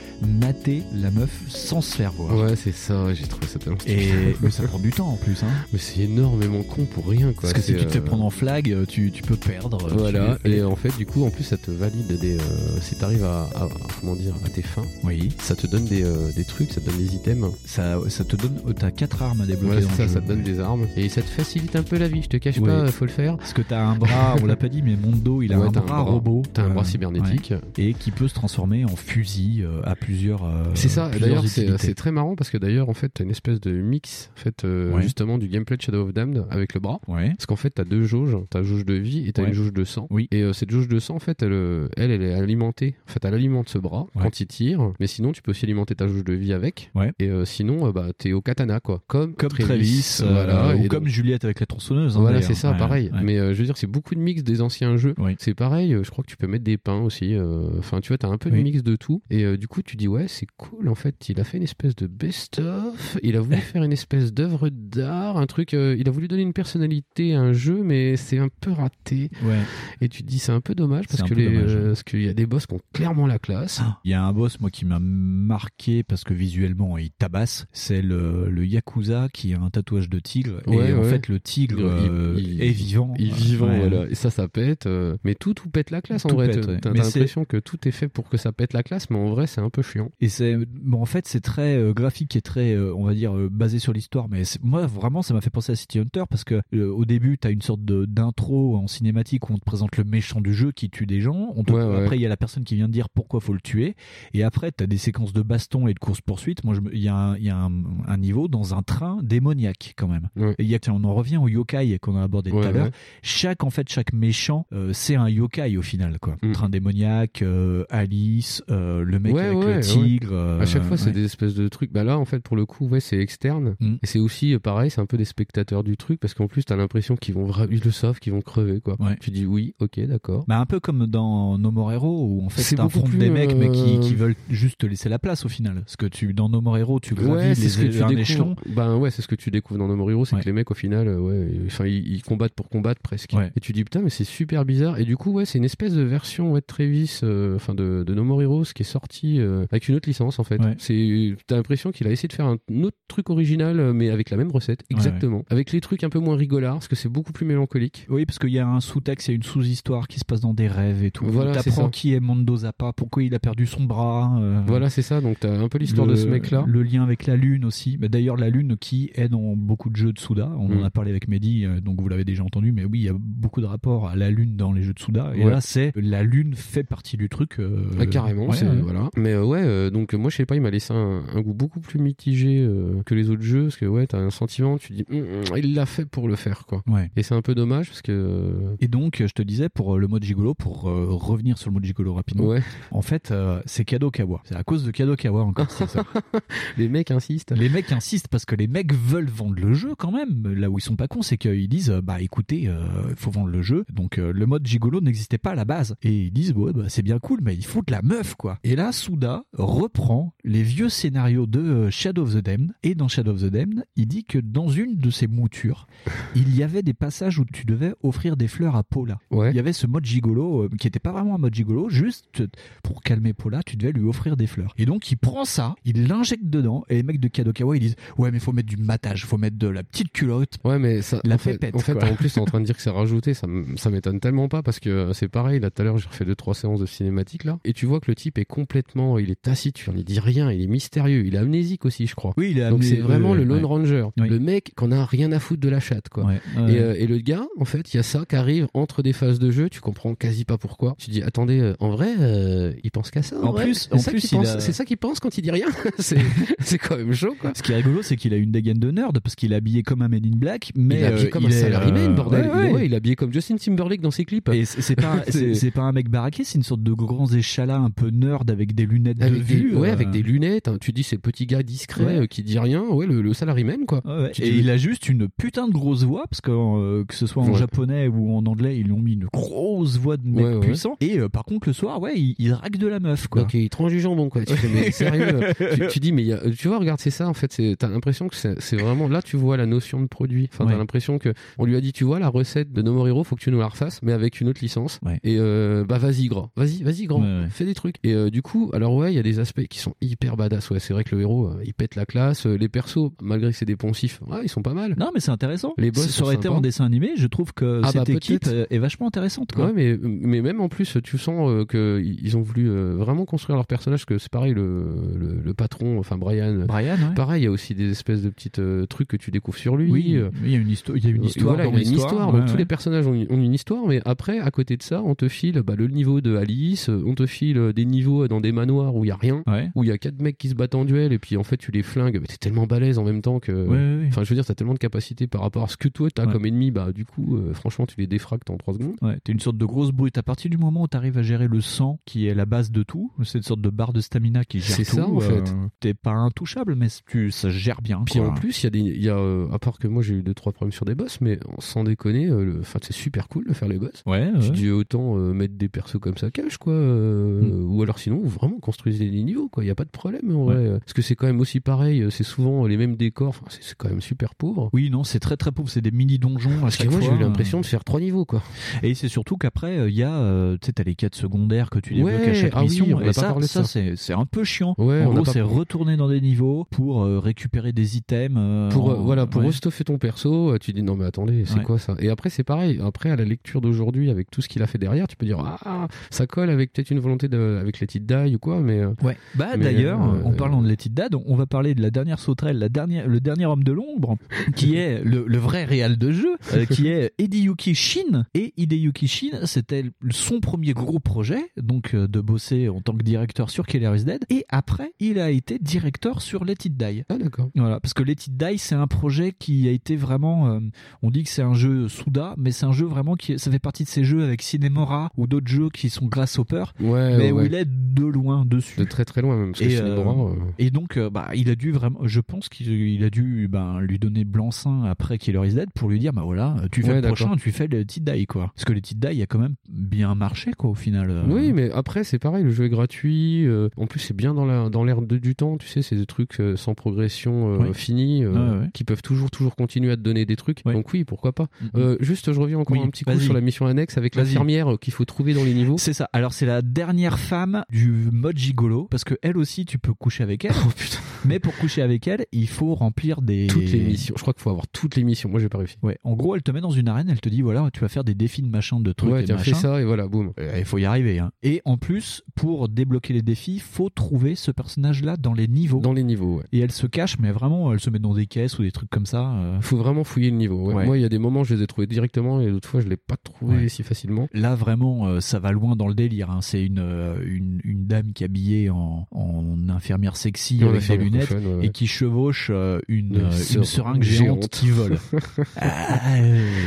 [0.41, 2.37] mater la meuf sans se faire voir.
[2.37, 3.13] Ouais, c'est ça.
[3.15, 4.37] J'ai trouvé ça tellement Et stupide.
[4.43, 5.43] mais ça prend du temps en plus.
[5.43, 5.49] Hein.
[5.73, 7.51] Mais c'est énormément con pour rien quoi.
[7.51, 9.89] Parce que si tu te fais euh, prendre en flag, euh, tu, tu peux perdre.
[9.89, 12.37] Voilà, Tu- et en fait, du coup, en plus, ça te valide des.
[12.37, 12.41] euh,
[12.81, 13.69] si t'arrives à, à-
[14.01, 15.29] comment dire, à tes fins, oui.
[15.39, 17.44] ça te donne des, euh, des trucs, ça te donne des items.
[17.65, 18.75] Ça, ça te donne.
[18.79, 20.15] T'as 4 armes à débloquer Ouais, dans c'est ça, le jeu.
[20.15, 20.87] ça te donne des armes.
[20.97, 22.67] Et ça te facilite un peu la vie, je te cache Ouais.
[22.69, 23.37] pas, faut le faire.
[23.37, 25.71] Parce que t'as un bras, on l'a pas dit, mais Mondo, il a Ouais, un
[25.71, 26.43] bras, robot.
[26.53, 27.53] T'as un bras euh, cybernétique.
[27.53, 27.85] ouais.
[27.85, 30.45] Et qui peut se transformer en fusil euh, à plusieurs.
[30.45, 33.61] euh, C'est ça, d'ailleurs c'est très marrant parce que d'ailleurs en fait t'as une espèce
[33.61, 35.03] de mix en fait euh, Ouais.
[35.03, 37.01] justement du gameplay de Shadow of Damned avec le bras.
[37.09, 37.31] Ouais.
[37.31, 39.49] Parce qu'en fait t'as deux jauges, t'as jauge de vie et t'as Ouais.
[39.49, 40.07] une jauge de sang.
[40.11, 40.29] Oui.
[40.31, 43.13] Et euh, cette jauge de sang en fait elle, euh, elle elle est alimentée, en
[43.13, 44.23] fait elle alimente ce bras Ouais.
[44.23, 46.91] quand il tire, mais sinon tu peux aussi alimenter ta jauge de vie avec.
[46.95, 47.13] Ouais.
[47.19, 50.77] Et euh, sinon euh, bah t'es au katana quoi, comme Comme Travis, euh, voilà.
[50.77, 52.17] ou Et comme donc- Juliette avec la tronçonneuse.
[52.17, 53.11] hein, voilà, c'est ça, Ouais, pareil.
[53.13, 53.21] ouais.
[53.23, 55.15] Mais euh, je veux dire, c'est beaucoup de mix des anciens jeux.
[55.19, 55.35] Oui.
[55.39, 57.35] C'est pareil, euh, je crois que tu peux mettre des pains aussi.
[57.35, 58.63] euh, Enfin, tu vois, t'as un peu de Oui.
[58.63, 59.23] mix de tout.
[59.31, 60.89] Et euh, du coup, tu dis, ouais, c'est cool.
[60.89, 63.19] En fait, il a fait une espèce de best-of.
[63.23, 65.75] Il a voulu faire une espèce d'œuvre d'art, un truc.
[65.75, 69.31] euh, il a voulu donner une personnalité à un jeu, mais c'est un peu raté.
[69.45, 69.59] Ouais.
[70.01, 72.03] Et tu te dis, c'est un peu dommage parce que peu les, dommage, euh, parce
[72.03, 73.81] qu'il y a des boss qui ont clairement la classe.
[74.05, 77.67] Il y a un boss, moi, qui m'a marqué parce que visuellement, il tabasse.
[77.73, 80.61] C'est le, le Yakuza qui a un tatouage de tigre.
[80.67, 83.15] Ouais, et en fait, le tigre Il- euh, il- est vivant.
[83.19, 83.79] Il est vivant, Ouais.
[83.89, 84.07] voilà.
[84.11, 84.87] Et ça, ça pète.
[84.87, 86.49] euh, mais tout, tout pète la classe en vrai.
[86.51, 89.29] T'as t'as l'impression que tout est fait pour que ça pète la classe, mais en
[89.31, 90.11] vrai, c'est un peu chiant.
[90.21, 93.79] Et c'est bon en fait c'est très euh, graphique et très on va dire basé
[93.79, 96.61] sur l'histoire mais c'est- moi vraiment ça m'a fait penser à City Hunter parce que
[96.77, 100.05] au début tu as une sorte de d'intro en cinématique où on te présente le
[100.05, 102.65] méchant du jeu qui tue des gens on te- après il y a la personne
[102.65, 103.97] qui vient de dire pourquoi faut le tuer
[104.35, 107.09] et après tu as des séquences de baston et de course poursuite moi il y
[107.09, 107.71] a un, il y a un,
[108.07, 110.55] un niveau dans un train démoniaque quand même Ouais.
[110.59, 112.73] et il y a tiens, on en revient au yokai qu'on a abordé tout à
[112.73, 112.93] l'heure ouais.
[113.23, 116.53] chaque en fait chaque méchant euh, c'est un yokai au final quoi Mm.
[116.53, 121.25] train démoniaque euh, Alice euh, le mec avec le tigre à chaque fois, c'est des
[121.25, 121.93] espèces de trucs.
[121.93, 123.77] Bah là, en fait, pour le coup, ouais, c'est externe.
[123.81, 123.95] Mm.
[124.03, 126.77] Et c'est aussi pareil, c'est un peu des spectateurs du truc parce qu'en plus, t'as
[126.77, 128.97] l'impression qu'ils vont, ils le savent, qu'ils vont crever, quoi.
[129.21, 130.45] Tu dis oui, ok, d'accord.
[130.49, 133.71] Bah un peu comme dans No More Hero où en fait beaucoup des mecs mais
[133.71, 135.77] qui, qui veulent juste te laisser la place au final.
[135.77, 138.03] Parce que tu dans No More Hero tu gravis Ouais, c'est ce que les tu
[138.03, 138.57] un échelon.
[138.67, 140.41] Ben ouais, c'est ce que tu découvres dans No More Heroes, c'est Ouais.
[140.43, 143.31] que les mecs au final, euh, ouais, enfin ils, ils combattent pour combattre presque.
[143.35, 143.51] Ouais.
[143.57, 144.99] Et tu dis putain, mais c'est super bizarre.
[144.99, 148.05] Et du coup, ouais, c'est une espèce de version ouais, de Travis, euh, enfin de,
[148.07, 150.61] de No More Heroes qui est sortie euh, avec une autre licence en fait.
[150.79, 154.37] C'est, t'as l'impression qu'il a essayé de faire un autre truc original, mais avec la
[154.37, 157.47] même recette, exactement, avec les trucs un peu moins rigolards, parce que c'est beaucoup plus
[157.47, 158.07] mélancolique.
[158.09, 160.41] Oui parce qu'il y a un sous-texte, il y a une sous-histoire qui se passe
[160.41, 161.25] dans des rêves et tout.
[161.27, 164.37] Voilà, T'apprends qui est Mondo Zappa, pourquoi il a perdu son bras.
[164.41, 165.21] euh, Voilà, c'est ça.
[165.21, 166.65] Donc t'as un peu l'histoire de ce mec-là.
[166.67, 167.97] Le lien avec la lune aussi.
[168.01, 170.51] Mais d'ailleurs, la lune qui est dans beaucoup de jeux de Souda.
[170.59, 170.85] On en Mm.
[170.85, 172.73] a parlé avec Mehdi, euh, donc vous l'avez déjà entendu.
[172.73, 174.99] Mais oui, il y a beaucoup de rapports à la lune dans les jeux de
[174.99, 175.33] Souda.
[175.35, 175.51] Et Ouais.
[175.51, 177.59] là, c'est la lune fait partie du truc.
[177.61, 179.11] euh, Ah, carrément, ouais, voilà.
[179.17, 181.81] Mais euh, ouais, donc moi je sais pas, il m'a laissé un, un goût beaucoup
[181.81, 182.67] plus mitigé
[183.07, 185.75] que les autres jeux parce que ouais, t'as un sentiment, tu dis, Hum, hum, il
[185.75, 186.83] l'a fait pour le faire quoi.
[186.87, 187.11] Ouais.
[187.17, 190.23] Et c'est un peu dommage parce que Et donc, je te disais, pour le mode
[190.25, 192.63] gigolo, pour euh, revenir sur le mode gigolo rapidement, Ouais.
[192.91, 193.33] en fait,
[193.67, 194.41] c'est Kadokawa.
[194.45, 195.71] C'est à cause de Kadokawa encore.
[195.71, 196.05] c'est ça.
[196.77, 197.53] les mecs insistent.
[197.57, 200.55] Les mecs insistent parce que les mecs veulent vendre le jeu quand même.
[200.55, 203.49] Là où ils sont pas cons, c'est qu'ils disent, euh, bah écoutez, il faut vendre
[203.49, 203.85] le jeu.
[203.93, 205.95] Donc euh, le mode gigolo n'existait pas à la base.
[206.03, 208.59] Et ils disent, ouais, bah, c'est bien cool, mais il faut de la meuf, quoi.
[208.65, 212.73] Et là, Souda reprend les vieux scénarios de euh, Shadow of the Damned.
[212.83, 215.87] Et dans Shadow of the Damned, il dit que dans une de ses moutures,
[216.35, 219.19] il y avait des passages où tu devais offrir des fleurs à Paula.
[219.31, 222.43] Il y avait ce mode gigolo euh, qui était pas vraiment un mode gigolo, juste
[222.83, 224.75] pour calmer Paula, tu devais lui offrir des fleurs.
[224.79, 227.97] Et donc il prend ça, il l'injecte dedans, et les mecs de Kadokawa ils disent
[228.19, 230.55] ouais mais faut mettre du matage, faut mettre de la petite culotte.
[230.65, 232.77] Ouais, mais ça, la en fait, en, fait en plus, t'es en train de dire
[232.77, 233.47] que c'est rajouté, ça,
[233.77, 235.61] ça m'étonne tellement pas parce que euh, c'est pareil.
[235.61, 238.01] Là, tout à l'heure, j'ai refait deux trois séances de cinématique là, et tu vois
[238.01, 241.35] que le type est complètement, il est taciturne, il dit rien, il est mystérieux, il
[241.35, 242.33] est amnésique aussi, je crois.
[242.37, 243.65] Oui, il est Donc c'est vraiment ouais, le Lone ouais.
[243.65, 244.29] Ranger, Oui.
[244.29, 246.25] le mec qu'on a rien à foutre de la chatte, quoi.
[246.25, 246.79] Ouais, Et, ouais.
[246.79, 249.39] euh, et le gars, en fait, il y a ça qui arrive entre des phases
[249.39, 250.95] de jeu, tu comprends quasi pas pourquoi.
[250.99, 253.37] Tu dis, attendez, euh, en vrai, euh, il pense qu'à ça.
[253.43, 253.65] En vrai.
[253.65, 255.43] plus- C'est en ça plus, qu'il il pense- a- c'est ça qu'il pense quand il
[255.43, 255.67] dit rien.
[255.99, 256.17] c'est
[256.61, 257.53] c'est quand même chaud, quoi.
[257.55, 259.83] Ce qui est rigolo, c'est qu'il a une dégaine de nerd parce qu'il est habillé
[259.83, 262.15] comme un Men in Black, mais il est habillé euh, comme un il salaryman, euh,
[262.15, 262.41] bordel.
[262.47, 262.73] ouais, Il, est- ouais.
[262.73, 264.49] ouais, il est habillé comme Justin Timberlake dans ses clips.
[264.51, 267.91] Et c'est pas, c'est pas un mec baraqué, c'est une sorte de grands échalas un
[267.91, 269.77] peu nerd avec des lunettes de Avec des, vue.
[269.77, 270.69] ouais, euh, avec des lunettes.
[270.69, 270.77] hein.
[270.81, 272.19] Tu dis, c'est le petit gars discret Ouais.
[272.21, 272.83] euh, qui dit rien.
[272.83, 274.03] Ouais, le, le salaryman, quoi.
[274.05, 277.05] Ouais, Tu et dis- il a juste une putain de grosse voix parce que euh,
[277.05, 277.59] que ce soit en Ouais.
[277.59, 280.61] japonais ou en anglais, ils lui ont mis une grosse voix de mec Ouais, ouais.
[280.61, 280.97] puissant.
[281.01, 283.43] Et euh, par contre, le soir, ouais, il, il drague de la meuf, quoi.
[283.43, 284.45] Donc il tranche du jambon quoi.
[284.45, 287.01] Tu fais, mais sérieux, euh, tu, tu dis mais il y a- tu vois regarde
[287.01, 287.61] c'est ça en fait.
[287.79, 290.49] T'as l'impression que c'est vraiment là tu vois la notion de produit.
[290.53, 290.79] Enfin t'as Ouais.
[290.79, 293.37] l'impression que on lui a dit tu vois la recette de No More Hero faut
[293.37, 295.01] que tu nous la refasses mais avec une autre licence.
[295.23, 297.97] Et euh, bah vas-y grand, vas-y vas-y grand, Ouais, fais des trucs.
[298.05, 300.71] Et euh, du coup alors ouais il y a des aspects qui sont hyper badass.
[300.71, 302.47] Ouais c'est vrai que le héros euh, il pète la classe.
[302.47, 304.95] Les persos malgré que c'est des poncifs, ouais, ils sont pas mal.
[304.99, 305.75] Non, mais c'est intéressant.
[305.79, 308.47] Les boss ça aurait été en dessin animé, je trouve que Ah cette bah, équipe
[308.71, 309.67] est vachement intéressante, quoi.
[309.67, 313.67] Ouais, mais, mais même en plus, tu sens que ils ont voulu vraiment construire leur
[313.67, 314.85] personnage, que c'est pareil, le,
[315.17, 316.65] le, le patron, enfin Brian.
[316.67, 317.15] Brian, ouais.
[317.15, 319.77] Pareil, il y a aussi des espèces de petites euh, trucs que tu découvres sur
[319.77, 319.91] lui.
[319.91, 321.79] Oui, il y a une histoire, il y a une euh, histoire voilà, il y
[321.79, 322.33] a une histoire.
[322.33, 324.83] ouais, donc tous les personnages ont une, ont une histoire, mais après, à côté de
[324.83, 328.29] ça, on te file bah, le niveau de Alice, euh, on te file des niveaux
[328.29, 329.43] dans des manoirs où il y a rien,
[329.75, 331.57] où il y a quatre mecs qui se battent en duel, et puis en fait
[331.57, 332.19] tu les flingues.
[332.21, 334.07] mais T'es tellement balèze en même temps que.
[334.09, 336.27] Enfin, je veux dire, t'as tellement de capacité par rapport à ce que toi t'as
[336.27, 338.97] comme ennemi, bah du coup, euh, franchement, tu les défractes en 3 secondes.
[339.03, 340.17] Ouais, t'es une sorte de grosse brute.
[340.19, 342.83] À partir du moment où t'arrives à gérer le sang, qui est la base de
[342.83, 344.97] tout, c'est une sorte de barre de stamina qui gère C'est tout.
[344.97, 345.55] ça, en euh, fait.
[345.81, 348.03] T'es pas intouchable, mais tu, ça se gère bien.
[348.05, 348.29] Puis quoi.
[348.29, 350.23] en plus, il y a des, y a, euh, à part que moi j'ai eu
[350.23, 353.69] deux trois problèmes sur des boss, mais sans déconner, euh, c'est super cool de faire
[353.69, 354.03] les boss.
[354.07, 354.31] Ouais.
[354.33, 354.51] Tu ouais.
[354.51, 357.75] dis autant euh, mettre des persos comme ça cache quoi, euh, Mm.
[357.75, 359.65] ou alors sinon vraiment construisez les niveaux quoi.
[359.65, 360.79] Il y a pas de problème en vrai.
[360.81, 363.29] Parce que c'est quand même aussi pareil, c'est souvent les mêmes décors.
[363.29, 364.71] Enfin c'est quand même super pauvre.
[364.73, 365.69] Oui, non, c'est très très pauvre.
[365.69, 368.43] C'est des mini donjons Parce que moi j'ai eu l'impression de faire trois niveaux quoi.
[368.83, 371.95] Et c'est surtout qu'après, il y a, tu sais, t'as les quêtes secondaires que tu
[371.95, 372.87] débloques Ouais, à chaque ah oui, mission.
[372.91, 373.81] on et pas ça, ça, ça.
[373.97, 374.75] c'est un peu chiant.
[374.79, 378.37] Ouais, en on gros, c'est retourner dans des niveaux pour euh, récupérer des items.
[378.39, 379.49] euh, Pour euh, en- voilà, pour ouais.
[379.49, 381.63] restuffer ton perso, tu dis non mais attendez, c'est Ouais.
[381.65, 381.95] quoi ça?
[381.99, 382.81] Et après c'est pareil.
[382.85, 385.39] Après à la lecture d'aujourd'hui, avec tout ce qu'il a fait derrière, tu peux dire
[385.41, 388.85] ah ça colle avec peut-être une volonté de, avec les It Die ou quoi, mais
[389.03, 389.17] Ouais.
[389.35, 392.59] Bah d'ailleurs, euh, en parlant de It Dad, on va parler de la dernière sauterelle,
[392.59, 394.17] la dernière, le dernier homme de l'ombre,
[394.57, 398.25] qui est le, le vrai réal de jeu, euh, qui est Hideyuki Shin.
[398.35, 403.51] Et Hideyuki Shin, c'était son premier gros projet, donc de bosser en tant que directeur
[403.51, 404.25] sur Killer is Dead.
[404.31, 407.05] Et après, il a été directeur sur Let It Die.
[407.09, 407.51] Ah d'accord.
[407.55, 410.49] Voilà, parce que Let It Die, c'est un projet qui a été vraiment.
[410.49, 410.61] euh,
[411.03, 413.39] on dit que c'est un jeu Souda, mais c'est un jeu vraiment qui.
[413.39, 417.17] Ça fait partie de ces jeux avec Cinemora ou d'autres jeux qui sont Grasshopper, Ouais,
[417.17, 417.47] mais où ouais.
[417.47, 418.79] il est de loin dessus.
[418.79, 419.53] de très très loin même.
[419.53, 422.49] Parce que Et, Cinemora, euh, euh, et donc, bah, il a dû vraiment, je pense
[422.49, 426.13] qu'il il a dû ben, lui donner blanc-seing après Killer is Dead pour lui dire,
[426.13, 428.53] bah voilà, tu fais Ouais, le prochain, tu fais le Tit Die, quoi.
[428.55, 431.25] Parce que le Tit Die a quand même bien marché, quoi, au final.
[431.29, 433.47] Oui, mais après c'est pareil, le jeu est gratuit.
[433.77, 435.57] en plus, c'est bien dans la dans l'air du temps.
[435.59, 439.31] Tu sais, c'est des trucs euh, sans progression euh, finie, euh, Ouais, qui peuvent toujours
[439.31, 440.65] toujours continuer à te donner des trucs.
[440.65, 441.47] Donc oui, pourquoi pas.
[441.61, 441.71] Mhm.
[441.77, 444.25] Euh, juste, je reviens encore Oui, un petit coup sur la mission annexe avec Vas-y.
[444.27, 445.77] l'infirmière qu'il faut trouver dans les niveaux.
[445.79, 446.09] C'est ça.
[446.13, 450.23] Alors c'est la dernière femme du mode gigolo parce que elle aussi tu peux coucher
[450.23, 450.53] avec elle.
[451.25, 454.15] Mais pour coucher avec elle, il faut remplir des Toutes les missions.
[454.17, 455.31] Je crois qu'il faut avoir toutes les missions.
[455.31, 455.77] Moi, j'ai pas réussi.
[455.83, 455.97] Ouais.
[456.05, 458.05] En gros, elle te met dans une arène, elle te dit voilà, tu vas faire
[458.05, 459.11] des défis de machin, de trucs.
[459.11, 459.55] Ouais, tiens, machin.
[459.55, 460.33] fais ça et voilà, boum.
[460.59, 461.19] Il faut y arriver.
[461.21, 461.31] hein.
[461.43, 465.74] Et en plus, pour débloquer les défis, faut trouver ce personnage-là dans les niveaux.
[465.77, 465.81] Niveaux.
[465.89, 466.45] Dans les niveaux, ouais.
[466.53, 468.91] Et elle se cache, mais vraiment, elle se met dans des caisses ou des trucs
[468.91, 469.33] comme ça.
[469.35, 469.61] euh.
[469.61, 470.67] Faut vraiment fouiller le niveau.
[470.69, 470.75] ouais.
[470.75, 470.87] Ouais.
[470.87, 472.89] Moi, il y a des moments, je les ai trouvés directement et d'autres fois, je
[472.89, 474.29] l'ai pas trouvé si facilement.
[474.33, 476.31] Là, vraiment, euh, ça va loin dans le délire.
[476.31, 476.41] hein.
[476.43, 480.97] C'est une, euh, une, une dame qui est habillée en, en infirmière sexy avec des
[480.97, 484.99] lunettes et qui chevauche euh, une, Une une seringue géante, qui vole.
[485.57, 486.17] Ah,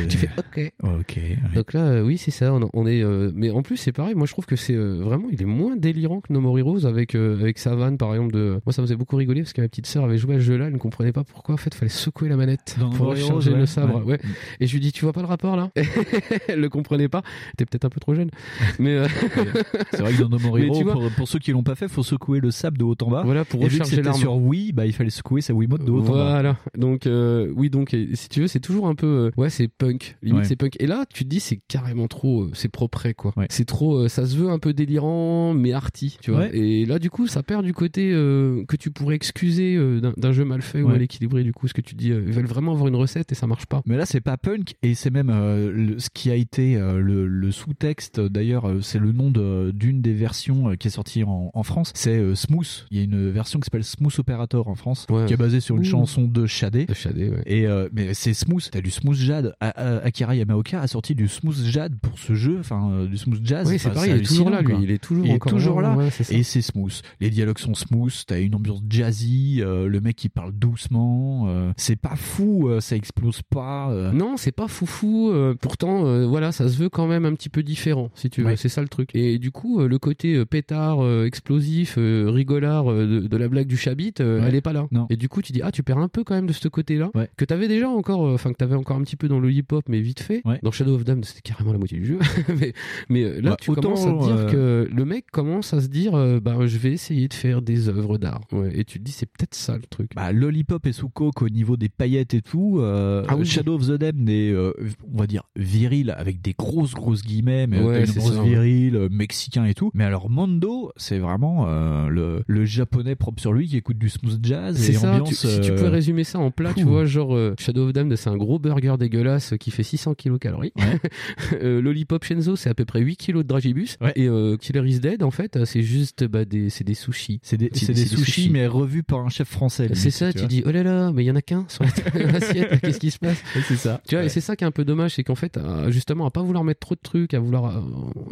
[0.08, 0.72] Tu fais OK.
[0.82, 1.20] Ok.
[1.54, 2.52] Donc là, oui, c'est ça.
[2.52, 3.02] On, on est,
[3.34, 4.14] mais en plus, c'est pareil.
[4.14, 7.14] Moi, je trouve que c'est vraiment, il est moins délirant que No More Heroes avec
[7.14, 8.32] avec sa vanne, par exemple.
[8.32, 10.38] De, moi, ça me faisait beaucoup rigoler parce que ma petite sœur avait joué à
[10.38, 11.54] ce jeu-là, elle ne comprenait pas pourquoi.
[11.54, 13.58] En fait, fallait secouer la manette Dans pour recharger ouais.
[13.58, 14.04] le sabre.
[14.04, 14.12] Ouais.
[14.14, 14.20] Ouais.
[14.60, 15.70] Et je lui dis, tu vois pas le rapport là?
[16.48, 17.22] Elle le comprenait pas.
[17.56, 18.30] T'es peut-être un peu trop jeune,
[18.78, 19.06] mais euh,
[19.92, 21.88] C'est vrai que dans No More Hero, vois- pour, pour ceux qui l'ont pas fait,
[21.88, 23.22] faut secouer le sable de haut en bas.
[23.24, 25.90] Voilà, pour et vu que recharger sur Wii, bah, il fallait secouer sa Wiimote de
[25.90, 26.30] haut en bas.
[26.32, 26.56] Voilà.
[26.76, 29.68] Donc euh, oui, donc et si tu veux, c'est toujours un peu euh, ouais, c'est
[29.68, 30.16] punk.
[30.22, 30.44] Limite Ouais.
[30.44, 30.76] c'est punk.
[30.80, 33.32] Et là, tu te dis c'est carrément trop c'est propre quoi.
[33.48, 36.46] C'est trop ça se veut un peu délirant mais arty, tu vois.
[36.52, 40.44] Et là du coup, ça perd du côté que tu pourrais excuser euh, d'un- jeu
[40.44, 42.72] mal fait ou mal équilibré du coup, ce que tu dis euh, ils veulent vraiment
[42.72, 43.82] avoir une recette et ça marche pas.
[43.86, 47.00] Mais là, c'est pas punk et c'est même euh, le- ce qui a été euh,
[47.00, 48.20] le, le sous-texte.
[48.20, 51.92] D'ailleurs, c'est le nom de- d'une des versions qui est sortie en, en France.
[51.94, 52.86] C'est euh, Smooth.
[52.90, 55.26] Il y a une version qui s'appelle Smooth Operator en France, Ouais.
[55.26, 55.84] qui est basée sur une Ouh.
[55.84, 56.86] chanson de Shadé.
[56.86, 57.42] De Shadé, ouais.
[57.46, 58.68] Et euh, mais c'est Smooth.
[58.70, 59.54] T'as du Smooth Jade.
[59.60, 62.56] A- A- Akira Yamaoka a sorti du Smooth Jade pour ce jeu.
[62.60, 63.68] Enfin, euh, du Smooth Jazz.
[63.68, 64.74] Oui, c'est pareil, il est toujours là, lui.
[64.82, 67.00] Il est toujours Il est encore toujours là, ouais, et c'est smooth.
[67.20, 68.12] Les dialogues sont smooth.
[68.26, 69.60] T'as une ambiance jazzy.
[69.60, 71.46] euh, le mec qui parle doucement.
[71.48, 72.68] euh, c'est pas fou.
[72.68, 73.90] euh, ça explose pas.
[74.12, 75.32] Non, c'est pas foufou.
[75.60, 78.48] pourtant, voilà, ça se veut quand même un petit peu différent, si tu veux.
[78.48, 78.56] Ouais.
[78.56, 79.10] C'est ça le truc.
[79.14, 84.40] Et du coup, le côté pétard, explosif, rigolard de, de la blague du chabit, Ouais.
[84.46, 84.86] elle est pas là.
[84.90, 85.06] Non.
[85.10, 87.10] Et du coup, tu dis ah, tu perds un peu quand même de ce côté-là
[87.14, 87.28] Ouais.
[87.36, 90.00] que t'avais déjà encore, enfin que t'avais encore un petit peu dans le hip-hop, mais
[90.00, 90.42] vite fait.
[90.62, 92.18] Dans Shadow of Dam, c'était carrément la moitié du jeu.
[92.58, 92.72] mais
[93.08, 95.80] mais là, Bah, tu autant, commences à te dire euh, que le mec commence à
[95.80, 98.40] se dire, bah, je vais essayer de faire des œuvres d'art.
[98.74, 100.10] Et tu te dis, c'est peut-être ça le truc.
[100.14, 102.78] Bah, Lollipop et sous coke au niveau des paillettes et tout.
[102.80, 103.44] euh, Ah oui.
[103.46, 104.72] Shadow of the Damned est, euh,
[105.12, 108.42] on va dire, viril avec des grosses grosses guillemets, mais Ouais, une c'est grosse ça,
[108.42, 109.90] viril, euh, mexicain et tout.
[109.94, 111.66] Mais alors Mondo, c'est vraiment
[112.08, 115.28] le, le japonais propre sur lui qui écoute du smooth jazz C'est et ça, ambiance.
[115.30, 118.30] tu- si tu pouvais résumer ça en plat, tu vois, genre Shadow of Damned, c'est
[118.30, 120.72] un gros burger dégueulasse qui fait 600 kilocalories.
[121.60, 123.96] Lollipop Shenzo, c'est à peu près 8 kilos de dragibus.
[124.16, 124.28] Et
[124.60, 127.40] Killer is Dead, en fait, c'est juste bah, des, c'est des sushis.
[127.42, 129.88] C'est des, c'est des sushis, mais revus par un chef français.
[129.94, 132.80] C'est ça, tu, dis, oh là là, mais il y en a qu'un sur l'assiette,
[132.82, 133.42] qu'est-ce qui se passe?
[133.66, 134.00] C'est ça.
[134.08, 136.26] Tu vois, et c'est ça qui est un peu dommage, c'est qu'en fait, à- justement,
[136.26, 137.80] à pas vouloir mettre trop de trucs, à vouloir euh,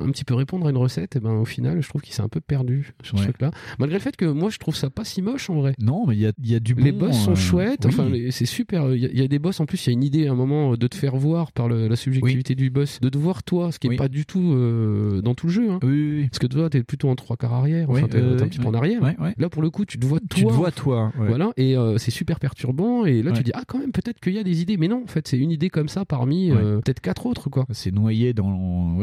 [0.05, 2.23] un petit peu répondre à une recette, et ben au final, je trouve qu'il s'est
[2.23, 3.51] un peu perdu sur ce truc-là.
[3.79, 5.75] Malgré le fait que moi, je trouve ça pas si moche en vrai.
[5.79, 6.85] Non, mais il y a, il y a du bon.
[6.85, 7.91] Les boss sont euh, chouettes, oui.
[7.93, 8.93] enfin c'est super.
[8.95, 10.27] Il y, a- il y a des boss en plus, il y a une idée
[10.27, 13.09] à un moment euh, de te faire voir par le- la subjectivité du boss, de
[13.09, 13.97] te voir toi, ce qui est Oui.
[13.97, 15.71] pas du tout euh, dans tout le jeu.
[15.71, 15.79] hein.
[15.83, 16.29] Oui, oui, oui.
[16.29, 18.59] Parce que toi, t'es plutôt en trois quarts arrière, enfin Oui, t'es euh, un petit
[18.59, 19.01] peu en arrière.
[19.39, 20.39] Là pour le coup, tu te vois toi.
[20.41, 21.13] Tu te vois toi.
[21.19, 21.29] ouais.
[21.29, 23.05] Voilà, et euh, c'est super perturbant.
[23.05, 23.37] Et là, Ouais.
[23.37, 25.27] tu dis ah quand même peut-être qu'il y a des idées, mais non, en fait
[25.29, 26.59] c'est une idée comme ça parmi Ouais.
[26.61, 27.67] euh, peut-être quatre autres quoi.
[27.71, 28.51] C'est noyé dans,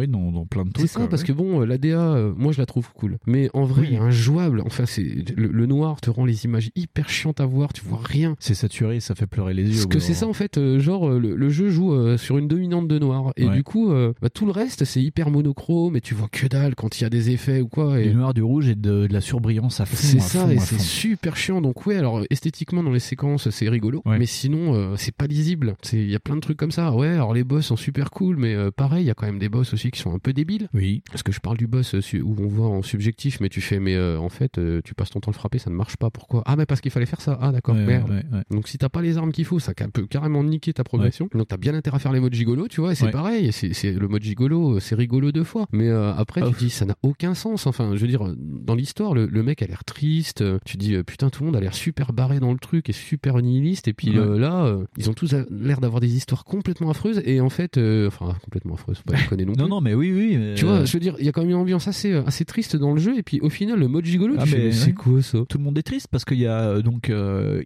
[0.08, 0.88] dans, dans plein de trucs.
[0.88, 3.18] C'est ça, quoi, parce que bon, euh, l'ADA, euh, moi je la trouve cool.
[3.28, 3.98] Mais en vrai, Oui.
[3.98, 4.62] injouable.
[4.66, 5.04] Enfin, c'est
[5.36, 8.36] le, le noir te rend les images hyper chiantes à voir, tu vois rien.
[8.40, 9.72] C'est saturé, ça fait pleurer les yeux.
[9.74, 12.48] Parce que c'est ça en fait, euh, genre le, le jeu joue euh, sur une
[12.48, 16.02] dominante de noir et du coup euh, bah, tout le reste c'est hyper monochrome et
[16.02, 17.98] tu vois que dalle quand il y a des effets ou quoi.
[18.00, 18.14] Du Et...
[18.14, 19.96] noir, du rouge et de, de la surbrillance à fond.
[19.98, 20.80] C'est ça fond, et c'est.
[21.04, 24.18] Super chiant donc ouais alors esthétiquement dans les séquences c'est rigolo Ouais.
[24.20, 26.92] mais sinon euh, c'est pas lisible c'est il y a plein de trucs comme ça
[26.94, 29.40] ouais alors les boss sont super cool mais euh, pareil il y a quand même
[29.40, 31.02] des boss aussi qui sont un peu débiles Oui.
[31.12, 33.80] parce que je parle du boss euh, où on voit en subjectif mais tu fais
[33.80, 36.44] mais euh, en fait tu passes ton temps le frapper ça ne marche pas pourquoi?
[36.46, 38.90] Ah mais parce qu'il fallait faire ça ah d'accord Ouais, merde ouais, donc si t'as
[38.90, 41.28] pas les armes qu'il faut, ça peut carrément niquer ta progression.
[41.34, 42.92] Donc t'as bien intérêt à faire les modes gigolo, tu vois.
[42.92, 45.66] Et c'est pareil, c'est le mode gigolo, c'est rigolo deux fois.
[45.72, 46.48] Mais après Ah.
[46.50, 47.66] tu te dis ça n'a aucun sens.
[47.68, 50.44] Enfin, je veux dire, dans l'histoire, le, le mec a l'air triste.
[50.66, 52.94] Tu dis euh, putain tout le monde a l'air super barré dans le truc et
[52.94, 53.88] super nihiliste.
[53.88, 54.18] Et puis Ouais.
[54.18, 57.22] euh, là, euh, ils ont tous l'air d'avoir des histoires complètement affreuses.
[57.26, 59.62] Et en fait, euh, enfin complètement affreuses, faut pas déconner non plus.
[59.64, 60.38] Non, non, mais oui, oui.
[60.38, 62.46] mais, Tu vois, je veux dire, il y a quand même une ambiance assez, assez
[62.46, 63.18] triste dans le jeu.
[63.18, 65.40] Et puis au final, le mode gigolo, Ah, c'est quoi ça?
[65.50, 67.12] Tout le monde est triste parce qu'il y a donc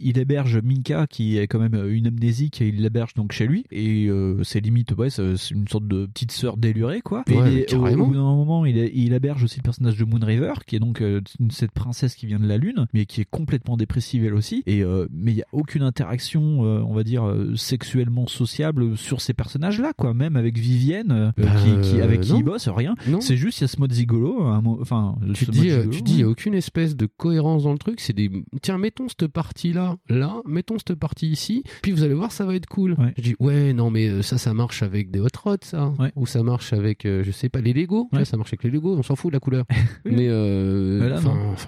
[0.01, 3.65] il héberge Minka qui est quand même une amnésique et il l'héberge donc chez lui
[3.71, 4.09] et
[4.43, 7.23] c'est limite ouais c'est une sorte de petite sœur délurée quoi.
[7.29, 8.03] Et Ouais, il est- au, carrément.
[8.03, 10.75] au bout d'un moment il, est- il héberge aussi le personnage de Moon River qui
[10.75, 11.01] est donc
[11.49, 14.83] cette princesse qui vient de la lune mais qui est complètement dépressive elle aussi et
[14.83, 19.21] euh, mais il y a aucune interaction euh, on va dire euh, sexuellement sociable sur
[19.21, 22.39] ces personnages là quoi même avec Vivienne Bah, qui, qui- avec qui non.
[22.39, 22.95] il bosse rien.
[23.07, 23.21] Non.
[23.21, 24.41] C'est juste il y a ce mode zigolo
[24.81, 27.77] enfin tu dis, gigolo, tu dis, il y a aucune espèce de cohérence dans le
[27.77, 27.99] truc.
[27.99, 28.29] C'est des,
[28.61, 32.45] tiens, mettons cette partie là, là, mettons cette partie ici, puis vous allez voir, ça
[32.45, 32.93] va être cool.
[32.97, 33.13] Ouais.
[33.17, 36.11] Je dis, ouais, non, mais ça, ça marche avec des hot rods, ça, Ouais.
[36.15, 38.09] ou ça marche avec, euh, je sais pas, les Lego.
[38.13, 38.25] Ouais.
[38.25, 39.65] ça marche avec les Lego, on s'en fout de la couleur.
[40.05, 40.13] Oui.
[40.15, 41.17] mais, euh,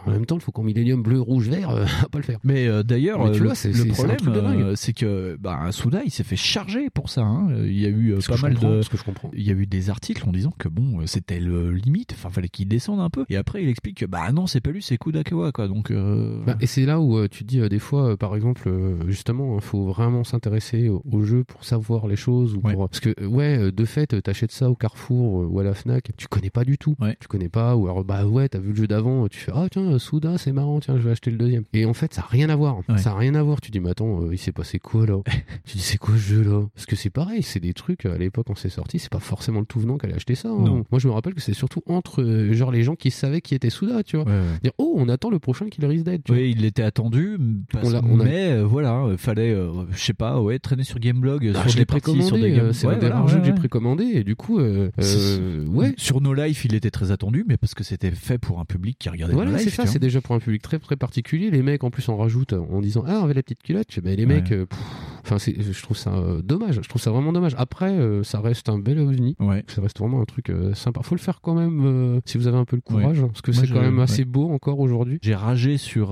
[0.05, 2.39] en même temps, il faut qu'en Millennium bleu, rouge vert, euh, va pas le faire.
[2.43, 4.39] Mais euh, d'ailleurs, Mais tu le, vois, c'est- le c'est- c'est un problème, truc de
[4.41, 4.61] dingue.
[4.61, 7.21] euh, c'est que bah, Souda, il s'est fait charger pour ça.
[7.21, 7.47] hein.
[7.65, 9.31] Il y a eu euh, pas mal de, ce que je comprends.
[9.33, 12.13] il y a eu des articles en disant que bon, euh, c'était le limite.
[12.13, 13.25] Enfin, fallait qu'il descende un peu.
[13.29, 15.67] Et après, il explique que bah non, c'est pas lui, c'est Kudakawa quoi.
[15.67, 18.35] Donc euh, Bah, et c'est là où euh, tu dis euh, des fois, euh, par
[18.35, 22.55] exemple, euh, justement, il faut vraiment s'intéresser au, au jeu pour savoir les choses.
[22.55, 22.89] Ou pour...
[22.89, 25.63] Parce que, euh, ouais, euh, de fait, euh, t'achètes ça au Carrefour euh, ou à
[25.63, 26.95] la Fnac, tu connais pas du tout.
[27.19, 29.67] Tu connais pas, ou alors, bah ouais, t'as vu le jeu d'avant, tu fais, ah
[29.71, 31.63] tiens, euh, Souda, c'est marrant, tiens, je vais le deuxième.
[31.73, 32.77] Et en fait, ça a rien à voir.
[32.97, 33.61] Ça a rien à voir.
[33.61, 35.17] Tu dis, mais attends, euh, il s'est passé quoi là
[35.65, 38.15] Tu dis, c'est quoi ce jeu là Parce que c'est pareil, c'est des trucs, euh,
[38.15, 40.49] à l'époque, quand c'est sorti, c'est pas forcément le tout venant qui allait acheter ça.
[40.49, 40.57] hein.
[40.63, 40.85] Non.
[40.91, 43.55] Moi, je me rappelle que c'est surtout entre, euh, genre, les gens qui savaient qui
[43.55, 44.25] était Souda, tu vois.
[44.63, 46.23] Dire, oh, on attend le prochain Dead.
[46.23, 46.41] tu vois.
[46.41, 47.37] Oui, il était attendu,
[47.71, 49.55] parce- On on a- mais euh, voilà, fallait,
[49.91, 53.07] je sais pas, ouais, traîner sur Gameblog, Ah, sur des parties, sur des c'est des
[53.07, 55.93] voilà, jeux que j'ai précommandé et du coup, ouais.
[55.97, 58.97] Sur No Life, il était très attendu, mais parce que c'était fait pour un public
[58.99, 61.08] qui regardait Voilà, No c'est ça, c'est déjà pour un public très très particulier.
[61.51, 63.99] Les mecs en plus en rajoutent en disant ah on avait la petite culotte.
[64.03, 64.57] Mais les mecs, Ouais.
[64.57, 64.79] euh, pff,
[65.23, 66.79] enfin je trouve ça euh, dommage.
[66.81, 67.53] Je trouve ça vraiment dommage.
[67.57, 69.35] Après, euh, ça reste un bel ovni.
[69.67, 71.01] Ça reste vraiment un truc euh, sympa.
[71.03, 73.27] Faut le faire quand même euh, si vous avez un peu le courage, Ouais.
[73.27, 74.25] parce que c'est quand même assez ouais.
[74.25, 75.19] beau encore aujourd'hui.
[75.21, 76.09] J'ai ragé sur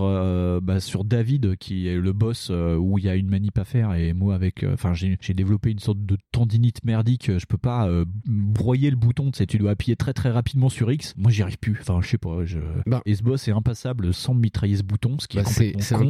[0.61, 3.93] bah, sur David qui est le boss où il y a une manip à faire
[3.93, 7.89] et moi avec enfin j'ai développé une sorte de tendinite merdique je peux pas
[8.25, 11.41] broyer le bouton tu sais tu dois appuyer très très rapidement sur X moi j'y
[11.41, 12.59] arrive plus enfin je sais pas je...
[13.05, 15.81] et ce boss est impassable sans mitrailler ce bouton ce qui Bah, est c'est complètement
[15.83, 16.07] c'est un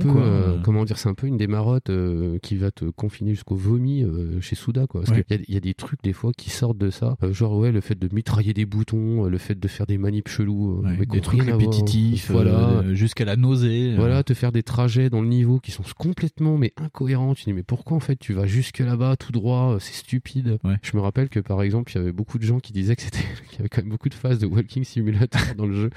[0.54, 3.56] peu comment dire c'est un peu une des marottes euh, qui va te confiner jusqu'au
[3.56, 5.02] vomi euh, chez Souda quoi.
[5.02, 5.24] Parce Ouais.
[5.24, 7.16] qu'il y, a- il y a des trucs des fois qui sortent de ça.
[7.24, 9.98] Euh, genre ouais le fait de mitrailler des boutons euh, le fait de faire des
[9.98, 12.84] manips chelous qui des trucs répétitifs voilà.
[12.94, 16.74] jusqu'à la nausée voilà te faire des trajets dans le niveau qui sont complètement mais
[16.78, 17.34] incohérents.
[17.34, 20.60] Tu dis mais pourquoi en fait tu vas jusque là-bas tout droit c'est stupide.
[20.82, 23.02] Je me rappelle que par exemple il y avait beaucoup de gens qui disaient que
[23.02, 23.18] c'était
[23.50, 25.90] qu'il y avait quand même beaucoup de phases de walking simulator dans le jeu.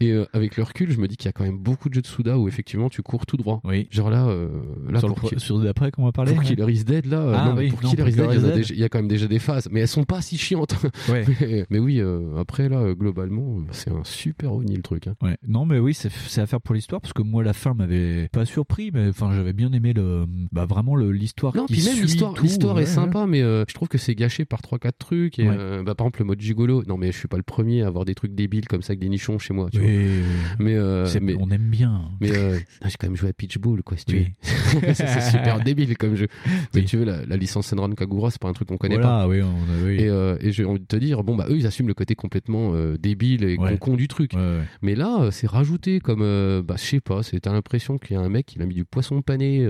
[0.00, 1.94] Et euh, avec le recul je me dis qu'il y a quand même beaucoup de
[1.94, 3.60] jeux de Souda où effectivement tu cours tout droit.
[3.90, 4.48] Genre là euh,
[4.90, 6.42] là sur, pour sur d'après qu'on va parler pour.
[6.42, 8.26] Killer is Dead là, Ah non, mais oui, pour non, Killer pour is Dead, il
[8.26, 9.88] y, a Killer is déjà- il y a quand même déjà des phases, mais elles
[9.88, 10.74] sont pas si chiantes.
[11.10, 15.06] mais, mais oui, euh, après là, globalement, c'est un super ovni le truc.
[15.06, 15.14] hein.
[15.22, 15.36] Ouais.
[15.46, 18.44] Non, mais oui, c'est à faire pour l'histoire parce que moi, la fin m'avait pas
[18.44, 21.54] surpris, mais enfin, j'avais bien aimé le, bah vraiment l'histoire.
[21.56, 22.02] Non, qui puis même
[22.42, 25.38] l'histoire, est sympa, mais euh, je trouve que c'est gâché par trois quatre trucs.
[25.38, 25.54] Et Ouais.
[25.56, 26.82] euh, bah, par exemple, le mode gigolo.
[26.86, 29.00] Non, mais je suis pas le premier à avoir des trucs débiles comme ça avec
[29.00, 29.68] des nichons chez moi.
[29.70, 30.66] Tu Oui, vois.
[30.66, 32.10] oui, Mais, on aime bien.
[32.20, 32.28] Mais
[32.84, 33.96] j'ai quand même joué à Pitchball, quoi.
[33.96, 34.24] Si tu veux.
[34.94, 36.28] C'est super débile comme jeu.
[36.86, 39.28] Tu veux, la, la licence Senran Kagura, c'est pas un truc qu'on connaît Voilà, pas.
[39.28, 39.96] oui, on a- oui.
[40.00, 42.14] Et, euh, et j'ai envie de te dire, bon, bah, eux, ils assument le côté
[42.14, 43.78] complètement euh, débile et Ouais.
[43.78, 44.32] con du truc.
[44.82, 48.16] Mais là, euh, c'est rajouté comme, euh, bah, je sais pas, c'est t'as l'impression qu'il
[48.16, 49.66] y a un mec, il a mis du poisson pané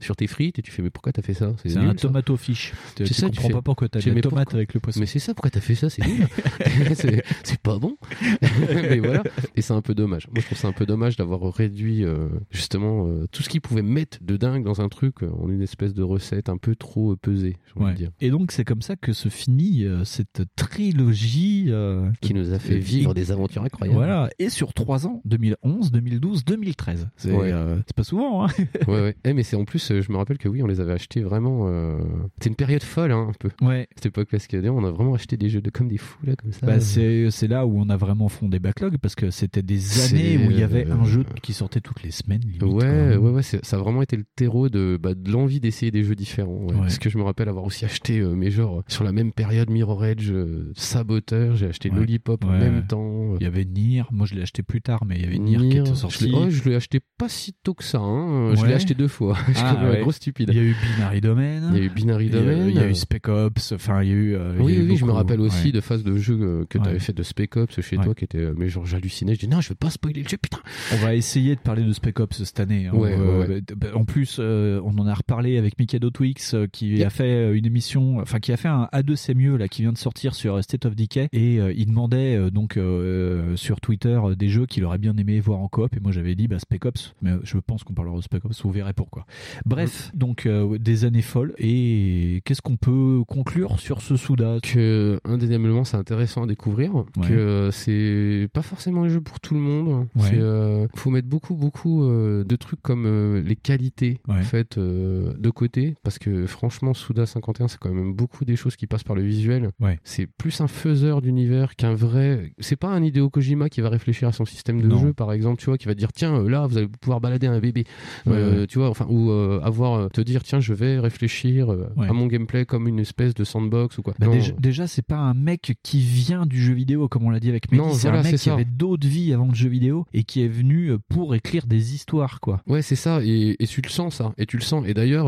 [0.00, 1.52] sur tes frites et tu fais, mais pourquoi t'as fait ça?
[1.64, 2.72] C'est un tomato fish.
[2.96, 4.80] Tu, tu ça, comprends fais- pas pourquoi t'as tu fais, la tomate pourquoi- avec le
[4.80, 5.00] poisson.
[5.00, 5.88] Mais c'est ça, pourquoi t'as fait ça?
[5.90, 6.26] C'est nul.
[7.42, 7.96] c'est pas bon.
[8.72, 9.22] mais voilà.
[9.56, 10.28] Et c'est un peu dommage.
[10.28, 12.04] Moi, je trouve ça un peu dommage d'avoir réduit
[12.50, 16.02] justement tout ce qu'ils pouvaient mettre de dingue dans un truc en une espèce de
[16.02, 17.92] recette un peu trop euh, pesée, j'ai envie Ouais.
[17.92, 18.10] de dire.
[18.20, 22.58] Et donc c'est comme ça que se finit euh, cette trilogie euh, Qui nous a
[22.58, 23.96] fait euh, vivre et- des aventures incroyables.
[23.96, 27.08] Voilà, et sur trois ans, 2011, 2012, 2013.
[27.16, 27.50] C'est Ouais.
[27.52, 28.44] euh, pas souvent.
[28.44, 28.48] Hein
[28.88, 29.16] ouais, ouais.
[29.24, 31.68] Eh, mais c'est en plus, je me rappelle que oui, on les avait achetés vraiment.
[31.68, 31.98] euh,
[32.38, 33.50] C'était une période folle, hein, un peu.
[33.64, 33.86] Ouais.
[33.96, 36.18] Cette époque, parce que d'ailleurs, on a vraiment acheté des jeux de comme des fous
[36.24, 36.66] là, comme ça.
[36.66, 40.38] Bah, c'est c'est là où on a vraiment fondé Backlog parce que c'était des années
[40.46, 42.42] où il y avait un jeu qui sortait toutes les semaines.
[42.42, 45.90] limite, Ouais, ouais, ouais, ça a vraiment été le terreau de, bah, de l'envie d'essayer
[45.90, 46.52] des jeux différents.
[46.66, 46.72] ouais.
[46.74, 46.80] Ouais.
[46.82, 49.32] Parce que je me rappelle avoir aussi acheté, euh, mais genre, euh, sur la même
[49.32, 51.96] période, Mirror Edge, euh, Saboteur, j'ai acheté Ouais.
[51.96, 53.34] Lollipop en même temps.
[53.40, 55.56] Il y avait Nier, moi je l'ai acheté plus tard, mais il y avait Nier,
[55.58, 56.24] qui était je sorti.
[56.28, 58.54] l'ai- oh, je l'ai acheté pas si tôt que ça, hein.
[58.54, 59.36] je l'ai acheté deux fois.
[59.48, 60.48] Je suis Ah, gros stupide.
[60.52, 61.70] Il y a eu Binary Domain.
[61.72, 62.68] Il y a eu Binary Domain.
[62.68, 63.72] Il y a eu Spec Ops.
[63.72, 64.34] Enfin, il y a eu.
[64.34, 66.64] euh, y Oui, a eu oui, je me rappelle aussi de phases de jeux euh,
[66.68, 68.38] que tu avais fait de Spec Ops chez toi qui étaient.
[68.38, 69.34] euh, Mais genre, j'hallucinais.
[69.34, 70.58] Je dis non, je veux pas spoiler le jeu, putain.
[70.92, 72.86] On va essayer de parler de Spec Ops cette année.
[72.86, 72.94] hein.
[72.94, 73.62] Ouais, Euh, ouais, ouais.
[73.76, 77.06] bah, En plus, euh, on en a reparlé avec Mikado Twix euh, qui Yep.
[77.06, 79.82] a fait euh, une émission, enfin qui a fait un A2 c'est mieux là, qui
[79.82, 81.28] vient de sortir sur State of Decay.
[81.32, 85.16] Et euh, il demandait euh, donc euh, sur Twitter euh, des jeux qu'il aurait bien
[85.16, 85.96] aimé voir en coop.
[85.96, 88.44] Et moi j'avais dit bah, Spec Ops, mais euh, je pense qu'on parlera de Spec
[88.44, 89.24] Ops, vous verrez pourquoi.
[89.64, 91.54] Bref, donc euh, des années folles.
[91.58, 96.46] Et qu'est-ce qu'on peut conclure sur ce Souda que un des éléments c'est intéressant à
[96.46, 96.92] découvrir.
[97.22, 100.06] Que euh, c'est pas forcément les jeux pour tout le monde.
[100.16, 100.30] Ouais.
[100.34, 105.32] euh, faut mettre beaucoup beaucoup euh, de trucs comme euh, les qualités en fait euh,
[105.52, 109.04] de côté parce que franchement Souda 51 c'est quand même beaucoup des choses qui passent
[109.04, 109.70] par le visuel
[110.04, 112.52] c'est plus un faiseur d'univers qu'un vrai.
[112.58, 114.98] C'est pas un Hideo Kojima qui va réfléchir à son système de Non.
[114.98, 117.46] jeu, par exemple, tu vois, qui va dire tiens, euh, là, vous allez pouvoir balader
[117.46, 117.84] un bébé,
[118.26, 118.66] Ouais, Euh, ouais.
[118.66, 122.64] tu vois, enfin, ou euh, avoir te dire tiens, je vais réfléchir à mon gameplay
[122.64, 124.14] comme une espèce de sandbox ou quoi.
[124.18, 124.32] Bah Non.
[124.32, 127.48] déjà, déjà, c'est pas un mec qui vient du jeu vidéo, comme on l'a dit
[127.50, 127.84] avec Mehdi.
[127.94, 128.54] C'est voilà, un mec qui ça.
[128.54, 132.40] avait d'autres vies avant le jeu vidéo et qui est venu pour écrire des histoires,
[132.40, 132.62] quoi.
[132.66, 134.84] Ouais, c'est ça, et, et tu le sens ça, et tu le sens.
[134.86, 135.26] Et d'ailleurs,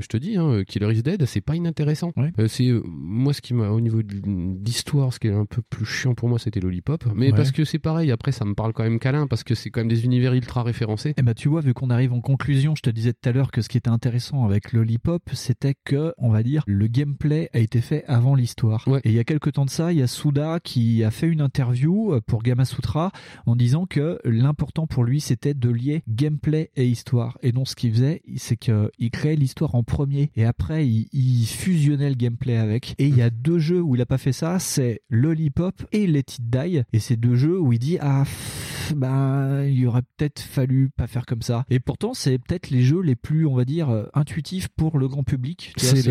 [0.00, 2.12] je te dis, hein, Killer is Dead, c'est pas inintéressant.
[2.38, 5.62] Euh, c'est euh, moi ce qui m'a au niveau d'histoire, ce qui est un peu
[5.68, 7.04] plus chiant pour moi, c'était Lollipop.
[7.14, 7.36] Mais Ouais.
[7.36, 9.80] parce que c'est pareil, après ça me parle quand même câlin parce que c'est quand
[9.80, 11.14] même des univers ultra référencés.
[11.18, 13.50] Eh ben, tu vois, vu qu'on arrive en conclusion, je te disais tout à l'heure
[13.50, 17.58] que ce qui était intéressant avec Lollipop, c'était que, on va dire, le gameplay a
[17.58, 18.84] été fait avant l'histoire.
[19.04, 21.28] Et il y a quelques temps de ça, il y a Souda qui a fait
[21.28, 23.10] une interview euh, pour Gamasutra
[23.46, 27.38] en disant que l'important pour lui, c'était de lier gameplay et histoire.
[27.42, 31.46] Et donc, ce qu'il faisait, c'est qu'il créait l'histoire en premier et après, il, il
[31.46, 32.94] fusionnait le gameplay avec.
[32.98, 36.06] Et il y a deux jeux où il a pas fait ça, c'est Lollipop et
[36.06, 36.82] Let It Die.
[36.92, 38.24] Et c'est deux jeux où il dit, ah,
[38.94, 41.64] bah, il aurait peut-être fallu pas faire comme ça.
[41.70, 45.08] Et pourtant, c'est peut-être les jeux les plus, on va dire, euh, intuitifs pour le
[45.08, 45.72] grand public.
[45.76, 46.06] C'est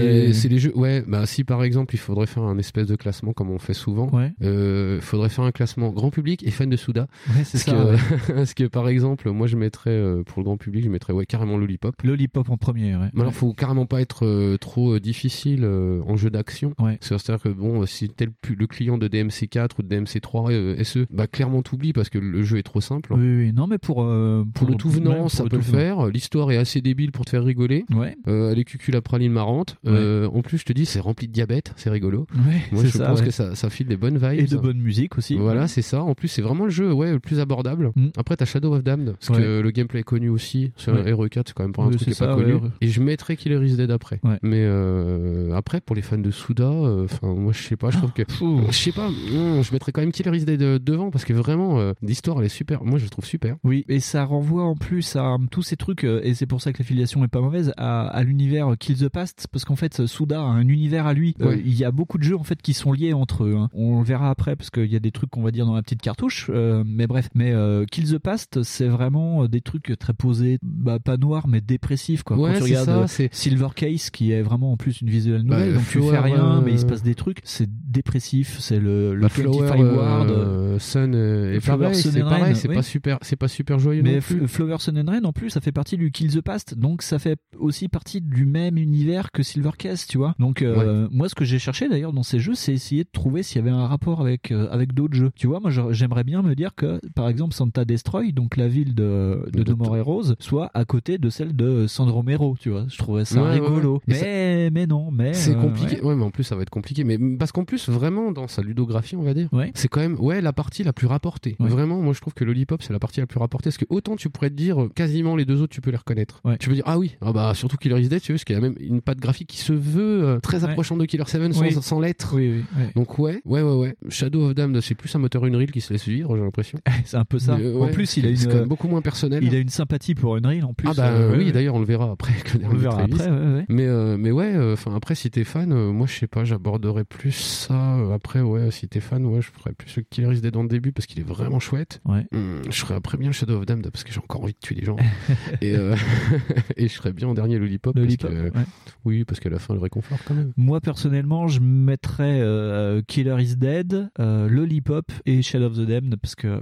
[0.50, 0.76] les, jeux.
[0.78, 3.74] Ouais, bah si par exemple il faudrait faire un espèce de classement comme on fait
[3.74, 4.34] souvent, Ouais.
[4.42, 7.08] euh, faudrait faire un classement grand public et fan de Souda.
[7.30, 8.34] Ouais, c'est Parce ça, que- ouais.
[8.36, 11.26] parce que par exemple, moi je mettrais euh, pour le grand public, je mettrais ouais
[11.26, 11.96] carrément Lollipop.
[12.04, 13.07] Lollipop en premier, ouais.
[13.14, 16.74] Mais alors, faut carrément pas être euh, trop euh, difficile euh, en jeu d'action.
[17.02, 21.28] C'est-à-dire que bon, si t'es le, client de DMC4 ou de DMC3 euh, SE, bah
[21.28, 23.14] clairement t'oublies parce que le jeu est trop simple.
[23.14, 24.04] Oui, oui, non, mais pour.
[24.04, 26.08] euh, Pour le tout venant, ouais, ça pour peut le faire.
[26.08, 27.86] L'histoire est assez débile pour te faire rigoler.
[27.94, 28.16] Ouais.
[28.28, 29.78] Euh, elle est cucul la praline marrante.
[29.86, 32.28] Euh, en plus, je te dis, c'est rempli de diabète, c'est rigolo.
[32.48, 33.26] Ouais, Moi, je ça, pense ouais.
[33.26, 34.40] que ça, ça file des bonnes vibes.
[34.40, 35.36] Et de bonne musique aussi.
[35.36, 35.68] Voilà, Ouais.
[35.68, 36.02] c'est ça.
[36.04, 37.92] En plus, c'est vraiment le jeu ouais, le plus abordable.
[38.18, 39.44] Après, t'as Shadow of Damned, parce Ouais.
[39.46, 40.72] que le gameplay est connu aussi.
[40.76, 41.12] Sur Ouais.
[41.12, 42.54] RE4, c'est quand même pas un truc qui est pas connu.
[42.54, 42.70] ouais, ouais.
[42.82, 44.20] Et je mettrais Killer is Dead après.
[44.42, 47.98] Mais euh, après, pour les fans de Suda, euh, enfin, moi, je sais pas, je
[47.98, 48.24] trouve que.
[48.72, 51.34] Je sais pas, non, je mettrais quand même Killer is Dead euh, devant, parce que
[51.34, 52.84] vraiment, euh, l'histoire, elle est super.
[52.84, 53.56] Moi, je la trouve super.
[53.64, 56.80] Oui, et ça renvoie en plus à tous ces trucs, et c'est pour ça que
[56.80, 60.44] l'affiliation est pas mauvaise, à, à l'univers Kill the Past, parce qu'en fait, Souda a
[60.46, 61.36] un univers à lui.
[61.40, 61.62] Ouais.
[61.64, 63.56] il y a beaucoup de jeux en fait qui sont liés entre eux.
[63.58, 63.70] hein.
[63.74, 65.82] On le verra après, parce qu'il y a des trucs qu'on va dire dans la
[65.82, 67.30] petite cartouche, euh, mais bref.
[67.36, 71.62] Mais euh, Kill the Past, c'est vraiment des trucs très posés, bah, pas noirs, mais
[71.62, 72.24] dépressifs.
[72.24, 72.38] Quoi.
[72.38, 75.44] Ouais, Quand tu regardes ça, c'est- Silver Case, qui est vraiment en plus une visuelle
[75.44, 77.40] nouvelle, Bah, donc tu fais rien, euh, mais il se passe des trucs.
[77.44, 80.30] C'est dépressif, c'est le, le Bah, 25 Flower, Ward.
[80.32, 82.76] euh, Sun euh, et Flower, Sun c'est and pareil, Rain, c'est oui.
[82.76, 84.48] pas super, c'est pas super joyeux Mais non plus.
[84.48, 87.20] Flower Sun and Rain, en plus, ça fait partie du Kill the Past, donc ça
[87.20, 90.36] fait aussi partie du même univers que Silver Case, tu vois.
[90.40, 93.44] Donc euh, moi, ce que j'ai cherché d'ailleurs dans ces jeux, c'est essayer de trouver
[93.44, 95.32] s'il y avait un rapport avec euh, avec d'autres jeux.
[95.36, 98.94] Tu vois, moi, j'aimerais bien me dire que, par exemple, Santa Destroy, donc la ville
[98.96, 102.77] de de, More Heroes, soit à côté de celle de San Romero, tu vois.
[102.90, 104.02] Je trouvais ça Ouais, rigolo.
[104.08, 104.16] ouais.
[104.22, 106.02] Mais mais non, mais C'est euh, compliqué.
[106.02, 106.16] ouais.
[106.16, 107.04] Mais en plus ça va être compliqué.
[107.04, 110.42] Mais parce qu'en plus vraiment dans sa ludographie, on va dire, c'est quand même ouais
[110.42, 111.56] la partie la plus rapportée.
[111.60, 113.66] Vraiment, moi je trouve que Lollipop c'est la partie la plus rapportée.
[113.70, 115.98] Parce que autant tu pourrais te dire euh, quasiment les deux autres tu peux les
[115.98, 116.42] reconnaître.
[116.60, 118.56] Tu peux dire ah oui, ah bah surtout Killer is Dead, tu vois, parce qu'il
[118.56, 121.54] y a même une patte graphique qui se veut euh, très approchante de Killer 7
[121.54, 121.74] sans, Oui.
[121.82, 122.34] sans l'être.
[122.36, 122.92] Oui, oui, ouais.
[122.96, 123.96] Donc ouais, ouais, ouais, ouais.
[124.10, 126.80] Shadow of Damned c'est plus un moteur Unreal qui se laisse vivre, j'ai l'impression.
[127.06, 127.58] C'est un peu ça.
[127.58, 129.44] Mais, en plus, il a une c'est quand même beaucoup moins personnel.
[129.44, 130.88] Il a une sympathie pour Unreal en plus.
[130.90, 132.34] Ah bah euh, oui, d'ailleurs on le verra après.
[132.70, 133.66] On le verra après, ouais, ouais.
[133.70, 137.04] Mais euh, mais ouais, enfin après si t'es fan, euh, moi je sais pas, j'aborderais
[137.04, 137.96] plus ça.
[137.98, 140.64] euh, après ouais, si t'es fan, ouais, je ferais plus le Killer is Dead dans
[140.64, 142.02] le début parce qu'il est vraiment chouette.
[142.06, 142.26] Ouais.
[142.34, 144.60] Hum, je ferais après bien le Shadow of Damned parce que j'ai encore envie de
[144.60, 144.98] tuer des gens.
[145.62, 145.96] et euh,
[146.78, 148.72] et je ferais bien en dernier Lollipop, Lollipop, parce que
[149.06, 150.52] oui, parce qu'à la fin le réconfort quand même.
[150.58, 156.16] Moi personnellement, je mettrais euh, Killer is Dead, euh, Lollipop et Shadow of the Damned
[156.22, 156.62] parce que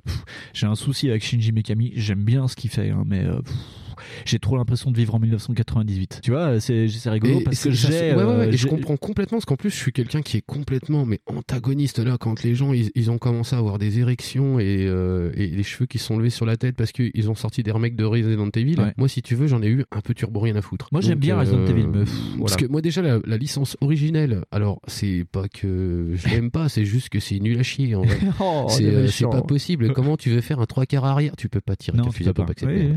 [0.54, 1.92] j'ai un souci avec Shinji Mikami.
[1.96, 3.56] J'aime bien ce qu'il fait, hein, mais euh, pff,
[4.26, 6.20] j'ai trop l'impression de vivre en 1998.
[6.24, 7.88] Tu vois, c'est c'est rigolo Et- parce et que j'ai.
[7.88, 10.22] se- ouais, ouais, ouais, euh, et je comprends complètement parce qu'en plus je suis quelqu'un
[10.22, 13.78] qui est complètement mais antagoniste là quand les gens ils, ils ont commencé à avoir
[13.80, 16.92] des érections et, euh, et les cheveux qui se sont levés sur la tête parce
[16.92, 18.78] qu'ils ont sorti des remakes de Resident Evil.
[18.98, 20.88] Moi si tu veux j'en ai eu un peu turbo rien à foutre.
[20.92, 22.56] Moi, j'aime bien Resident euh, Evil, mais pff, Parce voilà.
[22.58, 26.86] que moi déjà la, la licence originelle, alors c'est pas que je l'aime pas, c'est
[26.86, 28.18] juste que c'est nul à chier en vrai.
[28.40, 29.94] Oh, c'est euh, c'est pas possible.
[29.94, 31.34] Comment tu veux faire un trois quarts arrière?
[31.38, 32.46] Tu peux pas tirer Non, ta fusée pas.
[32.64, 32.90] Oui, oui,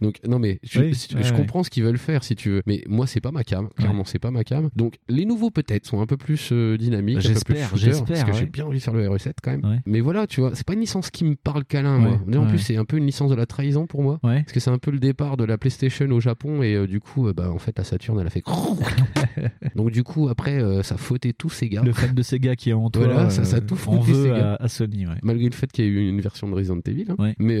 [0.00, 1.36] Donc non mais je, Oui, ouais, je ouais.
[1.36, 3.68] comprends ce qu'ils veulent faire si tu veux, mais moi c'est pas ma cam.
[3.76, 4.68] Clairement c'est pas ma cam.
[4.76, 7.84] Donc les nouveaux peut-être sont un peu plus euh, dynamiques, un peu plus J'espère, shooter,
[7.84, 8.50] j'espère, parce que j'ai ouais.
[8.50, 9.64] bien envie de faire le RE7 quand même.
[9.64, 9.80] Ouais.
[9.86, 12.12] Mais voilà, tu vois, c'est pas une licence qui me parle câlin moi.
[12.12, 12.48] Ouais, Mais en ouais.
[12.48, 14.42] plus c'est un peu une licence de la trahison pour moi, Ouais.
[14.42, 17.00] parce que c'est un peu le départ de la PlayStation au Japon et euh, du
[17.00, 18.42] coup euh, bah en fait la Saturn elle a fait.
[19.76, 21.82] Donc du coup après ça fautait tous ces gars.
[21.82, 24.54] Le fan de Sega qui est en toi, Voilà, ça, ça a tout ces à,
[24.56, 25.06] à Sony.
[25.06, 25.14] Ouais.
[25.22, 27.16] Malgré le fait qu'il y ait eu une version de Resident Evil, hein.
[27.18, 27.34] Ouais.
[27.38, 27.58] mais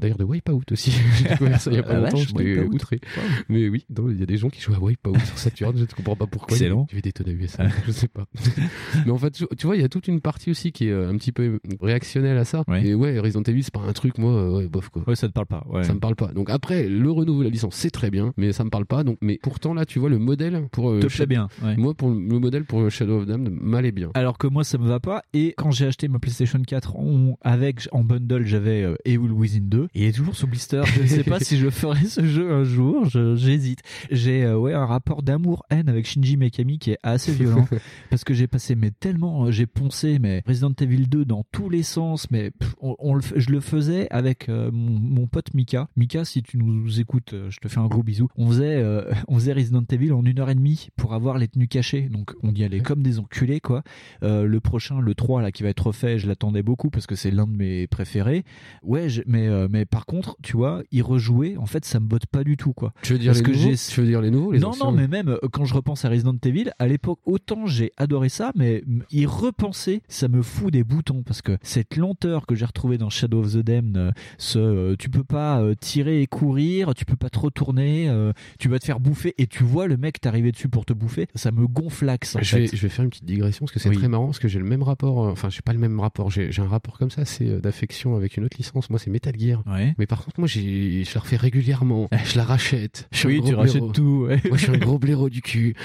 [0.00, 3.00] d'ailleurs de Wipeout aussi, j'ai découvert ça il y a pas Ah, longtemps, j'étais outré.
[3.48, 5.86] Mais oui, il y a des gens qui jouent à Wipeout sur Saturn, je ne
[5.86, 6.56] comprends pas pourquoi.
[6.56, 6.86] Excellent.
[7.02, 8.26] Des tonnes à USA, je sais pas.
[9.06, 11.10] Mais en fait, tu vois, il y a toute une partie aussi qui est euh,
[11.10, 12.64] un petit peu réactionnelle à ça.
[12.82, 15.02] Et ouais, Resident Evil, c'est pas un truc, moi, euh, ouais, bof quoi.
[15.06, 15.64] Ouais, ça te parle pas.
[15.82, 16.28] Ça me parle pas.
[16.28, 19.04] Donc après, le renouveau de la licence, c'est très bien, mais ça me parle pas.
[19.04, 21.76] Donc, mais pourtant là, tu vois, le modèle pour euh, Te bien, ouais.
[21.76, 24.10] Moi, pour le le modèle pour Shadow of Damned m'allait bien.
[24.14, 27.36] Alors que moi ça me va pas et quand j'ai acheté ma PlayStation 4 on-
[27.42, 31.02] avec en bundle j'avais euh, Evil Within 2 et il est toujours sous blister je
[31.02, 33.06] ne sais pas si je ferai ce jeu un jour
[33.36, 33.80] j'hésite.
[34.10, 37.66] J'ai euh, ouais un rapport d'amour haine avec Shinji Mikami qui est assez violent
[38.10, 41.68] parce que j'ai passé mais tellement euh, j'ai poncé mais Resident Evil 2 dans tous
[41.68, 45.54] les sens mais pff, on, on le je le faisais avec euh, mon, mon pote
[45.54, 45.88] Mika.
[45.96, 48.28] Mika si tu nous écoutes je te fais un gros bisou.
[48.36, 51.48] On faisait euh, on faisait Resident Evil en une heure et demie pour avoir les
[51.48, 52.08] tenues cachées.
[52.08, 53.82] Donc on y allait comme des enculés quoi.
[54.22, 57.30] Le prochain, le 3 là qui va être refait, je l'attendais beaucoup parce que c'est
[57.30, 58.44] l'un de mes préférés.
[58.82, 62.26] Ouais, je- mais mais par contre, tu vois, y rejouer, en fait, ça me botte
[62.26, 62.92] pas du tout quoi.
[63.02, 64.68] Tu veux dire Parce les que nouveaux j'ai- Tu veux dire les nouveaux, les Non
[64.68, 67.92] anciens non, mais même euh, quand je repense à Resident Evil, à l'époque, autant j'ai
[67.96, 72.54] adoré ça, mais y repenser, ça me fout des boutons parce que cette lenteur que
[72.54, 76.26] j'ai retrouvée dans Shadow of the Damned, euh, ce euh, tu peux pas tirer et
[76.26, 78.10] courir, tu peux pas te retourner,
[78.58, 81.26] tu vas te faire bouffer et tu vois le mec t'arriver dessus pour te bouffer,
[81.34, 83.96] ça me gonflaxe en je, je vais faire une petite digression parce que c'est Oui.
[83.96, 86.50] très marrant parce que j'ai le même rapport, enfin j'ai pas le même rapport, j'ai
[86.58, 88.90] un rapport comme ça, c'est d'affection avec une autre licence.
[88.90, 89.62] Moi c'est Metal Gear.
[89.98, 93.08] Mais par contre moi j'ai, je la refais régulièrement, je la rachète.
[93.12, 93.92] Je suis Oui, un gros tu rachètes blaireau.
[93.92, 94.40] tout, ouais.
[94.48, 95.74] Moi je suis un gros blaireau du cul.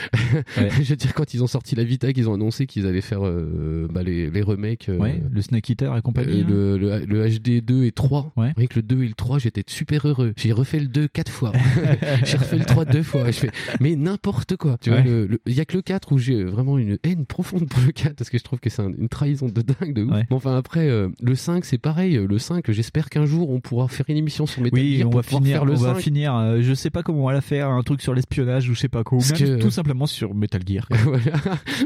[0.58, 0.70] Ouais.
[0.82, 3.26] je veux dire quand ils ont sorti la Vita, qu'ils ont annoncé qu'ils allaient faire
[3.26, 4.90] euh, bah, les, les remakes.
[4.90, 6.42] euh, Ouais, le Snake Eater et compagnie.
[6.42, 6.48] hein.
[6.52, 8.32] euh, le, le, le HD 2 et 3.
[8.38, 8.54] Ouais.
[8.56, 10.34] Rien que le 2 et le 3, j'étais super heureux.
[10.38, 11.52] J'ai refait le 2 quatre fois.
[12.24, 13.26] j'ai refait le 3 deux fois.
[13.32, 14.78] Je fais, mais n'importe quoi.
[14.82, 17.82] Tu vois, il y a que le 4 où j'ai vraiment une haine profonde pour
[17.86, 20.12] le 4 parce que je trouve que c'est un- une trahison de dingue de ouf.
[20.14, 22.16] Mais enfin après, euh, le 5 c'est pareil.
[22.28, 25.12] Le 5, j'espère qu'un jour on pourra faire une émission sur Metal Oui, Gear on
[25.12, 26.00] pour va pouvoir finir, faire le va 5.
[26.02, 26.36] finir.
[26.36, 28.80] euh, je sais pas comment on va la faire, un truc sur l'espionnage ou je
[28.80, 30.88] sais pas quoi, ou Parce même que- tout simplement sur Metal Gear.
[31.04, 31.38] Voilà.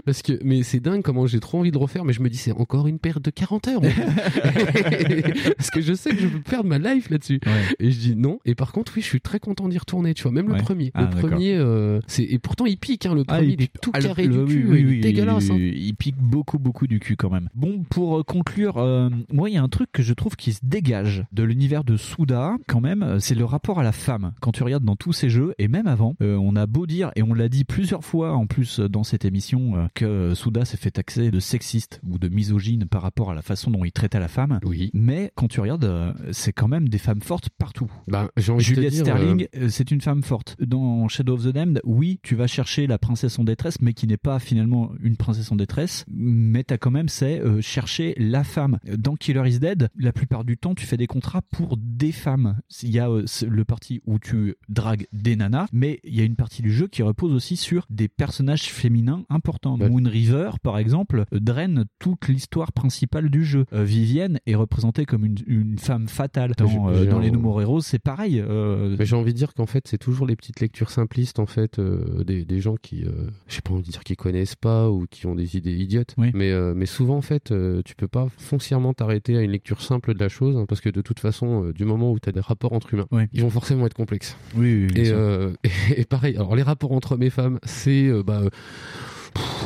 [0.06, 2.38] Parce que, mais c'est dingue comment j'ai trop envie de refaire, mais je me dis
[2.38, 3.82] c'est encore une perte de 40 heures.
[5.58, 7.40] Parce que je sais que je peux perdre ma life là-dessus.
[7.80, 8.40] Et je dis non.
[8.46, 10.14] Et par contre, oui, je suis très content d'y retourner.
[10.14, 10.92] Tu vois, même le premier.
[10.94, 13.06] Ah, le premier, euh, c'est et pourtant il pique.
[13.06, 14.68] Hein, le Ah, premier, il il est pique- tout ah, carré le- du cul.
[14.70, 15.50] oui, dégueulasse.
[15.50, 15.58] hein.
[15.60, 17.50] Il, pique beaucoup, beaucoup du cul quand même.
[17.56, 20.54] Bon, pour euh, conclure, euh, moi, il y a un truc que je trouve qui
[20.54, 24.34] se dégage de l'univers de Souda, quand même, c'est le rapport à la femme.
[24.42, 27.12] Quand tu regardes dans tous ces jeux, et même avant, euh, on a beau dire,
[27.16, 30.66] et on l'a dit plusieurs fois en plus euh, dans cette émission, euh, que Souda
[30.66, 33.92] s'est fait taxer de sexiste ou de misogyne par rapport à la façon dont il
[33.92, 34.60] traitait la femme.
[34.64, 34.92] Oui.
[34.94, 37.92] Mais quand tu regardes, euh, c'est quand même des femmes fortes partout.
[38.08, 40.56] Bah, Juliette dire, Sterling, c'est une femme forte.
[40.60, 44.08] Dans Shadow of the Damned, oui, tu vas chercher la princesse en détresse, mais qui
[44.08, 48.80] n'est pas finalement une princesse en détresse, mais t'as quand même, c'est chercher la femme.
[48.98, 52.60] Dans Killer is Dead, la plupart du temps, tu fais des contrats pour des femmes.
[52.82, 56.26] Il y a c'est le parti où tu dragues des nanas, mais il y a
[56.26, 59.78] une partie du jeu qui repose aussi sur des personnages féminins importants.
[59.78, 63.66] Moon River, par exemple, draine toute l'histoire principale du jeu.
[63.74, 66.52] Euh, Vivienne est représentée comme une, une femme fatale.
[66.58, 68.40] Dans, euh, dans les No More Heroes, c'est pareil.
[68.40, 71.46] euh, Mais j'ai envie de dire qu'en fait, c'est toujours les petites lectures simplistes, en
[71.46, 74.90] fait, euh, des, des gens qui, euh, j'ai pas envie de dire qui connaissent pas
[74.92, 76.14] ou qui ont des idées idiotes.
[76.18, 76.34] Mais,
[76.76, 77.54] mais souvent, en fait,
[77.86, 80.90] tu peux pas foncièrement t'arrêter à une lecture simple de la chose, hein, parce que
[80.90, 83.86] de toute façon, du moment où tu as des rapports entre humains, ils vont forcément
[83.86, 84.36] être complexes.
[84.56, 88.24] Oui, et, euh, et, et pareil, alors les rapports entre hommes et femmes, c'est euh,
[88.24, 88.42] bah,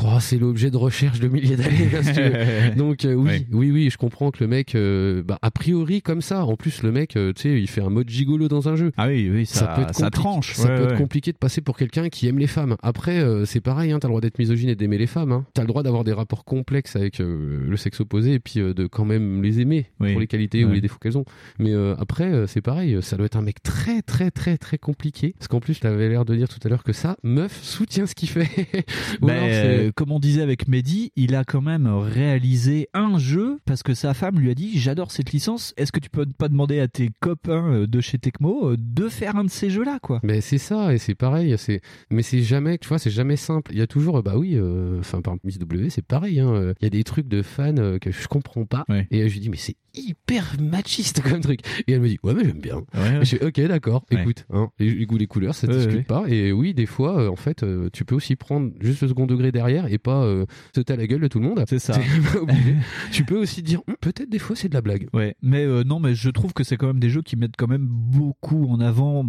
[0.06, 1.85] oh, c'est l'objet de recherche de milliers d'années.
[1.88, 2.76] veux.
[2.76, 6.22] Donc euh, oui, oui, oui, je comprends que le mec, euh, bah, a priori comme
[6.22, 6.45] ça.
[6.45, 8.92] En plus, le mec, euh, tu sais, il fait un mode gigolo dans un jeu.
[8.98, 10.92] Ah oui, oui, ça- peut être ça compli- tranche, Ça ouais, peut ouais.
[10.92, 12.76] être compliqué de passer pour quelqu'un qui aime les femmes.
[12.84, 15.32] Après, c'est pareil, hein, t'as le droit d'être misogyne et d'aimer les femmes.
[15.32, 15.45] Hein.
[15.53, 19.06] T'as le droit d'avoir des rapports complexes avec le sexe opposé et puis de quand
[19.06, 20.11] même les aimer Oui.
[20.11, 21.26] pour les qualités ou les défauts qu'elles ont.
[21.59, 25.34] Mais après, c'est pareil, ça doit être un mec très très très très compliqué.
[25.38, 28.16] Parce qu'en plus, t'avais l'air de dire tout à l'heure que ça, meuf soutient ce
[28.16, 28.48] qu'il fait.
[29.22, 33.18] Ou Ben, alors, euh, comme on disait avec Mehdi, il a quand même réalisé un
[33.18, 35.74] jeu parce que sa femme lui a dit j'adore cette licence.
[35.78, 39.08] Est-ce que tu peux pas demander à tes copains euh, de chez Tecmo euh, de
[39.10, 40.20] faire un de ces jeux-là, quoi?
[40.24, 43.72] Mais c'est ça, et c'est pareil, c'est, mais c'est jamais, tu vois, c'est jamais simple.
[43.74, 46.40] Il y a toujours, euh, bah oui, euh, enfin, par exemple, Miss W, c'est pareil,
[46.40, 48.86] hein, euh, il y a des trucs de fans euh, que je comprends pas.
[49.12, 51.62] Et euh, je lui dis, mais c'est hyper machiste comme truc.
[51.88, 52.78] Et elle me dit, ouais, mais j'aime bien.
[52.94, 53.22] ouais.
[53.22, 54.22] Et je fais, ok, d'accord, Ouais.
[54.22, 56.04] écoute, hein, les, les couleurs, ça Ouais, discute ouais.
[56.04, 56.26] pas.
[56.28, 59.26] Et oui, des fois, euh, en fait, euh, tu peux aussi prendre juste le second
[59.26, 61.64] degré derrière derrière et pas euh, sauter à la gueule de tout le monde.
[61.68, 61.98] C'est ça.
[63.12, 65.08] tu peux aussi dire Hum, peut-être des fois c'est de la blague.
[65.14, 67.56] Ouais, mais euh, non, mais je trouve que c'est quand même des jeux qui mettent
[67.58, 69.26] quand même beaucoup en avant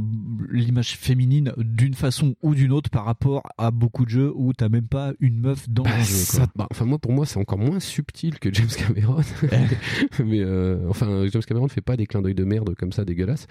[0.50, 4.68] l'image féminine d'une façon ou d'une autre par rapport à beaucoup de jeux où t'as
[4.68, 6.04] même pas une meuf dans Bah, un jeu.
[6.04, 9.20] ça- bah, enfin moi pour moi c'est encore moins subtil que James Cameron.
[10.24, 13.46] mais euh, enfin James Cameron fait pas des clins d'œil de merde comme ça dégueulasses.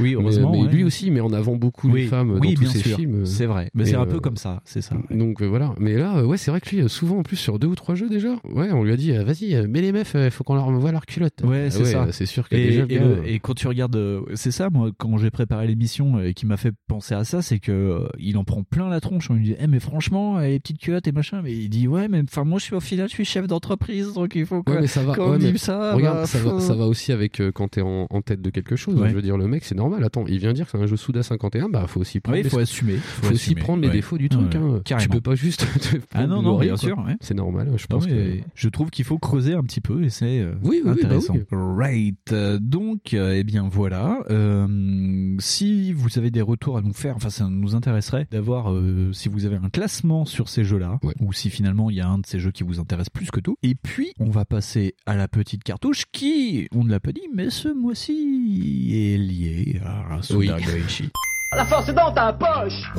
[0.00, 0.72] Oui, heureusement, Mais, mais ouais.
[0.72, 2.96] lui aussi met en avant beaucoup Oui, les femmes oui, dans tous bien ses sûr.
[2.96, 3.26] films.
[3.26, 3.70] C'est vrai.
[3.74, 4.96] Mais c'est un euh, peu comme ça, c'est ça.
[5.10, 5.74] Donc euh, voilà.
[5.78, 7.74] Mais là euh, ouais c'est vrai que lui euh, souvent en plus sur deux ou
[7.74, 8.34] trois jeux déjà.
[8.44, 10.92] Ouais on lui a dit euh, vas-y mets les meufs il faut qu'on leur voit
[10.92, 11.42] leur culotte.
[11.44, 12.06] Ouais, Ah c'est ça.
[12.12, 13.98] C'est sûr que et, déjà et le- et quand tu regardes,
[14.34, 17.58] c'est ça, moi, quand j'ai préparé l'émission et qui m'a fait penser à ça, c'est
[17.58, 19.30] que il en prend plein la tronche.
[19.30, 21.40] On lui dit, Eh, mais franchement, les petites culottes et machin.
[21.42, 24.12] Mais il dit, ouais, mais enfin, moi, je suis au final, je suis chef d'entreprise,
[24.14, 24.72] donc il faut que.
[24.72, 25.14] Ouais, mais ça va.
[25.14, 27.68] quand on ouais, mais ça, regarde, bah, ça, va, ça va aussi avec euh, quand
[27.68, 28.94] t'es en, en tête de quelque chose.
[29.00, 29.08] Ouais.
[29.08, 30.04] Je veux dire, le mec, c'est normal.
[30.04, 31.68] Attends, il vient dire que c'est un jeu Souda 51.
[31.68, 32.42] Bah, faut aussi prendre.
[32.48, 34.54] Faut assumer, faut Faut, aussi prendre les défauts du truc.
[34.54, 34.80] Hein.
[34.98, 35.66] Tu peux pas juste.
[35.80, 36.98] te Ah non, non, bien sûr.
[36.98, 37.16] ouais.
[37.20, 37.72] C'est normal.
[37.76, 38.38] Je pense que.
[38.54, 40.90] Je trouve qu'il faut creuser un petit peu et c'est euh, Oui, oui, oui, bah
[40.92, 41.34] intéressant.
[41.34, 41.42] oui.
[41.50, 42.34] Right.
[42.60, 44.18] Donc, euh, eh bien voilà.
[44.30, 49.12] Euh, si vous avez des retours à nous faire, enfin ça nous intéresserait d'avoir euh,
[49.12, 52.18] si vous avez un classement sur ces jeux-là, ou si finalement il y a un
[52.18, 53.56] de ces jeux qui vous intéresse plus que tout.
[53.62, 57.28] Et puis on va passer à la petite cartouche qui, on ne l'a pas dit,
[57.34, 60.62] mais ce mois-ci est liée à Suda Oui.
[60.64, 61.10] Goichi.
[61.54, 62.90] La force est dans ta poche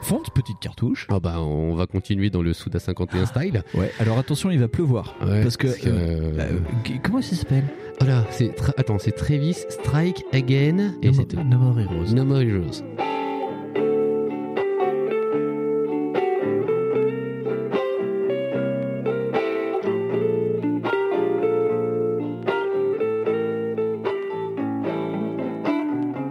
[0.00, 1.06] Fonte, petite cartouche.
[1.10, 3.62] Ah bah, on va continuer dans le Souda 51 style.
[3.74, 3.92] Ouais.
[4.00, 5.66] Alors attention, il va pleuvoir Ouais, parce que.
[5.66, 7.64] euh, euh, euh, comment ça s'appelle?
[8.00, 8.56] Voilà, c'est.
[8.56, 10.94] tra- Attends, c'est Travis Strike Again.
[11.02, 11.34] Et No c'est.
[11.34, 12.14] No More Heroes.
[12.14, 12.82] No More Heroes.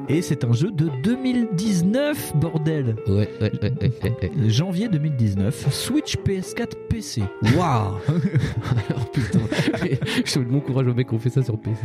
[0.10, 4.50] Et c'est un jeu de 2019, bordel Ouais, ouais, ouais, ouais.
[4.50, 7.24] Janvier 2019, Switch PS4 PC.
[7.58, 7.96] Waouh
[8.90, 9.40] Alors putain,
[10.24, 11.82] je souhaite bon courage aux mecs qui ont fait ça sur PC.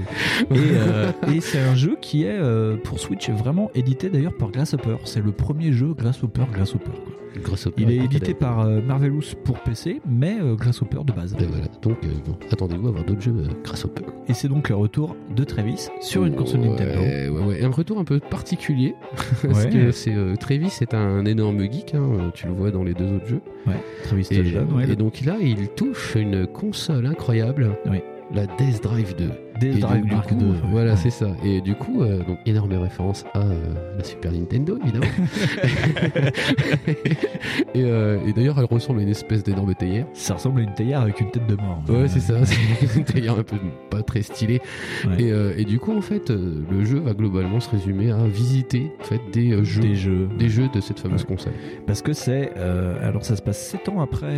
[0.53, 4.51] Et, euh, et c'est un jeu qui est euh, pour Switch vraiment édité d'ailleurs par
[4.51, 4.97] Grasshopper.
[5.05, 6.91] C'est le premier jeu Grasshopper Grasshopper.
[7.05, 7.22] quoi.
[7.41, 11.35] Grasshopper, Il est édité par euh, Marvelous pour PC, mais euh, Grasshopper de base.
[11.39, 11.65] Et voilà.
[11.83, 14.05] Donc, euh, bon, attendez-vous à avoir d'autres jeux grâce au peu.
[14.29, 17.01] Et c'est donc le retour de Travis sur une console Ouais, Nintendo.
[17.01, 17.65] Ouais, ouais.
[17.65, 18.95] Un retour un peu particulier.
[19.43, 21.95] parce que c'est Travis est un énorme geek.
[21.95, 23.41] hein, tu le vois dans les deux autres jeux.
[23.67, 27.71] Ouais, Travis Et, et donc là, il touche une console incroyable.
[28.35, 29.31] La Death Drive 2.
[29.69, 30.57] Et Drive Mark coup, II, ouais.
[30.71, 30.97] Voilà, Ouais.
[30.97, 31.29] c'est ça.
[31.45, 33.55] Et du coup, euh, donc énorme référence à euh,
[33.97, 35.07] la Super Nintendo, évidemment.
[37.75, 40.07] et euh, et d'ailleurs, elle ressemble à une espèce d'énorme théière.
[40.13, 41.83] Ça ressemble à une théière avec une tête de mort.
[41.89, 42.35] Ouais, c'est ça.
[42.45, 43.57] C'est une théière un peu
[43.91, 44.61] pas très stylée.
[45.07, 45.23] Ouais.
[45.23, 49.05] Et, et du coup, en fait, le jeu va globalement se résumer à visiter en
[49.05, 50.29] fait, des jeux, Des jeux.
[50.39, 51.27] des jeux de cette fameuse Ouais.
[51.29, 51.53] console.
[51.87, 52.53] Parce que c'est.
[53.03, 54.33] alors, ça se passe 7 ans après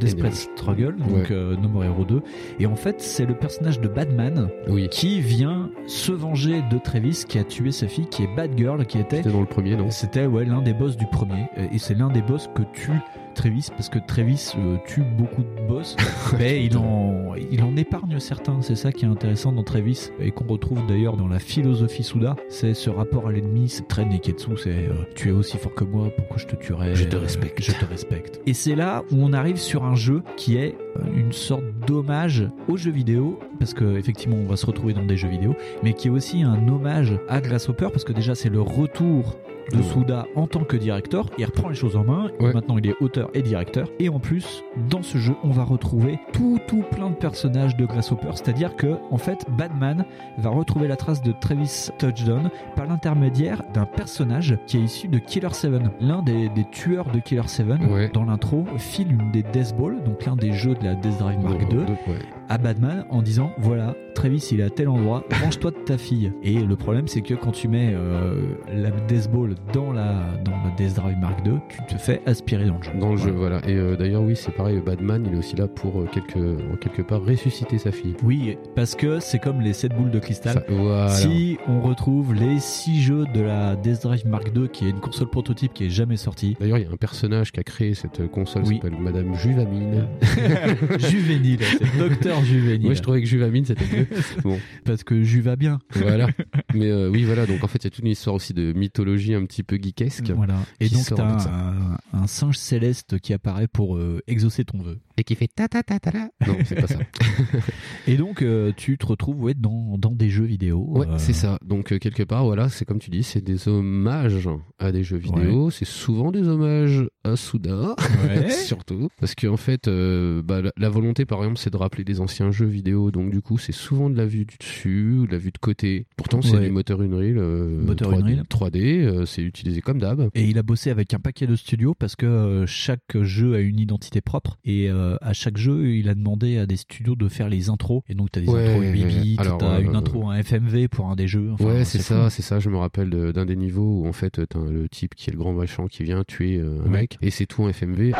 [0.00, 2.22] Desperate Struggle, donc No More Hero 2.
[2.60, 4.88] Et en fait, c'est le personnage de Batman Oui.
[4.88, 8.98] qui vient se venger de Travis qui a tué sa fille, qui est Batgirl, qui
[8.98, 9.18] était.
[9.18, 9.90] C'était dans le premier, non?
[9.90, 11.46] C'était ouais, l'un des boss du premier.
[11.72, 13.00] Et c'est l'un des boss que tue
[13.34, 15.96] Travis, parce que Travis euh, tue beaucoup de boss,
[16.38, 18.60] mais il en, il en épargne certains.
[18.62, 22.36] C'est ça qui est intéressant dans Travis, et qu'on retrouve d'ailleurs dans la philosophie Souda.
[22.48, 25.84] C'est ce rapport à l'ennemi, c'est très Neketsu, c'est euh, tu es aussi fort que
[25.84, 27.60] moi, pourquoi je te tuerais Je te Euh, respecte.
[27.62, 28.40] Je te respecte.
[28.46, 32.48] Et c'est là où on arrive sur un jeu qui est euh, une sorte d'hommage
[32.68, 35.92] aux jeux vidéo, parce que effectivement on va se retrouver dans des jeux vidéo, mais
[35.92, 39.36] qui est aussi un hommage à Grasshopper, parce que déjà c'est le retour
[39.72, 41.26] de Souda en tant que directeur.
[41.38, 42.30] Il reprend les choses en main.
[42.40, 43.88] Maintenant, il est auteur et directeur.
[43.98, 47.86] Et en plus, dans ce jeu, on va retrouver tout, tout plein de personnages de
[47.86, 48.28] Grasshopper.
[48.32, 50.04] C'est-à-dire que, en fait, Batman
[50.38, 55.18] va retrouver la trace de Travis Touchdown par l'intermédiaire d'un personnage qui est issu de
[55.18, 55.72] Killer 7.
[56.00, 58.10] L'un des, des tueurs de Killer 7, Ouais.
[58.12, 61.40] dans l'intro, file une des Death Balls, donc l'un des jeux de la Death Drive
[61.42, 62.18] Mark II, Ouais.
[62.48, 66.32] À Batman en disant voilà Travis il est à tel endroit range-toi de ta fille
[66.42, 68.40] et le problème c'est que quand tu mets euh,
[68.72, 70.14] la Death Ball dans la
[70.44, 71.54] dans la Death Drive Mark II
[71.88, 73.58] tu te fais aspirer dans le jeu Dans le jeu, voilà.
[73.68, 76.38] Et euh, d'ailleurs, oui, c'est pareil, Batman, il est aussi là pour euh, quelque,
[76.72, 78.14] en quelque part ressusciter sa fille.
[78.22, 81.08] oui parce que c'est comme les 7 boules de cristal Ça- voilà.
[81.08, 85.00] si on retrouve les 6 jeux de la Death Drive Mark II qui est une
[85.00, 87.94] console prototype qui est jamais sortie D'ailleurs, il y a un personnage qui a créé
[87.94, 88.76] cette console, Oui.
[88.76, 90.06] qui s'appelle Madame Juvamine.
[90.98, 94.06] juvénile c'est Docteur Juvénile Moi, je trouvais que Juvamine, c'était mieux.
[94.42, 94.58] bon.
[94.84, 95.78] Parce que Ju va bien.
[95.94, 96.28] Voilà.
[96.74, 97.46] Mais euh, oui, voilà.
[97.46, 99.76] Donc en fait, il y a toute une histoire aussi de mythologie un petit peu
[99.76, 100.30] geekesque.
[100.30, 100.56] Voilà.
[100.80, 104.98] Et donc, t'as un, un singe céleste qui apparaît pour euh, exaucer ton vœu.
[105.16, 106.10] Et qui fait ta ta ta ta.
[106.46, 106.98] Non, c'est pas ça.
[108.08, 110.84] Et donc, euh, tu te retrouves ouais, dans, dans des jeux vidéo.
[110.88, 111.58] Ouais, c'est ça.
[111.64, 114.48] Donc quelque part, voilà, c'est comme tu dis, c'est des hommages
[114.78, 115.70] à des jeux vidéo.
[115.70, 118.50] C'est souvent des hommages à Souda, Ouais.
[118.50, 122.50] surtout, parce qu'en fait, bah, la, la volonté, par exemple, c'est de rappeler des anciens
[122.50, 123.10] jeux vidéo.
[123.10, 125.58] Donc du coup, c'est souvent de la vue du dessus ou de la vue de
[125.58, 126.06] côté.
[126.16, 126.64] Pourtant, c'est Ouais.
[126.66, 128.44] du moteur Unreal, euh, Moteur 3D, Unreal.
[128.48, 130.28] 3D, euh, c'est utilisé comme d'hab.
[130.34, 133.60] Et il a bossé avec un paquet de studios parce que euh, chaque jeu a
[133.60, 137.48] une identité propre et à chaque jeu il a demandé à des studios de faire
[137.48, 140.30] les intros et donc t'as des Ouais, intros 8 bits, alors, t'as euh, une intro
[140.30, 141.50] un FMV pour un des jeux.
[141.52, 142.58] Enfin, ouais, c'est ça, c'est ça.
[142.60, 145.38] Je me rappelle d'un des niveaux où en fait t'as le type qui est le
[145.38, 147.00] grand vachant qui vient tuer un Ouais.
[147.00, 148.12] mec et c'est tout en FMV.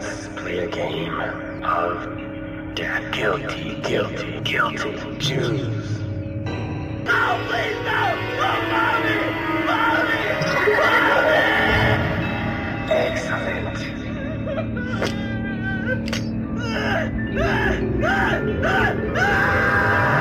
[0.00, 1.20] Let's play a game
[1.62, 3.12] of death.
[3.12, 4.94] Guilty, guilty, guilty.
[5.18, 5.60] Choose.
[7.04, 8.00] No, please, no!
[8.40, 9.16] No, mommy!
[9.66, 10.22] Mommy!
[10.80, 11.44] Mommy!
[12.90, 13.76] Excellent.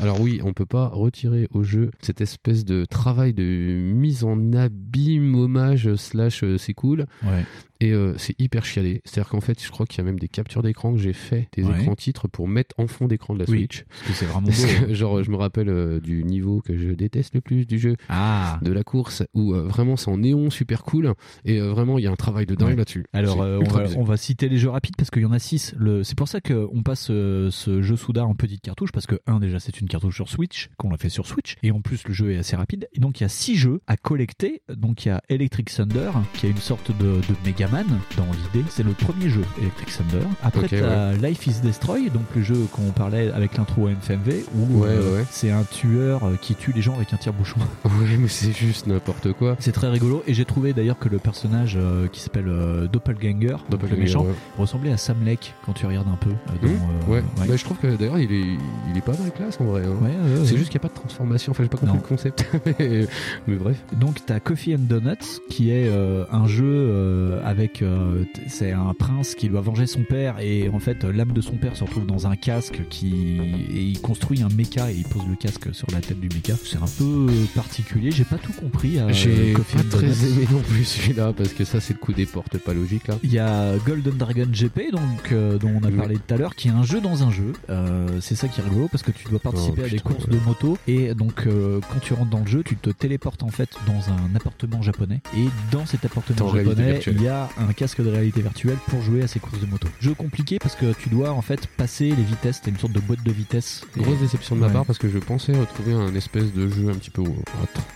[0.00, 4.52] Alors oui, on peut pas retirer au jeu cette espèce de travail de mise en
[4.52, 7.06] abîme, hommage slash euh, c'est cool.
[7.24, 7.44] Ouais.
[7.80, 9.02] Et euh, c'est hyper chialé.
[9.04, 11.48] C'est-à-dire qu'en fait, je crois qu'il y a même des captures d'écran que j'ai fait,
[11.56, 11.80] des Ouais.
[11.80, 13.84] écrans titres pour mettre en fond d'écran de la Oui, Switch.
[13.84, 14.94] parce que c'est vraiment beau, que.
[14.94, 18.58] Genre, je me rappelle euh, du niveau que je déteste le plus du jeu, Ah.
[18.62, 21.12] de la course, où euh, vraiment c'est en néon super cool.
[21.44, 22.76] Et vraiment, il y a un travail de dingue Ouais.
[22.76, 23.04] là-dessus.
[23.12, 23.98] Alors, on, va, bizarre.
[23.98, 25.74] on va citer les jeux rapides parce qu'il y en a 6.
[26.02, 29.60] C'est pour ça qu'on passe ce jeu Souda en petite cartouche parce que, un, déjà,
[29.60, 31.54] c'est une cartouche sur Switch, qu'on l'a fait sur Switch.
[31.62, 32.88] Et en plus, le jeu est assez rapide.
[32.92, 34.62] Et donc, il y a 6 jeux à collecter.
[34.74, 37.34] Donc, il y a Electric Thunder, qui est une sorte de, de
[37.70, 38.24] Dans
[38.54, 38.64] l'idée.
[38.70, 40.24] C'est le premier jeu, Electric Thunder.
[40.42, 44.80] Après, Ok, t'as Life is Destroy, donc le jeu qu'on parlait avec l'intro FMV, où
[44.80, 45.24] Ouais, euh, ouais.
[45.30, 47.58] c'est un tueur euh, qui tue les gens avec un tire-bouchon.
[47.84, 49.56] Ouais, mais c'est juste n'importe quoi.
[49.58, 53.48] C'est très rigolo et j'ai trouvé d'ailleurs que le personnage euh, qui s'appelle euh, Doppelganger,
[53.48, 54.32] donc le Doppelganger, méchant, ouais.
[54.56, 56.30] ressemblait à Sam Lake quand tu regardes un peu.
[56.30, 57.22] dans, Mmh, ouais.
[57.46, 58.56] Bah, je trouve que d'ailleurs il est,
[58.90, 59.82] il est pas mal classe en vrai.
[59.84, 59.90] hein.
[60.02, 60.58] Ouais, ouais, c'est ouais.
[60.58, 61.50] juste qu'il n'y a pas de transformation.
[61.52, 62.02] Enfin, j'ai pas compris Non.
[62.02, 62.46] le concept.
[62.78, 63.06] mais,
[63.46, 63.76] mais bref.
[63.98, 65.90] Donc t'as Coffee and Donuts qui est
[66.30, 70.78] un jeu euh, avec euh, c'est un prince qui doit venger son père et en
[70.78, 73.40] fait l'âme de son père se retrouve dans un casque qui
[73.74, 76.54] et il construit un méca et il pose le casque sur la tête du méca.
[76.64, 80.84] C'est un peu particulier, j'ai pas tout compris J'ai Coffee pas très aimé non plus
[80.84, 83.18] celui-là parce que ça c'est le coup des portes pas logique là.
[83.22, 86.54] Il y a Golden Dragon GP, donc euh, dont on a parlé tout à l'heure,
[86.54, 87.52] qui est un jeu dans un jeu.
[87.70, 90.24] Euh, c'est ça qui est rigolo parce que tu dois participer Oh, à des courses
[90.24, 90.34] ouais.
[90.34, 93.48] de moto et donc euh, quand tu rentres dans le jeu, tu te téléportes en
[93.48, 98.00] fait dans un appartement japonais et dans cet appartement japonais, il y a un casque
[98.02, 99.88] de réalité virtuelle pour jouer à ces courses de moto.
[100.00, 103.00] Jeu compliqué parce que tu dois en fait passer les vitesses, t'as une sorte de
[103.00, 103.82] boîte de vitesse.
[103.96, 104.72] Et- Grosse déception de ma Ouais.
[104.72, 107.32] part parce que je pensais retrouver un espèce de jeu un petit peu Tron,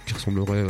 [0.06, 0.68] qui ressemblerait euh,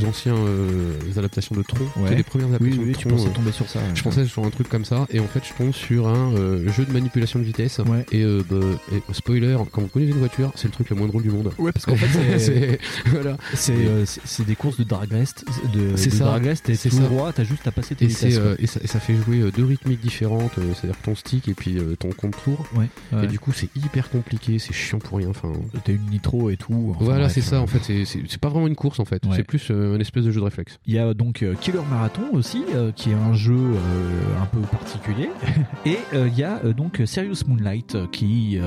[0.00, 2.10] aux anciens euh, adaptations de Tron, Ouais.
[2.10, 3.16] Tu les premières Oui, adaptations oui, de tu Tron.
[3.16, 3.84] pensais euh, tomber sur ça, ouais.
[3.94, 6.68] Je pensais sur un truc comme ça et en fait je tombe sur un euh,
[6.72, 7.80] jeu de manipulation de vitesse
[8.12, 8.56] et, euh, bah,
[8.92, 11.52] et spoiler quand vous connaissez une voiture c'est le truc le moins drôle du monde.
[11.58, 13.36] Ouais, parce qu'en fait, c'est- voilà.
[13.54, 14.04] C'est euh,
[14.46, 15.34] des courses de Drag Race,
[15.72, 16.24] de, C'est de ça.
[16.24, 18.66] Drag Race, t'es C'est tout droit, t'as juste à passer tes Et, c'est, euh, et,
[18.66, 21.78] ça, et ça fait jouer euh, deux rythmiques différentes, euh, c'est-à-dire ton stick et puis
[21.98, 22.66] ton contour.
[22.74, 23.24] Ouais, ouais.
[23.24, 25.28] Et du coup, c'est hyper compliqué, c'est chiant pour rien.
[25.28, 25.52] Enfin,
[25.84, 26.92] T'as une nitro et tout.
[26.94, 28.04] enfin, voilà, c'est ça en fait.
[28.04, 29.24] C'est, pas vraiment une course en fait.
[29.24, 29.36] Ouais.
[29.36, 30.78] C'est plus euh, un espèce de jeu de réflexe.
[30.86, 32.64] Il y a donc Killer Marathon aussi,
[32.96, 33.58] qui est un jeu
[34.40, 35.30] un peu particulier.
[35.86, 38.58] Et il y a donc Serious Moonlight, qui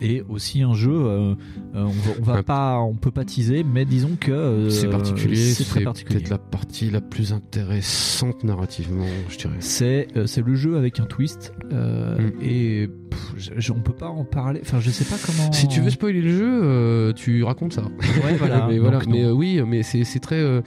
[0.00, 0.96] est aussi un jeu.
[0.96, 1.36] on
[1.74, 5.36] va, on va pas, on peut pas teaser, mais disons que c'est particulier.
[5.36, 6.18] C'est C'est, très particulier.
[6.18, 9.54] peut-être la partie la plus intéressante narrativement, je dirais.
[9.60, 12.32] C'est euh, c'est le jeu avec un twist euh, Mm.
[12.42, 14.60] et pff, on peut pas en parler.
[14.62, 15.52] Enfin, je sais pas comment.
[15.52, 17.82] Si tu veux spoiler le jeu, euh, tu racontes ça.
[18.24, 18.66] Ouais, voilà.
[18.68, 18.98] mais voilà.
[18.98, 19.28] Donc, mais non.
[19.28, 20.36] euh, oui, mais c'est, c'est très.
[20.40, 20.60] euh,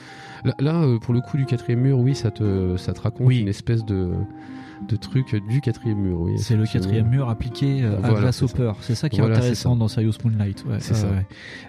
[0.45, 3.47] là, là, pour le coup du quatrième mur, oui, ça te, ça te raconte une
[3.47, 4.09] espèce de,
[4.87, 6.21] de truc du quatrième mur.
[6.21, 8.71] Oui, C'est le quatrième mur appliqué euh, à Voilà, Grasshopper.
[8.81, 9.09] c'est ça.
[9.09, 10.65] Qui est Voilà, intéressant dans Serious Moonlight.
[10.67, 11.09] Ouais, C'est ça.
[11.09, 11.25] ouais.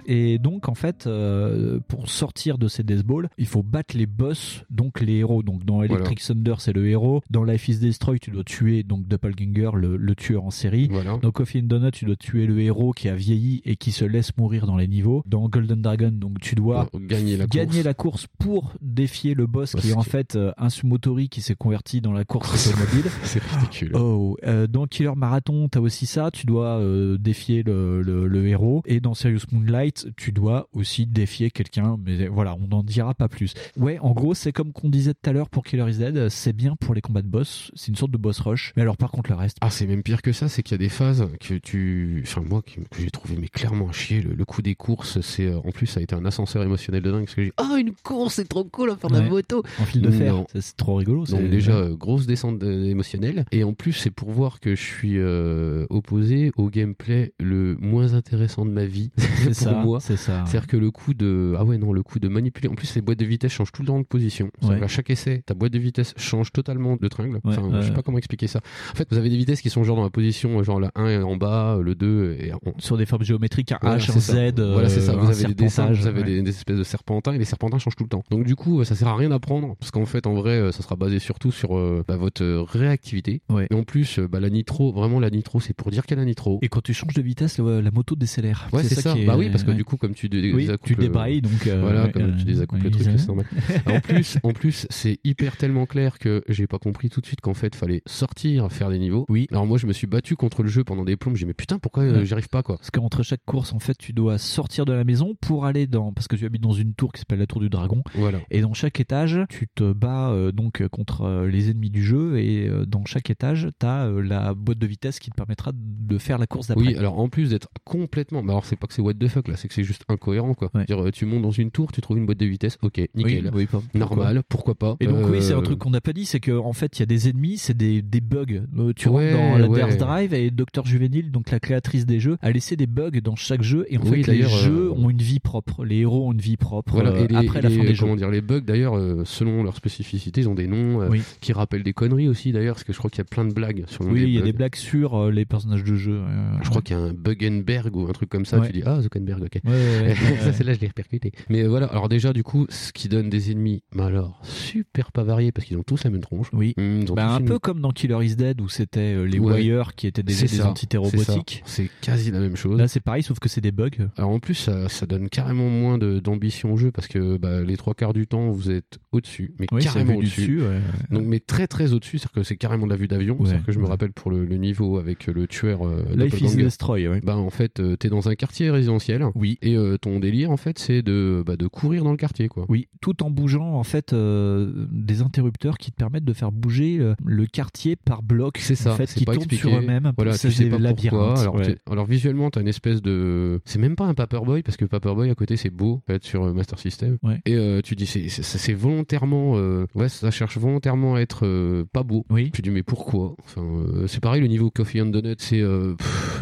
[0.06, 4.06] Et donc, en fait, euh, pour sortir de ces Death Balls, il faut battre les
[4.06, 5.42] boss, donc les héros.
[5.42, 7.20] Donc, dans Electric Thunder, c'est le héros.
[7.30, 10.88] Dans Life is Destroy, tu dois tuer donc Doppelganger, le, le tueur en série.
[11.22, 14.04] Dans Coffee and Donut, tu dois tuer le héros qui a vieilli et qui se
[14.04, 15.22] laisse mourir dans les niveaux.
[15.26, 17.84] Dans Golden Dragon, donc tu dois gagner la gagner course.
[17.84, 21.54] la course pour défier le boss qui est en fait euh, un Sumotori qui s'est
[21.54, 22.99] converti dans la course automobile.
[23.24, 23.92] c'est ridicule.
[23.94, 26.30] Oh, euh, dans Killer Marathon, t'as aussi ça.
[26.30, 28.82] Tu dois euh, défier le, le, le héros.
[28.86, 31.96] Et dans Serious Moonlight, tu dois aussi défier quelqu'un.
[32.04, 33.54] Mais voilà, on n'en dira pas plus.
[33.76, 36.28] Ouais, en gros, c'est comme qu'on disait tout à l'heure pour Killer is Dead.
[36.28, 37.70] C'est bien pour les combats de boss.
[37.74, 38.72] C'est une sorte de boss rush.
[38.76, 39.56] Mais alors, par contre, le reste.
[39.60, 40.48] Ah, c'est même pire que ça.
[40.48, 43.88] C'est qu'il y a des phases que tu, enfin moi, que, j'ai trouvé mais clairement
[43.88, 44.20] à chier.
[44.20, 47.02] Le, le coup des courses, c'est euh, en plus ça a été un ascenseur émotionnel
[47.02, 49.22] de dingue parce que j'ai ah une course, c'est trop cool à faire de la
[49.22, 49.62] moto.
[49.78, 50.44] En fil de fer.
[50.54, 51.24] C'est- trop rigolo.
[51.26, 52.58] Donc déjà grosse descente
[52.90, 57.76] émotionnelle et en plus c'est pour voir que je suis euh, opposé au gameplay le
[57.80, 60.00] moins intéressant de ma vie C'est pour ça, moi.
[60.00, 60.44] c'est ça.
[60.46, 63.00] C'est-à-dire que le coup de ah ouais non le coup de manipuler en plus les
[63.00, 64.50] boîtes de vitesse changent tout le temps de position.
[64.62, 64.78] Ouais.
[64.78, 67.36] qu'à chaque essai ta boîte de vitesse change totalement de tringle.
[67.44, 68.60] Ouais, enfin je sais pas comment expliquer ça.
[68.92, 71.08] En fait vous avez des vitesses qui sont genre dans la position genre la 1
[71.08, 72.58] est en bas, le 2 est en...
[72.78, 74.20] sur des formes géométriques, un Voilà, H, un.
[74.20, 75.14] Z, euh, Voilà, c'est ça.
[75.14, 76.26] Vous avez des dessins, serpentage, vous avez ouais.
[76.26, 78.22] des, des espèces de serpentins et les serpentins changent tout le temps.
[78.30, 80.82] Donc du coup, ça sert à rien d'apprendre parce qu'en fait, en vrai, euh, ça
[80.82, 82.42] sera basé surtout sur euh, bah, votre
[82.80, 83.42] euh, réactivité.
[83.70, 86.24] Et en plus, euh, bah, la nitro, vraiment la nitro, c'est pour dire qu'elle a
[86.24, 86.58] nitro.
[86.62, 88.68] Et quand tu changes de vitesse, la moto décélère.
[88.72, 89.16] Ouais, c'est ça.
[89.16, 89.76] est- Bah oui, parce que ouais.
[89.76, 92.82] du coup, comme tu dé- Oui, tu débrailles, donc, euh, voilà, comme euh, tu désacouples
[92.84, 93.46] ouais, le truc, c'est normal.
[93.86, 97.40] en plus, en plus, c'est hyper tellement clair que j'ai pas compris tout de suite
[97.40, 99.26] qu'en fait, fallait sortir, faire des niveaux.
[99.28, 99.46] Oui.
[99.50, 101.36] Alors moi, je me suis battu contre le jeu pendant des plombes.
[101.36, 102.26] J'ai dit, mais putain, pourquoi euh, Ouais.
[102.26, 102.76] j'y arrive pas quoi?
[102.76, 106.12] Parce qu'entre chaque course, en fait, tu dois sortir de la maison pour aller dans.
[106.12, 108.02] Parce que tu habites dans une tour qui s'appelle la tour du dragon.
[108.14, 108.38] Voilà.
[108.50, 112.38] Et dans chaque étage, tu te bats euh, donc contre euh, les ennemis du jeu.
[112.38, 116.18] Et euh, dans chaque étage, tu as la boîte de vitesse qui te permettra de
[116.18, 116.86] faire la course d'après.
[116.86, 118.42] Oui, alors en plus d'être complètement.
[118.42, 120.54] Bah alors c'est pas que c'est what the fuck là, c'est que c'est juste incohérent
[120.54, 120.70] quoi.
[120.86, 123.44] Dire, euh, tu montes dans une tour, tu trouves une boîte de vitesse, ok, nickel.
[123.46, 124.96] Oui, oui, pas- Normal, pourquoi pas.
[125.00, 127.00] Et donc oui, c'est un Euh, truc qu'on n'a pas dit, c'est qu'en fait il
[127.00, 128.46] y a des ennemis, c'est des, des bugs.
[128.78, 129.78] Euh, tu Ouais, rentres dans la ouais.
[129.80, 133.36] Dares Drive et Dr Juvenile, donc la créatrice des jeux, a laissé des bugs dans
[133.36, 136.28] chaque jeu et en Oui, fait les jeux euh, ont une vie propre, les héros
[136.28, 138.00] ont une vie propre Voilà, euh, et les, après la les- fin des jeux.
[138.04, 141.08] comment dire, les bugs d'ailleurs, euh, selon leur spécificité, ils ont des noms euh,
[141.40, 143.52] qui rappellent des conneries aussi d'ailleurs, parce que je crois qu'il y a plein de
[143.52, 146.12] blagues sur le Oui, il y a des blagues sur euh, les personnages de jeu.
[146.12, 148.66] euh, Je crois qu'il y a un Bugenberg ou un truc comme ça, Ouais.
[148.66, 149.60] tu dis ah Zuckerberg, ok.
[149.64, 151.32] Ouais, ouais, ouais, ça c'est là je l'ai répercuté.
[151.48, 155.12] Mais euh, voilà, alors déjà du coup, ce qui donne des ennemis, mais alors super
[155.12, 156.48] pas variés parce qu'ils ont tous la même tronche.
[156.52, 156.74] Oui.
[156.76, 159.38] Mmh, Bah, un une- peu comme dans Killer is Dead où c'était les.
[159.40, 161.62] Warriors qui étaient des, C'est des ça, entités robotiques.
[161.64, 162.78] C'est quasi la même chose.
[162.78, 163.88] Là c'est pareil sauf que c'est des bugs.
[164.16, 167.76] Alors en plus, ça, ça donne carrément moins d'ambition au jeu parce que bah, les
[167.76, 170.60] trois quarts du temps, vous êtes au-dessus, mais Oui, carrément au-dessus.
[170.60, 170.80] ouais.
[171.10, 173.36] Donc, mais très très au-dessus, c'est-à-dire que c'est carrément de la vue d'avion.
[173.38, 176.40] Ouais, c'est-à-dire que je me rappelle pour le, le niveau avec le tueur euh, Life
[176.40, 176.56] is.
[176.56, 177.20] Destroy, ouais.
[177.22, 179.24] Bah en fait, euh, t'es dans un quartier résidentiel.
[179.34, 179.58] Oui.
[179.62, 182.66] Et euh, ton délire, en fait, c'est de, bah, de courir dans le quartier, quoi.
[182.68, 186.98] Oui, tout en bougeant en fait euh, des interrupteurs qui te permettent de faire bouger
[186.98, 188.58] euh, le quartier par bloc.
[188.58, 189.68] C'est ça, en fait, qui pas tournent expliqué.
[189.68, 190.12] sur eux-mêmes.
[190.16, 191.40] Voilà, C'est tu sais pas pourquoi.
[191.40, 191.76] Alors, ouais.
[191.90, 193.60] alors visuellement, t'as une espèce de.
[193.64, 196.44] C'est même pas un Paperboy parce que Paperboy à côté c'est beau, en fait, sur
[196.44, 197.18] euh, Master System.
[197.22, 197.40] Ouais.
[197.46, 202.02] Et euh, tu dis c'est volontairement, euh, ouais, ça cherche volontairement à être euh, pas
[202.02, 202.24] beau.
[202.30, 202.50] Oui.
[202.52, 205.94] Tu dis mais pourquoi Enfin, euh, c'est pareil le niveau Coffee and Donut, c'est euh,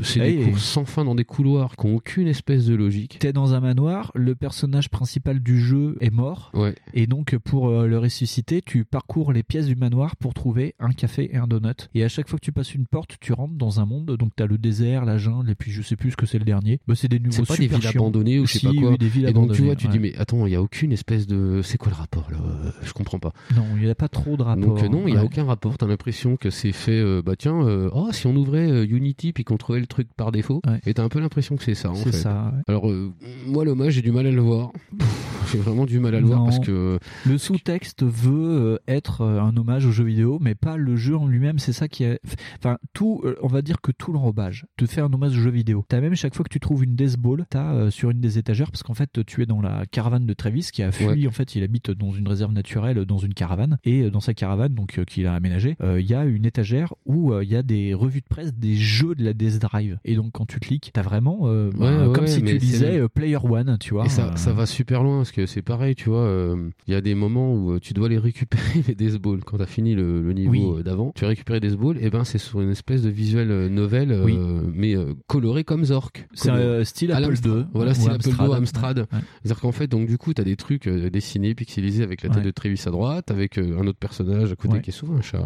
[0.02, 0.44] c'est des Hey.
[0.50, 3.18] courses sans fin dans des couloirs qui ont aucune espèce de logique.
[3.20, 6.50] T'es dans un manoir, le personnage principal du jeu est mort.
[6.54, 6.74] Ouais.
[6.94, 10.90] Et donc, pour euh, le ressusciter, tu parcours les pièces du manoir pour trouver un
[10.90, 11.88] café et un donut.
[11.94, 14.16] Et à chaque fois que tu passes une porte, tu rentres dans un monde.
[14.18, 16.44] Donc, t'as le désert, la jungle, et puis je sais plus ce que c'est le
[16.44, 16.80] dernier.
[16.86, 18.02] Bah, c'est des nouveaux pas des villes chiants.
[18.02, 18.90] abandonnées ou je sais Si, pas quoi.
[18.90, 19.92] oui, des villes et donc tu vois, tu ouais.
[19.92, 22.38] dis mais attends, il y a aucune espèce de, c'est quoi le rapport là?
[22.82, 23.32] Je comprends pas.
[23.56, 24.74] Non, il n'y a pas trop de rapport.
[24.74, 25.26] Donc euh, non, il y a Ouais.
[25.26, 25.77] aucun rapport.
[25.78, 26.98] T'as l'impression que c'est fait.
[26.98, 30.08] euh, bah tiens, euh, oh si on ouvrait euh, Unity puis qu'on trouvait le truc
[30.16, 30.60] par défaut.
[30.86, 31.90] Et t'as un peu l'impression que c'est ça.
[31.90, 32.16] en C'est fait.
[32.18, 32.62] ça, ouais.
[32.66, 33.12] Alors euh,
[33.46, 34.72] moi l'hommage j'ai du mal à le voir.
[35.52, 39.40] J'ai vraiment du mal à le voir parce que Le sous-texte veut euh, être euh,
[39.40, 41.58] un hommage aux jeux vidéo, mais pas le jeu en lui-même.
[41.58, 42.20] C'est ça qui est.
[42.58, 45.50] Enfin, tout, euh, on va dire que tout l'enrobage te fait un hommage aux jeux
[45.50, 45.84] vidéo.
[45.88, 48.38] T'as même chaque fois que tu trouves une Death Ball, t'as euh, sur une des
[48.38, 51.06] étagères, parce qu'en fait, tu es dans la caravane de Travis qui a fui.
[51.06, 51.26] Ouais.
[51.26, 53.78] En fait, il habite dans une réserve naturelle, dans une caravane.
[53.84, 56.44] Et euh, dans sa caravane, donc euh, qu'il a aménagée, euh, il y a une
[56.44, 59.58] étagère où euh, il y a des revues de presse des jeux de la Death
[59.58, 59.98] Drive.
[60.04, 63.08] Et donc, quand tu cliques, t'as vraiment euh, Ouais, bah, ouais, comme si tu euh,
[63.08, 64.06] Player One, tu vois.
[64.06, 66.20] Et ça, euh, ça va super loin parce que c'est pareil, tu vois.
[66.20, 69.40] euh, Il y a des moments où euh, tu dois les récupérer les Death Balls
[69.44, 70.80] quand t'as fini le, le niveau Oui.
[70.80, 71.12] euh, d'avant.
[71.14, 74.24] Tu récupères des Balls, et ben c'est sur une espèce de visuel euh, novel, euh,
[74.24, 74.38] Oui.
[74.72, 76.26] mais euh, coloré comme Zork.
[76.34, 77.34] C'est euh, style Apple.
[77.44, 77.66] II.
[77.74, 78.28] Voilà, style Apple.
[78.28, 78.98] II, Amstrad.
[78.98, 79.04] Ouais.
[79.42, 82.38] C'est-à-dire qu'en fait, donc du coup, t'as des trucs euh, dessinés, pixelisés avec la tête
[82.38, 82.44] Ouais.
[82.44, 84.80] de Travis à droite, avec euh, un autre personnage à côté Ouais.
[84.80, 85.42] qui est souvent un chat.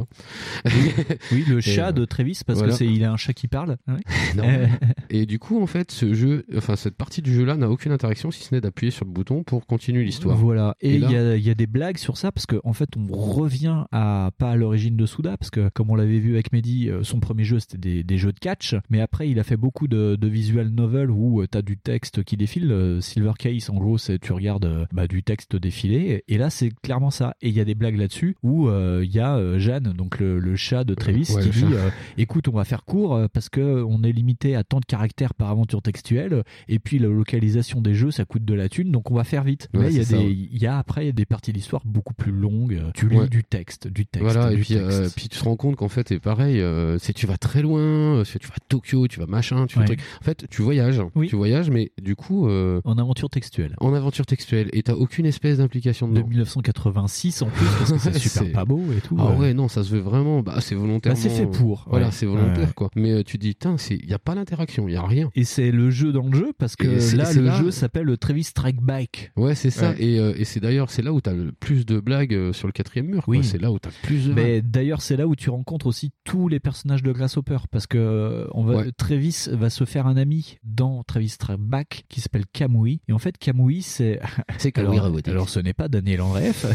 [1.32, 2.72] Oui, le Et, chat euh, de Travis, parce voilà.
[2.72, 3.76] que c'est il a un chat qui parle.
[4.36, 4.44] Non.
[4.46, 4.66] Euh,
[5.10, 8.30] Et du coup, en fait, ce jeu, enfin cette partie du jeu-là n'a aucune interaction
[8.30, 10.36] si ce n'est d'appuyer sur le bouton pour continuer continue l'histoire.
[10.36, 10.76] Voilà.
[10.80, 12.72] Et il là- y, a, il y a des blagues sur ça parce qu'en en
[12.72, 16.34] fait, on revient à pas à l'origine de Souda parce que comme on l'avait vu
[16.34, 19.40] avec Mehdi, euh, son premier jeu c'était des, des jeux de catch, mais après il
[19.40, 22.70] a fait beaucoup de, de visual novel où tu as du texte qui défile.
[22.70, 26.22] Euh, Silver Case, en gros, c'est tu regardes euh, bah, du texte défiler.
[26.28, 27.34] Et là, c'est clairement ça.
[27.42, 30.20] Et il y a des blagues là-dessus où euh, il y a euh, Jeanne, donc
[30.20, 33.26] le, le chat de Travis, Ouais, qui dit euh, écoute, on va faire court euh,
[33.32, 36.44] parce que on est limité à tant de caractères par aventure textuelle.
[36.68, 39.42] Et puis la localisation des jeux, ça coûte de la thune, donc on va faire
[39.42, 39.68] vite.
[39.74, 42.32] Mais il y il y a après il y a des parties d'histoire beaucoup plus
[42.32, 42.82] longues.
[42.94, 43.28] Tu lis Ouais.
[43.28, 44.22] du texte, du texte.
[44.24, 44.90] Voilà, du et puis, texte.
[44.90, 47.62] euh, puis tu te rends compte qu'en fait, c'est pareil, euh, c'est tu vas très
[47.62, 49.84] loin, euh, tu vas à Tokyo, tu vas machin, tu Ouais.
[49.86, 50.00] truc.
[50.20, 53.74] En fait, tu voyages, tu voyages, mais du coup, euh, en aventure textuelle.
[53.80, 56.20] en aventure textuelle, et t'as aucune espèce d'implication dedans.
[56.22, 59.16] De 1986 en plus parce que c'est super pas beau et tout.
[59.18, 59.36] Ah euh.
[59.38, 61.18] ouais, non, ça se veut vraiment, bah c'est volontairement.
[61.18, 62.12] Bah, c'est fait pour, Voilà, ouais.
[62.12, 62.90] c'est volontaire quoi.
[62.96, 65.30] Mais euh, tu te dis, tiens, c'est, y a pas d'interaction, y a rien.
[65.34, 68.16] Et c'est le jeu dans le jeu parce que Et là le là- jeu s'appelle
[68.18, 69.32] Travis Strike Bike.
[69.36, 69.90] Ouais, c'est ça.
[69.90, 70.02] Ouais.
[70.02, 72.66] Et, euh, et c'est d'ailleurs, c'est là où t'as le plus de blagues euh, sur
[72.66, 73.24] le quatrième mur.
[73.26, 73.44] Oui.
[73.44, 74.32] C'est là où t'as le plus de.
[74.32, 77.98] Mais d'ailleurs, c'est là où tu rencontres aussi tous les personnages de Grasshopper parce que
[77.98, 83.00] euh, on va, Travis va se faire un ami dans Travis Strike qui s'appelle Kamui.
[83.08, 84.20] Et en fait, Kamui, c'est.
[84.58, 86.66] C'est Kamui alors, alors, ce n'est pas Daniel Andreeff,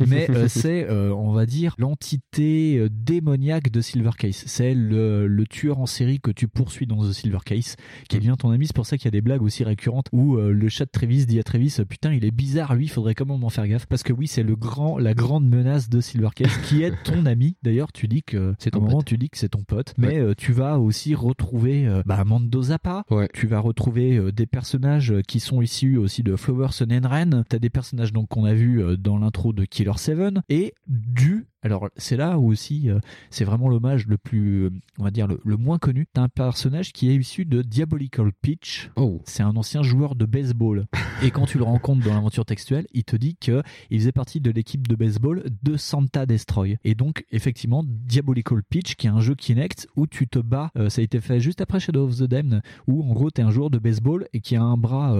[0.06, 4.42] mais euh, c'est, euh, on va dire, l'entité démoniaque de Silver Case.
[4.46, 7.76] C'est le, le tueur en série que tu poursuis dans The Silver Case
[8.08, 8.66] qui devient ton ami.
[8.66, 11.26] C'est pour ça qu'il y a des blagues aussi récurrentes où le chat de Travis
[11.26, 13.86] dit à Travis Putain, il est bizarre, lui, il faudrait quand même en faire gaffe.
[13.86, 17.26] Parce que oui, c'est le grand, la grande menace de Silver Case qui est ton
[17.26, 17.56] ami.
[17.62, 19.94] D'ailleurs, tu dis que c'est ton moment, tu dis que c'est ton pote.
[19.98, 23.04] Mais euh, tu vas aussi retrouver euh, bah, Mando Zappa.
[23.32, 27.44] Tu vas retrouver euh, des personnages qui sont issus aussi de Flower Sun and Rain.
[27.48, 30.14] T'as des personnages donc qu'on a vu dans l'intro de Killer 7
[30.48, 32.98] et du alors c'est là où aussi euh,
[33.30, 36.06] c'est vraiment l'hommage le plus, euh, on va dire le, le moins connu.
[36.12, 38.90] T'as un personnage qui est issu de Diabolical Pitch.
[38.96, 39.20] Oh.
[39.24, 40.86] C'est un ancien joueur de baseball.
[41.22, 44.40] Et quand tu le rencontres dans l'aventure textuelle, il te dit que il faisait partie
[44.40, 46.76] de l'équipe de baseball de Santa Destroy.
[46.84, 50.70] Et donc effectivement Diabolical Pitch, qui est un jeu Kinect où tu te bats.
[50.76, 53.42] euh, ça a été fait juste après Shadow of the Damned, où en gros t'es
[53.42, 55.16] un joueur de baseball et qui a un bras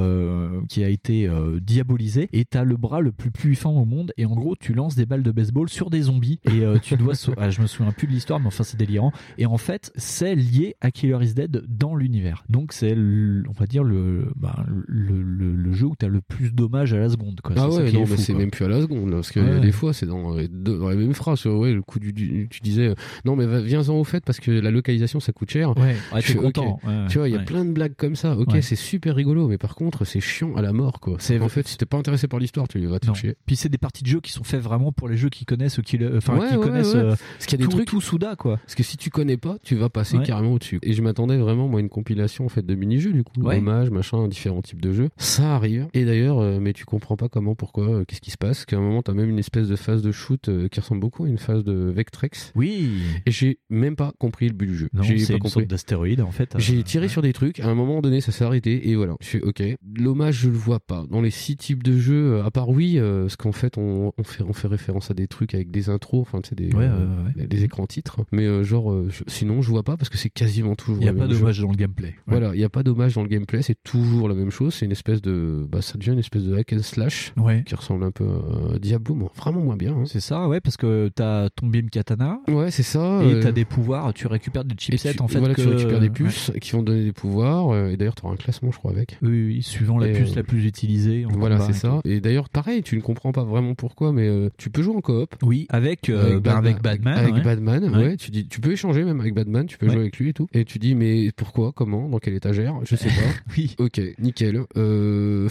[0.69, 1.29] qui a été
[1.63, 4.13] diabolisé et t'as le bras le plus puissant au monde.
[4.17, 6.97] Et en gros tu lances des balles de baseball sur des zombies et euh, tu
[6.97, 7.15] dois.
[7.37, 9.13] ah, je me souviens plus de l'histoire, mais enfin c'est délirant.
[9.39, 12.45] Et en fait c'est lié à Killer is Dead dans l'univers.
[12.49, 16.53] Donc c'est on va dire le bah, le, le- le jeu où t'as le plus
[16.53, 17.41] d'hommages à la seconde.
[17.43, 17.55] Quoi.
[17.59, 19.61] Ah ouais, qui non, mais c'est même plus à la seconde, parce que Ouais.
[19.61, 21.45] des fois, c'est dans, dans les mêmes phrases.
[21.47, 24.51] Ouais, le coup du, du- tu disais, euh, non, mais viens-en au fait, parce que
[24.51, 25.77] la localisation, ça coûte cher.
[25.77, 26.81] Ouais, ouais, Je fais, content.
[26.85, 28.37] Ouais, tu vois, il y a plein de blagues comme ça.
[28.37, 31.17] Ok, c'est super rigolo, mais par contre, c'est chiant à la mort, quoi.
[31.19, 33.37] C'est- en fait, si t'es pas intéressé par l'histoire, tu vas te chier.
[33.47, 35.81] Puis c'est des parties de jeu qui sont faites vraiment pour les jeux qui connaissent,
[35.85, 37.01] qui, le- enfin, Ouais, qui ouais, connaissent ouais.
[37.01, 38.57] euh, Parce qu'il y a des tout, trucs- tout Souda quoi.
[38.59, 40.79] Parce que si tu connais pas, tu vas passer carrément au-dessus.
[40.83, 43.59] Et je m'attendais vraiment, moi, une compilation en fait de mini-jeux, du coup, Ouais.
[43.59, 45.09] hommage, machin, différents types de jeux.
[45.17, 45.87] Ça arrive.
[45.95, 48.65] Et d'ailleurs, euh, mais tu comprends pas comment, pourquoi, euh, qu'est-ce qui se passe.
[48.65, 51.25] Qu'à un moment, t'as même une espèce de phase de shoot euh, qui ressemble beaucoup
[51.25, 52.53] à une phase de Vectrex.
[52.55, 52.91] Oui.
[53.27, 54.89] Et j'ai même pas compris le but du jeu.
[54.93, 55.51] Non, J'ai pas une compris.
[55.51, 56.55] sorte d'astéroïde en fait.
[56.59, 59.15] J'ai Euh, tiré sur des trucs, à un moment donné ça s'est arrêté et voilà.
[59.21, 59.63] Je fais ok.
[59.99, 61.05] L'hommage je le vois pas.
[61.11, 64.43] Dans les six types de jeux, à part oui, parce qu'en fait on, on fait
[64.43, 67.47] on fait référence à des trucs avec des intros, enfin tu sais des, Ouais, euh,
[67.65, 68.21] écrans titres.
[68.33, 71.03] Mais euh, genre euh, sinon je vois pas parce que c'est quasiment toujours.
[71.03, 72.15] Il y a pas d'hommage dans le gameplay.
[72.27, 74.75] Voilà, il y a pas d'hommage dans le gameplay, c'est toujours la même chose.
[74.75, 77.63] C'est une espèce de, bah ça devient une espèce de hack and slash Ouais.
[77.67, 78.27] qui ressemble un peu
[78.75, 79.93] à Diablo, mais vraiment moins bien.
[79.95, 80.05] hein.
[80.07, 82.41] C'est ça, ouais, parce que t'as ton beam katana.
[82.49, 83.23] Ouais, c'est ça.
[83.25, 85.39] Et t'as des pouvoirs, tu récupères des et chipsets tu- en fait.
[85.39, 85.63] voilà, que...
[85.63, 86.13] tu récupères des Ouais.
[86.13, 87.77] puces qui vont donner des pouvoirs.
[87.89, 89.19] Et d'ailleurs, tu auras un classement, je crois, avec.
[89.23, 91.25] Oui, oui, suivant la puce euh, la plus utilisée.
[91.27, 92.01] en Voilà, c'est ça.
[92.05, 95.01] Et d'ailleurs, pareil, tu ne comprends pas vraiment pourquoi, mais euh, tu peux jouer en
[95.01, 95.35] coop.
[95.43, 97.19] Oui, avec, euh, bah, avec Batman.
[97.19, 97.43] Avec ouais.
[97.43, 98.05] Batman, ouais.
[98.05, 98.17] Ouais.
[98.17, 99.93] Tu dis, tu peux échanger même avec Batman, tu peux Ouais.
[99.93, 100.47] jouer avec lui et tout.
[100.53, 103.15] Et tu dis, mais pourquoi, comment, dans quelle étagère Je sais pas.
[103.57, 103.75] oui.
[103.79, 104.61] Ok, nickel.
[104.77, 105.49] Euh...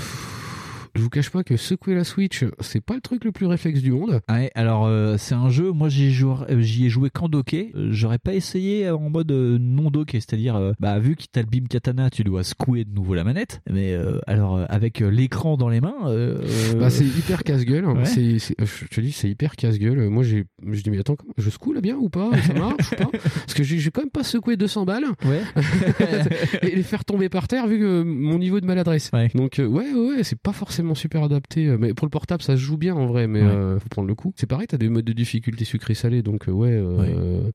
[0.95, 3.81] Je vous cache pas que secouer la Switch, c'est pas le truc le plus réflexe
[3.81, 4.21] du monde.
[4.29, 7.29] Ouais, alors euh, c'est un jeu, moi j'y ai joué, euh, j'y ai joué qu'en
[7.29, 7.71] docké.
[7.75, 11.41] Euh, J'aurais pas essayé en mode euh, non docké, c'est-à-dire, euh, bah vu qu'il t'a
[11.41, 13.61] le beam katana, tu dois secouer de nouveau la manette.
[13.71, 16.37] Mais euh, alors avec l'écran dans les mains, euh,
[16.79, 17.85] Bah, c'est hyper casse-gueule.
[17.93, 18.05] Ouais.
[18.05, 20.09] C'est, c'est- je te dis, c'est hyper casse-gueule.
[20.09, 22.29] Moi, j'ai, je dis, mais attends, je secoue là bien ou pas?
[22.47, 23.09] Ça marche ou pas?
[23.11, 25.05] Parce que j'ai, j'ai quand même pas secoué 200 balles.
[25.25, 25.41] Ouais.
[26.61, 29.11] et les faire tomber par terre vu que mon niveau de maladresse.
[29.35, 31.67] Donc, ouais, ouais, ouais, c'est pas forcément super adapté.
[31.67, 33.47] euh, Mais pour le portable, ça se joue bien en vrai, mais Ouais.
[33.47, 34.33] euh, faut prendre le coup.
[34.35, 36.81] C'est pareil, t'as des modes de difficulté sucré-salé, donc euh, ouais.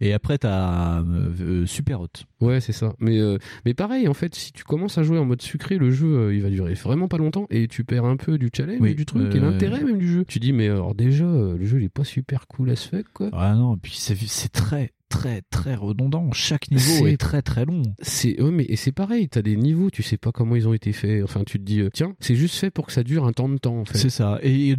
[0.00, 2.08] Et après t'as euh, super hot.
[2.40, 2.94] Ouais, c'est ça.
[2.98, 3.18] Mais,
[3.64, 6.42] mais pareil, en fait, si tu commences à jouer en mode sucré, le jeu, il
[6.42, 9.34] va durer vraiment pas longtemps et tu perds un peu du challenge, Oui, du truc
[9.34, 10.24] et l'intérêt même du jeu.
[10.26, 13.30] Tu dis, mais alors déjà, le jeu, il est pas super cool as fuck, quoi.
[13.32, 16.30] Ah non, et puis c'est très très très redondant.
[16.32, 17.82] Chaque niveau est très très long.
[18.00, 20.74] C'est ouais, mais et c'est pareil, t'as des niveaux, tu sais pas comment ils ont
[20.74, 21.22] été faits.
[21.24, 23.48] Enfin, tu te dis euh, tiens, c'est juste fait pour que ça dure un temps
[23.48, 23.98] de temps en fait.
[23.98, 24.38] C'est ça.
[24.42, 24.76] Et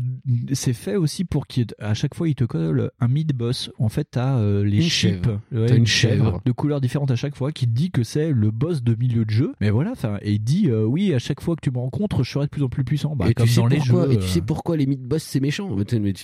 [0.54, 3.72] c'est fait aussi pour qu'à chaque fois, il te colle un mid-boss.
[3.80, 5.24] En fait, t'as euh, les chips.
[5.24, 5.42] chèvre.
[5.52, 6.42] T'as une chèvre.
[6.46, 9.26] De couleurs différentes à chaque fois qui te dit que c'est le boss de milieu
[9.26, 9.54] de jeu.
[9.62, 12.24] Mais voilà, enfin, et il dit euh, oui, à chaque fois que tu me rencontres,
[12.24, 13.16] je serai de plus en plus puissant.
[13.16, 14.14] Bah, et comme tu sais dans les pourquoi, jeux.
[14.14, 15.76] et tu sais euh, pourquoi les mid-boss c'est méchant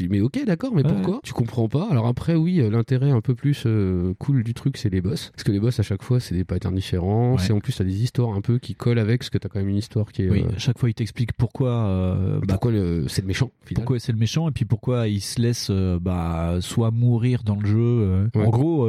[0.09, 0.91] mais, ok d'accord mais Ouais.
[0.93, 1.19] pourquoi?
[1.23, 3.63] Tu comprends pas alors après oui euh, l'intérêt un peu plus
[3.95, 6.35] euh, cool du truc c'est les boss parce que les boss à chaque fois c'est
[6.35, 7.37] des patterns différents Ouais.
[7.39, 9.59] c'est en plus t'as des histoires un peu qui collent avec parce que t'as quand
[9.59, 11.69] même une histoire qui est Oui, euh, à chaque fois, il t'explique pourquoi.
[11.69, 12.71] euh, bah, pourquoi
[13.07, 13.75] c'est le méchant au final.
[13.83, 17.55] pourquoi c'est le méchant et puis pourquoi il se laisse euh, bah, soit mourir dans
[17.59, 17.77] le jeu.
[17.79, 18.27] euh.
[18.35, 18.45] Ouais.
[18.45, 18.87] En gros,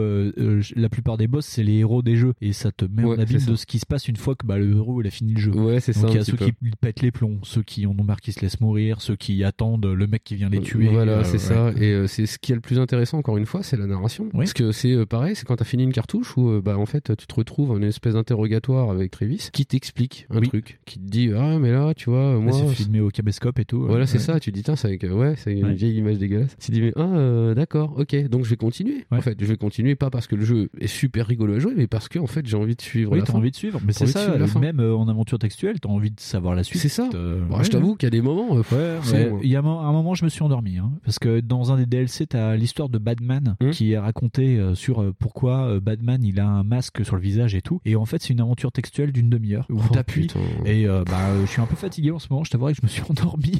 [0.76, 3.26] la plupart des boss c'est les héros des jeux et ça te met Ouais, en
[3.26, 3.51] c'est ça.
[3.51, 5.41] de ce qui se passe une fois que bah, le héros il a fini le
[5.41, 5.52] jeu.
[5.52, 6.47] Ouais, c'est ça, Donc il y a ceux peu.
[6.47, 9.43] qui pètent les plombs, ceux qui en ont marre qui se laissent mourir, ceux qui
[9.44, 10.89] attendent le mec qui vient les tuer.
[10.89, 11.39] Voilà, c'est ouais.
[11.39, 11.70] ça.
[11.76, 14.28] Et c'est ce qui est le plus intéressant, encore une fois, c'est la narration.
[14.31, 16.86] Parce que c'est euh, pareil, c'est quand t'as fini une cartouche où, euh, bah, en
[16.86, 20.99] fait, tu te retrouves en une espèce d'interrogatoire avec Travis qui t'explique un truc, qui
[20.99, 22.52] te dit, ah, mais là, tu vois, moi.
[22.52, 23.81] c'est filmé au caméscope et tout.
[23.83, 24.07] Voilà, ouais.
[24.07, 24.41] c'est ça.
[24.41, 25.75] Tu dis, tiens, c'est avec, euh, ouais, c'est une Ouais.
[25.75, 26.57] vieille image dégueulasse.
[26.60, 28.28] Tu dis, mais, ah, euh, d'accord, ok.
[28.28, 29.05] Donc, je vais continuer.
[29.10, 31.75] En fait, je vais continuer, pas parce que le jeu est super rigolo à jouer,
[31.76, 33.81] mais parce que, en fait, j'ai envie de suivre Oui, t'as envie de suivre.
[33.86, 36.81] Mais c'est ça, suivre même euh, en aventure textuelle, t'as envie de savoir la suite.
[36.81, 37.08] C'est ça.
[37.15, 38.57] Euh, ouais, je t'avoue qu'il y a des moments.
[38.73, 39.00] euh.
[39.42, 40.78] Il y a un, mo- un moment, je me suis endormi.
[40.78, 43.70] hein, parce que dans un des DLC, t'as l'histoire de Batman Hum.
[43.70, 47.21] qui est racontée euh, sur euh, pourquoi euh, Batman il a un masque sur le
[47.21, 47.81] visage et tout.
[47.85, 50.29] Et en fait, c'est une aventure textuelle d'une demi-heure où Oh, t'appuies.
[50.65, 52.45] Et euh, bah, euh, je suis un peu fatigué en ce moment.
[52.45, 53.59] Je t'avouerais que je me suis endormi.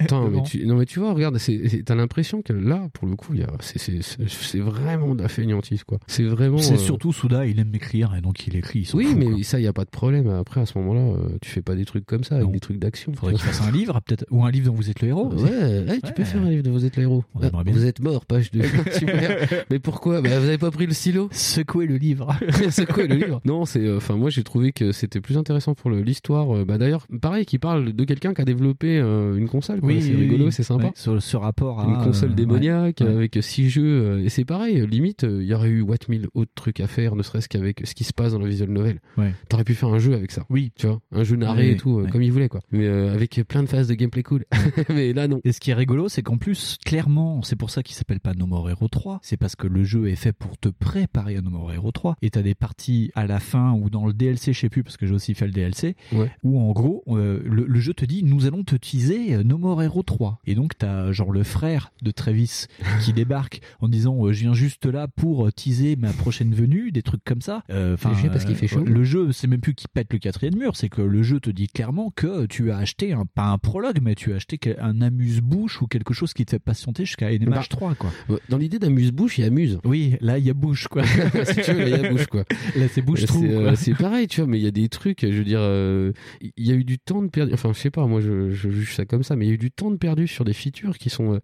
[0.00, 1.38] Mais tu, non mais tu vois, regarde,
[1.84, 5.98] t'as l'impression que là, pour le coup, c'est, vraiment de la feignantise, quoi.
[6.06, 6.58] C'est vraiment.
[6.58, 8.80] C'est euh, surtout Souda, il aime écrire et donc il écrit.
[8.90, 9.42] il Oui, fout, mais quoi.
[9.42, 10.28] ça, il y a pas de problème.
[10.28, 12.78] Après, à ce moment-là, euh, tu fais pas des trucs comme ça, avec des trucs
[12.78, 13.12] d'action.
[13.14, 15.32] Faudrait qu'il fasse un livre, peut-être, ou un livre dont vous êtes le héros.
[15.32, 15.50] Ouais,
[15.88, 17.24] ouais, tu peux faire un livre de Vous êtes le héros.
[17.34, 18.62] On Ah, vous êtes mort, page 2.
[18.92, 19.64] Super.
[19.70, 20.20] Mais pourquoi?
[20.22, 22.34] Bah, Vous avez pas pris le stylo Secouez le livre.
[22.70, 23.40] Secouez le livre.
[23.44, 23.80] Non, c'est.
[23.80, 26.64] euh, Enfin, moi, j'ai trouvé que c'était plus intéressant pour l'histoire.
[26.64, 29.80] bah, D'ailleurs, pareil, qui parle de quelqu'un qui a développé euh, une console.
[29.94, 30.02] Quoi.
[30.02, 30.52] c'est oui, rigolo, oui.
[30.52, 30.84] c'est sympa.
[30.86, 33.12] Ouais, sur ce rapport à une console euh, démoniaque ouais, ouais.
[33.14, 36.28] avec six jeux euh, et c'est pareil limite euh, il y aurait eu what mille
[36.34, 39.00] autres trucs à faire ne serait-ce qu'avec ce qui se passe dans la visual novel
[39.16, 39.32] Ouais.
[39.48, 41.98] t'aurais pu faire un jeu avec ça oui tu vois un jeu narré et tout
[42.00, 44.44] euh, comme il voulait quoi mais euh, avec plein de phases de gameplay cool
[44.88, 47.82] mais là non Et ce qui est rigolo, c'est qu'en plus, clairement, c'est pour ça
[47.82, 49.20] qu'il s'appelle pas No More Hero 3.
[49.22, 52.16] C'est parce que le jeu est fait pour te préparer à No More Hero 3.
[52.22, 54.96] Et t'as des parties à la fin ou dans le DLC, je sais plus, parce
[54.96, 56.30] que j'ai aussi fait le DLC, Ouais.
[56.42, 59.56] où en gros, euh, le, le jeu te dit, nous allons te teaser euh, No
[59.58, 60.40] More Hero 3.
[60.46, 62.66] Et donc, t'as genre le frère de Travis
[63.02, 66.92] qui débarque en disant, euh, je viens juste là pour euh, teaser ma prochaine venue,
[66.92, 67.62] des trucs comme ça.
[67.70, 68.84] Euh, Enfin, viens parce qu'il fait chaud.
[68.84, 71.50] Le jeu, c'est même plus qu'il pète le quatrième mur, c'est que le jeu te
[71.50, 75.00] dit clairement que tu as acheté un, pas un prologue, mais tu as acheté un
[75.02, 78.10] amuse-bouche ou quelque chose qui te fait patienter jusqu'à NMH Bah, 3, quoi.
[78.48, 81.02] Dans l'idée d'amuse-bouche il y a amuse Oui, là, il y a bouche, quoi.
[81.44, 82.44] si tu veux là il y a bouche quoi
[82.76, 83.44] Là, c'est bouche-trou,
[83.76, 86.12] c'est, euh, pareil tu vois mais il y a des trucs je veux dire euh,
[86.40, 88.70] il y a eu du temps de perdu enfin je sais pas moi je, je
[88.70, 90.52] juge ça comme ça mais il y a eu du temps de perdu sur des
[90.52, 91.38] features qui sont euh,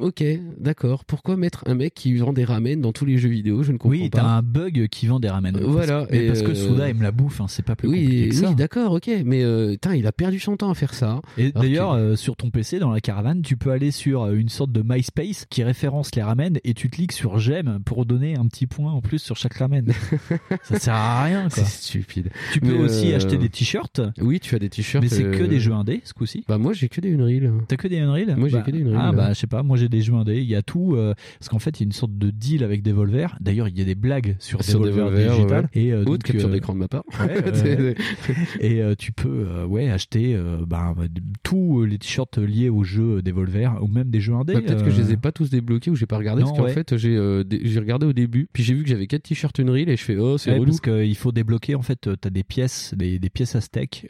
[0.00, 0.22] ok
[0.58, 3.62] d'accord pourquoi mettre un mec qui vend des ramen dans tous les jeux vidéo?
[3.62, 5.56] Je ne comprends Oui, pas t'as un bug qui vend des ramen.
[5.60, 8.28] Voilà, et, parce que euh, Souda aime la bouffe, hein, c'est pas plus compliqué oui,
[8.28, 8.48] que ça.
[8.48, 11.20] oui, d'accord, ok, mais euh, putain, il a perdu son temps à faire ça.
[11.38, 14.72] Et d'ailleurs, que- sur ton PC, dans la caravane, tu peux aller sur une sorte
[14.72, 18.66] de MySpace qui référence les ramen et tu cliques sur j'aime pour donner un petit
[18.66, 19.86] point en plus sur chaque ramen.
[20.62, 21.50] ça sert à rien, quoi.
[21.50, 22.30] c'est stupide.
[22.52, 24.00] Tu peux Mais, aussi acheter des t-shirts.
[24.20, 25.02] Oui, tu as des t-shirts.
[25.02, 26.44] Mais c'est que des jeux indés ce coup-ci.
[26.48, 27.52] Bah moi j'ai que des Unreal.
[27.68, 29.00] T'as que des Unreal Moi j'ai Bah, que des Unreal.
[29.00, 31.14] Ah bah je sais pas, moi j'ai des jeux indés, il y a tout euh,
[31.38, 33.36] parce qu'en fait il y a une sorte de deal avec Devolver.
[33.40, 35.82] D'ailleurs il y a des blagues sur, Sur Devolver, Devolver, Digital ouais.
[35.82, 37.04] et euh, capture euh, d'écran de ma part.
[37.20, 37.94] ouais,
[38.60, 40.94] et euh, tu peux ouais acheter bah,
[41.42, 44.54] tous les t-shirts liés aux jeux Devolver ou même des jeux indés.
[44.54, 46.58] Bah, Peut-être que je les ai pas tous débloqués ou j'ai pas regardé Non, parce
[46.68, 49.58] qu'en fait j'ai dé- j'ai regardé au début puis j'ai vu que j'avais quatre t-shirts
[49.60, 50.66] Unreal et je fais oh c'est relou.
[50.66, 53.56] parce qu'il faut débloquer en fait t'as des pièces des, des pièces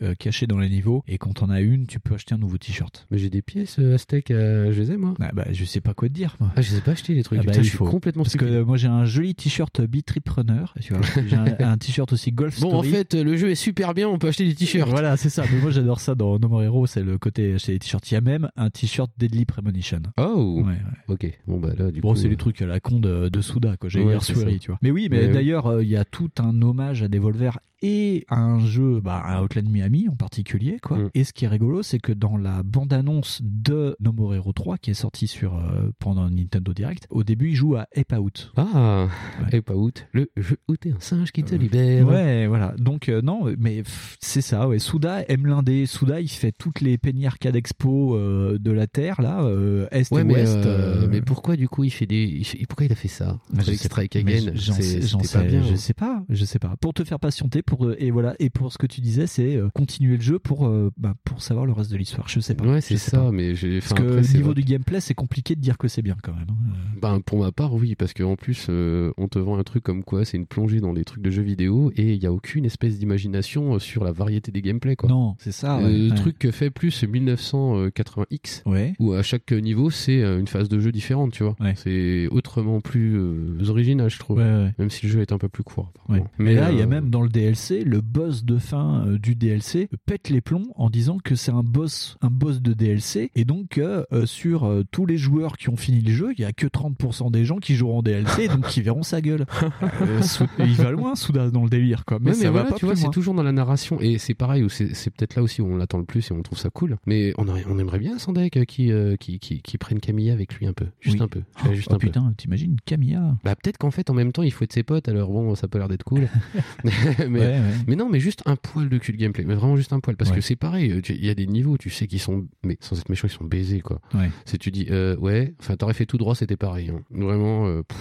[0.02, 2.58] euh, cachées dans les niveaux et quand t'en as une tu peux acheter un nouveau
[2.58, 5.14] t-shirt Mais j'ai des pièces euh, Aztec, euh, je les ai moi.
[5.20, 6.50] ah, bah je sais pas quoi te dire moi.
[6.56, 7.38] Ah je ai pas achetés les trucs.
[7.38, 7.84] Ah bah, Putain, il je suis faut.
[7.84, 8.60] complètement parce que stupide.
[8.60, 12.12] euh, moi j'ai un joli t-shirt Beat Trip Runner tu vois j'ai un, un t-shirt
[12.12, 14.54] aussi Golf Bon en Story fait le jeu est super bien, on peut acheter des
[14.54, 14.88] t-shirts.
[14.90, 15.44] Voilà, c'est ça.
[15.52, 16.86] Mais moi, j'adore ça dans No More Hero.
[16.86, 18.10] C'est le côté acheter des t-shirts.
[18.10, 20.00] Il y a même un t-shirt Deadly Premonition.
[20.18, 20.62] Oh.
[20.64, 20.76] Ouais, ouais.
[21.08, 21.38] Ok.
[21.46, 22.16] Bon bah là du Bon, coup.
[22.16, 23.88] c'est les trucs à la con de, de Souda, quoi.
[23.88, 24.46] J'ai Ouais, c'est ça.
[24.60, 24.78] tu vois.
[24.82, 25.32] Mais oui, mais Mais oui.
[25.32, 29.42] d'ailleurs, euh, il y a tout un hommage à Devolver et un jeu, bah, un
[29.42, 30.96] Outland Miami en particulier, quoi.
[30.98, 31.10] Mm.
[31.14, 34.78] Et ce qui est rigolo, c'est que dans la bande-annonce de No More Hero 3,
[34.78, 38.52] qui est sortie sur, euh, pendant Nintendo Direct, au début, il joue à Ape Out.
[38.56, 39.08] Ah,
[39.52, 42.08] Ape Out, le jeu où t'es un singe qui te libère.
[42.08, 42.74] Ouais, voilà.
[42.78, 43.82] Donc, euh, non, mais
[44.18, 44.78] c'est ça, ouais.
[44.78, 45.84] Souda aime l'indé.
[45.86, 50.10] Souda, il fait toutes les Penny Arcade Expo euh, de la Terre, là, euh, Est
[50.10, 50.56] Ouais, et mais, Ouest.
[50.56, 52.42] euh, euh, mais pourquoi du coup il fait des.
[52.68, 53.38] Pourquoi il a fait ça?
[53.52, 55.62] Mais Avec Strike Again j'en sais, pas sais- bien.
[55.62, 56.74] je sais pas, je sais pas.
[56.80, 59.68] Pour te faire patienter, pour et voilà, et pour ce que tu disais, c'est euh,
[59.74, 62.28] continuer le jeu pour euh, bah, pour savoir le reste de l'histoire.
[62.28, 62.64] Je sais pas.
[62.64, 63.30] Ouais, c'est ça, pas.
[63.32, 63.80] mais j'ai.
[63.80, 64.54] Parce que après, c'est niveau vrai.
[64.54, 66.46] du gameplay, c'est compliqué de dire que c'est bien quand même.
[66.50, 66.54] hein.
[67.02, 70.04] Ben, pour ma part, oui, parce qu'en plus, euh, on te vend un truc comme
[70.04, 72.64] quoi c'est une plongée dans les trucs de jeux vidéo et il n'y a aucune
[72.64, 74.96] espèce d'imagination euh, sur la variété des gameplays.
[74.96, 75.08] Quoi.
[75.10, 75.78] Non, c'est ça.
[75.78, 76.14] Euh, le ouais.
[76.16, 78.94] truc que fait plus 1980X, Ouais.
[78.98, 81.56] où à chaque niveau c'est euh, une phase de jeu différente, tu vois.
[81.76, 84.38] C'est autrement plus euh, original, je trouve.
[84.38, 85.92] Même si le jeu est un peu plus court.
[86.04, 86.26] Apparemment.
[86.38, 89.18] Mais là, il y a euh, même dans le DLC, le boss de fin euh,
[89.18, 93.30] du DLC pète les plombs en disant que c'est un boss, un boss de DLC,
[93.34, 96.44] et donc euh, sur euh, tous les joueurs qui ont fini le jeu, il y
[96.44, 99.46] a que 30% des gens qui joueront en DLC, donc qui verront sa gueule.
[100.00, 100.20] Euh,
[100.58, 102.18] il va loin, Souda, dans le délire, quoi.
[102.20, 104.62] Mais, Ouais, ça va pas tu vois, c'est toujours dans la narration et c'est pareil,
[104.64, 106.96] où c'est peut-être là aussi où on l'attend le plus et on trouve ça cool.
[107.06, 110.66] Mais on, on aimerait bien Sandek euh, qui, qui, qui, qui prenne Camilla avec lui
[110.66, 111.22] un peu, juste Oui.
[111.22, 111.42] un peu.
[111.56, 114.52] Fais juste Oh un putain, t'imagines Camilla Bah peut-être qu'en fait en même temps il
[114.52, 116.28] faut être ses potes alors bon ça peut l'air d'être cool
[116.84, 119.76] mais, mais, Ouais, mais non mais juste un poil de cul de gameplay mais vraiment
[119.76, 120.36] juste un poil parce Ouais.
[120.36, 122.98] que c'est pareil euh, il y a des niveaux tu sais qui sont mais sans
[122.98, 124.30] être méchant ils sont baisés quoi Ouais.
[124.44, 127.00] c'est tu dis euh, ouais enfin t'aurais fait tout droit c'était pareil hein.
[127.10, 127.98] vraiment euh, pff,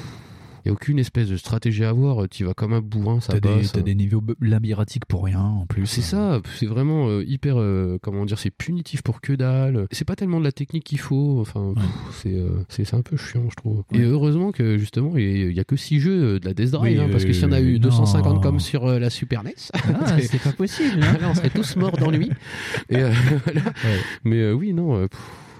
[0.64, 3.40] il y a aucune espèce de stratégie à avoir tu vas comme un bourrin ça
[3.40, 5.85] passe t'as des niveaux labyrinthiques pour rien, en plus.
[5.85, 9.88] c'est ça, c'est vraiment euh, hyper, euh, comment dire, c'est punitif pour que dalle.
[9.92, 11.40] C'est pas tellement de la technique qu'il faut.
[11.42, 11.85] Enfin, pff,
[12.22, 13.83] c'est, euh, un peu chiant, je trouve.
[13.93, 16.98] Et heureusement que justement, il y a que 6 jeux euh, de la Death Drive,
[17.00, 17.90] Oui, hein, parce que euh, s'il y en a eu non.
[17.90, 21.01] 250 comme sur euh, la Super NES, Ah, c'est pas possible.
[21.01, 21.17] hein.
[21.22, 22.30] là, on serait tous morts d'ennui.
[22.90, 23.11] Et euh,
[23.45, 23.61] voilà.
[24.24, 24.95] Mais euh, oui, non.
[24.95, 25.19] euh, pff,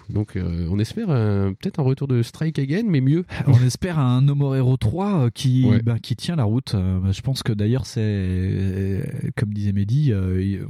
[0.10, 3.26] donc, euh, on espère euh, peut-être un retour de Strike Again, mais mieux.
[3.48, 5.82] On espère un No More Hero 3 euh, qui, Ouais.
[5.82, 6.76] bah, qui tient la route.
[6.76, 10.14] Euh, Je pense que d'ailleurs, c'est, comme disait Mehdi,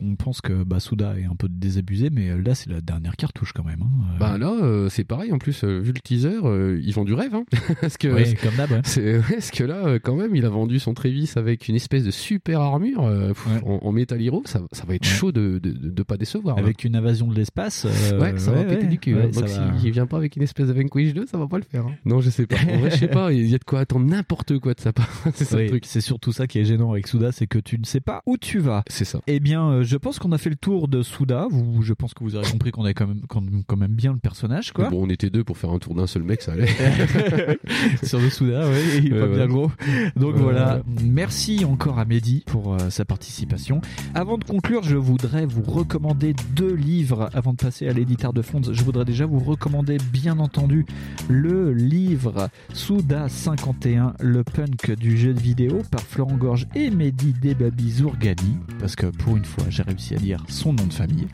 [0.02, 3.53] on pense que bah, Souda est un peu désabusé, mais là, c'est la dernière cartouche
[3.53, 3.82] quand même.
[3.82, 4.16] hein.
[4.20, 5.32] Bah là, c'est pareil.
[5.32, 6.40] En plus, vu le teaser,
[6.82, 7.36] ils vendent du rêve.
[7.36, 7.45] Hein
[7.82, 8.82] parce que, Ouais, comme d'hab, ouais.
[8.84, 12.03] c'est, ouais, parce que là, quand même, il a vendu son Trévis avec une espèce
[12.03, 14.42] de super armure pff, en, en Metal Hero.
[14.45, 16.58] Ça, ça va être chaud de, de pas décevoir.
[16.58, 16.64] là.
[16.64, 17.86] avec une invasion de l'espace.
[18.20, 19.16] Ouais, ça va péter du cul.
[19.26, 21.58] Ouais, Donc, va- s'il vient pas avec une espèce de Vanquish 2, ça va pas
[21.58, 21.85] le faire.
[21.88, 21.95] hein.
[22.06, 22.56] Non, je sais pas.
[22.69, 23.32] En vrai, je sais pas.
[23.34, 25.10] Il y a de quoi attendre n'importe quoi de sa part.
[25.35, 25.85] c'est ça Oui, le truc.
[25.85, 28.38] c'est surtout ça qui est gênant avec Souda, c'est que tu ne sais pas où
[28.38, 28.84] tu vas.
[28.88, 29.19] C'est ça.
[29.27, 31.48] Eh bien, euh, je pense qu'on a fait le tour de Souda.
[31.52, 33.93] Vous, je pense que vous avez compris qu'on avait quand même, quand même, quand même
[33.93, 34.90] bien le personnage, quoi.
[34.90, 36.68] Bon, on était deux pour faire un tour d'un seul mec, ça allait.
[38.03, 39.35] sur le Souda, ouais, il est pas ouais.
[39.35, 39.72] bien gros.
[40.16, 40.82] Donc Ouais, voilà, ouais.
[41.03, 43.82] merci encore à Mehdi pour euh, sa participation.
[44.14, 48.42] Avant de conclure, je voudrais vous recommander deux livres avant de passer à l'éditeur de
[48.42, 48.61] Fonds.
[48.72, 50.88] Je voudrais déjà vous recommander, bien entendu,
[51.30, 57.35] le livre Souda 51, le punk du jeu de vidéo par Florent Gorge et Mehdi
[57.40, 61.27] Debabi Zourgani, parce que pour une fois, j'ai réussi à dire son nom de famille.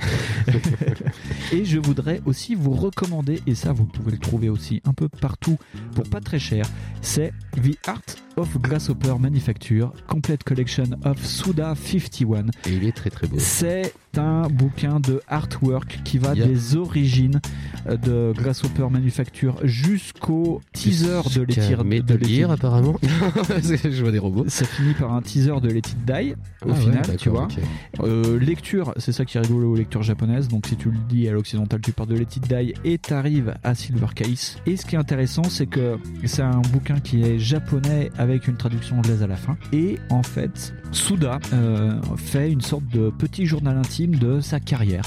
[1.54, 5.08] et je voudrais aussi vous recommander, et ça vous pouvez le trouver aussi un peu
[5.08, 5.58] partout
[5.96, 6.66] pour pas très cher,
[7.02, 8.04] c'est The Art
[8.40, 12.46] of Grasshopper Manufacture, Complete Collection of Suda 51.
[12.68, 13.36] Et il est très très beau.
[13.38, 16.46] C'est un bouquin de artwork qui va Yeah.
[16.48, 17.42] des origines
[17.88, 22.96] euh, de Grasshopper Manufacture jusqu'au teaser de l'étire de Let It- Gear, apparemment.
[23.04, 24.46] je vois des robots.
[24.48, 26.34] ça finit par un teaser de Let It Die
[26.66, 27.48] au Ah ouais, final, tu vois.
[28.02, 30.48] Euh, lecture, c'est ça qui est rigolo aux lectures japonaises.
[30.48, 33.54] Donc si tu le dis à l'occidental, tu pars de Let It Die et t'arrives
[33.64, 34.58] à Silver Case.
[34.66, 38.58] Et ce qui est intéressant, c'est que c'est un bouquin qui est japonais avec une
[38.58, 39.58] traduction anglaise à la fin.
[39.74, 45.04] Et en fait, Suda euh, fait une sorte de petit journal intime de sa carrière.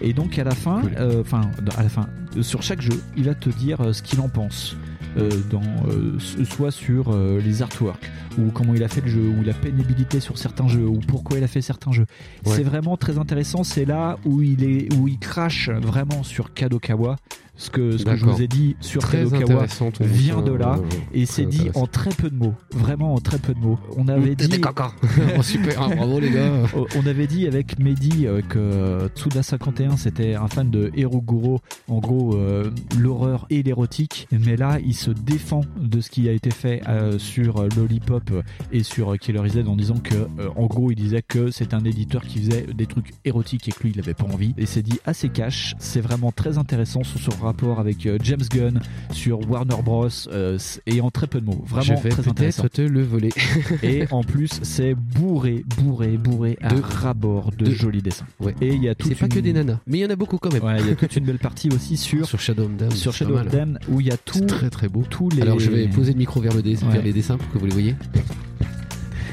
[0.00, 1.42] Et donc à la fin, euh, enfin
[1.76, 2.06] à la fin,
[2.40, 4.76] sur chaque jeu, il va te dire euh, ce qu'il en pense.
[5.16, 9.28] euh, dans, euh, soit sur euh, les artworks, ou comment il a fait le jeu,
[9.28, 12.06] ou la pénibilité sur certains jeux, ou pourquoi il a fait certains jeux.
[12.44, 12.54] Ouais.
[12.54, 13.64] C'est vraiment très intéressant.
[13.64, 17.16] C'est là où il est, où il crache vraiment sur Kadokawa.
[17.56, 19.66] Ce que, ce que je vous ai dit sur Très Kadokawa
[20.00, 22.54] vient de là ouais, et c'est dit en très peu de mots.
[22.72, 23.78] Vraiment en très peu de mots.
[23.96, 24.60] On avait dit.
[25.38, 26.50] Oh, super, hein, bravo, les gars.
[26.96, 32.36] On avait dit avec Mehdi euh, que Tsuda51 c'était un fan de Eroguro, en gros
[32.36, 36.82] euh, l'horreur et l'érotique, mais là il se défend de ce qui a été fait
[36.88, 38.30] euh, sur euh, Lollipop
[38.72, 41.74] et sur euh, Killer Z en disant que euh, en gros il disait que c'est
[41.74, 44.66] un éditeur qui faisait des trucs érotiques et que lui il avait pas envie et
[44.66, 48.80] c'est dit assez cash, c'est vraiment très intéressant sur, rapport avec euh, James Gunn
[49.12, 50.08] sur Warner Bros.
[50.32, 51.64] euh, et en très peu de mots.
[51.66, 52.66] Vraiment Je vais très intéressant.
[52.72, 53.30] te le voler.
[53.82, 58.26] Et en plus, c'est bourré, bourré, bourré à De- rabord de, de- jolis dessins.
[58.40, 58.54] Ouais.
[58.60, 60.16] Et il y a C'est toute pas que des nanas, mais il y en a
[60.16, 60.62] beaucoup quand même.
[60.62, 62.90] Ouais, il y a toute une belle partie aussi sur Sur Shadow of Dam.
[62.90, 63.48] sur c'est Shadow of.
[63.48, 65.04] Dam où il y a tout C'est très très beau.
[65.08, 66.92] tous les Alors je vais poser le micro vers, le dé- Ouais.
[66.92, 67.94] vers les dessins pour que vous les voyez.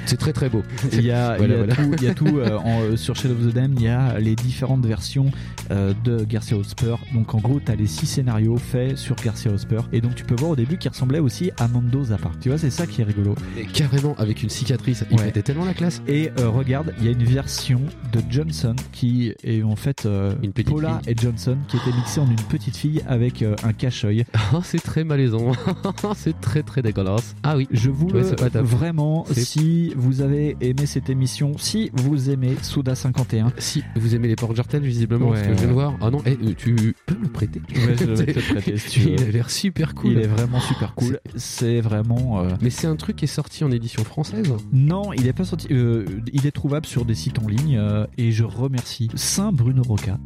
[0.05, 0.63] C'est très très beau.
[0.91, 1.75] Il y a, Voilà, il y a voilà.
[1.75, 3.87] tout, il y a tout euh, en, euh, sur Shadow of the Dam, il y
[3.87, 5.31] a les différentes versions
[5.71, 6.95] euh, de Garcia Hosper.
[7.13, 9.81] Donc en gros, tu as les six scénarios faits sur Garcia Hosper.
[9.91, 12.31] Et donc tu peux voir au début qu'il ressemblait aussi à Mando Zappa.
[12.41, 13.35] Tu vois, c'est ça qui est rigolo.
[13.57, 15.25] Et carrément avec une cicatrice, il Ouais.
[15.25, 16.01] mettait tellement la classe.
[16.07, 17.79] Et euh, regarde, il y a une version
[18.11, 20.07] de Johnson qui est en fait
[20.43, 21.13] Une petite Paula fille.
[21.13, 24.25] et Johnson qui était mixée en une petite fille avec un cache-œil.
[24.55, 25.51] Ah, c'est très malaisant.
[26.15, 27.35] c'est très très dégueulasse.
[27.43, 27.67] Ah oui.
[27.71, 32.55] Je vous Ouais, pas vraiment, C'est- si vous avez aimé cette émission, si vous aimez
[32.61, 35.73] Souda 51, Si vous aimez les portes jartels visiblement, Ouais, parce que je viens de
[35.73, 35.93] voir.
[36.01, 37.59] Ah non, eh, euh, tu peux me le prêter.
[37.75, 39.09] Ouais, je vais te le prêter, si tu veux.
[39.11, 40.11] Il a l'air super cool.
[40.13, 41.19] il est vraiment super cool.
[41.35, 42.41] C'est vraiment.
[42.41, 44.51] euh, Mais c'est un truc qui est sorti en édition française.
[44.71, 45.67] Non, il est pas sorti.
[45.71, 49.83] euh, il est trouvable sur des sites en ligne euh, et je remercie Saint Bruno
[49.83, 50.17] Roca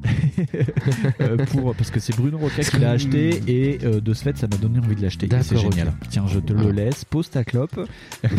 [1.52, 4.58] pour parce que c'est Bruno Roca qui l'a acheté et de ce fait ça m'a
[4.58, 5.28] donné envie de l'acheter.
[5.28, 5.94] Et C'est génial.
[6.10, 7.06] Tiens, je te le laisse.
[7.06, 7.80] Pose ta clope.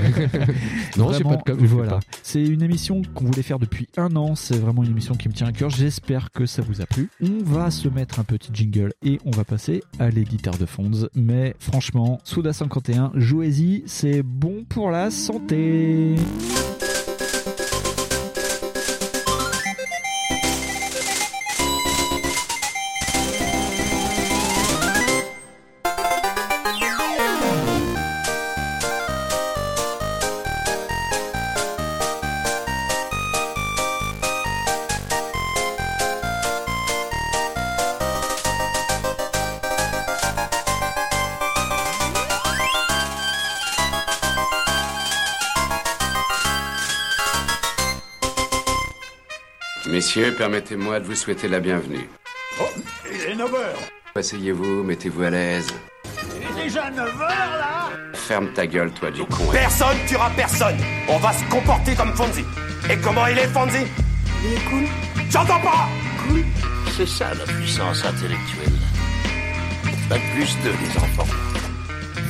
[0.97, 2.01] Non, Vraiment, pas de Voilà.
[2.23, 4.35] C'est une émission qu'on voulait faire depuis un an.
[4.35, 5.71] C'est vraiment une émission qui me tient à cœur.
[5.71, 7.11] J'espère que ça vous a plu.
[7.23, 11.09] On va se mettre un petit jingle et on va passer à l'éditeur de Fonds.
[11.15, 16.17] Mais franchement, Souda 51, jouez-y, c'est bon pour la santé.
[50.19, 52.09] Messieurs, permettez-moi de vous souhaiter la bienvenue.
[52.61, 52.65] Oh,
[53.09, 53.57] il est 9h
[54.17, 55.69] Asseyez-vous, mettez-vous à l'aise.
[56.35, 59.45] Il est déjà 9h là Ferme ta gueule, toi, du con.
[59.53, 60.77] Personne tuera personne
[61.09, 62.45] On va se comporter comme Fonzie
[62.91, 63.87] Et comment il est, Fonzie?
[64.45, 64.85] Il est cool
[65.31, 65.89] J'entends pas
[66.27, 66.43] Cool
[66.97, 68.73] C'est ça la puissance intellectuelle.
[70.11, 71.33] Bac plus 2, les enfants.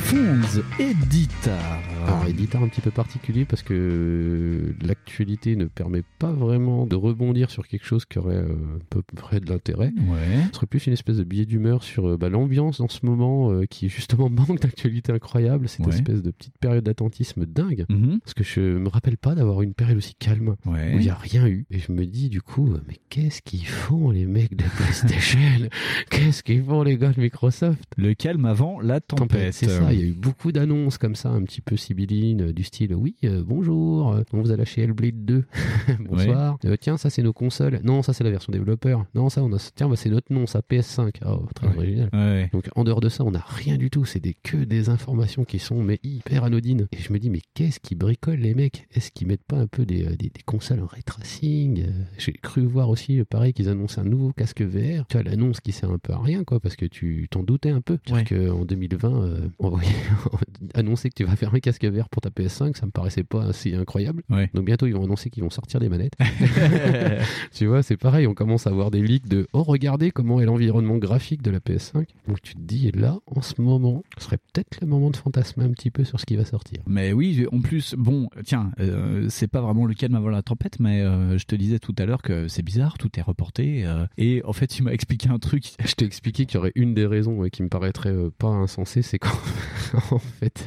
[0.05, 1.88] Fonds Editar.
[2.05, 7.49] Alors, éditeur un petit peu particulier parce que l'actualité ne permet pas vraiment de rebondir
[7.49, 9.91] sur quelque chose qui aurait euh, à peu près de l'intérêt.
[9.97, 10.43] Ouais.
[10.51, 13.51] Ce serait plus une espèce de billet d'humeur sur euh, bah, l'ambiance en ce moment
[13.51, 15.67] euh, qui justement manque d'actualité incroyable.
[15.67, 15.93] Cette Ouais.
[15.95, 17.85] espèce de petite période d'attentisme dingue.
[17.89, 18.19] Mhm.
[18.19, 20.93] Parce que je me rappelle pas d'avoir une période aussi calme Ouais.
[20.93, 21.65] où il n'y a rien eu.
[21.71, 25.39] Et je me dis du coup, euh, mais qu'est-ce qu'ils font les mecs de PlayStation?
[26.09, 27.83] Qu'est-ce qu'ils font les gars de Microsoft?
[27.97, 29.53] Le calme avant la tempête.
[29.53, 32.53] c'est ça, il y a eu beaucoup d'annonces comme ça, un petit peu sibylline, euh,
[32.53, 35.43] du style oui, euh, bonjour, euh, on vous a lâché Hellblade 2,
[36.07, 36.59] bonsoir.
[36.65, 37.79] Euh, tiens, ça c'est nos consoles.
[37.83, 39.05] Non, ça c'est la version développeur.
[39.15, 41.15] Non, ça on a tiens, bah, c'est notre nom, ça PS5.
[41.25, 42.09] Oh, très original.
[42.13, 42.49] Ouais.
[42.53, 45.45] Donc en dehors de ça, on n'a rien du tout, c'est des que des informations
[45.45, 46.87] qui sont mais hyper anodines.
[46.91, 48.87] Et je me dis mais qu'est-ce qu'ils bricolent les mecs?
[48.93, 52.33] Est-ce qu'ils mettent pas un peu des, des, des consoles en ray tracing Euh, J'ai
[52.33, 55.07] cru voir aussi pareil qu'ils annoncent un nouveau casque VR.
[55.07, 57.71] Tu vois l'annonce qui sert un peu à rien quoi parce que tu t'en doutais
[57.71, 57.97] un peu.
[58.11, 58.25] Ouais.
[58.25, 59.79] que en 2020 euh, on
[60.75, 63.45] annoncer que tu vas faire un casque VR pour ta PS5, ça me paraissait pas
[63.45, 64.23] assez incroyable.
[64.29, 64.49] Ouais.
[64.53, 66.13] Donc bientôt ils vont annoncer qu'ils vont sortir des manettes.
[67.53, 70.45] tu vois, c'est pareil, on commence à avoir des leaks de oh regardez comment est
[70.45, 72.05] l'environnement graphique de la PS5.
[72.27, 75.65] Donc tu te dis là en ce moment, ce serait peut-être le moment de fantasmer
[75.65, 76.79] un petit peu sur ce qui va sortir.
[76.87, 80.79] Mais oui, en plus, bon, tiens, euh, c'est pas vraiment le calme avant la tempête,
[80.79, 83.85] mais euh, je te disais tout à l'heure que c'est bizarre, tout est reporté.
[83.85, 85.73] euh, et en fait, tu m'as expliqué un truc.
[85.83, 88.47] Je t'ai expliqué qu'il y aurait une des raisons ouais, qui me paraîtrait euh, pas
[88.47, 89.29] insensée, c'est qu'en
[90.11, 90.65] en fait,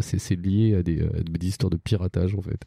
[0.00, 2.60] c'est lié à des, euh, des histoires de piratage en fait.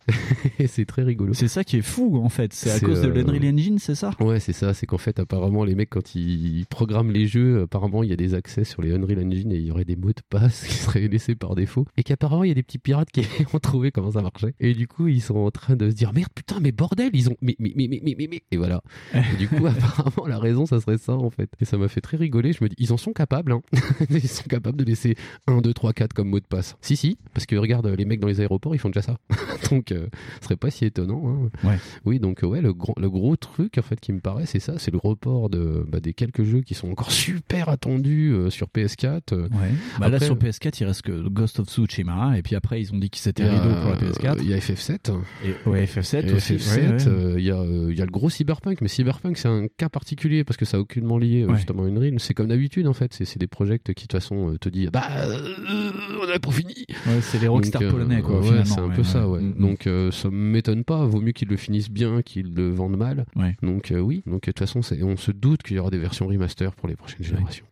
[0.59, 1.33] Et c'est très rigolo.
[1.33, 2.53] C'est ça qui est fou, en fait.
[2.53, 4.11] C'est à cause de euh, l'Unreal Engine, c'est ça?
[4.19, 4.73] Ouais, c'est ça.
[4.73, 8.15] C'est qu'en fait, apparemment, les mecs, quand ils programment les jeux, apparemment, il y a
[8.15, 10.73] des accès sur les Unreal Engine et il y aurait des mots de passe qui
[10.73, 11.85] seraient laissés par défaut.
[11.97, 13.21] Et qu'apparemment, il y a des petits pirates qui
[13.53, 14.53] ont trouvé comment ça marchait.
[14.59, 17.29] Et du coup, ils sont en train de se dire merde, putain, mais bordel, ils
[17.29, 17.37] ont.
[17.41, 18.41] Mais, mais, mais, mais, mais, mais, mais.
[18.51, 18.81] Et voilà.
[19.13, 21.49] Et du coup, apparemment, la raison, ça serait ça, en fait.
[21.59, 22.53] Et ça m'a fait très rigoler.
[22.53, 23.61] Je me dis, ils en sont capables, hein.
[24.09, 25.15] Ils sont capables de laisser
[25.47, 26.75] 1, 2, 3, 4 comme mot de passe.
[26.81, 29.17] Si, si, parce que regarde, les mecs dans les aéroports, ils font déjà ça.
[29.71, 30.07] donc, euh,
[30.39, 31.23] ce serait pas si étonnant.
[31.27, 31.49] Hein.
[31.67, 31.77] Ouais.
[32.05, 34.59] Oui, donc, euh, ouais, le gros, le gros truc, en fait, qui me paraît, c'est
[34.59, 38.49] ça c'est le report de, bah, des quelques jeux qui sont encore super attendus euh,
[38.49, 39.21] sur PS4.
[39.33, 39.41] euh.
[39.43, 39.71] Ouais.
[39.99, 42.97] Bah là sur PS4 il reste que Ghost of Tsushima et puis après ils ont
[42.97, 44.37] dit que c'était il y a, rideau pour la euh, PS4.
[44.41, 45.19] Il y a FF7.
[45.45, 46.55] Et, ouais, FF7 Et aussi.
[46.55, 47.07] FF7, ouais, ouais.
[47.07, 49.67] euh, il y, a, euh, il y a le gros Cyberpunk, mais Cyberpunk c'est un
[49.77, 52.19] cas particulier parce que ça a aucunement lié euh, justement à Unreal.
[52.19, 54.89] C'est comme d'habitude en fait, c'est des projets qui de toute façon euh, te disent
[54.91, 55.91] bah euh,
[56.21, 56.85] on avait pas fini.
[57.07, 57.47] Ouais, c'est les
[57.81, 58.65] euh, polonais quoi ouais, finalement.
[58.65, 59.41] c'est un peu ça ouais.
[59.41, 59.61] Mm, mm.
[59.61, 63.25] Donc euh, ça m'étonne pas, vaut mieux qu'ils le finissent bien qu'ils le vendent mal.
[63.35, 63.55] Ouais.
[63.61, 66.27] Donc euh, oui, donc de toute façon on se doute qu'il y aura des versions
[66.27, 67.65] remaster pour les prochaines générations.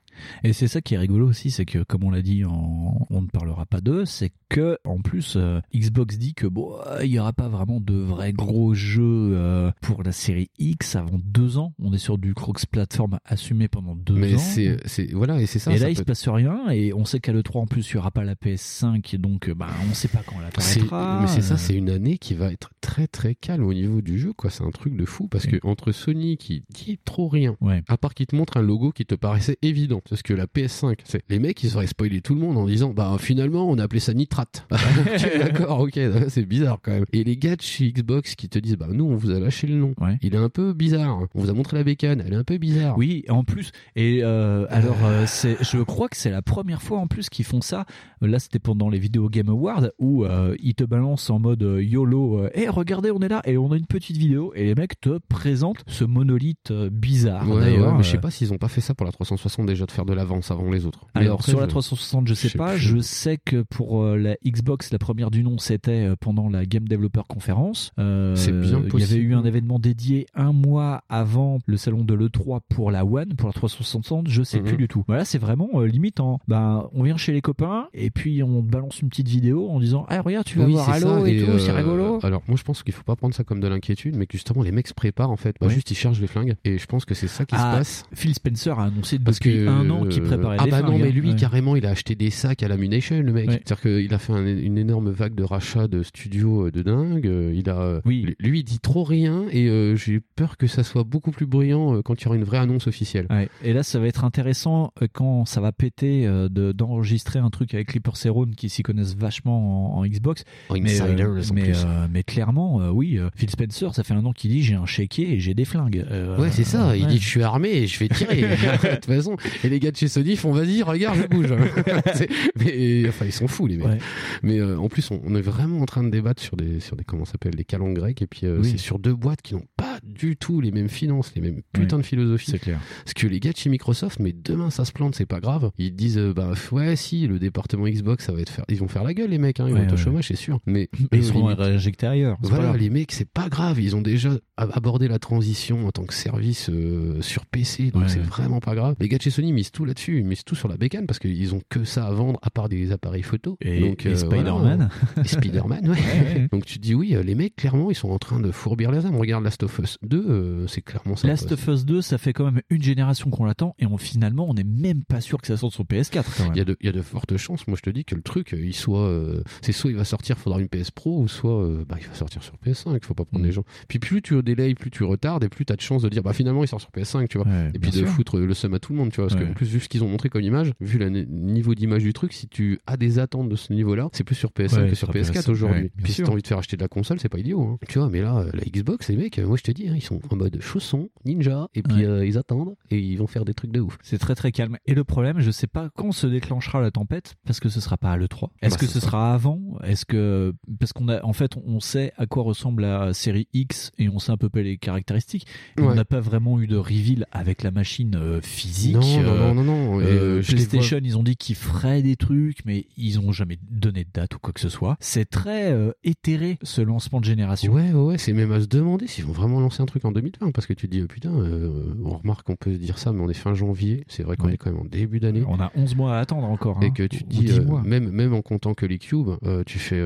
[0.43, 3.21] Et c'est ça qui est rigolo aussi, c'est que comme on l'a dit, en- on
[3.21, 7.11] ne parlera pas d'eux, c'est que en plus euh, Xbox dit que bon, euh, il
[7.11, 11.57] y aura pas vraiment de vrais gros jeux euh, pour la série X avant deux
[11.57, 11.73] ans.
[11.79, 14.37] On est sur du cross-platform assumé pendant deux Mais ans.
[14.39, 15.71] c'est c'est voilà et c'est ça.
[15.73, 17.95] et ça là, il se passe rien, et on sait qu'à l'E3 en plus, il
[17.95, 21.19] n'y aura pas la PS5, et donc bah, on sait pas quand elle apparaîtra.
[21.21, 24.17] mais c'est ça, c'est une année qui va être très très calme au niveau du
[24.19, 24.49] jeu, quoi.
[24.49, 27.55] C'est un truc de fou parce que entre Sony qui dit trop rien,
[27.87, 30.99] à part qu'il te montre un logo qui te paraissait évident, parce que la PS5,
[31.03, 33.83] c'est les mecs ils auraient spoilé tout le monde en disant bah finalement on a
[33.83, 34.67] appelé ça nitrate.
[34.99, 37.05] Ok, D'accord, ok, c'est bizarre quand même.
[37.13, 39.67] Et les gars de chez Xbox qui te disent bah nous on vous a lâché
[39.67, 41.21] le nom, il est un peu bizarre.
[41.33, 42.97] On vous a montré la bécane, elle est un peu bizarre.
[42.97, 46.99] Oui, en plus, et euh, alors euh, c'est, je crois que c'est la première fois
[46.99, 47.85] en plus qu'ils font ça.
[48.21, 52.39] Là, c'était pendant les Video Game Awards où euh, ils te balancent en mode YOLO.
[52.39, 54.99] Euh, hey, regardez, on est là et on a une petite vidéo et les mecs
[54.99, 57.47] te présentent ce monolithe bizarre.
[57.49, 59.65] Ouais, d'ailleurs, ouais, mais je sais pas s'ils ont pas fait ça pour la 360
[59.65, 61.05] déjà de faire de l'avance avant les autres.
[61.15, 62.71] Mais Alors après, sur la je- 360, je sais sais pas.
[62.73, 62.79] plus.
[62.79, 66.65] Je sais que pour euh, la Xbox, la première du nom, c'était euh, pendant la
[66.65, 67.91] Game Developer Conference.
[67.99, 69.21] Euh, C'est bien Il y avait possible.
[69.21, 73.49] eu un événement dédié un mois avant le salon de l'E3 pour la One, pour
[73.49, 74.27] la 360.
[74.29, 74.65] Je sais Mhm.
[74.65, 75.03] plus du tout.
[75.07, 78.61] Voilà, c'est vraiment euh, limite en, ben, on vient chez les copains et puis on
[78.61, 81.43] balance une petite vidéo en disant, ah regarde, tu vas Oui, voir Halo ça, et,
[81.43, 82.19] tout, c'est rigolo.
[82.23, 84.61] Alors moi je pense qu'il faut pas prendre ça comme de l'inquiétude, mais que justement
[84.63, 85.55] les mecs se préparent en fait.
[85.59, 85.67] Bah.
[85.69, 88.03] Juste ils chargent les flingues et je pense que c'est ça qui Ah, se passe.
[88.13, 90.97] Phil Spencer a annoncé Parce depuis que un an qu'il euh, préparait ah bah non
[90.97, 91.35] mais lui Ouais.
[91.35, 93.61] carrément il a acheté des sacs à l'Ammunition le mec Ouais.
[93.65, 96.71] c'est à dire qu'il a fait un- une énorme vague de rachats de studios euh,
[96.71, 100.67] de dingue Euh, il a lui il dit trop rien et euh, j'ai peur que
[100.67, 103.47] ça soit beaucoup plus bruyant euh, quand il y aura une vraie annonce officielle Ouais.
[103.63, 107.49] Et là, ça va être intéressant euh, quand ça va péter euh, de- d'enregistrer un
[107.49, 110.43] truc avec Clipper Cerrone qui s'y connaissent vachement en, en Xbox.
[110.69, 111.83] En mais, insiders, en mais, plus.
[111.85, 114.75] euh, mais clairement, euh, oui, euh, Phil Spencer, ça fait un an qu'il dit j'ai
[114.75, 116.05] un chéquier et j'ai des flingues.
[116.09, 116.95] Euh, Ouais, c'est ça.
[116.97, 118.41] Il dit je suis armé et je vais tirer.
[118.41, 119.35] de toute façon.
[119.63, 121.53] Et les gars de chez Sony font vas-y, regarde, je bouge.
[122.55, 123.87] Mais enfin, ils sont fous les mecs.
[123.87, 123.97] Ouais.
[124.43, 126.95] Mais euh, en plus, on, on est vraiment en train de débattre sur des sur
[126.95, 128.69] des comment s'appelle des calendes grecques et puis euh, Oui.
[128.71, 131.97] c'est sur deux boîtes qui n'ont pas du tout les mêmes finances, les mêmes putains
[131.97, 132.51] de philosophies.
[132.51, 132.79] C'est clair.
[133.03, 135.71] Parce que les gars de chez Microsoft, mais demain ça se plante, c'est pas grave.
[135.77, 138.87] Ils disent euh, bah ouais si le département Xbox ça va être faire, ils vont
[138.87, 140.59] faire la gueule les mecs, hein, ils Ouais, vont être au chômage c'est sûr.
[140.65, 142.37] Mais Mais ils seront réinjectés ailleurs.
[142.41, 143.79] voilà, les mecs, c'est pas grave.
[143.79, 148.19] Ils ont déjà abordé la transition en tant que service euh, sur PC, donc c'est
[148.19, 148.95] vraiment pas grave.
[148.99, 151.19] Les gars de chez Sony misent tout là-dessus, ils misent tout sur la bécane parce
[151.19, 153.57] qu'ils ont que ça à vendre à part des appareils photo.
[153.61, 154.89] Et- donc, et euh, Spider-Man.
[155.15, 155.23] voilà.
[155.27, 156.47] Spider-Man, ouais.
[156.51, 158.91] Donc tu te dis oui, euh, les mecs, clairement, ils sont en train de fourbir
[158.91, 159.15] les âmes.
[159.15, 161.27] Regarde Last of Us 2, euh, c'est clairement ça.
[161.27, 164.47] Last of Us 2, ça fait quand même une génération qu'on l'attend et on, finalement,
[164.49, 166.23] on n'est même pas sûr que ça sorte sur PS4.
[166.37, 166.53] Quand même.
[166.53, 168.15] Il y, a de, il y a de fortes chances, moi je te dis que
[168.15, 171.21] le truc, euh, il soit, euh, c'est soit il va sortir, faudra une PS Pro,
[171.21, 173.25] ou soit bah, il va sortir sur PS5, il faut pas Mm.
[173.25, 173.63] prendre les gens.
[173.87, 176.23] Puis plus tu délayes, plus tu retardes, et plus tu as de chances de dire,
[176.23, 177.47] bah finalement il sort sur PS5, tu vois.
[177.47, 178.07] Ouais, et puis de sûr.
[178.07, 179.27] foutre le seum à tout le monde, tu vois.
[179.27, 179.47] Parce Ouais.
[179.47, 182.33] qu'en plus, vu ce qu'ils ont montré comme image, vu le niveau d'image du truc,
[182.33, 185.07] si tu as des attentes de ce niveau-là, c'est plus sur PS5 Ouais, que sur
[185.07, 185.91] sur PS4 PS5, aujourd'hui.
[185.97, 186.25] puis si sûr.
[186.25, 187.77] t'as envie de faire acheter de la console, c'est pas idiot, hein.
[187.87, 190.35] Tu vois, mais là, la Xbox, les mecs, moi je te dis, ils sont en
[190.35, 192.05] mode chausson, ninja, et puis Ouais.
[192.05, 193.97] euh, ils attendent, et ils vont faire des trucs de ouf.
[194.03, 194.77] C'est très très calme.
[194.85, 197.97] Et le problème, je sais pas quand se déclenchera la tempête, parce que ce sera
[197.97, 198.49] pas à l'E3.
[198.61, 199.59] Est-ce Bah, que c'est ce sera avant?
[199.83, 203.91] Est-ce que parce qu'on a en fait on sait à quoi ressemble la série X
[203.97, 205.45] et on sait à peu près les caractéristiques.
[205.77, 205.95] mais On Ouais.
[205.95, 208.93] n'a pas vraiment eu de reveal avec la machine euh, physique.
[208.95, 212.65] Non, non, Euh, non, non, euh, je PlayStation, ils ont dit qu'ils feraient des trucs,
[212.65, 214.97] mais ils ont jamais donné de date ou quoi que ce soit.
[214.99, 217.71] C'est très éthéré ce lancement de génération.
[217.73, 220.11] Ouais, ouais, ouais, c'est même à se demander s'ils vont vraiment lancer un truc en
[220.11, 222.97] 2020 parce que tu te dis, euh, putain, euh, on remarque qu'on peut se dire
[222.97, 224.53] ça, mais on est fin janvier, c'est vrai qu'on Ouais.
[224.53, 225.43] est quand même en début d'année.
[225.47, 226.79] On a 11 mois à attendre encore.
[226.81, 229.29] Et hein, que tu te dis, 10 euh, même, même en comptant que les cubes,
[229.45, 230.01] euh, tu fais,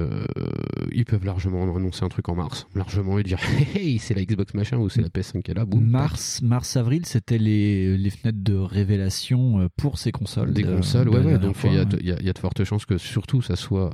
[0.91, 3.39] ils peuvent largement annoncer un truc en mars, largement et dire,
[3.75, 5.83] hey, c'est la Xbox machin ou c'est la PS5 qui est là, boum.
[5.85, 10.53] Mars, mars, avril, c'était les, les fenêtres de révélation pour ces consoles.
[10.53, 11.37] Des de- consoles, de ouais, ouais.
[11.39, 13.91] Donc il y, y a- il y a de fortes chances que surtout ça soit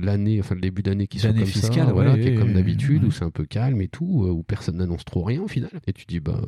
[0.00, 2.52] l'année, enfin le début d'année qui soit comme fiscale, ça, voilà, ouais, qui est comme
[2.52, 5.70] d'habitude, où c'est un peu calme et tout, où personne n'annonce trop rien au final.
[5.86, 6.38] Et tu dis, bah,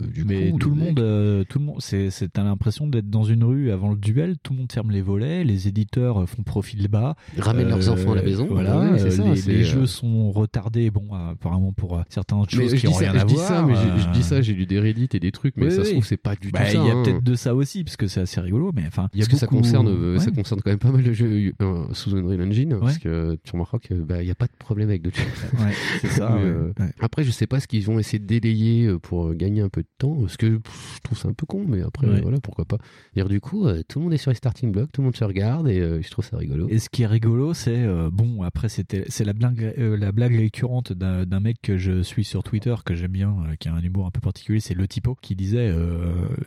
[0.00, 0.58] euh, du Mais coup.
[0.58, 3.42] tout le mec- monde, euh, tout le monde, c'est, c'est- t'as l'impression d'être dans une
[3.44, 4.36] rue avant le duel.
[4.42, 7.88] Tout le monde ferme les volets, les éditeurs euh, font profil bas, Ils ramènent leurs
[7.88, 8.46] enfants à la maison.
[8.50, 10.90] Voilà, Ouais, c'est euh, ça, les, c'est, les euh, jeux sont retardés.
[10.90, 13.46] Bon, euh, apparemment pour euh, certaines Mais choses je qui rien je à dis voir.
[13.46, 15.66] ça, mais j'ai- je euh, dis ça, j'ai lu des Reddit et des trucs, mais
[15.66, 15.92] oui, ça se oui.
[15.92, 16.72] trouve c'est pas du Bah, tout ça.
[16.82, 17.02] Il y a hein.
[17.04, 18.72] peut-être de ça aussi, parce que c'est assez rigolo.
[18.74, 20.32] Mais enfin, parce que ça beaucoup- concerne, euh, ça Ouais.
[20.36, 23.78] concerne quand même pas mal de jeux euh, sous Unreal Engine, parce que tu remarqueras
[23.78, 25.58] qu'il n'y a pas de problème avec d'autres jeux.
[25.64, 26.86] Ouais, c'est ça, Mais, ouais, euh, ouais.
[27.00, 29.68] Après, je sais pas ce qu'ils vont essayer de délayer euh, pour euh, gagner un
[29.68, 32.20] peu de temps, parce que pff, je trouve ça un peu con, mais après, Ouais.
[32.20, 32.78] voilà, pourquoi pas.
[33.14, 35.16] Dire du coup, euh, tout le monde est sur les starting blocks, tout le monde
[35.16, 36.66] se regarde, et euh, je trouve ça rigolo.
[36.68, 38.42] Et ce qui est rigolo, c'est euh, bon.
[38.42, 42.42] Après, c'était c'est la blague, la blague récurrente d'un d'un mec que je suis sur
[42.42, 44.60] Twitter que j'aime bien, qui a un humour un peu particulier.
[44.60, 45.72] C'est le typo qui disait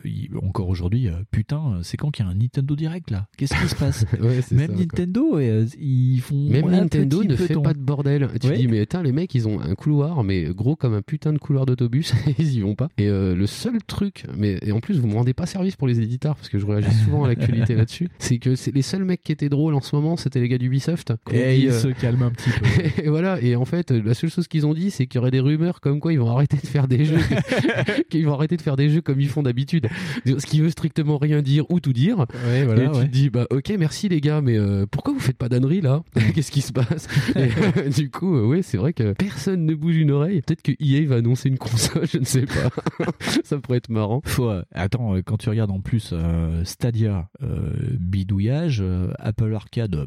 [0.04, 3.26] il- encore aujourd'hui, putain, c'est quand qu'il y a un Nintendo Direct là?
[3.36, 4.76] Qu'est-ce qui se passe Ouais, Même ça.
[4.76, 8.28] Nintendo, ils font Même Nintendo ne fait ton- pas de bordel.
[8.40, 8.56] Tu Ouais.
[8.56, 11.38] dis, mais attends, les mecs, ils ont un couloir, mais gros comme un putain de
[11.44, 12.88] couloir d'autobus, ils y vont pas.
[12.96, 15.86] Et euh, le seul truc, mais et en plus, vous me rendez pas service pour
[15.86, 19.04] les éditeurs, parce que je réagis souvent à l'actualité là-dessus, c'est que c'est les seuls
[19.04, 21.12] mecs qui étaient drôles en ce moment, c'était les gars d'Ubisoft.
[21.30, 23.02] Et dit, ils euh, se calment un petit peu.
[23.04, 25.30] et voilà, et en fait, la seule chose qu'ils ont dit, c'est qu'il y aurait
[25.30, 27.20] des rumeurs comme quoi ils vont arrêter de faire des jeux,
[28.08, 29.88] qu'ils vont arrêter de faire des jeux comme ils font d'habitude.
[30.24, 32.24] Ce qui veut strictement rien dire ou tout dire.
[32.46, 33.04] Ouais, voilà, et tu ouais.
[33.04, 36.02] te dis, bah ok, merci les gars, mais euh, pourquoi vous faites pas d'ânerie là?
[36.34, 37.06] Qu'est-ce qui se passe?
[37.36, 40.40] Et, Du coup, ouais, c'est vrai que personne ne bouge une oreille.
[40.40, 42.70] Peut-être que EA va annoncer une console, je ne sais pas.
[43.44, 44.20] Ça pourrait être marrant.
[44.24, 48.82] Faut, euh, attends, euh, quand tu regardes en plus euh, Stadia, bidouillage,
[49.18, 50.06] Apple Arcade,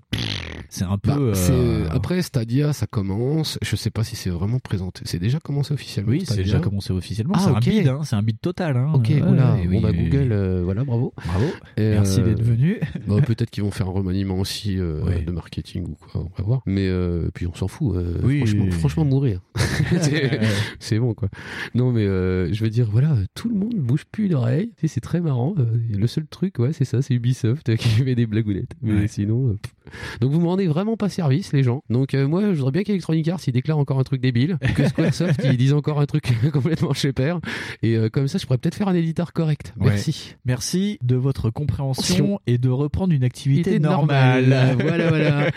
[0.70, 1.10] c'est un peu.
[1.10, 3.58] Bah, euh, c'est- Après Stadia, ça commence.
[3.62, 5.02] Je sais pas si c'est vraiment présenté.
[5.06, 6.12] C'est déjà commencé officiellement.
[6.12, 7.34] Oui, c'est déjà commencé officiellement.
[7.36, 7.58] Ah, c'est ok.
[7.58, 8.78] un bid, hein, c'est un bid total.
[8.78, 8.92] Hein.
[8.94, 11.14] Ok, Ouais, oula, bon bah Google, euh, voilà, bravo.
[11.26, 11.46] Bravo.
[11.78, 12.80] Et, Merci euh, d'être venu.
[13.08, 16.44] bah, peut-être qu'ils vont faire un remaniement aussi euh, de marketing ou quoi, on va
[16.44, 16.62] voir.
[16.66, 17.96] Mais euh, puis on s'en fout.
[17.96, 19.42] euh, Oui, franchement, oui, franchement, mourir,
[20.80, 21.30] c'est bon quoi.
[21.76, 24.72] Non mais euh, je veux dire, voilà, tout le monde bouge plus d'oreille.
[24.78, 25.54] Tu sais, c'est très marrant.
[25.60, 28.72] euh, le seul truc, ouais, c'est ça, c'est Ubisoft qui fait des blagounettes.
[28.82, 29.08] Mais Ouais.
[29.08, 29.74] sinon, euh, pff.
[30.22, 31.84] Donc vous me rendez vraiment pas service, les gens.
[31.90, 34.88] Donc euh, moi, je voudrais bien qu'Electronic Arts ils déclarent encore un truc débile, que
[34.90, 37.40] Squaresoft ils disent encore un truc complètement chez père.
[37.84, 39.74] Et euh, comme ça, je pourrais peut-être faire un éditeur correct.
[39.80, 39.88] Ouais.
[39.88, 40.36] Merci.
[40.46, 44.46] Merci de votre compréhension et de reprendre une activité normale.
[44.48, 44.78] normale.
[44.82, 45.52] Voilà, voilà.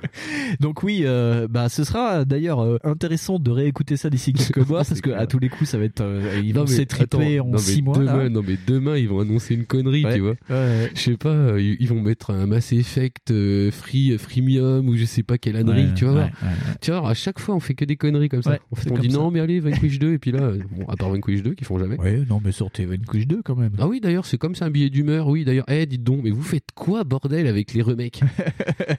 [0.60, 5.00] Donc oui, euh, bah ce sera d'ailleurs intéressant de réécouter ça d'ici quelques mois parce
[5.00, 6.04] que à tous les coups ça va être
[6.42, 7.98] ils vont s'étriper en non, mais 6 mois.
[7.98, 10.14] Demain, non mais demain ils vont annoncer une connerie, Ouais.
[10.14, 10.34] tu vois.
[10.50, 10.90] Ouais.
[10.94, 13.32] Je sais pas, ils vont mettre un Mass Effect
[13.72, 16.24] free, freemium ou je sais pas quelle ânerie, Ouais, tu vas voir.
[16.26, 16.48] ouais,
[16.80, 18.58] Tu vois, à chaque fois on fait que des conneries comme ça.
[18.70, 19.18] En fait, on dit ça.
[19.18, 21.78] non mais allez Vanquish 2 et puis là, bon, à part Vanquish 2 qui font
[21.78, 21.98] jamais.
[21.98, 23.72] Ouais, non mais sortez Vanquish 2 quand même.
[23.78, 25.26] Ah oui, d'ailleurs, c'est comme ça un billet d'humeur.
[25.28, 28.20] Oui, d'ailleurs, eh, dites donc, mais vous faites quoi, bordel, avec les remakes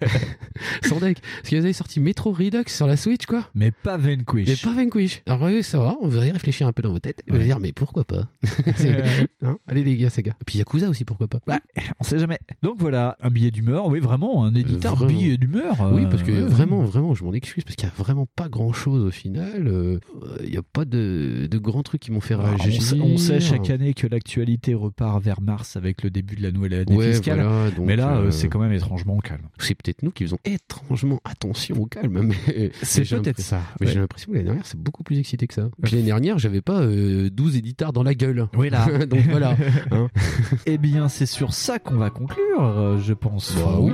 [0.84, 1.20] Sans deck.
[1.22, 3.50] Parce qu'ils avaient sorti Metro Redux sur la Switch, quoi.
[3.56, 4.48] Mais pas Vanquish.
[4.48, 5.22] Mais pas Vanquish.
[5.26, 7.24] Alors, oui, ça va, on va y réfléchir un peu dans vos têtes.
[7.28, 8.28] Vous allez dire, mais pourquoi pas
[9.44, 10.36] Hein Allez, les gars, gars.
[10.42, 11.60] Et puis Yakuza aussi, pourquoi pas Bah,
[12.00, 12.40] on sait jamais.
[12.62, 15.12] Donc voilà, un billet d'humeur, oui vraiment, un éditeur Vraiment.
[15.20, 15.92] billet d'humeur.
[15.94, 18.26] Oui, euh, parce que ouais, vraiment, vraiment, je m'en excuse, parce qu'il y a vraiment
[18.36, 19.68] pas grand chose au final.
[19.68, 20.00] Euh,
[20.44, 22.82] Il n'y a pas de, de grands trucs qui m'ont fait on, réagir.
[22.82, 26.52] sait, on sait chaque année que l'actualité repart vers mars avec le début de la
[26.52, 27.42] nouvelle année Ouais, fiscale.
[27.42, 29.48] voilà, donc, mais là, euh, euh, c'est quand même étrangement calme.
[29.60, 32.32] C'est peut-être nous qui faisons étrangement attention au calme.
[32.82, 35.70] C'est peut-être ça, Mais j'ai l'impression que l'année dernière, c'est beaucoup plus excité que ça.
[35.92, 38.48] L'année dernière, j'avais pas euh, 12 éditeurs dans la gueule.
[38.56, 38.88] Oui, là.
[39.06, 39.56] Donc voilà.
[39.92, 40.08] hein.
[40.66, 43.54] Eh bien, c'est sur ça qu'on va conclure, euh, je pense.
[43.56, 43.92] Bah oui.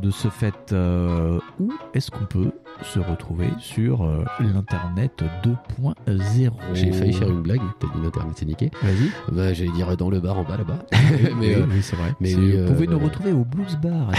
[0.00, 6.92] De ce fait, euh, où est-ce qu'on peut se retrouver sur euh, l'Internet 2.0 J'ai
[6.92, 7.60] failli faire une blague.
[7.78, 8.70] T'as dit l'internet, c'est niqué.
[8.82, 9.10] Vas-y.
[9.32, 10.78] Bah, j'allais dire dans le bar en bas là-bas.
[11.40, 12.14] oui, euh, oui, c'est vrai.
[12.20, 14.10] Mais vous pouvez euh, nous retrouver au Blues Bar.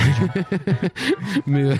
[1.47, 1.75] mais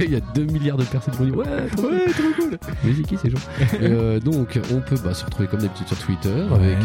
[0.00, 2.58] il y a 2 milliards de personnes qui vont dire ouais, trop Ouais, trop cool.
[2.84, 3.38] Mais c'est qui ces gens?
[3.80, 6.56] Et, Donc, on peut bah, se retrouver comme d'habitude sur Twitter Ouais.
[6.56, 6.78] avec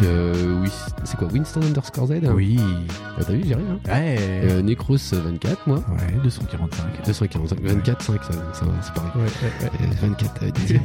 [0.61, 0.69] oui,
[1.03, 2.60] c'est quoi Winston underscore Z Oui.
[3.18, 3.66] Ah, T'as vu, j'y arrive.
[3.72, 3.92] Hein?
[3.92, 4.61] Ouais.
[4.64, 5.77] Necros 24, moi.
[5.77, 7.06] Ouais, 245.
[7.06, 9.11] 245, 24, 5, ça, ça va, c'est pareil.
[9.16, 9.88] Ouais, ouais, ouais.
[10.03, 10.82] Euh, 24 euh, dixième.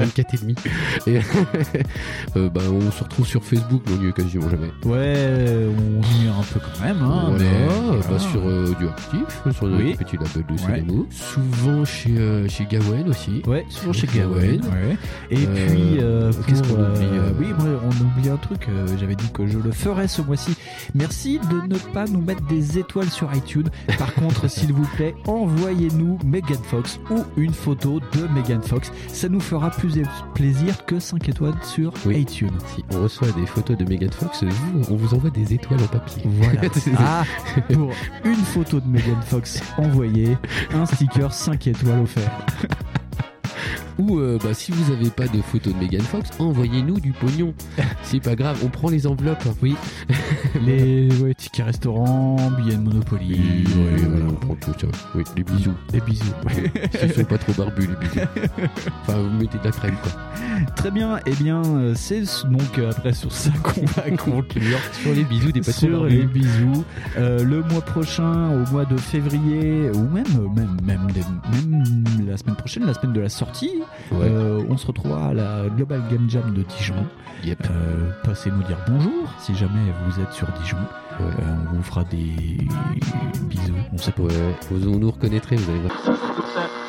[0.00, 0.54] 24 et demi.
[1.06, 1.18] Et
[2.36, 4.70] euh, bah, on se retrouve sur Facebook, mais on n'y est quasiment jamais.
[4.84, 7.02] Ouais, on y est un peu quand même.
[7.02, 9.94] Hein, voilà, mais, bah, sur euh, Audioactif, sur le Oui.
[9.96, 10.58] petit label de.
[10.58, 11.06] Solemo.
[11.10, 13.42] Souvent chez, euh, chez Gawain aussi.
[13.46, 14.38] Ouais, souvent chez Gawain.
[14.38, 14.96] Ouais.
[15.30, 17.06] Et Euh, puis, qu'est-ce qu'on oublie,
[17.38, 18.68] Oui, on oublie un truc.
[18.98, 20.54] J'avais dit que je le ferais ce mois-ci.
[20.94, 23.68] Merci de ne pas nous mettre des étoiles sur iTunes.
[23.98, 26.18] Par contre, s'il vous plaît, envoyez-nous
[26.58, 28.90] Megan Fox ou une photo de Megan Fox.
[29.08, 30.02] Ça nous fera plus
[30.34, 32.56] plaisir que 5 étoiles sur iTunes.
[32.74, 35.86] Si on reçoit des photos de Megan Fox, vous, on vous envoie des étoiles en
[35.86, 36.22] papier.
[36.24, 36.60] Voilà.
[37.00, 37.24] Ah,
[37.72, 37.90] pour
[38.24, 40.36] une photo de Megan Fox envoyée,
[40.72, 42.30] un sticker 5 étoiles offert.
[43.98, 47.54] Ou euh, bah, si vous avez pas de photos de Megan Fox, envoyez-nous du pognon.
[48.02, 49.44] C'est pas grave, on prend les enveloppes.
[49.62, 49.76] Oui.
[50.64, 53.26] les ouais, tickets restaurants, billets de Monopoly.
[53.30, 54.86] Oui, ouais, voilà, on prend tout ça.
[55.14, 55.74] Oui, les bisous.
[55.92, 56.24] Les bisous.
[57.02, 58.26] Ils sont pas trop barbus, les bisous.
[59.02, 60.12] Enfin, vous mettez de la crème, quoi.
[60.76, 64.78] Très bien, et eh bien, euh, c'est donc euh, après sur ça qu'on va conclure.
[64.92, 66.84] sur les bisous des patrons Sur les bisous.
[67.16, 72.56] Euh, le mois prochain, au mois de février, ou même, même, même, même la semaine
[72.56, 73.47] prochaine, la semaine de la sortie,
[74.12, 77.06] on se retrouvera à la Global Game Jam de Dijon.
[77.44, 77.68] Yep.
[78.24, 80.78] passez nous dire bonjour si jamais vous êtes sur Dijon.
[81.20, 82.58] on vous fera des
[83.42, 83.74] bisous.
[83.92, 84.22] On sait pas.
[84.70, 86.87] Vous nous reconnaîtrez, vous allez voir.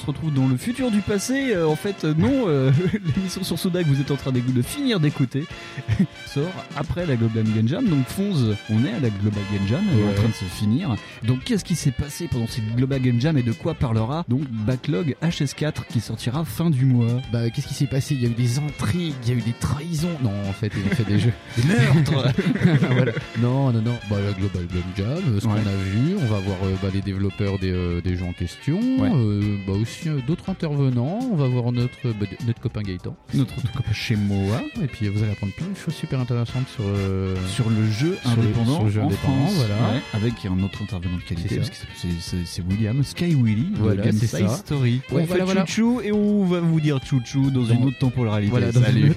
[0.00, 1.52] Se retrouve dans le futur du passé.
[1.54, 2.72] Euh, en fait, euh, non, euh,
[3.16, 5.44] l'émission sur Soda que vous êtes en train de, finir d'écouter
[6.26, 6.44] sort
[6.76, 7.86] après la Global Game Jam.
[7.86, 10.44] Donc Fonz, on est à la Global Game Jam, elle est en train de se
[10.44, 10.96] finir.
[11.22, 14.42] Donc qu'est-ce qui s'est passé pendant cette Global Game Jam et de quoi parlera donc
[14.50, 17.20] Backlog HS4 qui sortira fin du mois?
[17.32, 18.14] Bah qu'est-ce qui s'est passé?
[18.14, 20.16] Il y a eu des intrigues, il y a eu des trahisons.
[20.22, 21.32] Non, en fait, ils ont fait des jeux.
[21.56, 22.32] Des meurtres
[23.40, 23.94] Non, non, non.
[24.08, 27.58] Bah la Global Game Jam, ce qu'on a vu, on va voir bah, les développeurs
[27.58, 28.80] des, des jeux en question.
[29.66, 29.89] bah aussi
[30.26, 31.18] d'autres intervenants.
[31.32, 33.16] On va voir notre, bah, notre copain Gaëtan.
[33.34, 34.62] Notre copain chez Moa.
[34.82, 38.18] Et puis vous allez apprendre plein de choses super intéressantes sur, euh, sur le jeu
[38.24, 38.84] indépendant.
[38.84, 39.76] Le, jeu indépendant, voilà.
[40.12, 41.60] avec un autre intervenant de qualité.
[42.44, 45.00] C'est William, Sky Willy, voilà, Game Size Story.
[45.10, 48.50] on fait voilà, chouchou et on va vous dire chouchou dans, une autre temporalité.
[48.50, 49.12] Voilà, Salut.
[49.12, 49.14] Et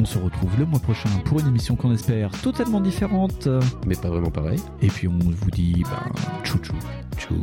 [0.00, 3.48] on se retrouve le mois prochain pour une émission qu'on espère totalement différente.
[3.86, 4.58] Mais pas vraiment pareil.
[4.80, 6.12] Et puis, on vous dit, ben,
[6.42, 6.74] tchou tchou.
[7.18, 7.42] Tchou.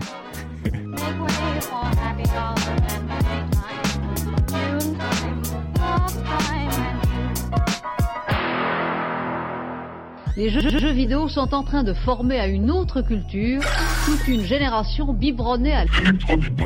[10.36, 13.62] Les jeux, jeux, vidéo sont en train de former à une autre culture
[14.06, 15.86] toute une génération biberonnée à...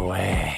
[0.01, 0.51] Ouais.